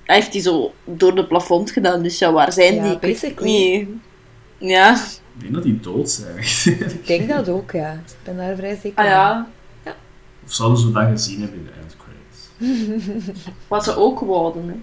Hij 0.04 0.16
heeft 0.16 0.32
die 0.32 0.42
zo 0.42 0.74
door 0.84 1.16
de 1.16 1.26
plafond 1.26 1.72
gedaan, 1.72 2.04
dus 2.04 2.20
ja, 2.20 2.32
waar 2.32 2.54
zijn 2.54 2.76
Ja, 2.76 2.82
die? 2.84 2.98
Basically. 3.12 3.50
niet. 3.50 3.88
Ja, 4.58 4.94
Ik 4.96 5.42
denk 5.42 5.54
dat 5.54 5.64
die 5.64 5.80
dood 5.80 6.10
zijn. 6.10 6.38
Ik 6.94 7.08
denk 7.08 7.30
dat 7.30 7.50
ook, 7.50 7.72
ja. 7.72 7.92
Ik 7.92 8.16
ben 8.24 8.38
daar 8.38 8.56
vrij 8.56 8.80
zeker 8.82 8.98
ah 9.04 9.06
ja. 9.06 9.48
of 10.46 10.54
zouden 10.54 10.80
ze 10.80 10.92
dat 10.92 11.08
gezien 11.10 11.40
hebben 11.42 11.60
in 11.60 11.66
de 11.66 11.72
endcredits? 11.82 13.30
Wat 13.68 13.84
ze 13.84 13.96
ook 13.96 14.20
wouden, 14.20 14.68
hè. 14.68 14.76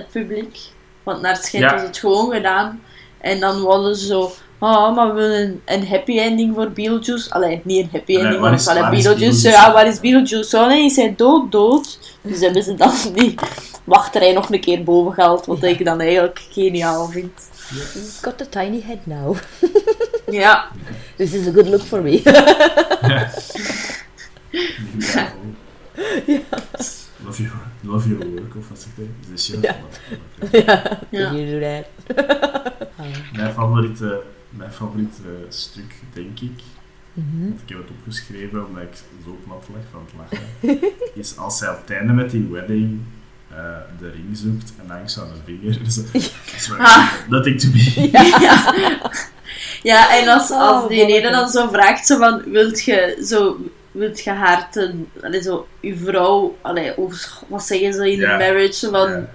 het 0.00 0.10
publiek. 0.10 0.58
Want 1.02 1.20
naar 1.22 1.32
het 1.34 1.44
schijnt 1.44 1.66
Ja. 1.70 1.72
was 1.76 1.82
het 1.82 1.98
gewoon 1.98 2.32
gedaan. 2.32 2.80
En 3.20 3.40
dan 3.40 3.56
wilden 3.60 3.96
ze 3.96 4.06
zo... 4.06 4.32
Oh, 4.58 4.94
maar 4.96 5.06
we 5.06 5.20
willen 5.20 5.40
een, 5.40 5.60
een 5.64 5.86
happy 5.86 6.18
ending 6.18 6.54
voor 6.54 6.70
Beetlejuice. 6.70 7.30
Allee, 7.30 7.60
niet 7.64 7.82
een 7.82 7.88
happy 7.92 8.16
ending, 8.16 8.40
maar 8.40 8.52
is- 8.52 8.66
allee, 8.68 8.82
waar 8.82 8.92
is 8.94 9.02
Beetlejuice. 9.04 9.42
Beetlejuice? 9.42 9.66
Ja, 9.68 9.72
waar 9.72 9.86
is 9.86 10.00
Beetlejuice? 10.00 10.56
Oh 10.58 10.66
nee, 10.66 10.84
is 10.84 10.96
hij 10.96 11.14
dood, 11.16 11.52
dood. 11.52 11.98
Dus 12.22 12.40
hebben 12.40 12.62
ze 12.62 12.74
dan 12.74 12.92
die 13.14 13.34
wachterij 13.84 14.32
nog 14.32 14.50
een 14.50 14.60
keer 14.60 14.84
boven 14.84 15.12
gehaald. 15.12 15.46
Wat 15.46 15.60
Ja. 15.60 15.68
ik 15.68 15.84
dan 15.84 16.00
eigenlijk 16.00 16.42
geniaal 16.50 17.06
vind. 17.08 17.32
He's 17.68 18.18
got 18.22 18.40
a 18.40 18.46
tiny 18.50 18.82
head 18.86 19.06
now. 19.06 19.36
Ja, 20.30 20.68
This 21.16 21.32
is 21.32 21.46
a 21.46 21.50
good 21.52 21.68
look 21.68 21.80
for 21.82 22.02
me. 22.02 22.20
Ja. 23.06 23.28
Love 27.24 27.42
your, 27.42 27.52
love 27.82 28.08
your 28.08 28.26
work, 28.30 28.56
of 28.58 28.68
wat 28.68 28.78
zegt 28.78 28.96
hij? 28.96 29.08
Is 29.34 29.46
Ja. 29.62 29.76
ja. 30.52 30.98
Ja. 31.10 31.30
You 31.32 31.50
do 31.50 31.58
that. 31.60 32.16
Mijn 33.36 33.52
favoriete, 33.52 34.22
mijn 34.56 34.72
favoriete 34.72 35.22
stuk, 35.48 35.94
denk 36.12 36.40
ik, 36.40 36.62
Mhm. 37.12 37.48
want 37.48 37.60
ik 37.62 37.68
heb 37.68 37.78
het 37.78 37.90
opgeschreven 37.90 38.66
omdat 38.66 38.82
ik 38.82 38.96
zo 39.24 39.38
plat 39.46 39.64
leg 39.74 39.82
van 39.90 40.06
het 40.06 40.14
lachen, 40.18 40.80
is 41.22 41.36
als 41.36 41.60
hij 41.60 41.68
op 41.70 41.80
het 41.80 41.90
einde 41.90 42.12
met 42.12 42.30
die 42.30 42.46
wedding 42.50 43.00
eh, 43.50 43.56
de 44.00 44.10
ring 44.10 44.36
zoekt 44.36 44.72
en 44.80 44.86
langs 44.88 45.18
aan 45.20 45.28
de 45.28 45.40
vinger. 45.52 45.78
Dus, 45.84 46.00
Ah. 46.78 47.12
nothing 47.28 47.60
to 47.60 47.68
me. 47.72 48.08
ja. 48.12 48.72
Ja, 49.82 50.18
en 50.20 50.28
als, 50.28 50.50
als 50.50 50.82
Oh, 50.82 50.88
die 50.88 51.06
ene 51.06 51.30
dan 51.30 51.48
zo 51.48 51.68
vraagt, 51.68 52.06
zo 52.06 52.18
van, 52.18 52.42
wilt 52.50 52.84
je, 52.84 53.22
zo, 53.26 53.56
wilt 53.92 54.20
je 54.20 54.30
haar 54.30 54.70
ten, 54.70 55.08
allee, 55.22 55.42
zo, 55.42 55.66
uw 55.80 55.96
vrouw, 55.96 56.58
allee, 56.60 56.96
of, 56.96 57.42
wat 57.48 57.62
zeggen 57.64 57.92
ze 57.92 58.12
in 58.12 58.18
Ja. 58.18 58.36
de 58.38 58.44
marriage, 58.44 58.90
van, 58.90 59.10
Ja. 59.10 59.28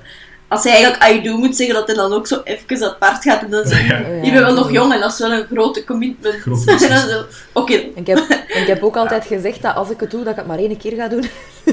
Als 0.49 0.63
hij 0.63 0.73
eigenlijk 0.73 1.03
I 1.13 1.21
do 1.21 1.37
moet 1.37 1.55
zeggen, 1.55 1.75
dat 1.75 1.87
hij 1.87 1.95
dan 1.95 2.13
ook 2.13 2.27
zo 2.27 2.41
even 2.43 2.89
apart 2.89 3.23
gaat 3.23 3.41
en 3.41 3.49
dan 3.49 3.65
zegt, 3.67 3.85
Ja. 3.87 3.99
Oh, 4.01 4.07
ja. 4.07 4.13
je 4.23 4.31
bent 4.31 4.45
wel 4.45 4.53
nog 4.53 4.71
jong 4.71 4.93
en 4.93 4.99
dat 4.99 5.11
is 5.11 5.19
wel 5.19 5.31
een 5.31 5.45
grote 5.51 5.83
commitment. 5.83 6.35
Grote 6.35 7.25
oké, 7.53 7.73
ik, 7.73 8.07
ik 8.47 8.67
heb 8.67 8.83
ook 8.83 8.95
altijd 8.97 9.25
gezegd 9.25 9.61
dat 9.61 9.75
als 9.75 9.89
ik 9.89 9.99
het 9.99 10.11
doe, 10.11 10.23
dat 10.23 10.31
ik 10.31 10.37
het 10.37 10.47
maar 10.47 10.57
één 10.57 10.77
keer 10.77 10.95
ga 10.95 11.07
doen. 11.07 11.25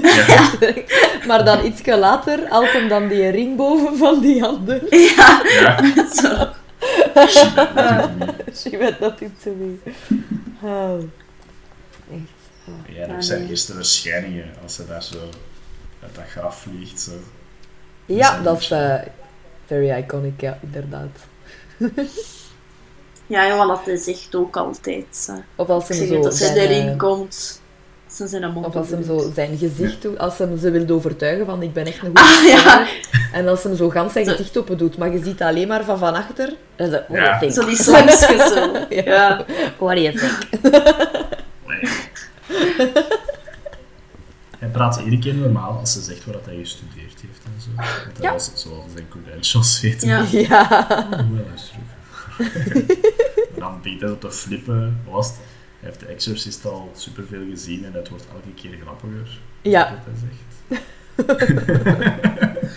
Ja. 0.02 0.50
maar 1.28 1.44
dan 1.44 1.64
ietsje 1.64 1.96
later 1.98 2.48
haalt 2.48 2.72
hem 2.72 2.88
dan 2.88 3.08
die 3.08 3.28
ring 3.28 3.56
boven 3.56 3.96
van 3.96 4.20
die 4.20 4.40
handen. 4.40 4.80
ja, 5.16 5.42
Ja. 5.44 6.06
zo. 6.14 6.48
She 8.54 8.76
meant 8.78 9.00
nothing 9.00 9.30
to 9.42 9.50
me. 9.58 9.74
Oh. 10.62 10.98
Echt. 12.10 12.20
Ja, 12.88 13.06
Ja, 13.06 13.14
dat 13.14 13.24
zijn 13.24 13.48
eerste 13.48 13.72
verschijningen 13.72 14.54
als 14.62 14.76
hij 14.76 14.86
daar 14.86 15.02
zo 15.02 15.18
uit 16.02 16.14
dat 16.14 16.24
graf 16.28 16.60
vliegt. 16.60 17.00
Zo. 17.00 17.10
Ja, 18.06 18.40
dat 18.42 18.60
is 18.60 18.70
eh, 18.70 18.94
very 19.66 19.90
iconic, 19.90 20.40
ja, 20.40 20.58
inderdaad. 20.62 21.08
Ja, 23.26 23.48
jongen, 23.48 23.66
dat 23.66 23.86
is 23.86 24.06
echt 24.06 24.34
ook 24.34 24.56
altijd. 24.56 25.32
Of 25.56 25.68
als 25.68 25.88
hem 25.88 26.06
zo 26.06 26.22
hij 26.44 26.56
erin 26.56 26.96
komt, 26.96 27.60
als 28.08 28.18
hij 28.18 28.28
zijn 28.28 28.52
mond 28.52 28.66
Of 28.66 28.76
als 28.76 28.90
hem 28.90 29.04
zo 29.04 29.30
zijn 29.34 29.58
gezicht 29.58 30.02
doet, 30.02 30.18
als 30.18 30.38
hem 30.38 30.58
ze 30.58 30.70
wil 30.70 30.88
overtuigen 30.96 31.46
van 31.46 31.62
ik 31.62 31.72
ben 31.72 31.86
echt 31.86 32.02
een 32.02 32.12
goede 32.18 32.20
Ah, 32.20 32.44
ja. 32.44 32.86
En 33.32 33.48
als 33.48 33.62
hem 33.62 33.76
zo 33.76 33.90
gans 33.90 34.12
zijn 34.12 34.26
gezicht 34.26 34.56
open 34.56 34.78
doet, 34.78 34.98
maar 34.98 35.12
je 35.12 35.22
ziet 35.24 35.42
alleen 35.42 35.68
maar 35.68 35.84
van 35.84 35.98
van 35.98 36.14
achter. 36.14 36.52
Dan 36.76 36.86
is 36.86 36.92
het, 36.92 37.04
what 37.08 37.40
do 37.40 37.46
Ja. 37.46 37.52
Zo 37.52 37.64
die 37.64 37.76
zo. 37.82 37.92
Ja. 38.88 38.88
ja. 38.88 39.44
What 39.78 39.96
do 39.96 40.00
you 40.00 40.14
think? 40.14 40.38
Hij 44.58 44.68
praat 44.68 44.98
iedere 44.98 45.18
keer 45.18 45.34
normaal 45.34 45.78
als 45.78 45.92
ze 45.92 46.02
zegt 46.02 46.24
waar 46.24 46.34
dat 46.34 46.44
hij 46.44 46.56
gestudeerd 46.56 47.20
heeft 47.20 47.44
en 47.44 47.60
zo. 47.62 47.68
Want 47.74 48.16
hij 48.18 48.26
Ja. 48.26 48.32
was 48.32 48.50
zoals 48.54 48.84
zijn 48.94 49.08
credentials 49.08 49.80
weten. 49.80 50.08
Ja. 50.08 50.24
Ja. 50.30 50.90
En 51.10 51.44
dan 53.58 53.80
begint 53.82 54.00
hij 54.00 54.08
zo 54.08 54.18
te 54.18 54.30
flippen. 54.32 55.00
Was 55.10 55.26
het? 55.26 55.36
Hij 55.80 55.88
heeft 55.88 56.00
de 56.00 56.06
Exorcist 56.06 56.66
al 56.66 56.90
superveel 56.94 57.44
gezien 57.50 57.84
en 57.84 57.92
het 57.92 58.08
wordt 58.08 58.26
elke 58.34 58.54
keer 58.54 58.78
grappiger. 58.82 59.40
Ja. 59.62 59.90
Wat 59.94 60.04
hij 60.04 60.14
zegt. 60.20 60.44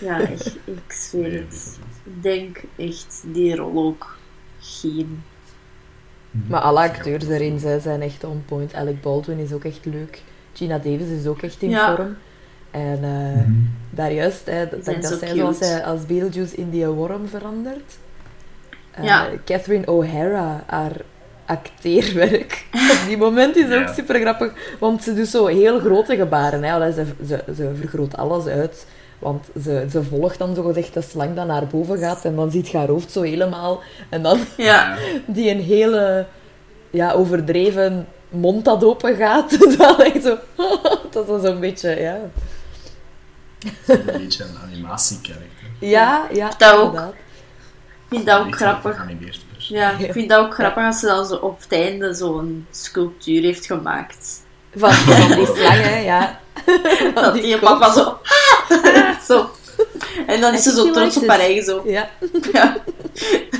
Ja, 0.00 0.20
echt, 0.20 0.56
ik 0.64 0.92
zweer 0.92 1.28
Nee, 1.30 1.38
het. 1.40 1.78
Ik 2.04 2.22
denk 2.22 2.62
echt 2.76 3.22
die 3.32 3.56
rol 3.56 3.86
ook 3.86 4.16
geen. 4.60 5.22
Maar 6.46 6.60
alle 6.60 6.80
acteurs 6.80 7.26
erin 7.26 7.58
zij 7.58 7.78
zijn 7.80 8.02
echt 8.02 8.24
on 8.24 8.42
point. 8.46 8.74
Alec 8.74 9.00
Baldwin 9.00 9.38
is 9.38 9.52
ook 9.52 9.64
echt 9.64 9.84
leuk. 9.84 10.22
Gina 10.56 10.78
Davis 10.78 11.08
is 11.20 11.26
ook 11.26 11.42
echt 11.42 11.62
in 11.62 11.70
Ja. 11.70 11.94
vorm. 11.96 12.16
En 12.70 12.98
eh, 13.02 13.42
Mhm. 13.42 13.52
daar 13.90 14.12
juist, 14.12 14.46
hè, 14.46 14.68
dat, 14.68 14.84
Zijn 14.84 15.00
dat 15.00 15.10
zo 15.10 15.18
zij 15.18 15.34
zoals 15.36 15.58
hij 15.58 15.84
als 15.84 16.06
Beetlejuice 16.06 16.56
in 16.56 16.70
die 16.70 16.86
worm 16.86 17.28
verandert. 17.28 17.96
Eh, 18.90 19.04
Ja. 19.04 19.26
Catherine 19.44 19.86
O'Hara, 19.86 20.62
haar 20.66 20.92
acteerwerk. 21.46 22.64
Op 23.02 23.06
die 23.08 23.16
moment 23.16 23.56
is 23.56 23.64
ook 23.64 23.70
Ja. 23.86 23.92
super 23.92 24.20
grappig, 24.20 24.52
want 24.78 25.02
ze 25.02 25.14
doet 25.14 25.28
zo 25.28 25.46
heel 25.46 25.78
grote 25.80 26.16
gebaren. 26.16 26.62
Hè. 26.62 26.72
Allee, 26.72 26.92
Ze, 26.92 27.04
ze, 27.26 27.42
ze 27.56 27.70
vergroot 27.80 28.16
alles 28.16 28.46
uit. 28.46 28.86
Want 29.18 29.44
ze, 29.62 29.86
ze 29.90 30.02
volgt 30.02 30.38
dan 30.38 30.54
zogezegd 30.54 30.94
de 30.94 31.00
slang 31.02 31.34
dat 31.34 31.46
naar 31.46 31.66
boven 31.66 31.98
gaat 31.98 32.24
en 32.24 32.34
dan 32.36 32.50
ziet 32.50 32.68
je 32.68 32.76
haar 32.76 32.88
hoofd 32.88 33.10
zo 33.12 33.22
helemaal. 33.22 33.80
En 34.08 34.22
dan 34.22 34.38
Ja, 34.56 34.96
die 35.26 35.50
een 35.50 35.60
hele 35.60 36.26
ja, 36.90 37.12
overdreven 37.12 38.06
mond 38.28 38.64
dat 38.64 38.84
open 38.84 39.16
gaat. 39.16 39.50
dan 39.78 40.00
echt 40.00 40.22
zo, 40.22 40.38
dat 41.10 41.28
is 41.28 41.42
zo'n 41.42 41.60
beetje, 41.60 42.00
ja. 42.00 42.18
Een 43.86 44.04
beetje 44.04 44.44
een 44.44 44.56
animatiekarakter. 44.64 45.66
Ja, 45.80 46.26
ja, 46.32 46.50
Dat 46.58 46.74
ook. 46.74 46.84
inderdaad. 46.84 47.12
ik 47.12 48.08
vind 48.08 48.26
dat 48.26 48.38
ook 48.38 48.44
Niet 48.46 48.54
grappig. 48.54 49.04
Ja, 49.68 49.90
ik 49.98 50.12
vind 50.12 50.28
dat 50.28 50.38
ook 50.46 50.54
grappig 50.54 50.84
als 50.84 50.98
ze 51.00 51.06
dan 51.06 51.26
zo 51.26 51.34
op 51.34 51.60
het 51.60 51.72
einde 51.72 52.14
zo'n 52.14 52.66
sculptuur 52.70 53.42
heeft 53.42 53.66
gemaakt. 53.66 54.42
Van, 54.74 54.92
van 55.18 55.36
die 55.36 55.46
slangen, 55.46 56.02
ja. 56.02 56.40
Van 57.14 57.14
Dat 57.14 57.34
die 57.34 57.58
kop. 57.58 57.60
papa 57.78 57.92
zo... 57.92 58.18
zo. 59.26 59.50
En 60.26 60.40
dan 60.40 60.54
is 60.54 60.62
ze 60.62 60.70
zo 60.70 60.90
trots 60.90 61.16
op 61.16 61.26
haar 61.28 61.38
eigen 61.38 61.64
zo. 61.64 61.82
Ja. 61.86 62.10
Ja. 62.52 62.76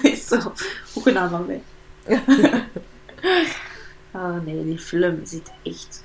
Is 0.02 0.26
zo. 0.26 0.52
Hoe 0.92 1.02
gedaan 1.02 1.30
van 1.30 1.46
mij. 1.46 1.62
Ah 4.16 4.44
nee, 4.44 4.64
die 4.64 4.78
film 4.78 5.20
zit 5.24 5.50
echt 5.62 6.02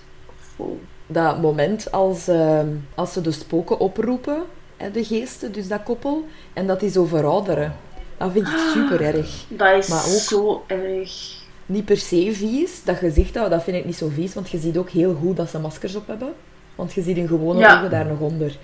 vol. 0.56 0.80
Dat 1.08 1.42
moment 1.42 1.92
als, 1.92 2.28
ehm, 2.28 2.68
als 2.96 3.14
ze 3.14 3.22
de 3.22 3.32
spoken 3.32 3.80
oproepen, 3.80 4.44
hè, 4.78 4.92
de 4.92 5.04
geesten, 5.04 5.52
dus 5.52 5.68
dat 5.68 5.84
koppel, 5.84 6.26
en 6.54 6.68
dat 6.68 6.80
die 6.80 6.90
zo 6.90 7.06
verouderen. 7.06 7.76
Dat 8.18 8.32
vind 8.32 8.48
ik 8.48 8.58
super 8.74 9.02
erg. 9.02 9.44
Dat 9.48 9.78
is 9.78 9.88
Maar 9.88 10.04
ook- 10.06 10.20
zo 10.22 10.64
erg. 10.68 11.40
Niet 11.66 11.86
per 11.86 11.98
se 11.98 12.30
vies, 12.34 12.84
dat 12.84 12.98
gezicht, 12.98 13.34
dat, 13.34 13.50
dat 13.50 13.64
vind 13.64 13.78
ik 13.78 13.86
niet 13.86 13.96
zo 13.96 14.08
vies, 14.14 14.34
want 14.34 14.50
je 14.50 14.60
ziet 14.60 14.78
ook 14.78 14.90
heel 14.90 15.14
goed 15.14 15.38
dat 15.38 15.50
ze 15.50 15.60
maskers 15.60 15.96
op 15.96 16.08
hebben. 16.08 16.34
Want 16.76 16.94
je 16.94 17.02
ziet 17.02 17.16
hun 17.18 17.28
gewone 17.28 17.60
Ja. 17.60 17.78
ogen 17.78 17.90
daar 17.90 18.06
nog 18.06 18.20
onder. 18.20 18.58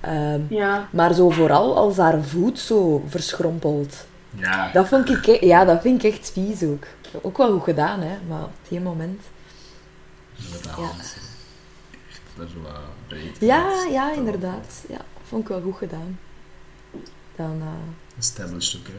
Ehm, 0.00 0.40
Ja. 0.48 0.88
Maar 0.92 1.14
zo 1.14 1.30
vooral 1.30 1.76
als 1.76 1.96
haar 1.96 2.22
voet 2.22 2.58
zo 2.58 3.02
verschrompelt. 3.06 4.06
Ja, 4.36 4.70
Dat 4.72 4.88
vond 4.88 5.08
ik, 5.08 5.26
e- 5.26 5.46
ja, 5.46 5.64
dat 5.64 5.82
vind 5.82 6.04
ik 6.04 6.12
echt 6.12 6.30
vies 6.32 6.62
ook. 6.62 6.84
Ook 7.20 7.36
wel 7.36 7.52
goed 7.52 7.62
gedaan, 7.62 8.00
hè, 8.00 8.18
maar 8.28 8.42
op 8.44 8.52
die 8.68 8.80
moment. 8.80 9.22
met 10.52 10.62
de 10.62 10.68
Ja. 10.68 10.74
hand. 10.74 11.16
Dat 12.36 12.48
zo 12.50 12.60
wat 12.62 12.72
breed. 13.06 13.36
Ja, 13.40 13.84
ja, 13.90 14.12
inderdaad. 14.12 14.84
Ja, 14.88 15.00
vond 15.28 15.42
ik 15.42 15.48
wel 15.48 15.60
goed 15.62 15.76
gedaan. 15.76 16.18
Dan, 17.36 17.60
eh, 17.60 18.18
Established 18.18 18.80
ook, 18.80 18.86
hè? 18.86 18.92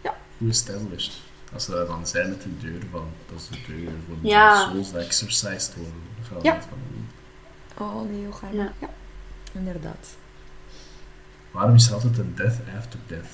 Ja. 0.00 0.16
Goed 0.38 0.48
established. 0.48 1.12
Als 1.52 1.64
ze 1.64 1.70
daar 1.70 1.86
dan 1.86 2.06
zijn 2.06 2.28
met 2.28 2.42
die 2.42 2.58
deur 2.70 2.82
van, 2.90 3.08
dat 3.32 3.40
is 3.40 3.48
de 3.48 3.72
deur 3.72 3.90
voor 4.06 4.16
de 4.22 4.28
Ja. 4.28 4.68
souls 4.70 4.90
die 4.92 4.98
exercised 5.00 5.74
worden. 5.76 6.42
Ja. 6.42 6.60
van, 6.60 6.78
Oh, 7.86 8.10
nee, 8.10 8.20
heel 8.20 8.32
gaar. 8.32 8.54
Ja. 8.54 8.72
Ja. 8.78 8.88
inderdaad. 9.52 10.06
waarom 11.50 11.74
is 11.74 11.86
er 11.88 11.94
altijd 11.94 12.18
een 12.18 12.34
death 12.34 12.56
after 12.78 12.98
death? 13.06 13.26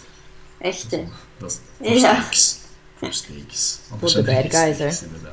Echt, 0.58 0.90
Dat 0.90 1.00
hè. 1.00 1.06
is, 1.06 1.10
dat 1.38 1.60
is 1.78 2.00
Ja. 2.00 2.14
stakes. 2.20 2.58
Voor. 3.14 3.80
Want 3.88 4.00
Voor 4.12 4.22
de 4.24 4.32
bad 4.32 4.54
guys, 4.54 4.78
hè. 4.78 5.06
Inderdaad. 5.06 5.32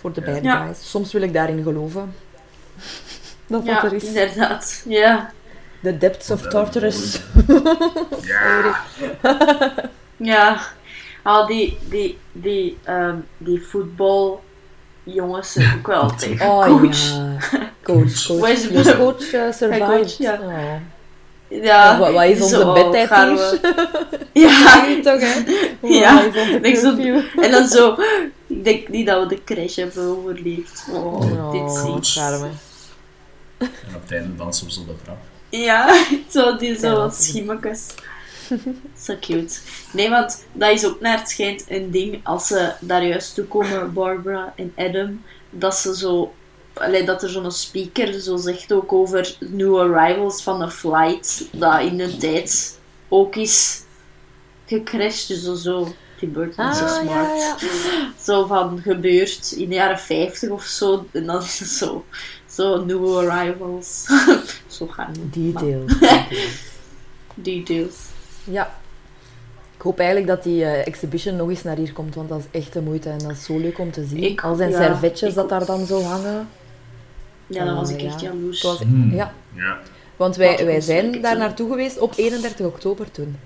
Voor 0.00 0.12
de 0.12 0.20
bad 0.20 0.42
Ja. 0.42 0.64
guys. 0.64 0.90
Soms 0.90 1.12
wil 1.12 1.22
ik 1.22 1.32
daarin 1.32 1.62
geloven. 1.62 2.14
Dat 3.46 3.64
Ja, 3.64 3.84
er 3.84 3.92
is. 3.92 4.04
inderdaad. 4.04 4.82
Ja. 4.88 5.32
The 5.82 5.98
depths 5.98 6.30
of 6.30 6.42
Tartarus. 6.42 7.20
Ja. 8.22 8.76
Ja. 10.16 10.60
Ah, 11.22 11.46
die, 11.46 11.78
die, 11.88 12.18
die, 12.32 12.78
ehm, 12.84 13.16
die 13.36 13.62
voetbal 13.62 14.42
jongens 15.02 15.52
zijn 15.52 15.78
ook 15.78 15.86
wel 15.86 16.00
altijd 16.00 16.40
Oh 16.40 16.64
coach. 16.66 17.10
ja. 17.10 17.36
Coach, 17.82 18.26
coach. 18.26 18.40
Waar 18.40 18.50
is 18.50 18.62
de- 18.62 18.72
Your 18.82 18.96
coach 18.96 19.32
uh, 19.32 19.52
survived. 19.52 19.86
coach, 19.86 20.16
ja. 20.18 20.38
Oh. 20.42 20.74
Ja. 21.48 21.98
Wat- 21.98 22.12
wat 22.12 22.24
is 22.24 22.40
onze 22.40 22.56
zo 22.56 22.72
bedtijd 22.72 23.08
gaan 23.08 23.34
we- 23.36 23.58
Ja. 24.32 24.48
Ja, 24.86 25.00
toch, 25.02 25.20
hè? 25.20 25.42
Ja. 25.98 26.14
Wat 26.24 26.34
is 26.34 26.84
onze 26.84 27.02
Ik 27.02 27.22
zo-? 27.34 27.40
En 27.40 27.50
dan 27.50 27.66
zo, 27.68 27.96
ik 28.46 28.64
denk 28.64 28.88
niet 28.88 29.06
dat 29.06 29.22
we 29.22 29.28
de 29.34 29.44
crash 29.44 29.76
hebben 29.76 30.04
overleefd. 30.18 30.86
Oh, 30.92 31.04
Oh, 31.14 31.50
dit 31.52 31.72
zie 31.72 32.12
charme. 32.22 32.48
En 33.58 33.94
op 33.94 34.02
het 34.02 34.12
einde 34.12 34.36
dansen 34.36 34.70
ze 34.70 34.80
op 34.80 34.86
de 34.86 34.94
trap. 35.04 35.16
Ja, 35.48 36.02
zo 36.30 36.56
die 36.56 36.72
Ja, 36.72 36.78
zo 36.78 36.94
dat 36.94 37.12
is- 37.12 37.26
schimmetjes. 37.26 37.86
Zo 39.00 39.14
cute. 39.20 39.58
Nee, 39.92 40.10
want 40.10 40.44
dat 40.52 40.70
is 40.70 40.86
ook 40.86 41.00
naar 41.00 41.18
het 41.18 41.28
schijnt 41.28 41.64
een 41.68 41.90
ding 41.90 42.20
als 42.22 42.46
ze 42.46 42.72
daar 42.80 43.04
juist 43.06 43.34
toe 43.34 43.44
komen, 43.44 43.92
Barbara 43.92 44.52
en 44.56 44.72
Adam, 44.76 45.22
dat 45.50 45.76
ze 45.76 45.96
zo. 45.96 46.32
Allee, 46.78 47.04
dat 47.04 47.22
er 47.22 47.28
zo'n 47.28 47.50
speaker 47.50 48.20
zo 48.20 48.36
zegt 48.36 48.72
ook 48.72 48.92
over 48.92 49.36
new 49.38 49.78
arrivals 49.78 50.42
van 50.42 50.62
een 50.62 50.70
flight, 50.70 51.44
dat 51.52 51.80
in 51.80 51.96
de 51.96 52.16
tijd 52.16 52.78
ook 53.08 53.36
is 53.36 53.82
gecrashed, 54.66 55.28
dus 55.28 55.42
zo, 55.44 55.54
zo. 55.54 55.88
Tim 56.18 56.32
Burton 56.32 56.70
is 56.70 56.78
zo 56.78 56.84
Ah, 56.84 56.90
ja, 56.90 57.00
smart. 57.02 57.60
ja. 57.60 58.12
Zo 58.22 58.46
van 58.46 58.80
gebeurd 58.82 59.52
in 59.56 59.68
de 59.68 59.74
jaren 59.74 59.98
50 59.98 60.48
of 60.50 60.64
zo. 60.64 61.06
En 61.12 61.26
dan 61.26 61.42
is 61.42 61.58
het 61.58 61.68
zo, 61.68 62.04
zo 62.50 62.84
new 62.84 63.16
arrivals. 63.18 64.04
zo 64.76 64.86
gaan 64.86 65.12
we. 65.12 65.40
Details. 65.40 65.92
details. 67.34 67.94
Ja. 68.44 68.76
Ik 69.76 69.82
hoop 69.84 69.98
eigenlijk 69.98 70.28
dat 70.28 70.42
die 70.42 70.64
eh, 70.64 70.86
exhibition 70.86 71.36
nog 71.36 71.48
eens 71.48 71.62
naar 71.62 71.76
hier 71.76 71.92
komt, 71.92 72.14
want 72.14 72.28
dat 72.28 72.38
is 72.38 72.60
echt 72.60 72.72
de 72.72 72.80
moeite 72.80 73.08
en 73.08 73.18
dat 73.18 73.30
is 73.30 73.44
zo 73.44 73.58
leuk 73.58 73.78
om 73.78 73.90
te 73.90 74.04
zien. 74.06 74.22
Ik- 74.22 74.42
Al 74.44 74.54
zijn 74.56 74.70
ja, 74.70 74.76
servetjes 74.82 75.28
ik 75.28 75.34
dat 75.34 75.48
daar 75.48 75.64
dan 75.66 75.86
zo 75.86 76.02
hangen. 76.02 76.48
Ja, 77.48 77.64
dan 77.64 77.74
was 77.74 77.90
Eh, 77.90 77.98
ik 77.98 78.02
echt 78.04 78.20
ja. 78.20 78.28
jaloers. 78.28 78.62
Het 78.62 78.70
was, 78.70 78.78
Hmm. 78.80 79.14
Ja, 79.14 79.32
Ja. 79.54 79.78
want 80.16 80.36
wij, 80.36 80.64
wij 80.64 80.80
zijn 80.80 81.20
daar 81.20 81.36
naartoe 81.38 81.68
geweest 81.70 81.98
op 81.98 82.12
31 82.16 82.66
oktober 82.66 83.10
toen. 83.10 83.36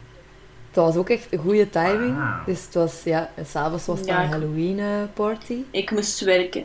Dat 0.71 0.85
was 0.87 0.97
ook 0.97 1.09
echt 1.09 1.27
een 1.33 1.39
goede 1.39 1.71
timing. 1.71 2.17
Ah. 2.17 2.47
Dus 2.47 2.65
het 2.65 2.75
was, 2.75 3.03
ja, 3.05 3.31
en 3.35 3.47
s'avonds 3.47 3.87
was 3.87 3.99
het 3.99 4.09
Ja, 4.09 4.19
een 4.19 4.25
ik- 4.25 4.31
Halloween 4.31 4.79
eh, 4.79 4.87
party. 5.15 5.57
Ik 5.71 5.91
moest 5.91 6.21
werken. 6.21 6.65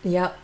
Ja. 0.00 0.34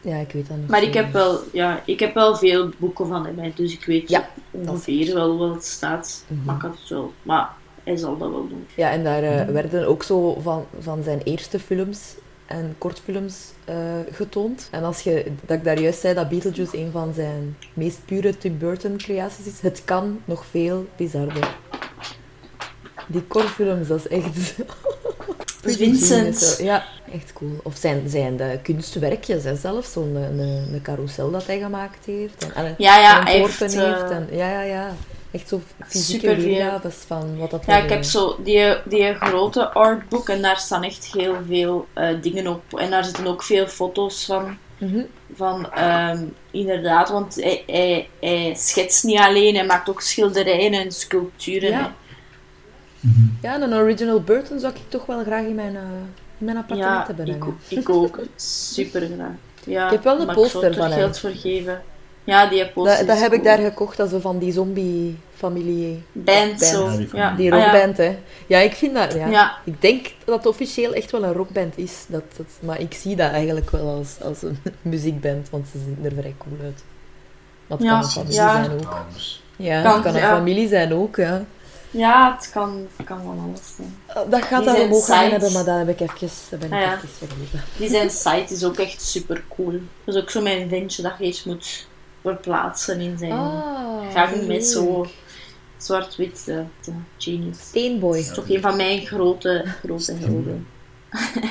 ja, 0.00 0.16
ik 0.16 0.32
weet 0.32 0.48
dat 0.48 0.56
nog. 0.56 0.66
Maar 0.68 0.82
ik 0.82 0.94
heb 0.94 1.12
wel, 1.12 1.40
ja, 1.52 1.82
ik 1.86 2.00
heb 2.00 2.14
wel 2.14 2.36
veel 2.36 2.70
boeken 2.78 3.06
van 3.06 3.26
hem, 3.26 3.52
dus 3.54 3.72
ik 3.72 3.84
weet 3.84 4.08
Ja, 4.08 4.28
ongeveer 4.50 5.14
wel 5.14 5.38
wat 5.38 5.54
het 5.54 5.64
staat. 5.64 6.24
Mhm. 6.28 6.44
Maar 6.44 6.54
ik 6.56 6.62
had 6.62 6.78
het 6.80 6.88
wel. 6.88 7.12
Maar 7.22 7.48
hij 7.84 7.96
zal 7.96 8.18
dat 8.18 8.30
wel 8.30 8.48
doen. 8.48 8.66
Ja, 8.74 8.90
en 8.90 9.04
daar 9.04 9.22
eh, 9.22 9.40
Mhm. 9.42 9.52
werden 9.52 9.86
ook 9.88 10.02
zo 10.02 10.38
van, 10.40 10.64
van 10.80 11.02
zijn 11.02 11.20
eerste 11.24 11.58
films 11.58 12.14
en 12.50 12.74
kortfilms 12.78 13.52
eh, 13.64 13.76
getoond. 14.10 14.68
En 14.70 14.82
als 14.84 15.00
je, 15.00 15.32
dat 15.46 15.56
ik 15.56 15.64
daar 15.64 15.80
juist 15.80 16.00
zei 16.00 16.14
dat 16.14 16.28
Beetlejuice 16.28 16.78
een 16.78 16.90
van 16.90 17.12
zijn 17.14 17.56
meest 17.74 18.04
pure 18.04 18.38
Tim 18.38 18.58
Burton 18.58 18.96
creaties 18.96 19.46
is, 19.46 19.60
het 19.60 19.82
kan 19.84 20.20
nog 20.24 20.44
veel 20.44 20.86
bizarder. 20.96 21.56
Die 23.06 23.22
kortfilms, 23.22 23.88
dat 23.88 23.98
is 23.98 24.08
echt... 24.08 24.36
Vincent. 25.62 26.58
Ja, 26.60 26.84
echt 27.12 27.32
cool. 27.32 27.60
Of 27.62 27.76
zijn, 27.76 28.08
zijn 28.08 28.36
de 28.36 28.58
kunstwerkjes, 28.62 29.44
hè, 29.44 29.56
zelfs 29.56 29.92
zo'n 29.92 30.14
een, 30.14 30.38
een, 30.38 30.82
carousel 30.82 31.30
dat 31.30 31.46
hij 31.46 31.58
gemaakt 31.58 32.04
heeft. 32.04 32.44
En, 32.44 32.64
en, 32.64 32.74
Ja, 32.78 32.98
ja, 32.98 33.20
eh, 33.20 33.32
heeft. 33.32 33.60
En, 33.60 34.28
ja, 34.30 34.50
ja, 34.50 34.62
ja. 34.62 34.94
Echt 35.32 35.48
zo 35.48 35.60
fysieke 35.86 36.34
weergaves 36.36 36.94
van 37.06 37.38
wat 37.38 37.50
dat 37.50 37.64
Ja, 37.66 37.76
ik 37.76 37.90
heb 37.90 38.02
zo 38.04 38.36
die, 38.44 38.76
die 38.84 39.14
grote 39.14 39.68
artbook 39.72 40.28
en 40.28 40.42
daar 40.42 40.56
staan 40.56 40.82
echt 40.82 41.12
heel 41.12 41.34
veel 41.46 41.86
eh, 41.92 42.08
dingen 42.22 42.46
op. 42.46 42.62
En 42.78 42.90
daar 42.90 43.04
zitten 43.04 43.26
ook 43.26 43.42
veel 43.42 43.66
foto's 43.66 44.24
van. 44.24 44.56
mhm. 44.78 45.00
van 45.34 45.72
ehm, 45.72 46.24
inderdaad, 46.50 47.08
want 47.08 47.34
hij, 47.34 47.62
hij, 47.66 48.08
hij 48.20 48.54
schetst 48.56 49.04
niet 49.04 49.18
alleen, 49.18 49.54
hij 49.54 49.66
maakt 49.66 49.88
ook 49.88 50.00
schilderijen 50.00 50.72
en 50.72 50.92
sculpturen. 50.92 51.70
Ja. 51.70 51.92
hè. 53.00 53.08
Ja, 53.42 53.54
en 53.54 53.62
een 53.62 53.74
original 53.74 54.20
Burton 54.20 54.60
zou 54.60 54.72
ik 54.74 54.80
toch 54.88 55.06
wel 55.06 55.22
graag 55.22 55.44
in 55.44 55.54
mijn, 55.54 55.76
eh, 55.76 55.82
in 56.38 56.44
mijn 56.44 56.56
appartement 56.56 57.06
Ja, 57.08 57.14
hebben. 57.14 57.26
ik, 57.68 57.78
ik 57.78 57.88
ook. 57.88 58.18
Super 58.36 59.00
graag. 59.16 59.30
Ja, 59.64 59.84
Ik 59.84 59.90
heb 59.92 60.04
wel 60.04 60.20
een 60.20 60.26
maar 60.26 60.34
poster 60.34 60.68
ik 60.68 60.74
zou 60.74 60.74
er 60.74 60.80
van 60.82 60.90
hem. 60.90 60.98
geld 61.00 61.18
voor 61.18 61.30
geven. 61.30 61.82
Ja, 62.24 62.46
die 62.48 62.68
poster 62.68 62.96
Dat, 62.98 63.06
dat 63.06 63.18
heb 63.18 63.32
ik 63.32 63.44
daar 63.44 63.58
gekocht, 63.58 63.96
dat 63.96 64.10
zo 64.10 64.18
van 64.18 64.38
die 64.38 64.52
zombie-familie. 64.52 66.02
Band, 66.12 66.48
Band. 66.48 66.62
zo. 66.62 66.90
Ja, 67.12 67.34
die 67.34 67.46
Ja. 67.46 67.56
Ah, 67.56 67.60
ja. 67.60 67.70
rockband, 67.72 67.96
hè. 67.96 68.18
Ja, 68.46 68.58
ik 68.58 68.72
vind 68.72 68.94
dat... 68.94 69.12
Ja. 69.14 69.26
Ja. 69.26 69.56
Ik 69.64 69.80
denk 69.82 70.06
dat 70.24 70.36
het 70.36 70.46
officieel 70.46 70.92
echt 70.92 71.10
wel 71.10 71.24
een 71.24 71.32
rockband 71.32 71.78
is. 71.78 72.04
Dat, 72.08 72.22
dat, 72.36 72.46
maar 72.60 72.80
ik 72.80 72.94
zie 72.94 73.16
dat 73.16 73.30
eigenlijk 73.30 73.70
wel 73.70 73.88
als, 73.88 74.16
als 74.22 74.42
een 74.42 74.58
muziekband, 74.82 75.50
want 75.50 75.66
ze 75.72 75.78
zien 75.78 75.98
er 76.04 76.12
vrij 76.18 76.34
cool 76.38 76.56
uit. 76.64 76.82
Ja, 77.66 77.76
kan 77.76 78.02
een 78.02 78.04
familie 78.10 78.34
ja. 78.34 78.64
zijn 78.64 78.72
ook. 78.72 78.96
Ja, 79.56 79.82
Kan, 79.82 79.92
het 79.94 80.02
kan 80.02 80.14
een 80.14 80.20
ja. 80.20 80.34
familie 80.36 80.68
zijn 80.68 80.92
ook, 80.94 81.16
ja. 81.16 81.44
Ja, 81.90 82.36
het 82.36 82.50
kan, 82.50 82.86
het 82.96 83.06
kan 83.06 83.20
van 83.24 83.38
alles 83.48 83.60
zijn. 83.76 83.96
Dat 84.30 84.42
gaat 84.42 84.64
zijn 84.64 84.80
omhoog 84.80 85.06
gaan 85.06 85.30
hebben, 85.30 85.52
maar 85.52 85.64
dat 85.64 85.78
heb 85.78 85.88
ik 85.88 86.00
even, 86.00 86.28
dat 86.50 86.58
ben 86.58 86.68
ik 86.68 86.74
Ah, 86.74 86.80
ja. 86.80 86.94
even 86.96 87.08
vergeten. 87.08 87.60
Die 87.78 87.88
zijn 87.88 88.10
site 88.10 88.54
is 88.54 88.64
ook 88.64 88.76
echt 88.76 89.02
super 89.02 89.42
cool. 89.48 89.72
Dat 90.04 90.14
is 90.14 90.20
ook 90.22 90.30
zo 90.30 90.40
mijn 90.40 90.68
ventje 90.68 91.02
dat 91.02 91.12
je 91.18 91.24
iets 91.24 91.44
moet 91.44 91.86
verplaatsen 92.22 93.00
in 93.00 93.18
zijn 93.18 93.32
Ah, 93.32 94.12
gang 94.14 94.46
met 94.46 94.66
zo 94.66 95.06
zwart-wit. 95.76 96.44
eh, 96.48 96.56
de 96.84 96.92
genius. 97.18 97.58
Steenboy. 97.60 98.16
Dat 98.16 98.20
is 98.20 98.32
toch 98.34 98.48
een 98.50 98.60
van 98.60 98.76
mijn 98.76 99.06
grote, 99.06 99.64
grote 99.84 100.14
helden. 100.14 100.66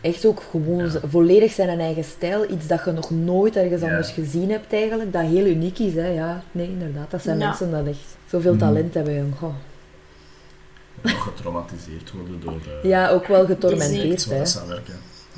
Echt 0.00 0.24
ook 0.26 0.42
gewoon 0.50 0.84
Ja. 0.92 1.00
volledig 1.08 1.52
zijn 1.52 1.80
eigen 1.80 2.04
stijl. 2.04 2.50
Iets 2.50 2.66
dat 2.66 2.84
je 2.84 2.90
nog 2.90 3.10
nooit 3.10 3.56
ergens 3.56 3.80
Ja. 3.82 3.88
anders 3.88 4.10
gezien 4.10 4.50
hebt 4.50 4.72
eigenlijk. 4.72 5.12
Dat 5.12 5.22
heel 5.22 5.46
uniek 5.46 5.78
is, 5.78 5.94
hè. 5.94 6.06
Ja, 6.06 6.42
nee, 6.52 6.66
inderdaad. 6.68 7.10
Dat 7.10 7.22
zijn 7.22 7.38
Ja. 7.38 7.46
mensen 7.46 7.70
dat 7.70 7.86
echt 7.86 8.16
zoveel 8.26 8.50
Mhm. 8.54 8.60
talent 8.60 8.94
hebben, 8.94 9.14
jong. 9.14 9.34
Goh. 9.38 9.54
Getraumatiseerd 11.02 12.12
worden 12.12 12.40
door 12.40 12.58
de... 12.82 12.88
Ja, 12.88 13.08
ook 13.10 13.26
wel 13.26 13.46
getormenteerd, 13.46 14.24
hè. 14.24 14.40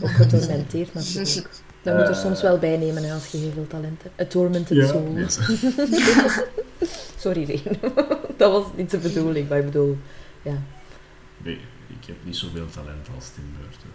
Ook 0.02 0.10
getormenteerd 0.10 0.94
natuurlijk. 0.94 1.48
Dat 1.82 1.94
moet 1.96 2.04
er 2.04 2.10
Eh. 2.10 2.20
soms 2.20 2.42
wel 2.42 2.58
bij 2.58 2.76
nemen 2.76 3.02
hè, 3.04 3.12
als 3.12 3.26
je 3.26 3.38
heel 3.38 3.52
veel 3.52 3.66
talent 3.66 4.02
hebt. 4.02 4.20
A 4.20 4.24
tormented 4.24 4.76
Ja, 4.76 4.86
soul. 4.86 5.14
Sorry, 7.18 7.44
Reen. 7.44 7.78
dat 8.36 8.52
was 8.52 8.64
niet 8.76 8.90
de 8.90 8.98
bedoeling, 8.98 9.48
maar 9.48 9.58
ik 9.58 9.64
bedoel... 9.64 9.98
Ja. 10.42 10.54
Nee, 11.36 11.58
ik 11.88 12.06
heb 12.06 12.16
niet 12.24 12.36
zoveel 12.36 12.66
talent 12.66 13.08
als 13.14 13.28
Tim 13.30 13.44
Burton. 13.58 13.90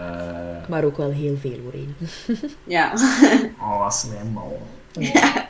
Eh 0.00 0.68
Maar 0.68 0.84
ook 0.84 0.96
wel 0.96 1.10
heel 1.10 1.36
veel, 1.36 1.58
hoor, 1.62 1.72
Reen. 1.72 1.94
Ja. 2.64 2.92
oh, 3.60 3.78
wat 3.78 3.94
slijm 3.94 4.32
mal. 4.32 4.62
Ja. 4.92 5.48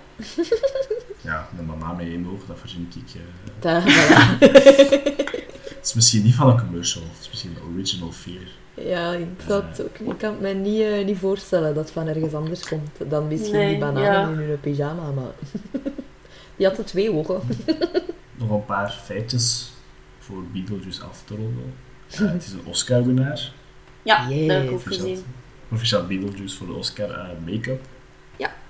Ja, 1.20 1.48
de 1.56 1.62
mama 1.62 1.92
met 1.92 2.06
één 2.06 2.26
oog, 2.32 2.46
dat 2.46 2.58
verzin 2.58 2.88
ik. 2.94 3.20
voilà. 3.60 4.34
Het 5.84 5.92
is 5.92 5.98
misschien 5.98 6.22
niet 6.22 6.34
van 6.34 6.48
een 6.48 6.58
commercial, 6.58 7.04
het 7.12 7.20
is 7.20 7.28
misschien 7.30 7.56
een 7.56 7.74
original 7.74 8.12
fear. 8.12 8.44
Ja, 8.74 9.12
ik, 9.12 9.26
het 9.36 9.82
ook, 9.82 9.98
ik 9.98 10.18
kan 10.18 10.30
het 10.30 10.40
mij 10.40 10.54
niet, 10.54 10.80
eh, 10.80 11.04
niet 11.04 11.18
voorstellen 11.18 11.74
dat 11.74 11.84
het 11.84 11.92
van 11.92 12.08
ergens 12.08 12.34
anders 12.34 12.68
komt 12.68 12.90
dan 13.10 13.28
misschien 13.28 13.52
Nee, 13.56 13.68
die 13.68 13.78
bananen 13.78 14.02
ja. 14.12 14.28
in 14.28 14.48
hun 14.48 14.60
pyjama. 14.60 15.10
Maar 15.10 15.32
die 16.56 16.66
had 16.66 16.76
de 16.76 16.84
twee 16.84 17.12
ogen. 17.12 17.40
Nog 18.38 18.50
een 18.50 18.64
paar 18.64 18.90
feitjes 19.04 19.72
voor 20.18 20.42
Beetlejuice 20.52 21.04
af 21.04 21.22
te 21.24 21.34
ronden. 21.36 21.74
Eh, 22.10 22.18
het 22.18 22.44
is 22.44 22.52
een 22.52 22.64
Oscar-winnaar. 22.64 23.52
Ja, 24.02 24.28
Yes. 24.28 24.48
dat 24.48 24.56
heb 24.56 24.66
ik 24.66 24.72
ook 24.72 24.82
gezien. 24.82 25.24
proficiat 25.68 26.08
Beetlejuice 26.08 26.56
voor 26.56 26.66
de 26.66 26.72
Oscar 26.72 27.10
eh, 27.10 27.28
make-up. 27.46 27.80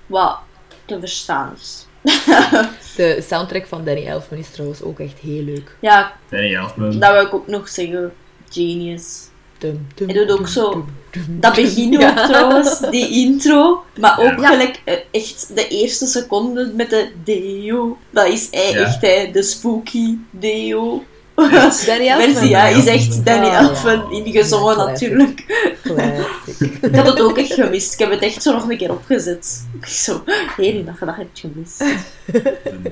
Wat 0.05 0.39
te 0.85 0.99
verstaan 0.99 1.53
is. 1.59 1.87
De 2.95 3.23
soundtrack 3.27 3.65
van 3.67 3.85
Danny 3.85 4.05
Elfman 4.05 4.39
is 4.39 4.49
trouwens 4.51 4.81
ook 4.81 4.99
echt 4.99 5.19
heel 5.21 5.43
leuk. 5.43 5.75
Ja, 5.79 6.13
Danny 6.29 6.55
Elfman. 6.55 6.99
dat 6.99 7.11
wil 7.11 7.21
ik 7.21 7.33
ook 7.33 7.47
nog 7.47 7.69
zeggen. 7.69 8.13
Genius. 8.49 9.23
Dum, 9.57 9.87
dum, 9.95 10.09
Hij 10.09 10.17
doet 10.17 10.31
ook 10.31 10.37
dum, 10.37 10.47
zo- 10.47 10.71
dum, 10.71 10.85
dum, 11.11 11.37
Dat 11.39 11.55
begin 11.55 11.95
ook 11.95 12.01
Ja. 12.17 12.27
trouwens, 12.27 12.79
die 12.89 13.09
intro. 13.09 13.83
Maar 13.99 14.19
ook 14.19 14.39
Ja. 14.39 14.47
gelijk 14.49 14.81
eh, 14.83 14.93
echt 15.11 15.55
de 15.55 15.67
eerste 15.67 16.05
seconde 16.05 16.71
met 16.75 16.89
de 16.89 17.09
deo. 17.23 17.97
Dat 18.09 18.27
is 18.27 18.47
hij 18.51 18.71
Ja. 18.71 18.77
echt 18.77 19.01
hè, 19.01 19.29
de 19.31 19.43
spooky 19.43 20.15
deo. 20.31 21.03
Echt? 21.35 21.85
Danny 21.87 22.07
Elfman. 22.07 22.47
Ja, 22.47 22.65
is 22.65 22.85
echt 22.85 23.25
Danny 23.25 23.45
ja. 23.45 23.59
Elfman 23.59 24.11
ingezongen 24.11 24.77
Ja, 24.77 24.85
natuurlijk. 24.85 25.45
Classic. 25.83 26.77
Ik 26.81 26.95
had 26.95 27.05
het 27.05 27.21
ook 27.21 27.37
echt 27.37 27.53
gemist. 27.53 27.93
Ik 27.93 27.99
heb 27.99 28.09
het 28.09 28.21
echt 28.21 28.41
zo 28.43 28.51
nog 28.51 28.69
een 28.69 28.77
keer 28.77 28.91
opgezet. 28.91 29.65
Ik 29.79 29.85
Zo, 29.85 30.23
hé, 30.25 30.83
dat 30.85 30.99
je 30.99 31.05
dat 31.05 31.15
hebt 31.15 31.39
gemist. 31.39 31.79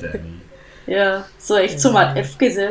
Danny. 0.01 0.41
Ja, 0.85 1.27
zo 1.41 1.55
echt 1.55 1.81
zomaar 1.81 2.15
even, 2.15 2.63
hè. 2.63 2.69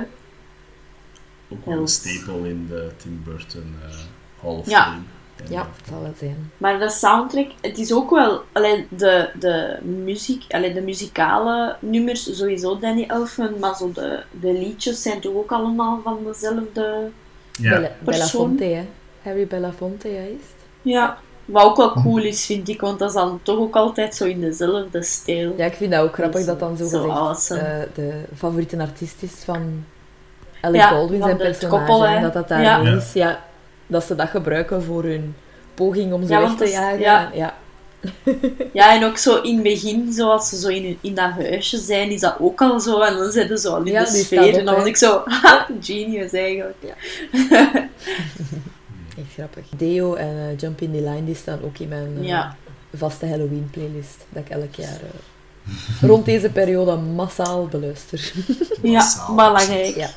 Ook 1.49 1.67
wel 1.67 1.79
een 1.79 1.89
staple 1.89 2.49
in 2.49 2.67
de 2.69 2.91
Tim 2.97 3.23
Burton 3.25 3.75
eh, 3.83 3.95
Hall 4.43 4.55
of 4.55 4.69
Ja. 4.71 4.83
Fame. 4.85 5.03
Ja, 5.49 5.69
het 5.77 5.89
zal 5.89 6.01
wel 6.03 6.13
zijn. 6.19 6.51
Maar 6.59 6.79
de 6.79 6.91
soundtrack, 6.91 7.47
het 7.61 7.79
is 7.79 7.93
ook 7.93 8.11
wel... 8.11 8.43
Alleen 8.53 8.87
de, 8.89 9.31
de 9.39 9.79
muziek, 9.83 10.45
alleen 10.49 10.75
de 10.75 10.81
muzikale 10.83 11.77
nummers, 11.81 12.37
sowieso 12.37 12.79
Danny 12.79 13.05
Elfman, 13.09 13.59
maar 13.61 13.77
zo 13.77 13.91
de, 13.95 14.23
de 14.41 14.53
liedjes 14.53 15.03
zijn 15.03 15.21
toch 15.21 15.35
ook 15.35 15.53
allemaal 15.53 16.01
van 16.05 16.19
dezelfde... 16.27 17.11
Ja, 17.53 17.71
Bella. 17.77 17.91
Belafonte, 18.01 18.65
hè. 18.65 18.87
Harry 19.23 19.47
Belafonte, 19.47 20.09
ja, 20.09 20.21
is 20.21 20.31
het? 20.31 20.65
Ja, 20.83 21.19
wat 21.45 21.65
ook 21.65 21.77
wel 21.77 21.93
cool 21.93 22.19
is, 22.23 22.47
vind 22.47 22.69
ik, 22.69 22.81
want 22.81 22.99
dat 22.99 23.09
is 23.09 23.15
dan 23.15 23.41
toch 23.43 23.59
ook 23.59 23.77
altijd 23.77 24.15
zo 24.15 24.25
in 24.25 24.41
dezelfde 24.41 25.03
stijl. 25.03 25.55
Ja, 25.57 25.65
ik 25.65 25.75
vind 25.75 25.93
dat 25.93 26.03
ook 26.05 26.15
grappig 26.15 26.45
dat 26.45 26.59
dan 26.61 26.77
zo, 26.77 26.87
Zo 26.87 26.99
gezegd 27.01 27.19
awesome. 27.19 27.61
eh, 27.61 27.81
de 27.95 28.13
favoriete 28.37 28.79
artiest 28.81 29.23
is 29.23 29.33
van 29.45 29.85
Alec 30.61 30.81
Ja, 30.81 30.91
Baldwin, 30.91 31.19
van 31.19 31.29
zijn 31.29 31.41
personage. 31.41 31.85
koppel, 31.87 32.07
en 32.07 32.23
dat 32.23 32.33
dat 32.33 32.49
daar. 32.49 32.63
Ja. 32.63 32.79
is. 32.81 33.13
Ja, 33.13 33.45
dat 33.87 34.05
ze 34.05 34.15
dat 34.15 34.29
gebruiken 34.29 34.83
voor 34.83 35.03
hun 35.05 35.35
poging 35.75 36.13
om 36.13 36.23
ze 36.27 36.33
Ja, 36.33 36.41
weg 36.41 36.55
te 36.57 36.69
jagen. 36.71 36.99
ja. 37.01 37.31
ja. 37.35 37.55
Ja, 38.73 38.95
en 38.95 39.05
ook 39.05 39.17
zo 39.19 39.41
in 39.41 39.55
het 39.55 39.63
begin, 39.63 40.13
zoals 40.13 40.49
ze 40.49 40.59
zo 40.59 40.69
in, 40.69 40.85
hun- 40.85 40.99
in 41.01 41.15
dat 41.15 41.31
huisje 41.31 41.79
zijn, 41.79 42.11
is 42.11 42.21
dat 42.21 42.37
ook 42.39 42.61
al 42.63 42.81
zo. 42.81 43.01
En 43.01 43.17
dan 43.17 43.31
zitten 43.33 43.59
ze 43.59 43.69
al 43.69 43.79
in 43.83 43.93
Ja, 43.93 44.01
de 44.05 44.07
sfeer. 44.11 44.43
op, 44.43 44.53
en 44.55 44.65
dan 44.65 44.75
was 44.75 44.85
ik 44.87 44.97
zo, 44.97 45.23
ha, 45.43 45.67
genius 45.81 46.33
eigenlijk. 46.33 46.77
Echt 49.19 49.33
grappig. 49.35 49.65
Deo 49.77 50.15
en 50.15 50.37
eh, 50.37 50.59
Jump 50.59 50.81
in 50.81 50.93
the 50.93 50.99
Line 51.03 51.25
die 51.25 51.35
staan 51.35 51.59
ook 51.65 51.79
in 51.79 51.89
mijn 51.89 52.17
eh, 52.21 52.27
Ja. 52.27 52.57
vaste 52.95 53.27
Halloween 53.27 53.69
playlist. 53.71 54.17
Dat 54.29 54.43
ik 54.45 54.51
elk 54.51 54.75
jaar 54.75 54.89
eh, 55.03 56.09
rond 56.09 56.25
deze 56.25 56.51
periode 56.51 56.97
massaal 56.97 57.67
beluister. 57.67 58.33
Ja, 58.83 58.93
Massaal. 58.93 59.35
belangrijk. 59.35 59.95
Ja. 59.97 60.09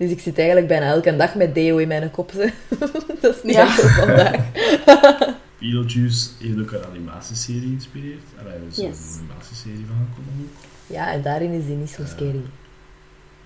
Dus 0.00 0.10
ik 0.10 0.20
zit 0.20 0.38
eigenlijk 0.38 0.68
bijna 0.68 0.86
elke 0.86 1.16
dag 1.16 1.34
met 1.34 1.54
Deo 1.54 1.76
in 1.76 1.88
mijn 1.88 2.10
kop. 2.10 2.30
Ze. 2.30 2.52
dat 3.20 3.36
is 3.36 3.42
niet 3.42 3.54
Ja. 3.54 3.62
echt 3.66 3.80
zo 3.80 3.88
vandaag. 3.88 4.36
Beetlejuice 5.58 6.28
heeft 6.38 6.58
ook 6.60 6.70
een 6.72 6.84
animatieserie 6.84 7.60
geïnspireerd. 7.60 8.22
Allee, 8.38 8.52
er 8.52 8.60
is 8.70 8.76
Yes. 8.76 8.98
een 8.98 9.18
animatieserie 9.18 9.84
van 9.86 9.96
gekomen 10.08 10.32
ook. 10.44 10.64
Ja, 10.86 11.12
en 11.12 11.22
daarin 11.22 11.50
is 11.52 11.64
hij 11.64 11.74
niet 11.74 11.90
zo 11.90 12.02
scary. 12.06 12.42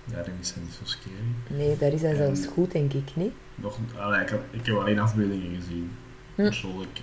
Daarin 0.05 0.33
is 0.41 0.51
hij 0.53 0.63
niet 0.63 0.73
zo 0.73 0.81
scary. 0.83 1.59
Nee, 1.59 1.77
daar 1.77 1.91
is 1.93 2.01
hij 2.01 2.09
En- 2.11 2.17
zelfs 2.17 2.45
goed, 2.53 2.71
denk 2.71 2.93
ik, 2.93 3.09
niet? 3.13 3.33
Nog, 3.55 3.77
allee, 3.99 4.21
ik, 4.21 4.29
had, 4.29 4.39
ik 4.51 4.65
heb 4.65 4.75
alleen 4.75 4.99
afbeeldingen 4.99 5.55
gezien. 5.61 5.91
Hm. 6.35 6.43
Persoonlijk 6.43 6.99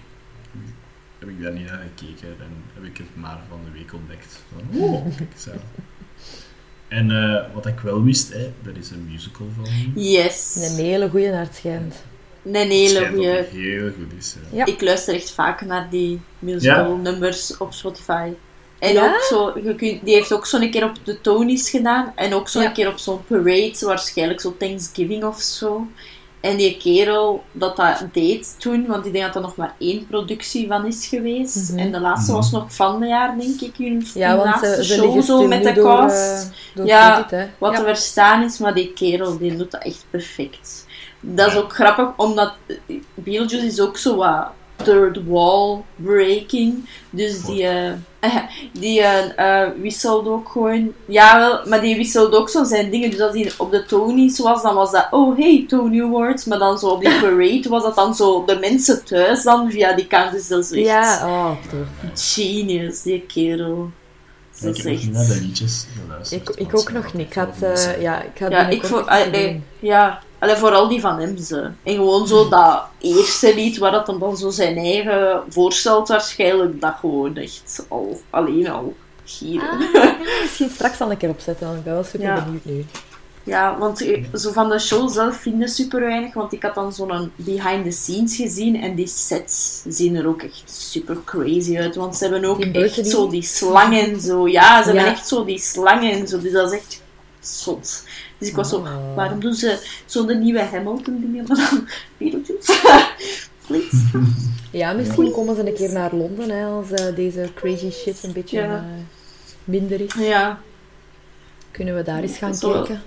heb 1.19 1.29
ik 1.29 1.43
daar 1.43 1.53
niet 1.53 1.67
naar 1.71 1.81
gekeken 1.97 2.29
en 2.29 2.53
heb 2.75 2.85
ik 2.85 2.97
het 2.97 3.17
maar 3.17 3.39
van 3.49 3.59
de 3.65 3.71
week 3.79 3.93
ontdekt. 3.95 4.43
Van, 4.53 4.81
oh, 4.83 5.05
kijk 5.17 5.33
eens 5.33 5.49
aan. 5.51 5.61
En 6.93 7.11
eh, 7.11 7.55
wat 7.55 7.67
ik 7.67 7.79
wel 7.81 8.03
wist, 8.03 8.33
hè, 8.33 8.53
er 8.71 8.77
is 8.81 8.91
een 8.91 9.09
musical 9.11 9.47
van. 9.57 9.67
Yes. 10.03 10.57
Een 10.71 10.85
hele 10.85 11.09
goeie 11.11 11.31
naar 11.31 11.45
het 11.45 11.55
schijnt. 11.55 11.95
Een 12.45 12.55
hele 12.55 12.89
schijnt 12.89 13.07
dat 13.07 13.15
goeie. 13.15 13.29
het 13.37 13.49
heel 13.49 13.91
goed 13.91 14.13
is. 14.19 14.37
Ja. 14.53 14.65
Ik 14.67 14.81
luister 14.81 15.15
echt 15.15 15.31
vaak 15.31 15.61
naar 15.61 15.91
die 15.91 16.21
musical 16.39 16.97
nummers 16.97 17.57
op 17.57 17.73
Spotify. 17.73 18.29
En 18.79 18.93
Ja? 18.93 19.15
ook 19.15 19.21
zo, 19.21 19.53
je 19.65 19.75
kunt, 19.75 20.05
die 20.05 20.15
heeft 20.15 20.33
ook 20.33 20.47
zo'n 20.47 20.71
keer 20.71 20.85
op 20.85 20.95
de 21.05 21.21
Tonys 21.21 21.71
gedaan. 21.71 22.13
En 22.17 22.35
ook 22.35 22.49
zo'n 22.49 22.63
Ja. 22.63 22.71
keer 22.71 22.89
op 22.89 22.99
zo'n 22.99 23.25
parade, 23.27 23.77
waarschijnlijk 23.81 24.41
zo 24.41 24.57
Thanksgiving 24.59 25.25
of 25.25 25.41
zo. 25.41 25.87
En 26.43 26.57
die 26.57 26.77
kerel 26.77 27.45
dat 27.53 27.77
dat 27.77 28.05
deed 28.13 28.55
toen, 28.59 28.87
want 28.87 29.07
ik 29.07 29.13
denk 29.13 29.25
dat 29.25 29.35
er 29.35 29.41
nog 29.41 29.57
maar 29.57 29.75
één 29.79 30.07
productie 30.07 30.67
van 30.69 30.87
is 30.87 31.07
geweest. 31.07 31.71
Mhm. 31.71 31.79
En 31.79 31.93
de 31.93 32.01
laatste 32.01 32.31
Mhm. 32.31 32.41
was 32.41 32.51
nog 32.51 32.75
van 32.75 33.01
de 33.01 33.07
jaar, 33.07 33.39
denk 33.39 33.61
ik. 33.61 33.75
Hun, 33.77 34.07
Ja, 34.15 34.29
hun 34.29 34.37
want 34.39 34.49
laatste 34.51 34.75
ze, 34.75 34.85
ze 34.85 34.95
show 34.95 35.23
zo 35.23 35.47
met 35.47 35.63
de 35.63 35.73
door, 35.73 35.85
cast. 35.97 36.43
eh, 36.51 36.57
door 36.77 36.87
Ja. 36.87 37.27
Wat 37.59 37.73
ja. 37.73 37.79
te 37.79 37.85
verstaan 37.85 38.43
is, 38.45 38.59
maar 38.59 38.75
die 38.75 38.93
kerel 38.93 39.39
die 39.39 39.57
doet 39.57 39.71
dat 39.71 39.83
echt 39.83 40.05
perfect. 40.11 40.87
Dat 41.21 41.47
is 41.47 41.57
ook 41.57 41.73
grappig, 41.75 42.09
omdat 42.17 42.53
eh, 42.67 42.77
Beetlejuice 43.15 43.67
is 43.67 43.81
ook 43.81 43.97
zo 43.97 44.17
wat 44.17 44.47
third 44.83 45.25
wall 45.27 45.85
breaking. 45.97 46.89
Dus 47.11 47.45
die, 47.45 47.67
eh, 47.67 47.93
die 48.73 49.03
wisselt 49.81 50.27
ook 50.27 50.49
gewoon... 50.49 50.93
Ja, 51.07 51.39
wel, 51.39 51.61
maar 51.67 51.81
die 51.81 51.97
wisselt 51.97 52.35
ook 52.35 52.49
zo 52.49 52.65
zijn 52.65 52.91
dingen. 52.91 53.11
Dus 53.11 53.21
als 53.21 53.35
hij 53.35 53.53
op 53.59 53.71
de 53.71 53.85
Tony's 53.85 54.39
was, 54.39 54.63
dan 54.63 54.75
was 54.75 54.91
dat... 54.91 55.07
Oh, 55.11 55.39
hey, 55.39 55.65
Tony 55.69 56.03
Awards. 56.03 56.45
Maar 56.45 56.59
dan 56.59 56.79
zo 56.79 56.89
op 56.89 57.01
die 57.01 57.21
parade 57.21 57.69
was 57.69 57.83
dat 57.83 57.95
dan 57.95 58.15
zo 58.15 58.45
de 58.45 58.59
mensen 58.59 59.05
thuis 59.05 59.43
dan 59.43 59.71
via 59.71 59.93
die 59.93 60.07
kant. 60.07 60.33
Dus 60.33 60.49
dat 60.49 60.65
is 60.65 60.71
echt 60.71 60.87
Ja, 60.87 61.27
oh, 61.27 61.51
tof. 61.71 62.11
genius, 62.15 63.03
die 63.03 63.21
kerel. 63.21 63.91
Ik 64.61 64.77
heb 64.77 64.85
nog 64.85 64.93
echt... 64.93 65.03
niet 65.05 65.13
naar 65.13 65.27
de 65.27 65.41
liedjes 65.41 65.87
geluisterd. 66.03 66.61
Ik, 66.61 66.77
ook 66.79 66.93
nog 66.93 67.13
niet. 67.13 67.27
Ik 67.27 67.37
eh, 67.37 67.75
zijn. 67.75 68.01
ja, 68.01 68.23
ik 68.23 68.39
Ja, 68.39 69.25
doen. 69.25 69.65
ja, 69.81 70.23
allee, 70.43 70.57
vooral 70.57 70.89
die 70.89 71.01
van 71.01 71.19
hem 71.19 71.37
ze. 71.39 71.71
En 71.83 71.95
gewoon 71.95 72.27
zo 72.27 72.49
dat 72.49 72.83
eerste 73.01 73.55
lied 73.55 73.79
waar 73.79 73.93
dat 73.93 74.07
hem 74.07 74.19
dan 74.19 74.37
zo 74.37 74.51
zijn 74.51 74.77
eigen 74.77 75.43
voorstelt 75.49 76.09
waarschijnlijk, 76.09 76.81
dat 76.81 76.95
gewoon 77.01 77.37
echt 77.37 77.87
al, 77.89 78.21
alleen 78.31 78.69
al 78.71 78.95
gieren. 79.25 79.69
Ah, 79.71 80.21
misschien 80.43 80.71
straks 80.71 81.01
al 81.01 81.11
een 81.11 81.17
keer 81.17 81.29
opzetten, 81.29 81.67
want 81.67 81.79
ik 81.79 81.85
ben 81.85 81.93
wel 81.95 82.05
super 82.05 82.21
Ja. 82.21 82.45
benieuwd 82.45 82.65
nu. 82.65 82.85
Ja, 83.45 83.79
want 83.79 84.01
eh, 84.03 84.25
zo 84.35 84.53
van 84.53 84.69
de 84.69 84.79
show 84.79 85.11
zelf 85.11 85.37
vinden 85.37 85.69
super 85.69 86.01
weinig, 86.01 86.35
want 86.35 86.53
ik 86.53 86.63
had 86.63 86.75
dan 86.75 86.93
zo'n 86.93 87.33
behind 87.37 87.85
the 87.85 87.91
scenes 87.91 88.37
gezien 88.37 88.83
en 88.83 88.95
die 88.95 89.07
sets 89.07 89.83
zien 89.89 90.17
er 90.17 90.27
ook 90.27 90.43
echt 90.43 90.63
super 90.67 91.17
crazy 91.25 91.77
uit, 91.79 91.95
want 91.95 92.17
ze 92.17 92.25
hebben 92.25 92.45
ook 92.45 92.61
echt 92.61 92.95
die? 92.95 93.05
zo 93.05 93.29
die 93.29 93.43
slangen 93.43 94.13
en 94.13 94.21
zo. 94.21 94.49
Ja, 94.49 94.83
ze 94.83 94.91
hebben 94.91 95.07
echt 95.13 95.29
zo 95.29 95.45
die 95.45 95.59
slangen 95.59 96.13
en 96.13 96.29
zo, 96.29 96.41
dus 96.41 96.53
dat 96.53 96.73
is 96.73 96.79
echt 96.79 97.03
zot. 97.41 98.03
Dus 98.43 98.51
ik 98.51 98.57
was 98.57 98.69
zo, 98.69 98.77
Oh. 98.77 99.15
waarom 99.15 99.41
doen 99.41 99.55
ze 99.55 99.79
zo 100.07 100.27
de 100.27 100.35
nieuwe 100.35 100.61
Hamilton 100.63 101.21
dingen, 101.21 101.45
maar 101.49 101.57
dan 101.71 101.89
Beetlejuice? 102.19 103.07
Please. 103.67 103.97
Ja, 104.71 104.93
misschien 104.93 105.31
komen 105.31 105.55
ze 105.57 105.67
een 105.67 105.75
keer 105.75 105.93
naar 105.93 106.15
Londen 106.15 106.51
hè, 106.51 106.65
als 106.65 106.91
eh, 106.91 107.15
deze 107.15 107.49
crazy 107.55 107.91
shit 107.91 108.23
een 108.23 108.33
beetje 108.33 108.61
Ja. 108.61 108.77
eh, 108.77 108.83
minder 109.65 110.01
is. 110.01 110.15
Ja, 110.19 110.61
Kunnen 111.71 111.95
we 111.97 112.03
daar 112.03 112.23
eens 112.23 112.37
gaan 112.39 112.55
Zo. 112.55 112.73
kijken? 112.73 113.03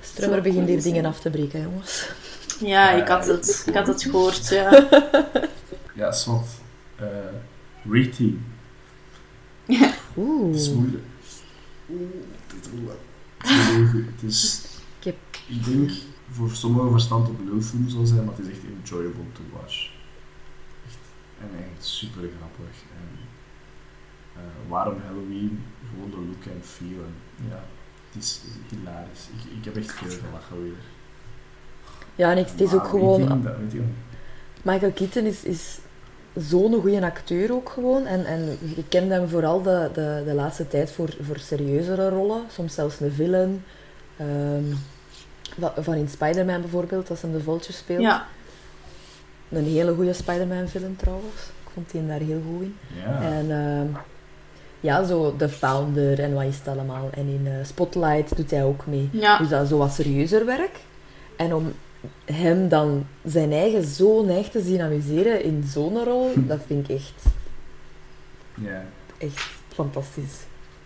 Strummer 0.00 0.42
begint 0.42 0.68
hier 0.68 0.82
dingen 0.82 1.04
af 1.04 1.20
te 1.20 1.30
breken, 1.30 1.62
jongens. 1.62 2.08
ja, 2.60 2.90
ik 2.90 3.08
had 3.08 3.26
het, 3.26 3.62
ik 3.66 3.74
had 3.74 3.86
het 3.86 4.02
gehoord, 4.02 4.48
ja. 4.48 4.88
Ja, 5.94 6.12
zwart. 6.12 6.46
Eh 6.96 7.06
rating. 7.90 8.38
Oeh. 10.16 10.46
Het 10.52 10.60
is 10.60 10.70
moeilijk. 10.72 11.02
Oeh, 11.90 12.00
dit 12.46 12.64
is 12.66 12.70
moeilijk. 12.72 12.98
Het 13.52 14.22
is. 14.22 14.64
Ik 14.98 15.04
heb- 15.04 15.16
Ik 15.46 15.64
denk 15.64 15.90
voor 16.30 16.50
sommigen 16.50 16.90
verstand 16.90 17.28
op 17.28 17.40
lulfilm 17.44 17.88
zal 17.88 18.06
zijn, 18.06 18.24
maar 18.24 18.34
het 18.36 18.46
is 18.46 18.52
echt 18.52 18.62
enjoyable 18.64 19.32
to 19.32 19.40
watch. 19.52 19.90
Echt, 20.86 20.98
en 21.40 21.48
echt 21.58 21.84
super 21.86 22.22
grappig. 22.38 22.76
En, 23.00 23.18
eh, 24.34 24.40
waarom 24.70 24.96
Halloween? 25.06 25.64
Gewoon 25.90 26.10
de 26.10 26.16
look 26.16 26.44
en 26.44 26.60
feel. 26.64 27.04
En, 27.04 27.14
ja, 27.48 27.64
het 28.10 28.22
is 28.22 28.40
hilarisch. 28.68 29.28
Ik, 29.36 29.58
ik 29.58 29.64
heb 29.64 29.76
echt 29.76 29.92
veel 29.92 30.10
gelachen 30.28 30.62
weer. 30.62 30.72
Ja, 32.14 32.32
niks. 32.32 32.50
Het 32.50 32.60
is 32.60 32.72
ook 32.74 32.86
gewoon... 32.88 33.20
Michael 34.62 34.92
Keaton 34.92 35.24
is, 35.24 35.44
is 35.44 35.78
zo'n 36.36 36.80
goede 36.80 37.02
acteur 37.04 37.52
ook 37.52 37.68
gewoon. 37.68 38.06
En, 38.06 38.24
en 38.24 38.58
je 38.76 38.84
kent 38.88 39.10
hem 39.10 39.28
vooral 39.28 39.62
de, 39.62 39.90
de, 39.92 40.22
de 40.26 40.34
laatste 40.34 40.68
tijd 40.68 40.90
voor, 40.90 41.08
voor 41.20 41.38
serieuzere 41.38 42.08
rollen. 42.08 42.42
Soms 42.52 42.74
zelfs 42.74 43.00
een 43.00 43.12
villain. 43.12 43.64
Ehm, 44.16 44.64
van- 45.76 45.94
in 45.94 46.08
Spider-Man 46.08 46.60
bijvoorbeeld, 46.60 47.10
als 47.10 47.22
hij 47.22 47.30
de 47.32 47.40
Vulture 47.40 47.72
speelt. 47.72 48.00
Ja, 48.00 48.26
Een 49.50 49.64
hele 49.64 49.94
goede 49.94 50.12
Spider-Man 50.12 50.68
film 50.68 50.96
trouwens. 50.96 51.34
Ik 51.64 51.70
vond 51.74 51.90
die 51.90 52.06
daar 52.06 52.20
heel 52.20 52.42
goed 52.50 52.62
in. 52.62 52.76
Ja. 53.04 53.22
En 53.22 53.50
ehm, 53.50 53.86
ja, 54.80 55.04
zo 55.04 55.36
The 55.36 55.48
Founder 55.48 56.20
en 56.20 56.34
wat 56.34 56.44
is 56.44 56.56
het 56.58 56.68
allemaal. 56.68 57.08
En 57.10 57.26
in 57.26 57.42
eh, 57.46 57.52
Spotlight 57.66 58.36
doet 58.36 58.50
hij 58.50 58.64
ook 58.64 58.86
mee. 58.86 59.08
ja. 59.12 59.38
Dus 59.38 59.48
dat 59.48 59.62
is 59.62 59.68
zo 59.68 59.78
wat 59.78 59.92
serieuzer 59.92 60.44
werk. 60.46 60.76
En 61.36 61.54
om 61.54 61.72
hem 62.24 62.68
dan 62.68 63.06
zijn 63.24 63.52
eigen 63.52 63.84
zo 63.84 64.24
neig 64.24 64.48
te 64.48 64.62
zien 64.62 64.80
amuseren 64.80 65.42
in 65.42 65.64
zo'n 65.66 66.04
rol, 66.04 66.32
dat 66.36 66.60
vind 66.66 66.88
ik 66.88 66.96
echt, 66.96 67.24
ja. 68.54 68.84
echt 69.18 69.50
fantastisch 69.68 70.36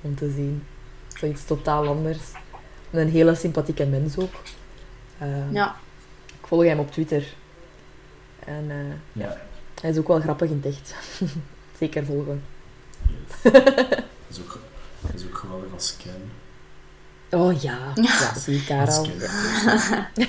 om 0.01 0.15
te 0.15 0.31
zien. 0.31 0.65
Zoiets 1.19 1.45
totaal 1.45 1.87
anders. 1.87 2.19
Een 2.91 3.09
hele 3.09 3.35
sympathieke 3.35 3.87
mens 3.87 4.19
ook. 4.19 4.33
Eh, 5.19 5.53
ja. 5.53 5.77
Ik 6.41 6.47
volg 6.47 6.65
hem 6.65 6.79
op 6.79 6.91
Twitter. 6.91 7.35
En 8.45 8.65
eh, 8.71 9.23
Ja. 9.23 9.41
hij 9.81 9.91
is 9.91 9.99
ook 9.99 10.09
wel 10.09 10.21
grappig 10.21 10.51
in 10.51 10.61
het 10.63 10.75
echt. 10.75 10.95
Zeker 11.79 12.05
volgen. 12.05 12.43
Yes. 13.09 13.53
dat, 13.53 14.03
is 14.29 14.41
ook, 14.41 14.59
dat 15.01 15.15
is 15.15 15.25
ook 15.25 15.37
geweldig 15.37 15.73
als 15.73 15.97
Ken. 15.97 16.31
Oh 17.35 17.63
ja, 17.63 17.93
ja 18.09 18.35
zie 18.39 18.57
ik 18.57 18.67
daar 18.67 18.91
al. 18.91 19.07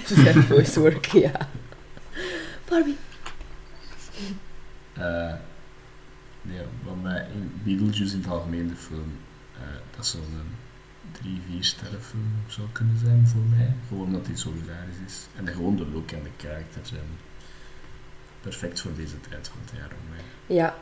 Zijn 0.05 0.43
voice 0.49 0.79
work, 0.79 1.05
ja. 1.05 1.31
Barbie. 2.69 2.97
Eh, 4.93 5.33
nee, 6.41 6.61
wat 6.83 7.01
mij 7.01 7.27
in 7.33 7.51
Beetlejuice 7.63 8.15
in 8.15 8.21
het 8.21 8.31
algemeen 8.31 8.67
de 8.67 8.75
film, 8.75 9.17
eh, 9.53 9.61
dat 9.95 10.05
zou 10.05 10.23
een 10.23 10.55
drie, 11.11 11.41
vier 11.49 11.63
sterren 11.63 12.01
film 12.01 12.31
zou 12.47 12.67
kunnen 12.71 12.97
zijn 12.97 13.27
voor 13.27 13.41
mij. 13.41 13.73
Gewoon 13.87 14.05
omdat 14.05 14.27
hij 14.27 14.37
zo 14.37 14.53
hilarisch 14.53 15.01
is. 15.07 15.27
En 15.35 15.45
de, 15.45 15.51
gewoon 15.51 15.75
de 15.75 15.87
look 15.93 16.11
en 16.11 16.23
de 16.23 16.47
karakter 16.47 16.81
zijn 16.83 17.07
perfect 18.41 18.81
voor 18.81 18.95
deze 18.95 19.19
tijd 19.29 19.47
van 19.47 19.57
het 19.65 19.71
jaar 19.77 19.89
voor 19.89 20.09
mij. 20.09 20.55
Ja. 20.55 20.75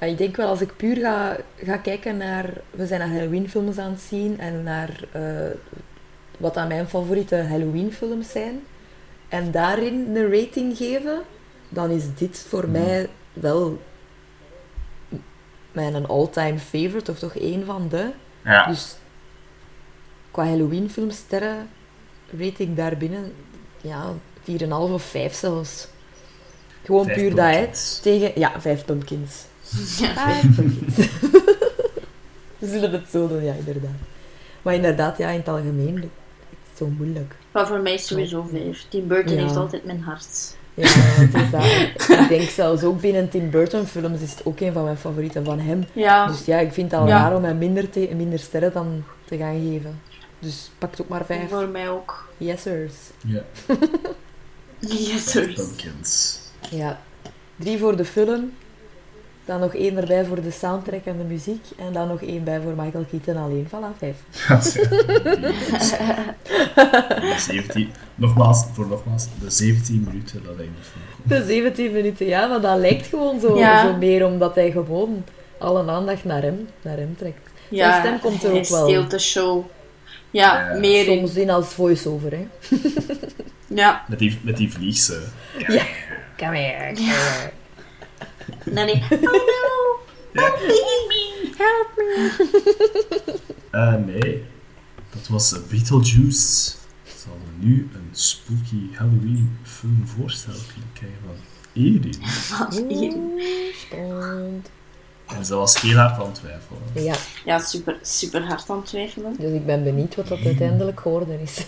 Ja, 0.00 0.06
ik 0.06 0.18
denk 0.18 0.36
wel 0.36 0.48
als 0.48 0.60
ik 0.60 0.76
puur 0.76 0.96
ga, 0.96 1.36
ga 1.56 1.76
kijken 1.76 2.16
naar... 2.16 2.50
We 2.70 2.86
zijn 2.86 3.00
naar 3.00 3.08
Halloween-films 3.18 3.78
aan 3.78 3.90
het 3.90 4.00
zien 4.00 4.40
en 4.40 4.62
naar 4.62 5.00
eh, 5.12 5.22
wat 6.38 6.56
aan 6.56 6.68
mijn 6.68 6.88
favoriete 6.88 7.36
Halloween-films 7.36 8.30
zijn. 8.30 8.62
En 9.28 9.50
daarin 9.50 10.16
een 10.16 10.30
rating 10.32 10.76
geven, 10.76 11.20
dan 11.68 11.90
is 11.90 12.04
dit 12.14 12.38
voor 12.48 12.62
Mhm. 12.62 12.70
mij 12.72 13.08
wel 13.32 13.78
mijn 15.72 16.06
all-time 16.06 16.58
favorite, 16.58 17.10
of 17.10 17.18
toch 17.18 17.36
één 17.36 17.64
van 17.64 17.88
de. 17.88 18.10
Ja. 18.44 18.66
Dus 18.66 18.96
qua 20.30 20.44
Halloween-films 20.44 21.16
sterren 21.16 21.68
rate 22.30 22.62
ik 22.62 22.76
daarbinnen 22.76 23.32
ja, 23.80 24.12
4,5 24.42 24.92
of 24.92 25.02
5 25.02 25.34
zelfs. 25.34 25.88
Gewoon 26.84 27.04
Vijf 27.04 27.16
puur 27.18 27.34
dat, 27.34 27.54
hè. 27.54 27.68
Tegen, 28.02 28.32
ja, 28.40 28.60
5 28.60 28.84
pumpkins. 28.84 29.44
Ja. 29.98 30.40
We 32.58 32.66
zullen 32.72 32.92
het 32.92 33.08
zo 33.10 33.28
doen, 33.28 33.44
ja, 33.44 33.52
inderdaad. 33.52 33.90
Maar 34.62 34.74
inderdaad, 34.74 35.18
ja, 35.18 35.28
in 35.28 35.38
het 35.38 35.48
algemeen, 35.48 35.94
het 35.96 36.04
is 36.72 36.78
zo 36.78 36.86
moeilijk. 36.86 37.34
Maar 37.52 37.66
voor 37.66 37.80
mij 37.80 37.94
is 37.94 38.06
sowieso 38.06 38.42
vijf. 38.50 38.84
Tim 38.88 39.06
Burton 39.08 39.34
Ja. 39.36 39.42
heeft 39.42 39.56
altijd 39.56 39.84
mijn 39.84 40.00
hart. 40.00 40.56
Ja, 40.74 40.86
het 40.88 41.34
is 41.34 41.50
dat. 41.50 41.64
Ik 42.20 42.28
denk 42.28 42.48
zelfs 42.48 42.82
ook 42.82 43.00
binnen 43.00 43.28
Tim 43.28 43.50
Burton 43.50 43.86
films 43.86 44.20
is 44.20 44.30
het 44.30 44.44
ook 44.44 44.60
een 44.60 44.72
van 44.72 44.84
mijn 44.84 44.96
favorieten 44.96 45.44
van 45.44 45.58
hem. 45.60 45.84
Ja, 45.92 46.26
Dus 46.26 46.44
ja, 46.44 46.58
ik 46.58 46.72
vind 46.72 46.90
het 46.90 47.00
al 47.00 47.06
Ja. 47.06 47.18
raar 47.18 47.36
om 47.36 47.44
hem 47.44 47.58
minder, 47.58 47.90
te, 47.90 48.10
minder 48.16 48.38
sterren 48.38 48.72
dan 48.72 49.04
te 49.24 49.36
gaan 49.36 49.60
geven. 49.70 50.00
Dus 50.38 50.70
pakt 50.78 51.00
ook 51.02 51.08
maar 51.08 51.24
vijf. 51.24 51.48
Voor 51.48 51.68
mij 51.68 51.88
ook. 51.88 52.28
Yesers. 52.36 52.94
Ja. 53.26 53.42
Yes, 54.78 55.30
sir. 55.30 55.52
Pumpkins. 55.52 56.38
Ja. 56.70 57.00
Drie 57.56 57.78
voor 57.78 57.96
de 57.96 58.04
film. 58.04 58.52
Dan 59.46 59.60
nog 59.60 59.74
één 59.74 59.96
erbij 59.96 60.24
voor 60.24 60.42
de 60.42 60.50
soundtrack 60.50 61.04
en 61.04 61.16
de 61.18 61.24
muziek. 61.24 61.64
En 61.78 61.92
dan 61.92 62.08
nog 62.08 62.22
één 62.22 62.44
bij 62.44 62.60
voor 62.60 62.72
Michael 62.76 63.04
Keaton 63.10 63.36
alleen. 63.42 63.66
Voilà, 63.68 63.98
vijf. 63.98 64.16
De 67.20 67.34
17, 67.38 67.90
nogmaals, 68.14 68.64
voor 68.72 68.86
nogmaals, 68.86 69.26
de 69.40 69.50
17 69.50 70.04
minuten 70.08 70.42
dat 70.44 70.56
hij 70.56 70.68
moet 70.76 70.86
volgen. 70.86 71.46
De 71.46 71.52
17 71.52 71.92
minuten, 71.92 72.26
ja, 72.26 72.46
maar 72.46 72.60
dat 72.60 72.78
lijkt 72.78 73.06
gewoon 73.06 73.40
zo, 73.40 73.58
Ja. 73.58 73.82
zo 73.86 73.96
meer 73.96 74.26
omdat 74.26 74.54
hij 74.54 74.70
gewoon 74.70 75.24
alle 75.58 75.90
aandacht 75.90 76.24
naar 76.24 76.42
hem, 76.42 76.68
naar 76.82 76.96
hem 76.96 77.16
trekt. 77.18 77.50
Ja, 77.68 77.98
stem 78.00 78.20
komt 78.20 78.42
er 78.42 78.50
hij 78.50 78.58
ook 78.58 78.68
wel. 78.68 78.84
steelt 78.88 79.10
de 79.10 79.18
show. 79.18 79.64
Ja, 80.30 80.68
Ja. 80.72 80.78
meer 80.78 81.06
in. 81.08 81.18
Soms 81.18 81.34
in 81.36 81.50
als 81.50 81.66
voice-over, 81.66 82.30
hè. 82.30 82.46
Ja, 83.66 84.04
Met 84.08 84.18
die, 84.18 84.38
met 84.42 84.56
die 84.56 84.72
vliegse. 84.72 85.20
Ja. 85.68 85.82
Come 86.36 86.56
here, 86.58 86.94
nee, 88.64 88.84
nee. 88.84 89.02
Oh 89.10 89.20
no! 89.32 89.98
Help 90.32 90.60
me! 90.60 91.50
Help 91.56 91.88
me! 91.96 92.30
Eh, 93.70 93.94
nee, 93.94 94.44
dat 95.14 95.28
was 95.28 95.52
eh, 95.52 95.58
Beetlejuice. 95.70 96.72
Zal 97.16 97.32
er 97.32 97.64
nu 97.66 97.88
een 97.94 98.08
spooky 98.12 98.94
Halloween 98.94 99.58
film 99.62 100.06
voorstel 100.16 100.54
kunnen 100.72 100.90
krijgen 100.92 101.18
van 101.24 101.34
Erin. 101.72 102.14
Spannend. 103.74 104.70
En 105.26 105.44
ze 105.44 105.54
was 105.54 105.80
heel 105.80 105.96
hard 105.96 106.18
aan 106.20 106.26
het 106.26 106.34
twijfelen. 106.34 106.80
Ja, 106.94 107.14
Ja, 107.44 107.58
super, 107.58 107.98
super 108.02 108.42
hard 108.46 108.70
aan 108.70 108.76
het 108.76 108.86
twijfelen. 108.86 109.36
dus 109.38 109.52
ik 109.52 109.66
ben 109.66 109.84
benieuwd 109.84 110.14
wat 110.14 110.28
dat 110.28 110.38
uiteindelijk 110.44 111.00
geworden 111.00 111.40
is. 111.40 111.64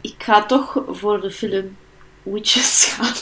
Ik 0.00 0.14
ga 0.18 0.46
toch 0.46 0.82
voor 0.88 1.20
de 1.20 1.30
film 1.30 1.76
Witches 2.22 2.84
gaan. 2.84 3.14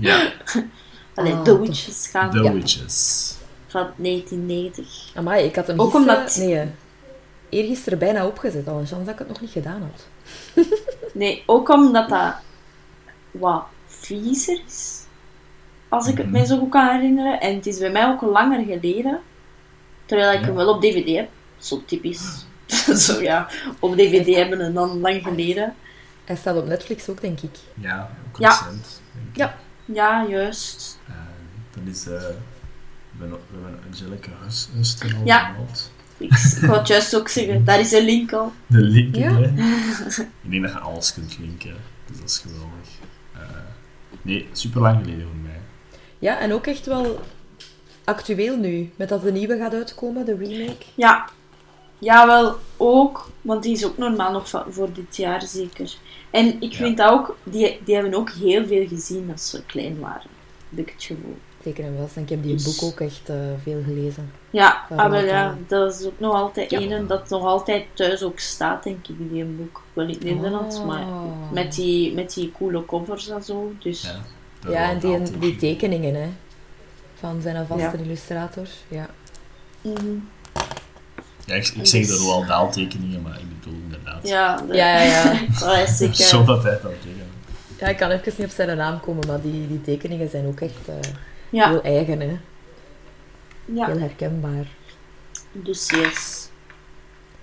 Ja, 0.00 0.32
Allee, 1.14 1.32
Ah, 1.32 1.42
The. 1.42 1.60
Witches 1.60 2.08
gaan. 2.08 2.30
The 2.30 2.42
Ja. 2.42 2.52
Witches. 2.52 3.34
Van 3.66 3.90
1990. 3.96 5.10
Amai, 5.14 5.44
ik 5.44 5.56
had 5.56 5.66
hem 5.66 5.80
Ook 5.80 5.90
gisteren... 5.92 6.16
omdat- 6.16 6.36
Nee, 6.36 6.70
eergisteren 7.48 7.98
bijna 7.98 8.26
opgezet. 8.26 8.68
Al 8.68 8.78
een 8.78 8.86
chance 8.86 9.04
dat 9.04 9.12
ik 9.12 9.18
het 9.18 9.28
nog 9.28 9.40
niet 9.40 9.50
gedaan 9.50 9.90
had. 9.92 10.06
Nee, 11.14 11.42
ook 11.46 11.68
omdat 11.68 12.08
dat 12.08 12.34
wat 13.30 13.62
viezer 13.86 14.60
is. 14.66 15.02
Als 15.88 16.06
ik 16.06 16.16
het 16.16 16.26
Mhm. 16.26 16.34
mij 16.36 16.44
zo 16.44 16.58
goed 16.58 16.70
kan 16.70 16.88
herinneren. 16.88 17.40
En 17.40 17.54
het 17.54 17.66
is 17.66 17.78
bij 17.78 17.90
mij 17.90 18.06
ook 18.06 18.20
langer 18.22 18.64
geleden. 18.64 19.20
Terwijl 20.06 20.32
ik 20.32 20.38
Ja. 20.40 20.44
hem 20.46 20.54
wel 20.54 20.68
op 20.74 20.80
DVD 20.80 21.16
heb. 21.16 21.28
Zo 21.58 21.82
typisch. 21.86 22.44
zo 23.06 23.20
ja, 23.22 23.48
op 23.78 23.96
DVD 23.96 24.34
hebben 24.34 24.60
en 24.60 24.74
dan 24.74 25.00
lang 25.00 25.22
geleden. 25.22 25.74
Hij 26.24 26.36
staat 26.36 26.56
op 26.56 26.66
Netflix 26.66 27.08
ook, 27.08 27.20
denk 27.20 27.40
ik. 27.40 27.56
Ja, 27.74 28.10
ook 28.28 28.38
recent. 28.38 29.00
Ja. 29.32 29.56
Ja, 29.84 30.26
juist. 30.28 30.93
Dan 31.74 31.86
is... 31.88 32.06
eh 32.06 32.22
we 33.18 33.24
hebben 33.24 33.80
Angelica 33.90 34.30
Hus- 34.44 34.68
Huston 34.76 35.14
al 35.14 35.24
Ja. 35.24 35.38
gemeld. 35.44 35.92
Ik, 36.18 36.30
ik 36.32 36.58
wou 36.60 36.78
het 36.78 36.88
juist 36.88 37.16
ook 37.16 37.28
zeggen. 37.28 37.64
Daar 37.64 37.80
is 37.80 37.92
een 37.92 38.04
link 38.04 38.32
al. 38.32 38.52
De 38.66 38.78
link 38.80 39.16
Ja. 39.16 39.38
Ik 39.38 39.56
denk 40.50 40.62
dat 40.64 40.72
je 40.72 40.78
alles 40.78 41.12
kunt 41.14 41.38
linken. 41.38 41.76
Dus 42.06 42.16
dat 42.18 42.28
is 42.28 42.38
geweldig. 42.38 42.88
Eh, 43.34 43.40
nee, 44.22 44.48
super 44.52 44.80
lang 44.80 45.04
geleden 45.04 45.26
voor 45.26 45.36
mij. 45.42 45.60
Ja, 46.18 46.38
en 46.38 46.52
ook 46.52 46.66
echt 46.66 46.86
wel 46.86 47.20
actueel 48.04 48.56
nu. 48.56 48.90
Met 48.96 49.08
dat 49.08 49.22
de 49.22 49.32
nieuwe 49.32 49.56
gaat 49.56 49.74
uitkomen, 49.74 50.24
de 50.24 50.36
remake. 50.36 50.84
Ja. 50.94 51.28
Jawel, 51.98 52.58
ook. 52.76 53.30
Want 53.42 53.62
die 53.62 53.72
is 53.72 53.84
ook 53.84 53.98
normaal 53.98 54.32
nog 54.32 54.48
voor 54.68 54.92
dit 54.92 55.16
jaar 55.16 55.42
zeker. 55.42 55.94
En 56.30 56.60
ik 56.60 56.72
Ja. 56.72 56.76
vind 56.78 56.96
dat 56.96 57.10
ook... 57.10 57.36
Die, 57.42 57.80
die 57.84 57.94
hebben 57.94 58.14
ook 58.14 58.30
heel 58.30 58.66
veel 58.66 58.86
gezien 58.88 59.28
als 59.32 59.50
ze 59.50 59.62
klein 59.66 59.98
waren. 59.98 60.30
Heb 60.68 60.78
ik 60.86 60.92
het 60.92 61.02
gevoel. 61.04 61.38
Zeker 61.64 61.84
en 61.84 61.96
vast. 62.00 62.16
En 62.16 62.22
ik 62.22 62.28
heb 62.28 62.42
die 62.42 62.54
Dus- 62.54 62.64
boek 62.64 62.90
ook 62.92 63.00
echt 63.00 63.28
eh, 63.28 63.36
veel 63.62 63.82
gelezen. 63.84 64.30
Ja, 64.50 64.86
maar 64.96 65.10
dat 65.10 65.24
ja, 65.24 65.56
dat 65.66 65.94
is 66.00 66.06
ook 66.06 66.20
nog 66.20 66.34
altijd 66.34 66.70
Ja. 66.70 66.80
een 66.80 67.06
dat 67.06 67.28
nog 67.28 67.44
altijd 67.44 67.84
thuis 67.94 68.22
ook 68.22 68.38
staat, 68.38 68.82
denk 68.82 69.08
ik, 69.08 69.14
die 69.30 69.44
boek. 69.44 69.82
Wel 69.92 70.04
in 70.04 70.10
het 70.10 70.24
Nederlands, 70.24 70.76
Ah. 70.78 70.86
maar 70.86 71.04
met 71.52 71.74
die, 71.74 72.14
met 72.14 72.34
die 72.34 72.52
coole 72.58 72.84
covers 72.84 73.28
en 73.28 73.42
zo. 73.42 73.72
Dus 73.82 74.02
Ja, 74.02 74.70
Ja, 74.70 74.90
en 74.90 74.98
die, 74.98 75.38
die 75.38 75.56
tekeningen, 75.56 76.14
hè. 76.14 76.28
Van 77.14 77.40
zijn 77.42 77.66
vaste 77.66 77.82
Ja. 77.98 78.02
illustrator. 78.04 78.66
Ja. 78.88 79.06
mhm. 79.80 80.06
Ja, 81.44 81.54
ik, 81.54 81.66
ik 81.68 81.86
zeg 81.86 82.06
de 82.06 82.12
Dus- 82.12 82.20
Roald 82.20 82.46
Dahl 82.48 82.70
tekeningen, 82.70 83.22
maar 83.22 83.38
ik 83.38 83.58
bedoel 83.60 83.78
inderdaad. 83.84 84.28
ja, 84.28 84.56
de 84.68 84.74
Ja, 84.74 85.00
ja, 85.02 85.32
ja. 85.32 85.40
classic. 85.56 86.14
Zo 86.32 86.44
dat 86.44 86.62
hij 86.62 86.78
dat 86.82 86.92
tegen. 87.02 87.22
Ja, 87.78 87.86
ik 87.88 87.96
kan 87.96 88.10
even 88.10 88.32
niet 88.36 88.46
op 88.46 88.52
zijn 88.52 88.76
naam 88.76 89.00
komen, 89.00 89.26
maar 89.26 89.40
die, 89.40 89.68
die 89.68 89.80
tekeningen 89.82 90.30
zijn 90.30 90.46
ook 90.46 90.60
echt 90.60 90.88
eh, 90.88 90.94
Ja, 91.54 91.68
heel 91.68 91.82
eigen, 91.82 92.20
hè. 92.20 92.38
ja, 93.64 93.86
Heel 93.86 93.98
herkenbaar. 93.98 94.66
dus 95.52 95.90
yes. 95.90 96.48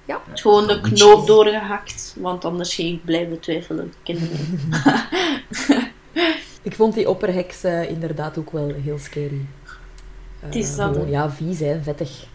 Ja. 0.05 0.21
Gewoon 0.33 0.67
de 0.67 0.81
knoop 0.81 1.27
doorgehakt, 1.27 2.15
want 2.19 2.45
anders 2.45 2.73
ging 2.75 2.93
ik 2.97 3.05
blijven 3.05 3.39
twijfelen. 3.39 3.93
Ik 6.63 6.75
vond 6.75 6.93
die 6.93 7.09
opperheks 7.09 7.63
eh, 7.63 7.89
inderdaad 7.89 8.37
ook 8.37 8.51
wel 8.51 8.73
heel 8.83 8.97
scary. 8.97 9.45
Eh, 9.65 9.71
Het 10.39 10.55
is 10.55 10.75
dat, 10.75 10.87
gewoon, 10.91 11.05
hè. 11.05 11.11
Ja, 11.11 11.29
vies, 11.31 11.59
hè. 11.59 11.81
Vettig. 11.81 12.25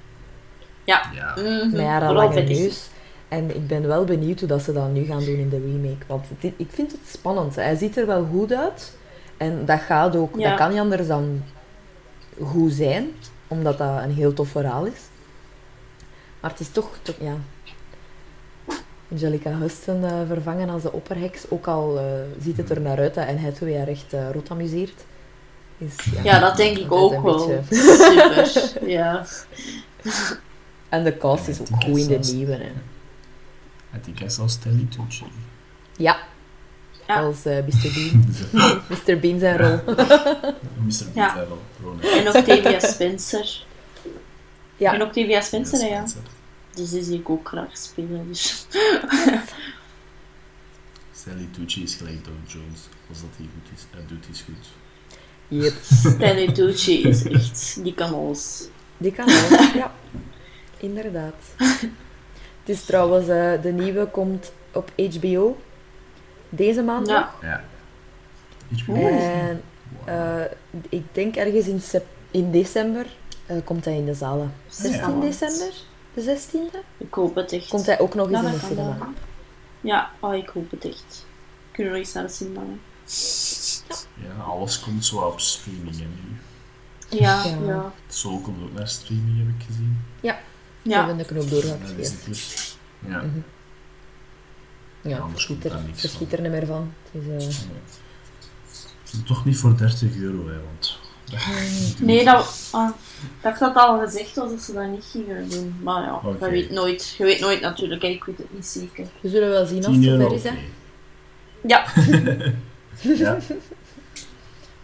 Ja, 0.85 1.11
Mhm, 1.37 1.71
Met 1.71 1.81
haar 1.87 2.01
vooral 2.01 2.15
lange 2.15 2.33
vettig. 2.33 2.59
neus. 2.59 2.89
En 3.29 3.55
ik 3.57 3.67
ben 3.67 3.87
wel 3.87 4.05
benieuwd 4.05 4.39
hoe 4.39 4.49
dat 4.49 4.63
ze 4.63 4.73
dat 4.73 4.91
nu 4.93 5.05
gaan 5.05 5.25
doen 5.25 5.37
in 5.37 5.49
de 5.49 5.59
remake. 5.61 6.05
Want 6.07 6.25
dit, 6.41 6.53
ik 6.57 6.69
vind 6.71 6.93
het 6.93 7.01
spannend. 7.13 7.55
Hij 7.55 7.77
ziet 7.77 7.97
er 7.97 8.07
wel 8.07 8.25
goed 8.33 8.53
uit. 8.53 8.97
En 9.37 9.65
dat 9.65 9.81
gaat 9.81 10.17
ook. 10.17 10.39
Ja. 10.39 10.49
Dat 10.49 10.59
kan 10.59 10.71
niet 10.71 10.79
anders 10.79 11.07
dan 11.07 11.43
goed 12.43 12.73
zijn. 12.73 13.09
Omdat 13.49 13.79
dat 13.79 14.03
een 14.03 14.15
heel 14.15 14.33
tof 14.33 14.49
verhaal 14.49 14.85
is. 14.85 15.01
Maar 16.41 16.51
het 16.51 16.61
is 16.61 16.69
toch... 16.71 16.99
toch 17.03 17.15
ja. 17.21 17.35
Angelica 19.13 19.51
Huston 19.59 20.05
eh, 20.05 20.13
vervangen 20.27 20.69
als 20.69 20.83
de 20.83 20.93
opperheks. 20.93 21.51
Ook 21.51 21.67
al 21.67 21.99
eh, 21.99 22.05
ziet 22.43 22.57
het 22.57 22.71
er 22.71 22.81
naar 22.81 22.99
uit 22.99 23.15
dat 23.15 23.27
Anne 23.27 23.41
Hathaway 23.41 23.77
haar 23.79 23.89
echt 23.89 24.13
eh, 24.13 24.31
rot 24.31 24.51
amuseert. 24.51 25.05
Is, 25.79 25.95
Ja, 26.23 26.39
dat 26.39 26.57
denk 26.57 26.77
ik 26.79 26.93
ook 26.93 27.23
wel. 27.23 27.47
beetje- 27.49 27.75
Super, 28.45 28.89
ja. 28.89 29.27
En 30.89 31.05
de 31.05 31.17
cast 31.17 31.49
is 31.49 31.61
ook 31.61 31.67
goed 31.85 31.97
in 31.99 32.07
de 32.23 32.33
nieuwe. 32.33 32.53
Hè. 32.53 32.71
en 33.93 34.01
die 34.05 34.15
kent 34.15 34.33
zelfs 34.33 34.53
Stanley 34.53 34.87
Tucci. 34.91 35.25
Ja. 35.97 36.17
Ja. 37.07 37.21
Als 37.21 37.45
eh, 37.45 37.57
Mr. 37.57 37.93
Bean. 37.95 38.25
Mr. 39.07 39.21
Bean 39.21 39.39
zijn 39.39 39.59
rol. 39.59 39.95
Mr. 40.85 41.07
Ja. 41.15 41.35
Beat 41.35 41.49
wel. 41.49 41.59
Ronald. 41.83 42.03
En 42.03 42.27
Octavia 42.27 42.81
Spencer. 42.81 43.65
Ja. 44.77 44.95
En 44.95 45.03
Octavia 45.03 45.41
Spencer, 45.41 45.79
hè, 45.79 45.87
ja. 45.87 46.07
Spencer. 46.07 46.31
Dus 46.75 46.91
die 46.91 47.03
zie 47.03 47.19
ik 47.19 47.31
ook 47.31 47.49
graag 47.49 47.77
spelen. 47.77 48.27
Dus. 48.29 48.67
Stanley 51.27 51.49
Tucci 51.53 51.83
is 51.83 51.95
gelijk 51.95 52.25
Doug 52.25 52.37
Jones. 52.47 52.81
Als 53.09 53.21
dat 53.21 53.31
hij 53.37 53.47
goed 53.47 53.79
is. 53.79 53.87
Hij 53.91 54.05
doet 54.07 54.27
iets 54.31 54.43
goed. 54.43 54.69
Yep. 55.49 55.75
Stanley 55.83 56.53
Tucci 56.53 57.03
is 57.03 57.23
echt... 57.23 57.79
Die 57.83 57.95
kan 57.95 58.15
alles. 58.15 58.69
Die 58.97 59.13
kan. 59.13 59.27
Ja. 59.75 59.95
Inderdaad. 60.77 61.35
Het 61.57 62.77
is 62.77 62.85
trouwens, 62.85 63.29
eh, 63.29 63.63
de 63.63 63.73
nieuwe 63.73 64.07
komt 64.07 64.53
op 64.73 64.93
HBO. 64.97 65.57
Deze 66.49 66.83
maand 66.83 67.07
Ja. 67.09 67.19
nog. 67.21 67.31
Ja. 67.43 67.65
En 68.95 69.63
eh, 70.05 70.41
ik 70.89 71.05
denk 71.13 71.37
ergens 71.37 71.67
in, 71.67 71.81
sep- 71.81 72.07
in 72.31 72.51
december 72.51 73.07
eh, 73.47 73.57
komt 73.65 73.85
hij 73.85 73.97
in 73.97 74.05
de 74.05 74.15
zalen. 74.15 74.53
16 74.69 75.15
Ja. 75.15 75.21
december? 75.21 75.73
De 76.15 76.23
16e? 76.23 76.79
Ik 76.97 77.15
hoop 77.15 77.35
het 77.35 77.53
echt. 77.53 77.69
Komt 77.69 77.87
hij 77.87 77.99
ook 78.01 78.15
nog 78.15 78.31
eens 78.31 78.41
Ja, 78.41 78.47
in 78.47 78.53
de 78.53 78.59
cinema. 78.67 79.09
Ja, 79.81 80.11
oh, 80.21 80.35
ik 80.35 80.49
hoop 80.49 80.71
het 80.71 80.85
echt. 80.85 81.27
Kunnen 81.71 81.93
we 81.93 81.99
nog 81.99 82.07
eens 82.07 82.15
naar 82.15 82.27
de 82.27 82.33
cinema? 82.33 82.63
Ja, 84.15 84.43
alles 84.43 84.81
komt 84.81 85.05
zo 85.05 85.17
op 85.19 85.41
streaming 85.41 85.97
hè, 85.99 86.05
nu. 86.05 86.37
Ja, 87.21 87.45
Ja. 87.45 87.57
ja. 87.67 87.93
Zo 88.09 88.39
komt 88.39 88.63
ook 88.63 88.73
naar 88.73 88.89
streaming, 88.89 89.39
heb 89.39 89.49
ik 89.61 89.67
gezien. 89.67 90.03
Ja. 90.21 90.39
Ze 90.83 90.89
Ja, 90.91 90.97
hebben 90.99 91.17
de 91.17 91.25
knoop 91.25 91.51
doorgehakt. 91.51 91.97
Dat 91.97 92.17
Ja. 93.07 93.23
Ja. 95.07 95.29
Verschiet 95.31 95.65
er, 95.65 95.81
verschiet 95.93 96.33
er 96.33 96.41
niet 96.41 96.51
meer 96.51 96.67
van. 96.67 96.93
Het 97.13 97.23
is, 97.43 97.67
eh, 99.13 99.25
Toch 99.27 99.45
niet 99.45 99.57
voor 99.57 99.77
30 99.77 100.17
euro, 100.17 100.49
hè, 100.49 100.55
want... 100.65 100.99
nee, 102.01 102.25
dat, 102.25 102.71
ik 102.73 103.43
dacht 103.43 103.59
dat 103.61 103.75
het 103.75 103.77
al 103.77 104.01
gezegd 104.01 104.37
was 104.37 104.51
dat 104.51 104.61
ze 104.63 104.73
dat 104.73 104.89
niet 104.89 105.05
gingen 105.11 105.49
doen. 105.49 105.77
Maar 105.83 106.03
ja, 106.03 106.21
dat 106.39 106.51
weet 106.51 106.71
nooit. 106.71 107.15
Je 107.19 107.25
weet 107.25 107.41
nooit 107.41 107.61
natuurlijk, 107.61 108.03
ik 108.03 108.25
weet 108.25 108.39
het 108.39 108.53
niet 108.53 108.67
zeker. 108.67 109.07
we 109.21 109.29
zullen 109.29 109.49
wel 109.49 109.67
zien 109.67 109.85
als 109.85 109.97
10 109.97 110.11
het 110.11 110.21
zover 110.21 110.37
is. 110.37 110.43
Hè. 110.43 110.51
Ja, 111.67 111.85
Ja, 113.03 113.39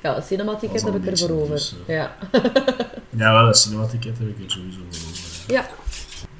Ja, 0.02 0.16
een 0.16 0.22
cinematicket 0.22 0.82
heb 0.82 0.94
ik 0.94 1.06
ervoor 1.06 1.30
beetje 1.30 1.32
over. 1.32 1.54
dus, 1.54 1.74
eh. 1.86 1.94
Ja. 1.94 2.16
ja 3.10 3.32
wel, 3.32 3.46
een 3.46 3.54
cinematicket 3.54 4.18
heb 4.18 4.28
ik 4.28 4.44
er 4.44 4.50
sowieso 4.50 4.80
voor 4.90 5.10
over. 5.10 5.54
ja. 5.54 5.68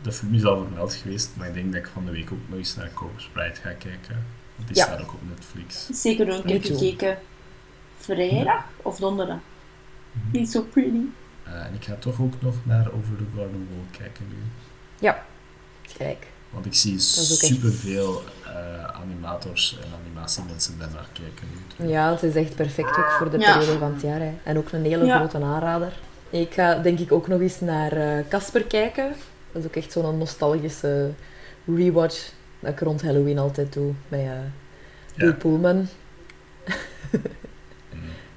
De 0.03 0.13
film 0.13 0.35
is 0.35 0.45
al 0.45 0.63
vermeld 0.63 0.95
geweest, 0.95 1.31
maar 1.37 1.49
ik 1.49 1.55
denk 1.55 1.73
dat 1.73 1.83
ik 1.83 1.91
van 1.93 2.05
de 2.05 2.11
week 2.11 2.33
ook 2.33 2.39
nog 2.49 2.59
eens 2.59 2.77
naar 2.77 2.91
Corpse 2.95 3.31
Bride 3.31 3.55
ga 3.55 3.71
kijken. 3.71 4.25
Want 4.57 4.69
die 4.69 4.77
Ja. 4.77 4.85
staat 4.85 5.01
ook 5.01 5.13
op 5.13 5.21
Netflix. 5.29 5.89
Zeker 5.93 6.29
een 6.29 6.43
keer 6.45 6.55
Me 6.61 6.61
too. 6.61 6.79
gekeken. 6.79 7.19
Vrijdag 7.99 8.65
of 8.83 8.99
donderdag. 8.99 9.39
Niet 10.33 10.51
zo 10.51 10.63
pretty. 10.63 11.01
Eh, 11.43 11.53
en 11.67 11.75
ik 11.75 11.85
ga 11.85 11.95
toch 11.99 12.21
ook 12.21 12.35
nog 12.43 12.55
naar 12.63 12.87
Over 12.87 13.17
the 13.17 13.25
Garden 13.37 13.69
Wall 13.71 13.99
kijken 14.03 14.25
nu. 14.29 14.37
Kijk. 15.99 16.27
Want 16.51 16.67
ik 16.67 16.75
zie 16.75 16.99
superveel 16.99 18.23
eh, 18.47 18.85
animators 18.85 19.79
en 19.83 19.89
animatiemensen 20.05 20.79
daarnaar 20.79 21.07
kijken 21.13 21.47
nu. 21.79 21.89
Ja, 21.89 22.11
het 22.11 22.23
is 22.23 22.35
echt 22.35 22.55
perfect 22.55 22.89
ook 22.99 23.11
voor 23.19 23.31
de 23.31 23.39
Ja. 23.39 23.53
periode 23.59 23.79
van 23.79 23.93
het 23.93 24.03
jaar. 24.03 24.21
Hè. 24.21 24.33
En 24.45 24.59
ook 24.59 24.73
een 24.73 24.85
hele 24.85 25.05
Ja. 25.05 25.19
grote 25.19 25.45
aanrader. 25.45 25.93
Ik 26.31 26.53
ga 26.53 26.75
denk 26.79 26.99
ik 26.99 27.13
ook 27.13 27.29
nog 27.29 27.41
eens 27.41 27.61
naar 27.61 27.93
eh, 27.93 28.29
Casper 28.29 28.63
kijken. 28.65 29.15
Dat 29.53 29.63
is 29.63 29.69
ook 29.69 29.77
echt 29.77 29.93
zo'n 29.93 30.19
nostalgische 30.19 31.11
rewatch 31.67 32.33
dat 32.61 32.73
ik 32.73 32.81
rond 32.81 33.03
Halloween 33.03 33.39
altijd 33.39 33.73
doe. 33.73 33.93
Met 34.09 34.21
eh 34.21 34.31
Bill 35.17 35.29
Ja. 35.29 35.35
Pullman. 35.35 35.87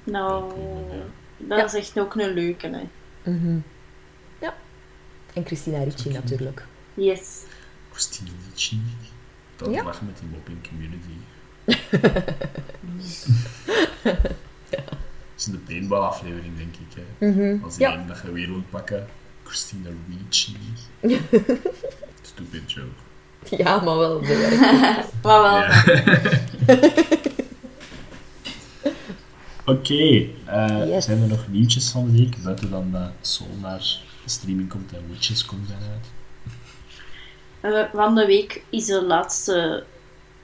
Nou, 0.04 0.52
Ja. 0.88 0.96
dat 1.36 1.58
Ja. 1.58 1.64
is 1.64 1.74
echt 1.74 1.98
ook 1.98 2.14
een 2.14 2.32
leuke. 2.32 2.66
Hè. 2.68 2.82
Mhm. 3.30 3.58
Ja. 4.40 4.54
En 5.34 5.44
Christina 5.46 5.82
Ricci 5.82 6.08
natuurlijk. 6.12 6.64
Yes. 6.94 7.42
Christine 7.90 8.30
Ricci. 8.50 8.80
Dat 9.56 9.70
Ja. 9.74 9.82
lachen 9.84 10.06
met 10.06 10.18
die 10.18 10.28
mop 10.28 10.48
in 10.48 10.60
Community. 10.68 11.16
Dat 15.36 15.44
is 15.46 15.46
een 15.46 15.62
paintball 15.64 16.00
aflevering, 16.00 16.56
denk 16.56 16.74
ik. 16.74 17.02
Hè. 17.18 17.26
Mhm. 17.30 17.64
Als 17.64 17.76
die 17.76 17.86
Ja. 17.86 17.94
een 17.98 18.06
dat 18.06 18.20
je 18.24 18.32
weer 18.32 18.48
wilt 18.48 18.70
pakken. 18.70 19.06
Christina 19.46 19.90
Ricci. 20.08 20.56
Stupid 22.22 22.72
joke. 22.72 23.62
ja, 23.62 23.80
maar 23.80 23.98
wel. 23.98 24.20
Maar 25.22 25.42
wel. 25.42 25.64
Oké, 29.64 30.28
eh, 30.44 30.86
Yes. 30.86 31.04
zijn 31.04 31.22
er 31.22 31.28
nog 31.28 31.48
nieuwtjes 31.48 31.88
van 31.90 32.06
de 32.06 32.18
week? 32.18 32.42
Buiten 32.42 32.70
dan 32.70 32.90
dat 32.92 33.10
Soul 33.20 33.50
naar 33.60 33.98
streaming 34.24 34.68
komt 34.68 34.92
en 34.92 35.02
Witches 35.10 35.44
komt 35.44 35.68
daaruit. 35.68 36.06
Eh, 37.60 37.94
van 37.98 38.14
de 38.14 38.26
week 38.26 38.62
is 38.70 38.86
de 38.86 39.02
laatste 39.04 39.84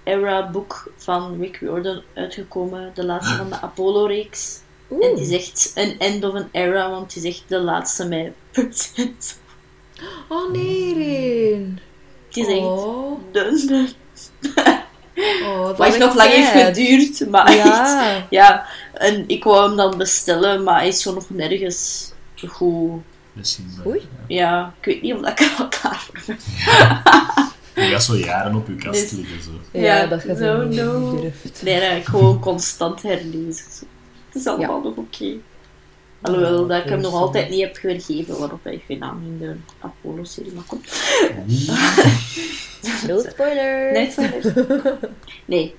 era-boek 0.04 0.92
van 0.96 1.40
Rick 1.40 1.56
Riordan 1.56 2.02
uitgekomen. 2.14 2.90
De 2.94 3.04
laatste 3.04 3.36
van 3.36 3.48
de 3.48 3.60
Apollo-reeks. 3.60 4.60
En 5.00 5.10
het 5.10 5.18
is 5.20 5.30
echt 5.30 5.72
een 5.74 5.98
end 5.98 6.24
of 6.24 6.34
an 6.34 6.48
era, 6.52 6.90
want 6.90 7.14
het 7.14 7.24
is 7.24 7.30
echt 7.30 7.44
de 7.46 7.58
laatste 7.60 8.04
met 8.08 8.32
percent. 8.50 9.38
Oh 10.28 10.52
nee. 10.52 11.74
Het 12.26 12.36
is 12.36 12.46
echt 12.46 12.58
Oh, 12.58 13.18
dun, 13.32 13.66
dun. 13.66 13.88
oh, 15.44 15.66
dat 15.66 15.76
Wat 15.76 15.86
is 15.86 15.92
echt 15.94 15.98
nog 15.98 16.08
echt 16.08 16.14
lang 16.16 16.30
heeft 16.30 16.50
geduurd, 16.66 17.30
maar 17.30 17.46
echt. 17.46 17.64
Ja. 17.64 18.26
Ja, 18.30 18.66
en 18.94 19.24
ik 19.26 19.44
wou 19.44 19.66
hem 19.68 19.76
dan 19.76 19.98
bestellen, 19.98 20.62
maar 20.62 20.78
hij 20.78 20.88
is 20.88 21.02
zo 21.02 21.14
nog 21.14 21.30
nergens 21.30 22.12
goed. 22.48 23.00
Misschien. 23.32 23.72
eh, 23.80 23.86
Oei. 23.86 23.98
ja. 24.26 24.36
Ja, 24.48 24.74
ik 24.80 24.84
weet 24.84 25.02
niet 25.02 25.14
of 25.14 25.20
dat 25.20 25.30
ik 25.30 25.40
er 25.40 25.54
al 25.58 25.68
klaar 25.68 26.00
voor 26.00 26.20
ben. 26.26 26.38
Je 27.84 27.90
gaat 27.90 28.04
zo 28.04 28.16
jaren 28.16 28.54
op 28.54 28.66
je 28.66 28.74
kast 28.74 29.00
Dus- 29.00 29.10
liggen. 29.10 29.42
Zo. 29.42 29.50
Ja, 29.72 29.96
Ja, 29.96 30.06
dat 30.06 30.22
je 30.22 30.36
zo, 30.36 30.56
no. 30.62 31.20
durft. 31.20 31.62
Nee, 31.62 31.80
dat 31.80 31.96
ik 31.98 32.04
gewoon 32.04 32.40
constant 32.40 33.02
herlezen. 33.02 33.64
Het 34.32 34.40
is 34.42 34.46
allemaal 34.46 34.80
nog 34.80 34.96
oké. 34.96 35.34
Alhoewel 36.22 36.66
dat 36.66 36.82
ik 36.82 36.88
hem 36.88 37.00
nog 37.00 37.12
altijd 37.14 37.50
niet 37.50 37.60
heb 37.60 37.76
gegeven 37.76 38.38
waarop 38.38 38.64
hij 38.64 38.82
gedaan 38.86 39.22
in 39.26 39.38
de 39.38 39.54
Apollo-serie 39.80 40.52
maar 40.52 40.64
komt. 40.66 40.86
No 43.06 43.18
spoilers. 43.30 43.92
Nee, 43.98 44.10
spoilers. 44.10 44.46
Nee. 45.44 45.74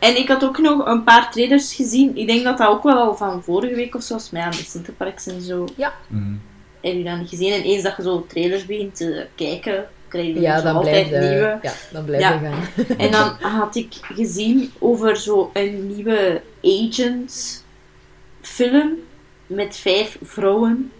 En 0.00 0.16
ik 0.16 0.28
had 0.28 0.44
ook 0.44 0.58
nog 0.58 0.86
een 0.86 1.04
paar 1.04 1.30
trailers 1.32 1.74
gezien. 1.74 2.16
Ik 2.16 2.26
denk 2.26 2.44
dat 2.44 2.58
dat 2.58 2.68
ook 2.68 2.82
wel 2.82 2.96
al 2.96 3.16
van 3.16 3.42
vorige 3.42 3.74
week 3.74 3.94
of 3.94 4.02
zo 4.02 4.16
is. 4.16 4.30
Maar 4.30 4.40
ja, 4.40 4.46
met 4.46 4.54
Sinterparks 4.68 5.26
en 5.26 5.40
zo 5.42 5.64
Mhm. 6.08 6.32
heb 6.80 6.92
je 6.94 7.02
dat 7.04 7.18
niet 7.18 7.28
gezien. 7.28 7.52
En 7.52 7.62
eens 7.62 7.82
dat 7.82 7.96
je 7.96 8.02
zo 8.02 8.26
trailers 8.28 8.66
begint 8.66 8.96
te 8.96 9.26
kijk, 9.34 9.62
krijg 10.08 10.26
je 10.26 10.40
Ja, 10.40 10.60
dan 10.60 10.76
altijd 10.76 11.10
nieuwe. 11.10 11.58
ja, 11.62 11.72
dan 11.92 12.04
blijf 12.04 12.22
Ja. 12.22 12.32
je 12.32 12.38
gaan. 12.38 12.96
En 12.98 13.10
dan 13.10 13.28
had 13.40 13.76
ik 13.76 13.94
gezien 14.00 14.72
over 14.78 15.16
zo 15.16 15.50
een 15.52 15.94
nieuwe 15.94 16.42
Agent 16.62 17.63
film 18.46 18.92
met 19.46 19.76
vijf 19.76 20.18
vrouwen. 20.22 20.92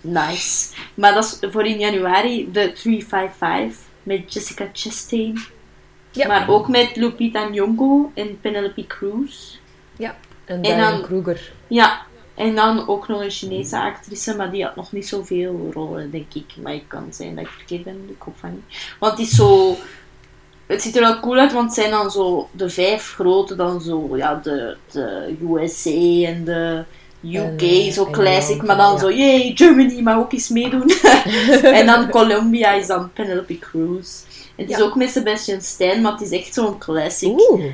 Nice. 0.00 0.74
Maar 0.94 1.14
dat 1.14 1.24
is 1.40 1.50
voor 1.50 1.66
in 1.66 1.78
januari 1.78 2.48
de 2.52 2.72
355 2.72 3.76
met 4.02 4.32
Jessica 4.32 4.68
Chastain. 4.72 5.38
Ja. 6.10 6.26
Maar 6.26 6.48
ook 6.48 6.68
met 6.68 6.96
Lupita 6.96 7.48
Nyong'o 7.48 8.10
en 8.14 8.40
Penelope 8.40 8.86
Cruz. 8.86 9.58
En 10.44 10.62
dan- 10.62 10.76
Diane 10.76 11.00
Kruger. 11.00 11.52
Ja, 11.66 12.02
en 12.34 12.54
dan 12.54 12.88
ook 12.88 13.08
nog 13.08 13.20
een 13.22 13.30
Chinese 13.30 13.78
actrice, 13.80 14.36
maar 14.36 14.50
die 14.50 14.64
had 14.64 14.76
nog 14.76 14.92
niet 14.92 15.08
zoveel 15.08 15.70
rollen, 15.72 16.10
denk 16.10 16.34
ik. 16.34 16.44
Maar 16.62 16.72
het 16.72 16.82
kan 16.86 17.06
zijn 17.10 17.34
dat 17.34 17.44
ik 17.44 17.50
verkeerd 17.50 17.84
ben, 17.84 18.06
ik 18.08 18.22
hoop 18.22 18.36
van 18.38 18.50
niet. 18.54 18.94
Want 18.98 19.12
het 19.18 19.20
is 19.20 19.30
zo... 19.34 19.76
Het 20.70 20.82
ziet 20.82 20.96
er 20.96 21.02
wel 21.02 21.20
cool 21.20 21.38
uit, 21.38 21.52
want 21.52 21.64
het 21.64 21.74
zijn 21.74 21.90
dan 21.90 22.10
zo 22.10 22.48
de 22.52 22.68
vijf 22.68 23.12
grote, 23.14 23.56
dan 23.56 23.80
zo, 23.80 24.16
ja, 24.16 24.40
de, 24.42 24.76
de 24.92 25.36
USA 25.42 26.26
en 26.28 26.44
de 26.44 26.84
UK, 27.24 27.62
En, 27.62 27.68
eh, 27.68 27.92
zo 27.92 28.10
classic, 28.10 28.62
maar 28.62 28.76
dan 28.76 28.92
ja. 28.92 28.98
zo, 28.98 29.10
yay, 29.10 29.52
Germany 29.54 30.00
mag 30.00 30.16
ook 30.16 30.32
eens 30.32 30.48
meedoen. 30.48 30.90
en 31.80 31.86
dan 31.86 32.10
Colombia 32.10 32.72
is 32.72 32.86
dan 32.86 33.12
Penelope 33.12 33.58
Cruz. 33.58 34.22
En 34.56 34.64
het 34.66 34.70
is 34.70 34.80
ook 34.80 34.94
met 34.94 35.10
Sebastian 35.10 35.60
Stan, 35.60 36.00
maar 36.00 36.12
het 36.12 36.20
is 36.20 36.30
echt 36.30 36.54
zo'n 36.54 36.78
classic. 36.78 37.40
Oeh. 37.50 37.64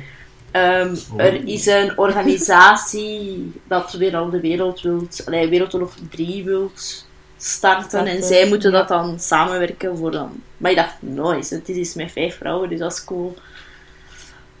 Ehm. 0.51 0.95
Er 1.17 1.47
is 1.47 1.65
een 1.65 1.97
organisatie 1.97 3.51
dat 3.67 3.91
weer 3.91 4.15
al 4.15 4.29
de 4.29 4.39
wereld 4.39 4.81
wilt, 4.81 5.23
allee, 5.25 5.49
Wereldoorlog 5.49 5.93
3 6.09 6.43
wilt 6.43 7.06
starten. 7.37 8.05
En 8.05 8.23
zij 8.23 8.47
moeten 8.47 8.71
ja. 8.71 8.77
dat 8.77 8.87
dan 8.87 9.19
samenwerken 9.19 9.97
voor 9.97 10.11
dan. 10.11 10.41
Maar 10.57 10.71
ik 10.71 10.77
dacht, 10.77 10.95
nice, 10.99 11.55
het 11.55 11.69
is 11.69 11.75
iets 11.75 11.93
met 11.93 12.11
vijf 12.11 12.37
vrouwen, 12.37 12.69
dus 12.69 12.79
dat 12.79 12.91
is 12.91 13.03
cool. 13.03 13.37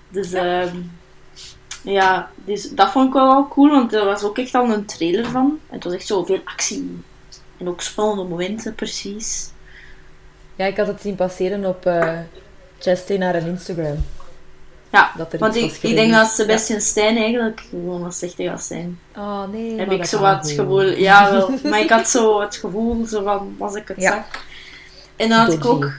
Dus 0.09 0.31
ja, 0.31 0.65
ja 1.81 2.31
dus 2.35 2.69
dat 2.69 2.91
vond 2.91 3.07
ik 3.07 3.13
wel, 3.13 3.27
wel 3.27 3.47
cool, 3.47 3.69
want 3.69 3.93
er 3.93 4.05
was 4.05 4.23
ook 4.23 4.37
echt 4.37 4.55
al 4.55 4.69
een 4.69 4.85
trailer 4.85 5.25
van. 5.25 5.59
Het 5.69 5.83
was 5.83 5.93
echt 5.93 6.07
zo 6.07 6.23
veel 6.23 6.41
actie. 6.43 7.03
En 7.57 7.67
ook 7.67 7.81
spannende 7.81 8.23
momenten, 8.23 8.75
precies. 8.75 9.49
Ja, 10.55 10.65
ik 10.65 10.77
had 10.77 10.87
het 10.87 11.01
zien 11.01 11.15
passeren 11.15 11.65
op 11.65 11.91
Chastain 12.79 13.19
naar 13.19 13.35
een 13.35 13.47
Instagram. 13.47 14.05
Ja, 14.91 15.11
Dat 15.17 15.33
er 15.33 15.39
want 15.39 15.55
iets 15.55 15.65
ik, 15.75 15.81
was 15.81 15.91
ik 15.91 15.95
denk 15.95 16.11
dat 16.11 16.29
Sebastian 16.29 16.81
Stijn 16.81 17.17
eigenlijk 17.17 17.59
gewoon 17.69 18.03
een 18.03 18.11
slechte 18.11 18.43
gast 18.43 18.67
zijn. 18.67 18.99
Oh 19.15 19.43
nee, 19.51 19.77
heb 19.77 19.87
maar 19.87 19.95
ik 19.95 20.05
zo 20.05 20.19
wat 20.19 20.35
het 20.41 20.51
gevoel. 20.51 20.81
Ja, 20.81 21.31
wel. 21.31 21.51
Maar 21.69 21.79
ik 21.79 21.89
had 21.89 22.09
zo 22.09 22.41
het 22.41 22.55
gevoel, 22.55 23.05
zo 23.05 23.23
van, 23.23 23.55
als 23.59 23.75
ik 23.75 23.87
het 23.87 24.01
Ja. 24.01 24.11
zag. 24.11 24.43
En 25.15 25.29
dan 25.29 25.39
had 25.39 25.53
ik 25.53 25.65
ook... 25.65 25.91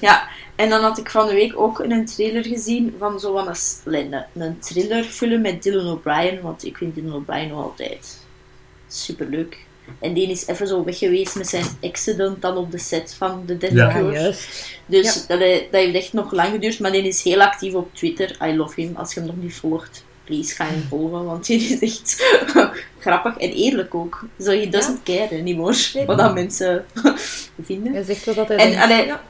Ja, 0.00 0.28
en 0.56 0.68
dan 0.68 0.82
had 0.82 0.98
ik 0.98 1.10
van 1.10 1.26
de 1.26 1.34
week 1.34 1.58
ook 1.60 1.78
een 1.78 2.06
trailer 2.06 2.44
gezien 2.44 2.94
van 2.98 3.20
zo'n 3.20 3.48
een, 3.84 4.14
een 4.34 4.58
thrillerfilm 4.58 5.40
met 5.40 5.62
Dylan 5.62 5.92
O'Brien. 5.92 6.40
Want 6.40 6.64
ik 6.64 6.76
vind 6.76 6.94
Dylan 6.94 7.14
O'Brien 7.14 7.48
nog 7.48 7.62
altijd 7.62 8.18
superleuk. 8.88 9.64
En 10.00 10.12
die 10.12 10.30
is 10.30 10.46
even 10.46 10.66
zo 10.66 10.84
weg 10.84 10.98
geweest 10.98 11.36
met 11.36 11.48
zijn 11.48 11.64
accident 11.82 12.42
dan 12.42 12.56
op 12.56 12.70
de 12.70 12.78
set 12.78 13.14
van 13.18 13.42
The 13.46 13.56
Dead 13.56 13.72
Ja. 13.72 13.98
Ja, 13.98 14.10
juist. 14.12 14.78
Dus 14.86 15.26
dat, 15.26 15.38
he- 15.38 15.68
dat 15.70 15.80
heeft 15.80 15.94
echt 15.94 16.12
nog 16.12 16.32
lang 16.32 16.50
geduurd, 16.50 16.80
maar 16.80 16.92
die 16.92 17.02
is 17.06 17.22
heel 17.22 17.42
actief 17.42 17.74
op 17.74 17.94
Twitter. 17.94 18.36
I 18.48 18.56
love 18.56 18.80
him. 18.80 18.96
Als 18.96 19.14
je 19.14 19.20
hem 19.20 19.28
nog 19.28 19.36
niet 19.38 19.54
volgt, 19.54 20.04
please 20.24 20.54
ga 20.54 20.64
hem 20.64 20.84
volgen, 20.88 21.24
want 21.24 21.46
die 21.46 21.60
is 21.60 21.80
echt 21.80 22.22
grappig 23.00 23.36
en 23.36 23.50
eerlijk 23.52 23.94
ook. 23.94 24.24
Zo, 24.40 24.50
he 24.50 24.68
doesn't 24.68 25.02
care 25.02 25.28
anymore 25.40 25.76
Nee. 25.94 26.06
wat 26.06 26.18
dat 26.18 26.34
mensen 26.34 26.84
vinden. 27.62 27.92
Hij 27.92 28.02
zegt 28.02 28.24
wel 28.24 28.34
dat 28.34 28.48
hij 28.48 28.56
En, 28.56 28.80
allee, 28.82 29.06
ja. 29.06 29.22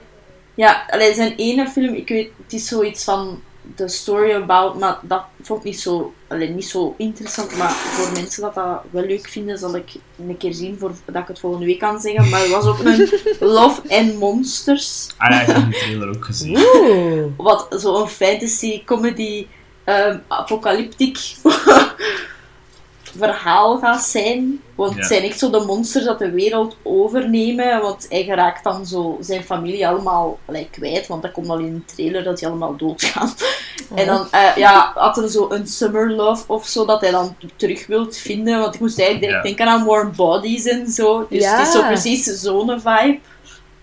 Ja, 0.54 0.84
allee, 0.90 1.14
zijn 1.14 1.34
ene 1.36 1.68
film, 1.68 1.94
ik 1.94 2.08
weet, 2.08 2.28
het 2.44 2.52
is 2.52 2.66
zoiets 2.68 3.04
van 3.04 3.42
de 3.76 3.88
story 3.88 4.32
about, 4.32 4.78
maar 4.78 4.98
dat 5.02 5.22
vond 5.42 5.58
ik 5.58 5.64
niet 5.64 5.80
zo, 5.80 6.14
allee, 6.28 6.48
niet 6.48 6.68
zo 6.68 6.94
interessant. 6.98 7.56
Maar 7.56 7.70
voor 7.70 8.12
mensen 8.12 8.42
dat 8.42 8.54
dat 8.54 8.82
wel 8.90 9.04
leuk 9.06 9.28
vinden, 9.28 9.58
zal 9.58 9.76
ik 9.76 9.92
een 10.28 10.36
keer 10.36 10.54
zien 10.54 10.78
voor, 10.78 10.92
dat 11.04 11.22
ik 11.22 11.28
het 11.28 11.38
volgende 11.38 11.66
week 11.66 11.78
kan 11.78 12.00
zeggen. 12.00 12.28
Maar 12.28 12.42
er 12.42 12.50
was 12.50 12.66
ook 12.66 12.78
een 12.78 13.08
Love 13.56 13.82
and 13.88 14.18
Monsters. 14.18 15.06
Ah 15.16 15.30
ja, 15.30 15.40
ik 15.40 15.46
heb 15.46 15.64
die 15.64 15.80
trailer 15.80 16.08
ook 16.16 16.24
gezien. 16.24 16.56
Oeh. 16.56 17.24
wat 17.36 17.66
zo'n 17.70 18.08
fantasy 18.08 18.84
comedy 18.84 19.46
ehm 19.84 20.18
apocalyptiek 20.28 21.18
verhaal 23.16 23.78
gaat 23.78 24.02
zijn. 24.02 24.60
Want 24.74 24.92
Ja. 24.92 24.96
het 24.98 25.06
zijn 25.06 25.22
echt 25.22 25.38
zo 25.38 25.50
de 25.50 25.64
monsters 25.66 26.04
dat 26.04 26.18
de 26.18 26.30
wereld 26.30 26.76
overnemen. 26.82 27.80
Want 27.80 28.06
hij 28.08 28.24
geraakt 28.24 28.64
dan 28.64 28.86
zo 28.86 29.16
zijn 29.20 29.42
familie 29.44 29.88
allemaal 29.88 30.38
kwijt. 30.70 31.06
Want 31.06 31.22
dat 31.22 31.32
komt 31.32 31.48
al 31.48 31.58
in 31.58 31.74
de 31.86 31.94
trailer 31.94 32.24
dat 32.24 32.38
die 32.38 32.48
allemaal 32.48 32.76
doodgaan. 32.76 33.34
En 33.94 34.06
dan 34.06 34.26
eh, 34.30 34.56
ja, 34.56 34.92
had 34.94 35.16
hij 35.16 35.28
zo 35.28 35.50
een 35.50 35.66
summer 35.66 36.10
love 36.10 36.44
of 36.46 36.66
zo 36.66 36.84
dat 36.86 37.00
hij 37.00 37.10
dan 37.10 37.36
terug 37.56 37.86
wilt 37.86 38.16
vinden. 38.16 38.58
Want 38.60 38.74
ik 38.74 38.80
moest 38.80 38.98
eigenlijk 38.98 39.28
direct 39.28 39.48
Ja. 39.48 39.54
denken 39.56 39.74
aan 39.80 39.86
warm 39.86 40.12
bodies 40.16 40.64
en 40.64 40.86
zo. 40.90 41.26
Dus 41.30 41.42
Ja. 41.42 41.56
het 41.58 41.66
is 41.66 41.72
zo 41.72 41.82
precies 41.82 42.24
zo'n 42.24 42.80
vibe. 42.80 43.18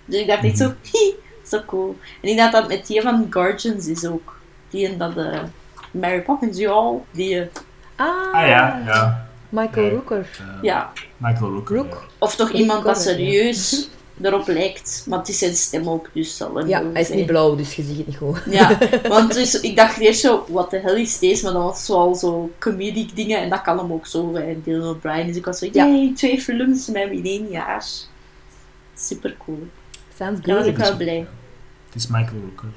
Dus 0.05 0.19
ik 0.19 0.27
dacht 0.27 0.43
echt 0.43 0.57
zo, 0.57 0.73
hi, 0.91 1.11
zo 1.47 1.59
cool. 1.65 1.95
En 2.21 2.29
ik 2.29 2.37
dacht 2.37 2.51
dat 2.51 2.67
met 2.67 2.87
die 2.87 3.01
van 3.01 3.27
Guardians 3.29 3.87
is 3.87 4.05
ook. 4.05 4.35
Die 4.69 4.87
en 4.87 4.97
dat 4.97 5.13
de 5.15 5.39
Mary 5.91 6.21
Poppins, 6.21 6.57
ja, 6.57 6.91
die, 7.11 7.39
eh, 7.39 7.45
Ah, 7.95 8.33
Ah 8.33 8.47
ja, 8.47 8.81
ja. 8.85 9.27
Michael. 9.49 9.89
Rooker. 9.89 10.27
Eh, 10.39 10.45
ja. 10.61 10.91
Michael 11.17 11.51
Rooker. 11.51 11.75
Rook? 11.75 12.05
Of 12.17 12.35
toch 12.35 12.51
iemand 12.51 12.83
dat 12.83 12.95
het, 12.95 13.03
serieus 13.05 13.89
erop 14.21 14.47
lijkt. 14.47 15.05
Maar 15.07 15.19
het 15.19 15.27
is 15.29 15.37
zijn 15.37 15.55
stem 15.55 15.89
ook, 15.89 16.09
dus 16.13 16.37
zal 16.37 16.55
hem 16.55 16.67
Ja, 16.67 16.81
hij 16.91 17.01
is 17.01 17.07
zijn. 17.07 17.17
niet 17.19 17.27
blauw, 17.27 17.55
dus 17.55 17.75
je 17.75 17.83
ziet 17.83 17.97
het 17.97 18.07
niet 18.07 18.17
goed. 18.17 18.41
Ja, 18.49 18.77
want 19.07 19.33
dus, 19.33 19.59
ik 19.59 19.75
dacht 19.75 19.97
eerst 19.97 20.19
zo, 20.19 20.45
wat 20.47 20.69
de 20.71 20.79
hel 20.79 20.95
is 20.95 21.19
deze? 21.19 21.43
Maar 21.43 21.53
dat 21.53 21.61
was 21.63 21.85
zoal 21.85 22.15
zo 22.15 22.51
comedic 22.59 23.15
dingen 23.15 23.39
en 23.41 23.49
dat 23.49 23.61
kan 23.61 23.77
hem 23.77 23.93
ook 23.93 24.05
zo 24.07 24.31
bij 24.31 24.57
Dylan 24.63 24.87
O'Brien. 24.95 25.27
Dus 25.27 25.35
ik 25.35 25.45
was 25.45 25.59
zo, 25.59 25.67
Ja. 25.71 26.11
twee 26.15 26.41
films 26.41 26.87
met 26.87 27.11
in 27.11 27.25
één 27.25 27.47
jaar. 27.49 27.85
Super 28.95 29.35
cool. 29.45 29.67
Sounds 30.17 30.41
Daar 30.41 30.55
was 30.55 30.65
good. 30.65 30.77
ik 30.77 30.83
wel 30.83 30.95
blij. 30.97 31.27
Het 31.85 31.95
is 31.95 32.07
Michael 32.07 32.41
Rooker. 32.41 32.69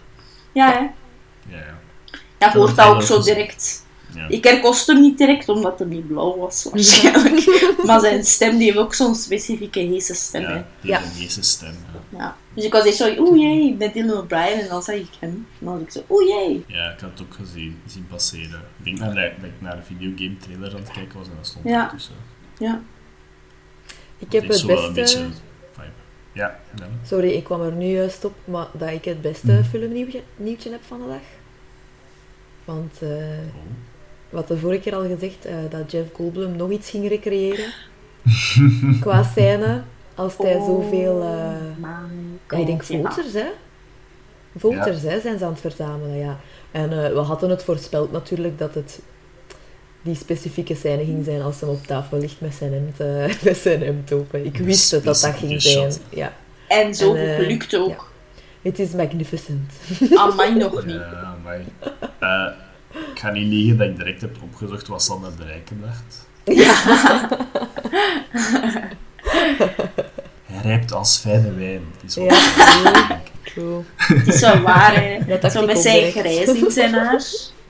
Ja, 0.52 0.72
hè? 0.72 0.78
Ja, 0.78 1.56
ja. 1.58 1.78
Ja, 2.38 2.50
je 2.52 2.58
hoort 2.58 2.76
dat 2.76 2.86
ook 2.86 3.02
zo 3.02 3.22
direct. 3.22 3.84
Ja. 4.14 4.28
Ik 4.28 4.44
herkost 4.44 4.86
hem 4.86 5.00
niet 5.00 5.18
direct, 5.18 5.48
omdat 5.48 5.78
hij 5.78 5.88
niet 5.88 6.06
blauw 6.06 6.36
was, 6.38 6.64
waarschijnlijk. 6.72 7.64
maar 7.86 8.00
zijn 8.00 8.24
stem, 8.24 8.56
die 8.56 8.66
heeft 8.66 8.78
ook 8.78 8.94
zo'n 8.94 9.14
specifieke 9.14 9.78
heese 9.78 10.14
stem, 10.14 10.42
hè. 10.44 10.52
Ja, 10.54 10.66
Ja. 10.80 10.98
de 10.98 11.06
meeste 11.18 11.42
stem. 11.42 11.74
Ja. 12.12 12.18
Ja. 12.18 12.36
Dus 12.54 12.64
ik 12.64 12.72
was 12.72 12.84
echt 12.86 12.96
zo, 12.96 13.14
oeh 13.18 13.38
jee, 13.40 13.74
met 13.78 13.92
Dylan 13.94 14.16
O'Brien. 14.18 14.60
En 14.60 14.68
dan 14.68 14.82
zag 14.82 14.94
ik 14.94 15.06
hem. 15.20 15.30
En 15.30 15.46
dan 15.66 15.72
was 15.72 15.82
ik 15.82 15.90
zo, 15.90 16.02
oeh 16.10 16.28
jee. 16.28 16.64
ja, 16.66 16.90
ik 16.90 17.00
had 17.00 17.10
het 17.10 17.20
ook 17.22 17.34
gezien, 17.34 17.80
zien 17.86 18.06
passeren. 18.06 18.60
Ik 18.78 18.84
denk 18.84 18.98
dat, 18.98 19.08
ik- 19.08 19.16
dat 19.40 19.44
ik 19.50 19.60
naar 19.60 19.76
een 19.76 19.84
videogame 19.84 20.36
trailer 20.36 20.70
aan 20.70 20.80
het 20.80 20.90
kijken 20.90 21.18
was 21.18 21.26
en 21.26 21.32
dat 21.36 21.46
stond 21.46 21.64
Ja. 21.64 21.84
er 21.84 21.90
tussen. 21.90 22.14
Ja. 22.58 22.80
Ik 24.18 24.32
heb 24.32 24.48
Het 24.48 24.60
een 24.68 24.92
beste... 24.94 25.26
Ja, 26.32 26.48
en 26.70 26.76
dan? 26.76 26.88
Sorry, 27.06 27.30
ik 27.30 27.44
kwam 27.44 27.62
er 27.62 27.72
nu 27.72 27.86
juist 27.86 28.24
op, 28.24 28.34
maar 28.44 28.66
dat 28.72 28.90
ik 28.90 29.04
het 29.04 29.20
beste 29.22 29.52
Hmm. 29.52 29.64
filmnieuwtje 29.64 30.22
nieuwtje 30.36 30.70
heb 30.70 30.80
van 30.86 30.98
de 31.00 31.06
dag. 31.06 31.20
Want, 32.64 32.92
eh, 33.02 33.08
Oh. 33.08 33.62
Wat 34.30 34.48
de 34.48 34.56
vorige 34.58 34.80
keer 34.80 34.94
al 34.94 35.06
gezegd, 35.06 35.44
eh, 35.44 35.54
dat 35.70 35.90
Jeff 35.90 36.08
Goldblum 36.14 36.56
nog 36.56 36.70
iets 36.70 36.90
ging 36.90 37.08
recreëren. 37.08 37.72
qua 39.00 39.22
scène, 39.22 39.82
als 40.14 40.36
hij 40.36 40.52
zoveel... 40.52 41.22
eh, 41.22 41.78
Man, 41.78 42.38
ja, 42.50 42.56
ik 42.56 42.66
denk 42.66 42.84
voters, 42.84 43.32
hè? 43.32 43.46
Voters, 44.56 45.02
hè, 45.02 45.20
zijn 45.20 45.38
ze 45.38 45.44
aan 45.44 45.50
het 45.50 45.60
verzamelen, 45.60 46.16
ja. 46.18 46.38
En 46.70 47.04
eh, 47.04 47.12
we 47.12 47.18
hadden 47.18 47.50
het 47.50 47.62
voorspeld 47.64 48.12
natuurlijk 48.12 48.58
dat 48.58 48.74
het 48.74 49.00
die 50.02 50.14
specifieke 50.14 50.74
scène 50.74 51.04
ging 51.04 51.24
zijn 51.24 51.42
als 51.42 51.60
hij 51.60 51.68
op 51.68 51.86
tafel 51.86 52.18
ligt 52.18 52.40
met 52.40 52.54
zijn 52.54 52.72
hemd, 52.72 53.00
eh, 53.00 53.42
met 53.48 53.56
zijn 53.56 53.82
hemd 53.82 54.12
open. 54.12 54.44
Ik 54.44 54.56
wist 54.56 54.90
het 54.90 55.04
dat 55.04 55.20
dat 55.20 55.34
ging 55.34 55.62
zijn. 55.62 55.92
Ja. 56.08 56.32
En 56.68 56.94
zo 56.94 57.14
En, 57.14 57.28
eh, 57.30 57.34
gelukt 57.36 57.76
ook. 57.76 58.12
Het 58.62 58.78
is 58.78 58.90
magnificent. 58.90 59.72
Amai 60.14 60.54
nog 60.54 60.84
niet. 60.84 60.94
Ja, 60.94 61.36
eh, 62.18 62.46
ik 63.12 63.18
ga 63.18 63.30
niet 63.30 63.46
liegen 63.46 63.76
dat 63.76 63.88
ik 63.88 63.96
direct 63.96 64.20
heb 64.20 64.36
opgezocht 64.42 64.86
wat 64.86 65.02
Sander 65.02 65.36
de 65.36 65.44
Rijken 65.44 65.80
dacht. 65.80 66.26
Hij 70.44 70.62
rijpt 70.62 70.92
als 70.92 71.18
fijne 71.18 71.54
wijn. 71.54 71.82
is 72.06 72.14
wat 72.14 72.24
Ja. 72.24 73.20
True. 73.44 73.82
Het 73.96 74.26
is 74.26 74.40
wel 74.40 74.60
waar, 74.60 74.94
hè. 74.94 75.18
Dat 75.26 75.52
Zo 75.52 75.66
met 75.66 75.76
ook 75.76 75.82
zijn 75.82 76.12
grijs 76.12 76.48
in 76.48 76.70
zijn 76.70 76.94
haar. 76.94 77.22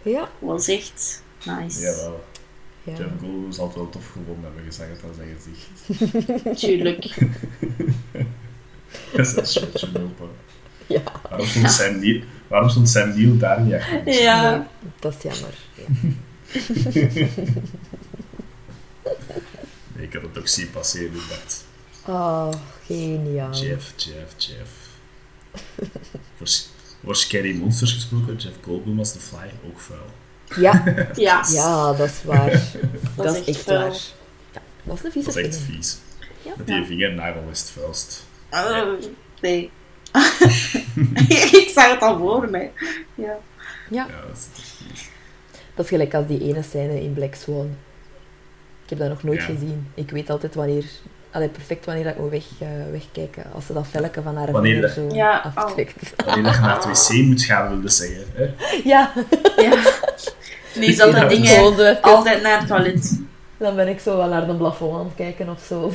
Ja. 0.03 0.29
Was 0.39 0.69
echt 0.69 1.23
nice. 1.45 1.81
Jawel. 1.81 2.25
ja. 2.83 2.93
Jeff 2.93 3.11
Goldblum 3.21 3.53
zal 3.53 3.67
het 3.67 3.75
wel 3.75 3.89
tof 3.89 4.07
gevonden 4.07 4.45
hebben, 4.45 4.65
gezegd 4.65 5.03
aan 5.05 5.15
zijn 5.15 5.37
gezicht. 5.37 6.61
Tuurlijk. 6.61 7.15
Dat 9.13 9.37
is 9.37 9.57
een 9.57 10.03
open. 10.03 10.29
Ja. 10.87 11.03
Waarom 11.29 11.47
stond 11.47 11.71
Sam 11.71 11.99
Neill, 11.99 12.25
waarom 12.49 12.69
stond 12.69 12.89
Sam 12.89 13.09
Neill 13.09 13.39
daar 13.39 13.61
niet 13.61 13.75
achter? 13.75 14.13
Ja. 14.23 14.67
Dat 15.01 15.15
is 15.17 15.23
jammer. 15.23 15.55
Nee, 19.95 20.07
ik 20.07 20.13
had 20.13 20.23
het 20.23 20.39
ook 20.39 20.49
zien 20.49 20.71
passeren, 20.71 21.07
ik 21.15 21.29
dacht, 21.29 21.65
Oh, 22.09 22.49
geniaal. 22.87 23.53
Jeff, 23.53 23.93
Jeff, 23.97 24.35
Jeff. 24.37 24.71
Voor, 26.37 26.47
voor 27.05 27.17
Scary 27.17 27.57
Monsters 27.57 27.93
gesproken, 27.93 28.37
Jeff 28.37 28.57
Goldblum 28.63 28.99
als 28.99 29.13
de 29.13 29.19
Fly 29.21 29.51
ook 29.67 29.81
vuil. 29.81 30.07
Ja, 30.61 30.85
Ja. 31.15 31.45
ja, 31.53 31.93
dat 31.93 32.09
is 32.09 32.23
waar. 32.25 32.63
Dat, 33.17 33.35
is 33.35 33.41
is 33.41 33.47
echt 33.57 33.65
vuil. 33.65 33.79
waar. 33.81 33.97
Ja, 34.53 34.61
dat 34.85 34.97
is 34.99 35.03
een 35.05 35.13
vieze 35.13 35.27
Dat 35.27 35.37
is 35.37 35.47
echt 35.47 35.57
film. 35.57 35.75
vies. 35.77 35.97
Ja. 36.43 36.53
Met 36.57 36.67
die 36.67 36.85
vingernagel 36.85 37.45
is 37.51 37.61
het 37.61 37.71
vuilst. 37.71 38.25
Oh, 38.51 38.93
nee. 39.41 39.71
ik 41.63 41.71
zag 41.75 41.91
het 41.91 42.01
al 42.03 42.19
voor 42.19 42.51
mij. 42.51 42.73
Ja. 43.15 43.25
Ja, 43.25 43.37
Ja, 43.91 44.07
dat 44.29 44.37
is 44.37 45.09
dat 45.75 45.89
gelijk 45.89 46.15
als 46.15 46.27
die 46.27 46.41
ene 46.43 46.63
scène 46.63 47.03
in 47.03 47.13
Black 47.13 47.35
Swan. 47.35 47.77
Ik 48.85 48.91
heb 48.91 48.99
dat 48.99 49.09
nog 49.09 49.23
nooit 49.23 49.39
Ja. 49.41 49.45
gezien. 49.45 49.87
Ik 49.95 50.11
weet 50.11 50.31
altijd 50.31 50.55
wanneer... 50.55 50.85
Allee, 51.31 51.49
perfect 51.49 51.85
wanneer 51.85 52.05
dat 52.05 52.13
ik 52.13 52.19
moet 52.21 52.31
weg, 52.31 52.45
eh, 52.59 52.69
wegkijken. 52.91 53.45
Als 53.55 53.67
ze 53.67 53.73
dat 53.73 53.87
velken 53.91 54.23
van 54.23 54.37
haar 54.37 54.53
Wanneer 54.53 54.81
dat- 54.81 54.91
zo 54.91 55.09
Ja, 55.13 55.43
oh. 55.47 55.57
aftrekt. 55.65 56.13
Wanneer 56.27 56.45
dat 56.45 56.55
je 56.55 56.61
naar 56.61 56.75
het 56.87 57.09
wc 57.09 57.13
moet 57.27 57.43
gaan, 57.43 57.69
wilde 57.69 57.89
zeggen. 57.89 58.25
Hè? 58.35 58.45
Ja, 58.85 59.13
ja. 59.57 59.83
Zo 60.73 61.11
even- 61.11 62.03
altijd 62.03 62.43
naar 62.43 62.59
het 62.59 62.69
toilet. 62.69 63.21
Dan 63.57 63.77
ben 63.77 63.89
ik 63.89 64.01
zo 64.01 64.17
wel 64.17 64.29
naar 64.29 64.47
de 64.47 64.55
plafond 64.55 64.99
aan 64.99 65.05
het 65.05 65.15
kijken 65.15 65.49
of 65.49 65.61
zo. 65.69 65.81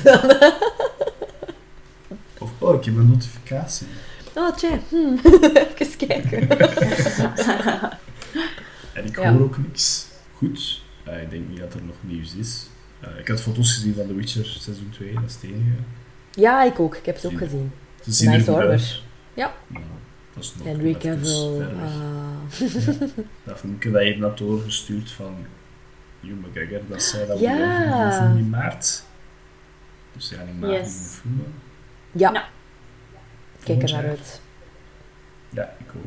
Of, 2.39 2.49
oh, 2.57 2.76
ik 2.76 2.85
heb 2.85 2.95
een 2.95 3.07
notificatie. 3.10 3.88
Oh, 4.35 4.55
tja. 4.55 4.79
Hmm. 4.89 5.19
Even 5.77 5.97
kijken. 6.07 6.47
En 8.93 9.05
ik 9.05 9.19
Ja. 9.19 9.31
hoor 9.33 9.41
ook 9.41 9.57
niks. 9.57 10.07
Goed. 10.35 10.81
Eh, 11.03 11.21
ik 11.21 11.29
denk 11.29 11.49
niet 11.49 11.59
dat 11.59 11.73
er 11.73 11.83
nog 11.83 11.95
nieuws 12.01 12.35
is. 12.35 12.67
Eh, 12.99 13.19
ik 13.19 13.27
had 13.27 13.41
foto's 13.41 13.73
gezien 13.73 13.93
van 13.95 14.07
The 14.07 14.15
Witcher 14.15 14.45
seizoen 14.45 14.89
2, 14.89 15.13
dat 15.13 15.23
is 15.27 15.33
het 15.33 15.43
enige. 15.43 15.75
Ja, 16.31 16.63
ik 16.63 16.79
ook. 16.79 16.95
Ik 16.95 17.05
heb 17.05 17.17
ze 17.17 17.27
ook 17.27 17.37
gezien. 17.37 17.71
Ze 18.03 18.11
zien 18.11 18.29
Nice 18.29 18.51
er. 18.55 19.01
Ja. 19.33 19.53
Nou, 19.67 19.83
dat 20.33 20.43
is 20.43 20.53
nog 20.57 20.67
Henry 20.67 20.93
Cavill. 20.93 21.57
ver 21.57 21.77
weg. 21.77 21.85
ah. 21.85 23.17
Dat 23.43 23.59
filmpje 23.59 23.91
dat 23.91 24.03
je 24.03 24.17
hebt 24.19 24.37
doorgestuurd 24.37 25.11
van 25.11 25.35
Hugh 26.21 26.35
McGregor, 26.47 26.79
dat 26.89 27.03
zei 27.03 27.27
dat 27.27 27.39
we 27.39 27.43
Ja. 27.45 28.11
filmen 28.11 28.37
in 28.37 28.49
maart. 28.49 29.03
Dus 30.15 30.29
ja, 30.29 30.41
in 30.41 30.59
maart 30.59 30.71
Yes. 30.73 30.87
we 30.93 31.19
filmen. 31.21 31.53
Ja. 32.11 32.31
Ja. 32.33 32.47
Kijk 33.63 33.83
er 33.83 33.91
naar 33.91 34.07
uit. 34.07 34.39
Ja, 35.49 35.63
ik 35.79 35.88
ook. 35.97 36.03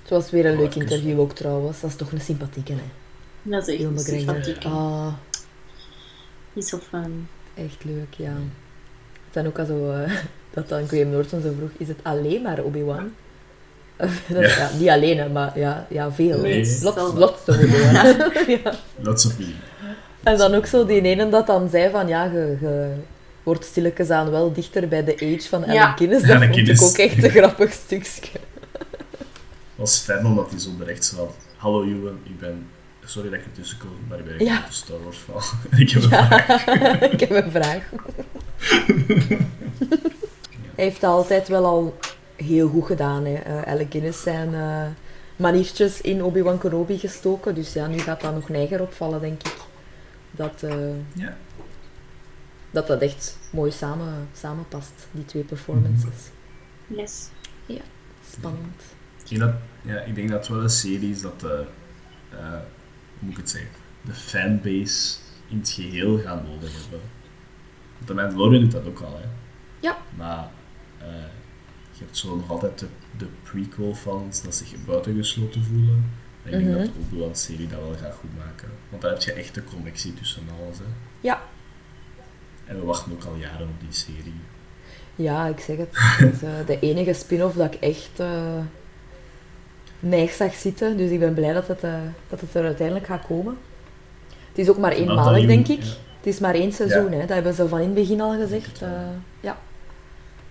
Het 0.00 0.10
was 0.10 0.30
weer 0.30 0.46
een 0.46 0.52
Oh, 0.52 0.58
leuk 0.60 0.74
interview 0.74 1.20
ook 1.20 1.32
trouwens. 1.34 1.80
Dat 1.80 1.90
is 1.90 1.96
toch 1.96 2.12
een 2.12 2.20
sympathieke, 2.20 2.72
hè? 2.72 2.78
Dat 3.42 3.62
is 3.62 3.68
echt 3.68 3.78
Heel 3.78 3.86
een 3.86 3.92
McGregor. 3.94 4.18
sympathiek. 4.34 4.64
Ah, 4.64 5.12
Niet 6.52 6.66
zo 6.68 6.78
fun. 6.78 7.28
echt 7.54 7.84
leuk, 7.84 8.14
ja. 8.16 8.32
Dan 9.30 9.46
ook 9.46 9.58
al 9.58 9.64
zo, 9.66 9.90
eh, 9.92 10.12
dat 10.54 10.68
dan 10.68 10.88
Graham 10.88 11.10
Norton 11.10 11.40
zo 11.40 11.52
vroeg, 11.56 11.70
is 11.76 11.88
het 11.88 11.98
alleen 12.02 12.42
maar 12.42 12.62
Obi-Wan? 12.62 13.12
Dat- 13.96 14.10
Ja. 14.28 14.40
ja, 14.40 14.70
niet 14.78 14.88
alleen, 14.88 15.18
hè, 15.18 15.28
maar 15.28 15.58
ja, 15.58 15.86
ja 15.90 16.12
veel. 16.12 16.40
Nee. 16.40 16.78
Lots, 16.82 16.96
lots 17.14 17.44
of 17.46 17.48
Obi-Wan. 17.48 17.92
ja. 18.64 18.72
Lots 19.00 19.26
of 19.26 19.38
me. 19.38 19.52
En 20.22 20.36
dan 20.36 20.54
ook 20.54 20.66
zo 20.66 20.86
die 20.86 21.02
ene 21.02 21.28
dat 21.28 21.46
dan 21.46 21.68
zei 21.68 21.90
van, 21.90 22.08
ja, 22.08 22.24
je, 22.24 22.56
je 22.60 22.94
wordt 23.48 23.64
stilletjes 23.64 24.10
aan 24.10 24.30
wel 24.30 24.52
dichter 24.52 24.88
bij 24.88 25.04
de 25.04 25.14
age 25.14 25.48
van 25.48 25.62
Alec 25.64 25.74
Ja. 25.74 25.92
Guinness. 25.96 26.26
Dat 26.26 26.42
vond 26.44 26.56
ik 26.68 26.82
ook 26.82 26.96
echt 26.96 27.22
een 27.24 27.30
grappig 27.30 27.72
stukje. 27.72 28.38
was 29.74 29.98
fan 29.98 30.26
omdat 30.26 30.50
hij 30.50 30.58
zo 30.58 30.70
direct 30.78 31.12
van... 31.16 31.28
Hallo 31.56 31.82
Ewan, 31.82 32.18
ik 32.24 32.38
ben... 32.38 32.66
Sorry 33.04 33.30
dat 33.30 33.38
ik 33.38 33.44
ertussen 33.46 33.78
kom, 33.78 33.88
maar 34.08 34.18
ik 34.18 34.24
ben 34.24 34.34
echt 34.34 34.44
Ja. 34.44 34.66
een 34.66 34.72
Star 34.72 34.96
Wars 35.04 35.16
fan. 35.16 35.42
Ik 35.80 35.90
heb 35.90 36.02
een 36.02 36.10
vraag. 36.10 37.10
Ik 37.12 37.20
heb 37.20 37.30
een 37.30 37.50
vraag. 37.50 37.82
Hij 40.74 40.84
heeft 40.84 41.02
altijd 41.04 41.48
wel 41.48 41.64
al 41.64 41.98
heel 42.36 42.68
goed 42.68 42.86
gedaan. 42.86 43.24
Hè. 43.24 43.34
Eh, 43.34 43.62
Alec 43.72 43.86
Guinness 43.90 44.22
zijn 44.22 44.54
eh, 44.54 44.82
maniertjes 45.36 46.00
in 46.00 46.22
Obi-Wan 46.22 46.58
Kenobi 46.58 46.98
gestoken. 46.98 47.54
Dus 47.54 47.72
ja, 47.72 47.86
nu 47.86 47.98
gaat 47.98 48.20
dat 48.20 48.34
nog 48.34 48.48
neiger 48.48 48.80
opvallen, 48.80 49.20
denk 49.20 49.42
ik. 49.42 49.56
Dat, 50.30 50.62
eh, 50.62 50.74
Ja. 51.14 51.36
Dat 52.70 52.86
dat 52.86 53.00
echt 53.00 53.38
mooi 53.52 53.70
samen, 53.70 54.28
samenpast, 54.32 55.06
die 55.10 55.24
twee 55.24 55.42
performances. 55.44 56.30
Yes. 56.86 57.28
Spannend. 58.30 58.82
Ik 59.22 59.28
denk 59.28 59.40
dat, 59.40 59.54
ja, 59.82 60.00
ik 60.00 60.14
denk 60.14 60.28
dat 60.28 60.38
het 60.38 60.48
wel 60.48 60.62
een 60.62 60.68
serie 60.70 61.10
is 61.10 61.20
dat 61.20 61.40
de... 61.40 61.64
eh, 62.30 62.50
hoe 62.50 62.58
moet 63.18 63.30
ik 63.30 63.36
het 63.36 63.50
zeggen? 63.50 63.70
De 64.04 64.12
fanbase 64.14 65.18
in 65.48 65.58
het 65.58 65.68
geheel 65.70 66.18
gaan 66.18 66.44
nodig 66.48 66.72
hebben. 66.80 67.00
Want 67.96 68.06
de 68.06 68.14
Mandalorian 68.14 68.60
doet 68.62 68.72
dat 68.72 68.86
ook 68.86 69.00
al, 69.00 69.16
hè. 69.18 69.28
Ja. 69.80 69.98
Maar... 70.16 70.48
eh, 70.98 71.06
je 71.92 72.04
hebt 72.04 72.16
zo 72.16 72.36
nog 72.36 72.50
altijd 72.50 72.78
de, 72.78 72.86
de 73.16 73.26
prequel-fans 73.42 74.42
dat 74.42 74.54
zich 74.54 74.84
buitengesloten 74.84 75.64
voelen. 75.64 76.10
En 76.42 76.52
ik 76.52 76.64
denk 76.64 76.64
Mhm. 76.64 76.84
dat 76.84 76.84
de 76.94 77.00
Obi-Wan-serie 77.00 77.66
dat 77.66 77.80
wel 77.80 77.96
gaat 78.00 78.14
goed 78.14 78.36
maken. 78.38 78.68
Want 78.88 79.02
daar 79.02 79.10
heb 79.12 79.20
je 79.22 79.32
echt 79.32 79.54
de 79.54 79.64
connectie 79.64 80.14
tussen 80.14 80.42
alles, 80.62 80.78
hè. 80.78 80.84
Ja. 81.20 81.42
En 82.68 82.80
we 82.80 82.84
wachten 82.86 83.12
ook 83.12 83.24
al 83.24 83.34
jaren 83.34 83.66
op 83.68 83.80
die 83.80 83.92
serie. 83.92 84.40
Ja, 85.16 85.46
ik 85.46 85.60
zeg 85.60 85.76
het. 85.76 85.88
Het 86.18 86.32
is 86.34 86.42
eh, 86.42 86.50
de 86.66 86.78
enige 86.80 87.12
spin-off 87.12 87.56
dat 87.56 87.74
ik 87.74 87.80
echt 87.80 88.20
eh 88.20 88.58
neig 90.00 90.32
zag 90.32 90.54
zitten. 90.54 90.96
Dus 90.96 91.10
ik 91.10 91.18
ben 91.18 91.34
blij 91.34 91.52
dat 91.52 91.68
het, 91.68 91.82
eh, 91.84 91.94
dat 92.28 92.40
het 92.40 92.54
er 92.54 92.64
uiteindelijk 92.64 93.06
gaat 93.06 93.26
komen. 93.26 93.56
Het 94.48 94.58
is 94.58 94.68
ook 94.68 94.78
maar 94.78 94.92
eenmalig, 94.92 95.46
denk 95.46 95.68
ik. 95.68 95.82
ja. 95.82 95.92
Het 96.16 96.26
is 96.26 96.38
maar 96.38 96.54
één 96.54 96.72
seizoen, 96.72 97.12
hè. 97.12 97.18
dat 97.18 97.28
hebben 97.28 97.54
ze 97.54 97.68
van 97.68 97.78
in 97.78 97.84
het 97.84 97.94
begin 97.94 98.20
al 98.20 98.38
gezegd. 98.38 98.82
eh, 98.82 98.90
ja. 99.40 99.58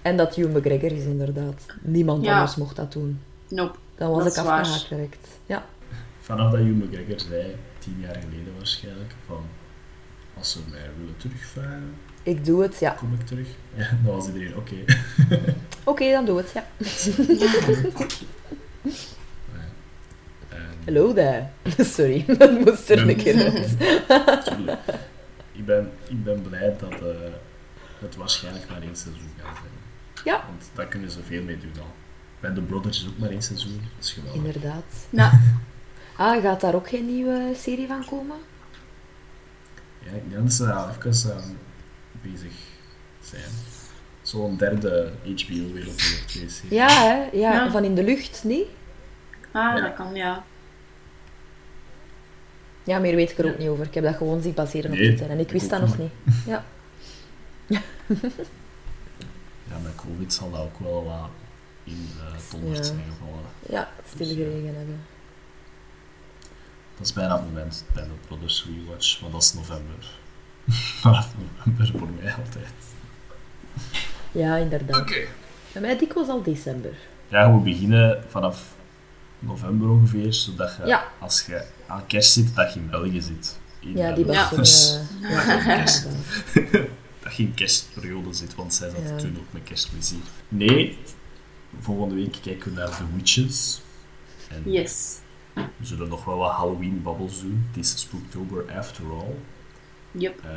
En 0.02 0.18
dat 0.18 0.36
Hugh 0.36 0.56
McGregor 0.56 0.92
is 0.92 1.04
inderdaad. 1.04 1.66
Niemand 1.82 2.24
Ja. 2.26 2.34
anders 2.34 2.56
mocht 2.56 2.76
dat 2.76 2.92
doen. 2.92 3.20
Nope. 3.50 3.78
Dan 3.96 4.12
was 4.12 4.24
Dat 4.24 4.32
ik 4.38 4.40
afgehaakt 4.40 4.90
direct. 4.90 5.28
Ja. 5.46 5.66
Vanaf 6.20 6.52
dat 6.52 6.60
Hugh 6.60 6.84
McGregor 6.84 7.20
zei, 7.20 7.56
tien 7.80 7.98
jaar 8.02 8.16
geleden 8.16 8.54
waarschijnlijk, 8.58 9.14
van 9.26 9.42
als 10.38 10.52
ze 10.52 10.60
mij 10.72 10.90
willen 11.00 11.18
terugvragen, 11.18 11.94
Ik 12.28 12.46
doe 12.46 12.62
het, 12.62 12.80
ja. 12.80 12.92
kom 12.92 13.14
ik 13.14 13.26
terug. 13.26 13.48
Ja, 13.74 13.90
dan 14.04 14.16
was 14.16 14.28
iedereen 14.28 14.56
oké. 14.56 14.76
Oké, 15.84 16.12
dan 16.12 16.26
doe 16.26 16.38
het, 16.38 16.52
ja. 16.52 16.66
Hello 20.84 21.14
there. 21.20 21.48
Sorry, 21.96 22.26
dat 22.38 22.52
moest 22.52 22.90
er 22.90 23.10
een 23.10 23.16
keer 23.16 23.44
uit. 23.44 23.76
ik, 25.52 25.66
ben, 25.66 25.92
ik 26.08 26.24
ben 26.24 26.42
blij 26.42 26.76
dat 26.80 26.92
eh, 26.92 27.32
het 28.00 28.16
waarschijnlijk 28.16 28.70
maar 28.70 28.82
één 28.82 28.96
seizoen 28.96 29.30
gaat 29.42 29.56
zijn. 29.56 30.24
Ja. 30.24 30.44
Want 30.48 30.70
daar 30.74 30.88
kunnen 30.88 31.12
ze 31.12 31.24
veel 31.24 31.44
mee 31.44 31.58
doen 31.58 31.82
al. 31.84 31.92
Bij 32.40 32.54
The 32.54 32.62
Brothers 32.62 33.02
is 33.02 33.08
ook 33.08 33.18
maar 33.18 33.30
één 33.30 33.42
seizoen. 33.42 33.82
Dat 33.96 34.06
is 34.06 34.12
geweldig. 34.12 34.44
Inderdaad. 34.44 35.08
Nou, 35.10 35.32
Ah, 36.18 36.42
gaat 36.42 36.62
daar 36.62 36.76
ook 36.76 36.90
geen 36.90 37.06
nieuwe 37.06 37.54
serie 37.56 37.88
van 37.88 38.06
komen? 38.06 38.38
Ja, 40.00 40.12
ik 40.12 40.30
denk 40.30 40.42
dat 40.44 40.54
ze 40.54 40.66
daar 40.66 40.90
even 40.90 41.34
aan 41.34 41.58
bezig 42.22 42.52
zijn. 43.22 43.52
Zo'n 44.22 44.58
derde 44.58 45.12
HBO-wereld. 45.24 46.02
Ja, 46.70 46.88
hè? 46.90 47.38
Ja, 47.38 47.54
Ja. 47.54 47.72
van 47.72 47.84
in 47.84 47.96
de 47.96 48.04
lucht, 48.04 48.44
niet? 48.44 48.66
ah, 49.52 49.76
Ja. 49.78 49.82
dat 49.82 49.94
kan, 49.96 50.16
ja. 50.16 50.44
Ja, 52.84 53.00
meer 53.00 53.16
weet 53.16 53.32
ik 53.32 53.38
er 53.38 53.46
ook 53.52 53.58
niet 53.58 53.68
over. 53.68 53.86
Ik 53.86 53.94
heb 53.94 54.04
dat 54.04 54.16
gewoon 54.16 54.42
zien 54.42 54.54
passeren 54.54 54.92
op 54.92 54.98
Nee, 54.98 55.06
Twitter 55.08 55.30
en 55.30 55.40
ik 55.40 55.50
wist 55.52 55.64
ik 55.66 55.72
dat 55.72 55.80
nog 55.82 55.98
niet. 55.98 56.12
Ja. 56.46 56.66
Ja, 59.70 59.78
met 59.84 59.96
COVID 59.96 60.34
zal 60.34 60.52
dat 60.52 60.60
ook 60.62 60.80
wel 60.80 61.04
wat 61.06 61.30
in 61.84 62.10
uh, 62.18 62.52
donderd 62.52 62.78
Ja. 62.78 62.84
zijn 62.84 63.02
gevallen. 63.12 63.46
Ja, 63.70 63.90
stilgelegen 64.14 64.76
hebben. 64.76 65.02
Dat 66.98 67.06
is 67.08 67.14
bijna 67.14 67.34
het 67.36 67.46
moment 67.46 67.86
bij 67.94 68.04
de 68.04 68.10
Brothers 68.28 68.66
Rewatch, 68.66 69.22
maar 69.22 69.32
dat 69.32 69.42
is 69.42 69.54
november. 69.54 70.10
Vanaf 71.02 71.30
november 71.66 72.00
voor 72.00 72.10
mij 72.22 72.34
altijd. 72.34 72.74
Ja, 74.32 74.56
inderdaad. 74.56 75.00
Oké. 75.02 75.26
Bij 75.72 75.82
mij 75.82 75.98
dikwijls 75.98 76.30
al 76.30 76.44
december. 76.44 76.94
Ja, 77.28 77.54
we 77.54 77.60
beginnen 77.60 78.24
vanaf 78.28 78.76
november 79.40 79.90
ongeveer, 79.90 80.34
zodat 80.34 80.76
je, 80.82 80.86
Ja. 80.88 81.08
als 81.20 81.46
je 81.46 81.66
aan 81.88 82.06
kerst 82.08 82.32
zit, 82.32 82.56
dat 82.56 82.74
je 82.74 82.80
in 82.80 82.90
België 82.90 83.22
zit. 83.22 83.60
In 83.80 83.98
Ja, 83.98 84.12
die 84.12 84.26
België. 84.26 84.56
was 84.56 85.00
Ja. 85.22 85.28
toen... 85.28 85.30
ja, 85.30 85.64
Kerst. 85.76 86.06
inderdaad. 86.54 86.88
dat 87.24 87.36
je 87.36 87.44
in 87.44 87.54
kerstperiode 87.54 88.34
zit, 88.34 88.56
want 88.56 88.74
zij 88.74 88.90
zat 88.90 89.10
Ja. 89.10 89.16
toen 89.16 89.36
ook 89.40 89.54
met 89.54 89.64
kerstplezier. 89.64 90.20
Nee, 90.48 90.98
volgende 91.80 92.16
week 92.16 92.36
kijken 92.42 92.74
we 92.74 92.80
naar 92.80 92.90
The 92.90 93.04
Witches. 93.16 93.82
En 94.50 94.72
Yes. 94.72 95.18
we 95.54 95.62
zullen 95.82 96.10
nog 96.10 96.26
wel 96.26 96.38
wat 96.38 96.52
Halloween-babbels 96.52 97.42
doen. 97.42 97.66
Het 97.72 97.86
is 97.86 98.00
Spooktober 98.00 98.66
after 98.78 99.04
all. 99.12 99.36
Yep. 100.18 100.40
Eh, 100.44 100.50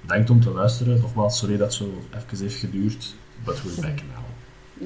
bedankt 0.00 0.30
om 0.30 0.40
te 0.40 0.50
luisteren. 0.50 1.00
Nogmaals, 1.00 1.38
sorry 1.38 1.56
dat 1.56 1.66
het 1.66 1.76
zo 1.76 2.02
even 2.30 2.38
heeft 2.44 2.58
geduurd. 2.58 3.14
But 3.44 3.62
we're 3.62 3.80
back 3.80 4.02
now. 4.14 4.24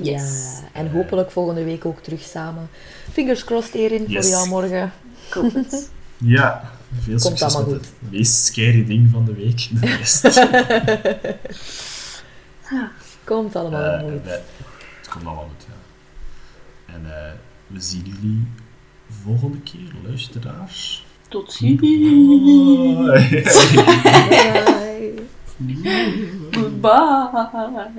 Yes. 0.05 0.61
Ja, 0.62 0.69
en 0.81 0.90
hopelijk 0.90 1.31
volgende 1.31 1.65
week 1.65 1.85
ook 1.85 2.01
terug 2.01 2.20
samen. 2.23 2.69
Fingers 3.12 3.44
crossed, 3.44 3.74
Erin, 3.74 4.05
Yes. 4.09 4.23
voor 4.27 4.31
jou 4.36 4.48
morgen. 4.48 4.93
Het. 5.31 5.90
Ja, 6.16 6.70
veel 7.01 7.19
succes 7.19 7.56
met 7.56 7.66
het 7.70 7.93
meest 8.11 8.44
scary 8.44 8.85
ding 8.86 9.11
van 9.11 9.24
de 9.24 9.35
week. 9.35 9.69
De 9.81 9.86
rest. 9.86 10.23
Komt 13.24 13.56
allemaal 13.56 13.82
Eh, 13.82 14.01
goed. 14.01 14.20
het 14.24 15.09
komt 15.11 15.24
allemaal 15.27 15.48
goed, 15.56 15.66
ja. 15.69 16.94
En 16.94 17.27
eh, 17.27 17.32
we 17.66 17.81
zien 17.81 18.02
jullie 18.05 18.47
volgende 19.23 19.59
keer, 19.61 19.90
luisteraars. 20.06 21.03
Tot 21.35 21.52
ziens. 21.52 21.81
Bye. 21.81 23.43
Bye. 24.86 25.23
Goodbye. 26.52 27.90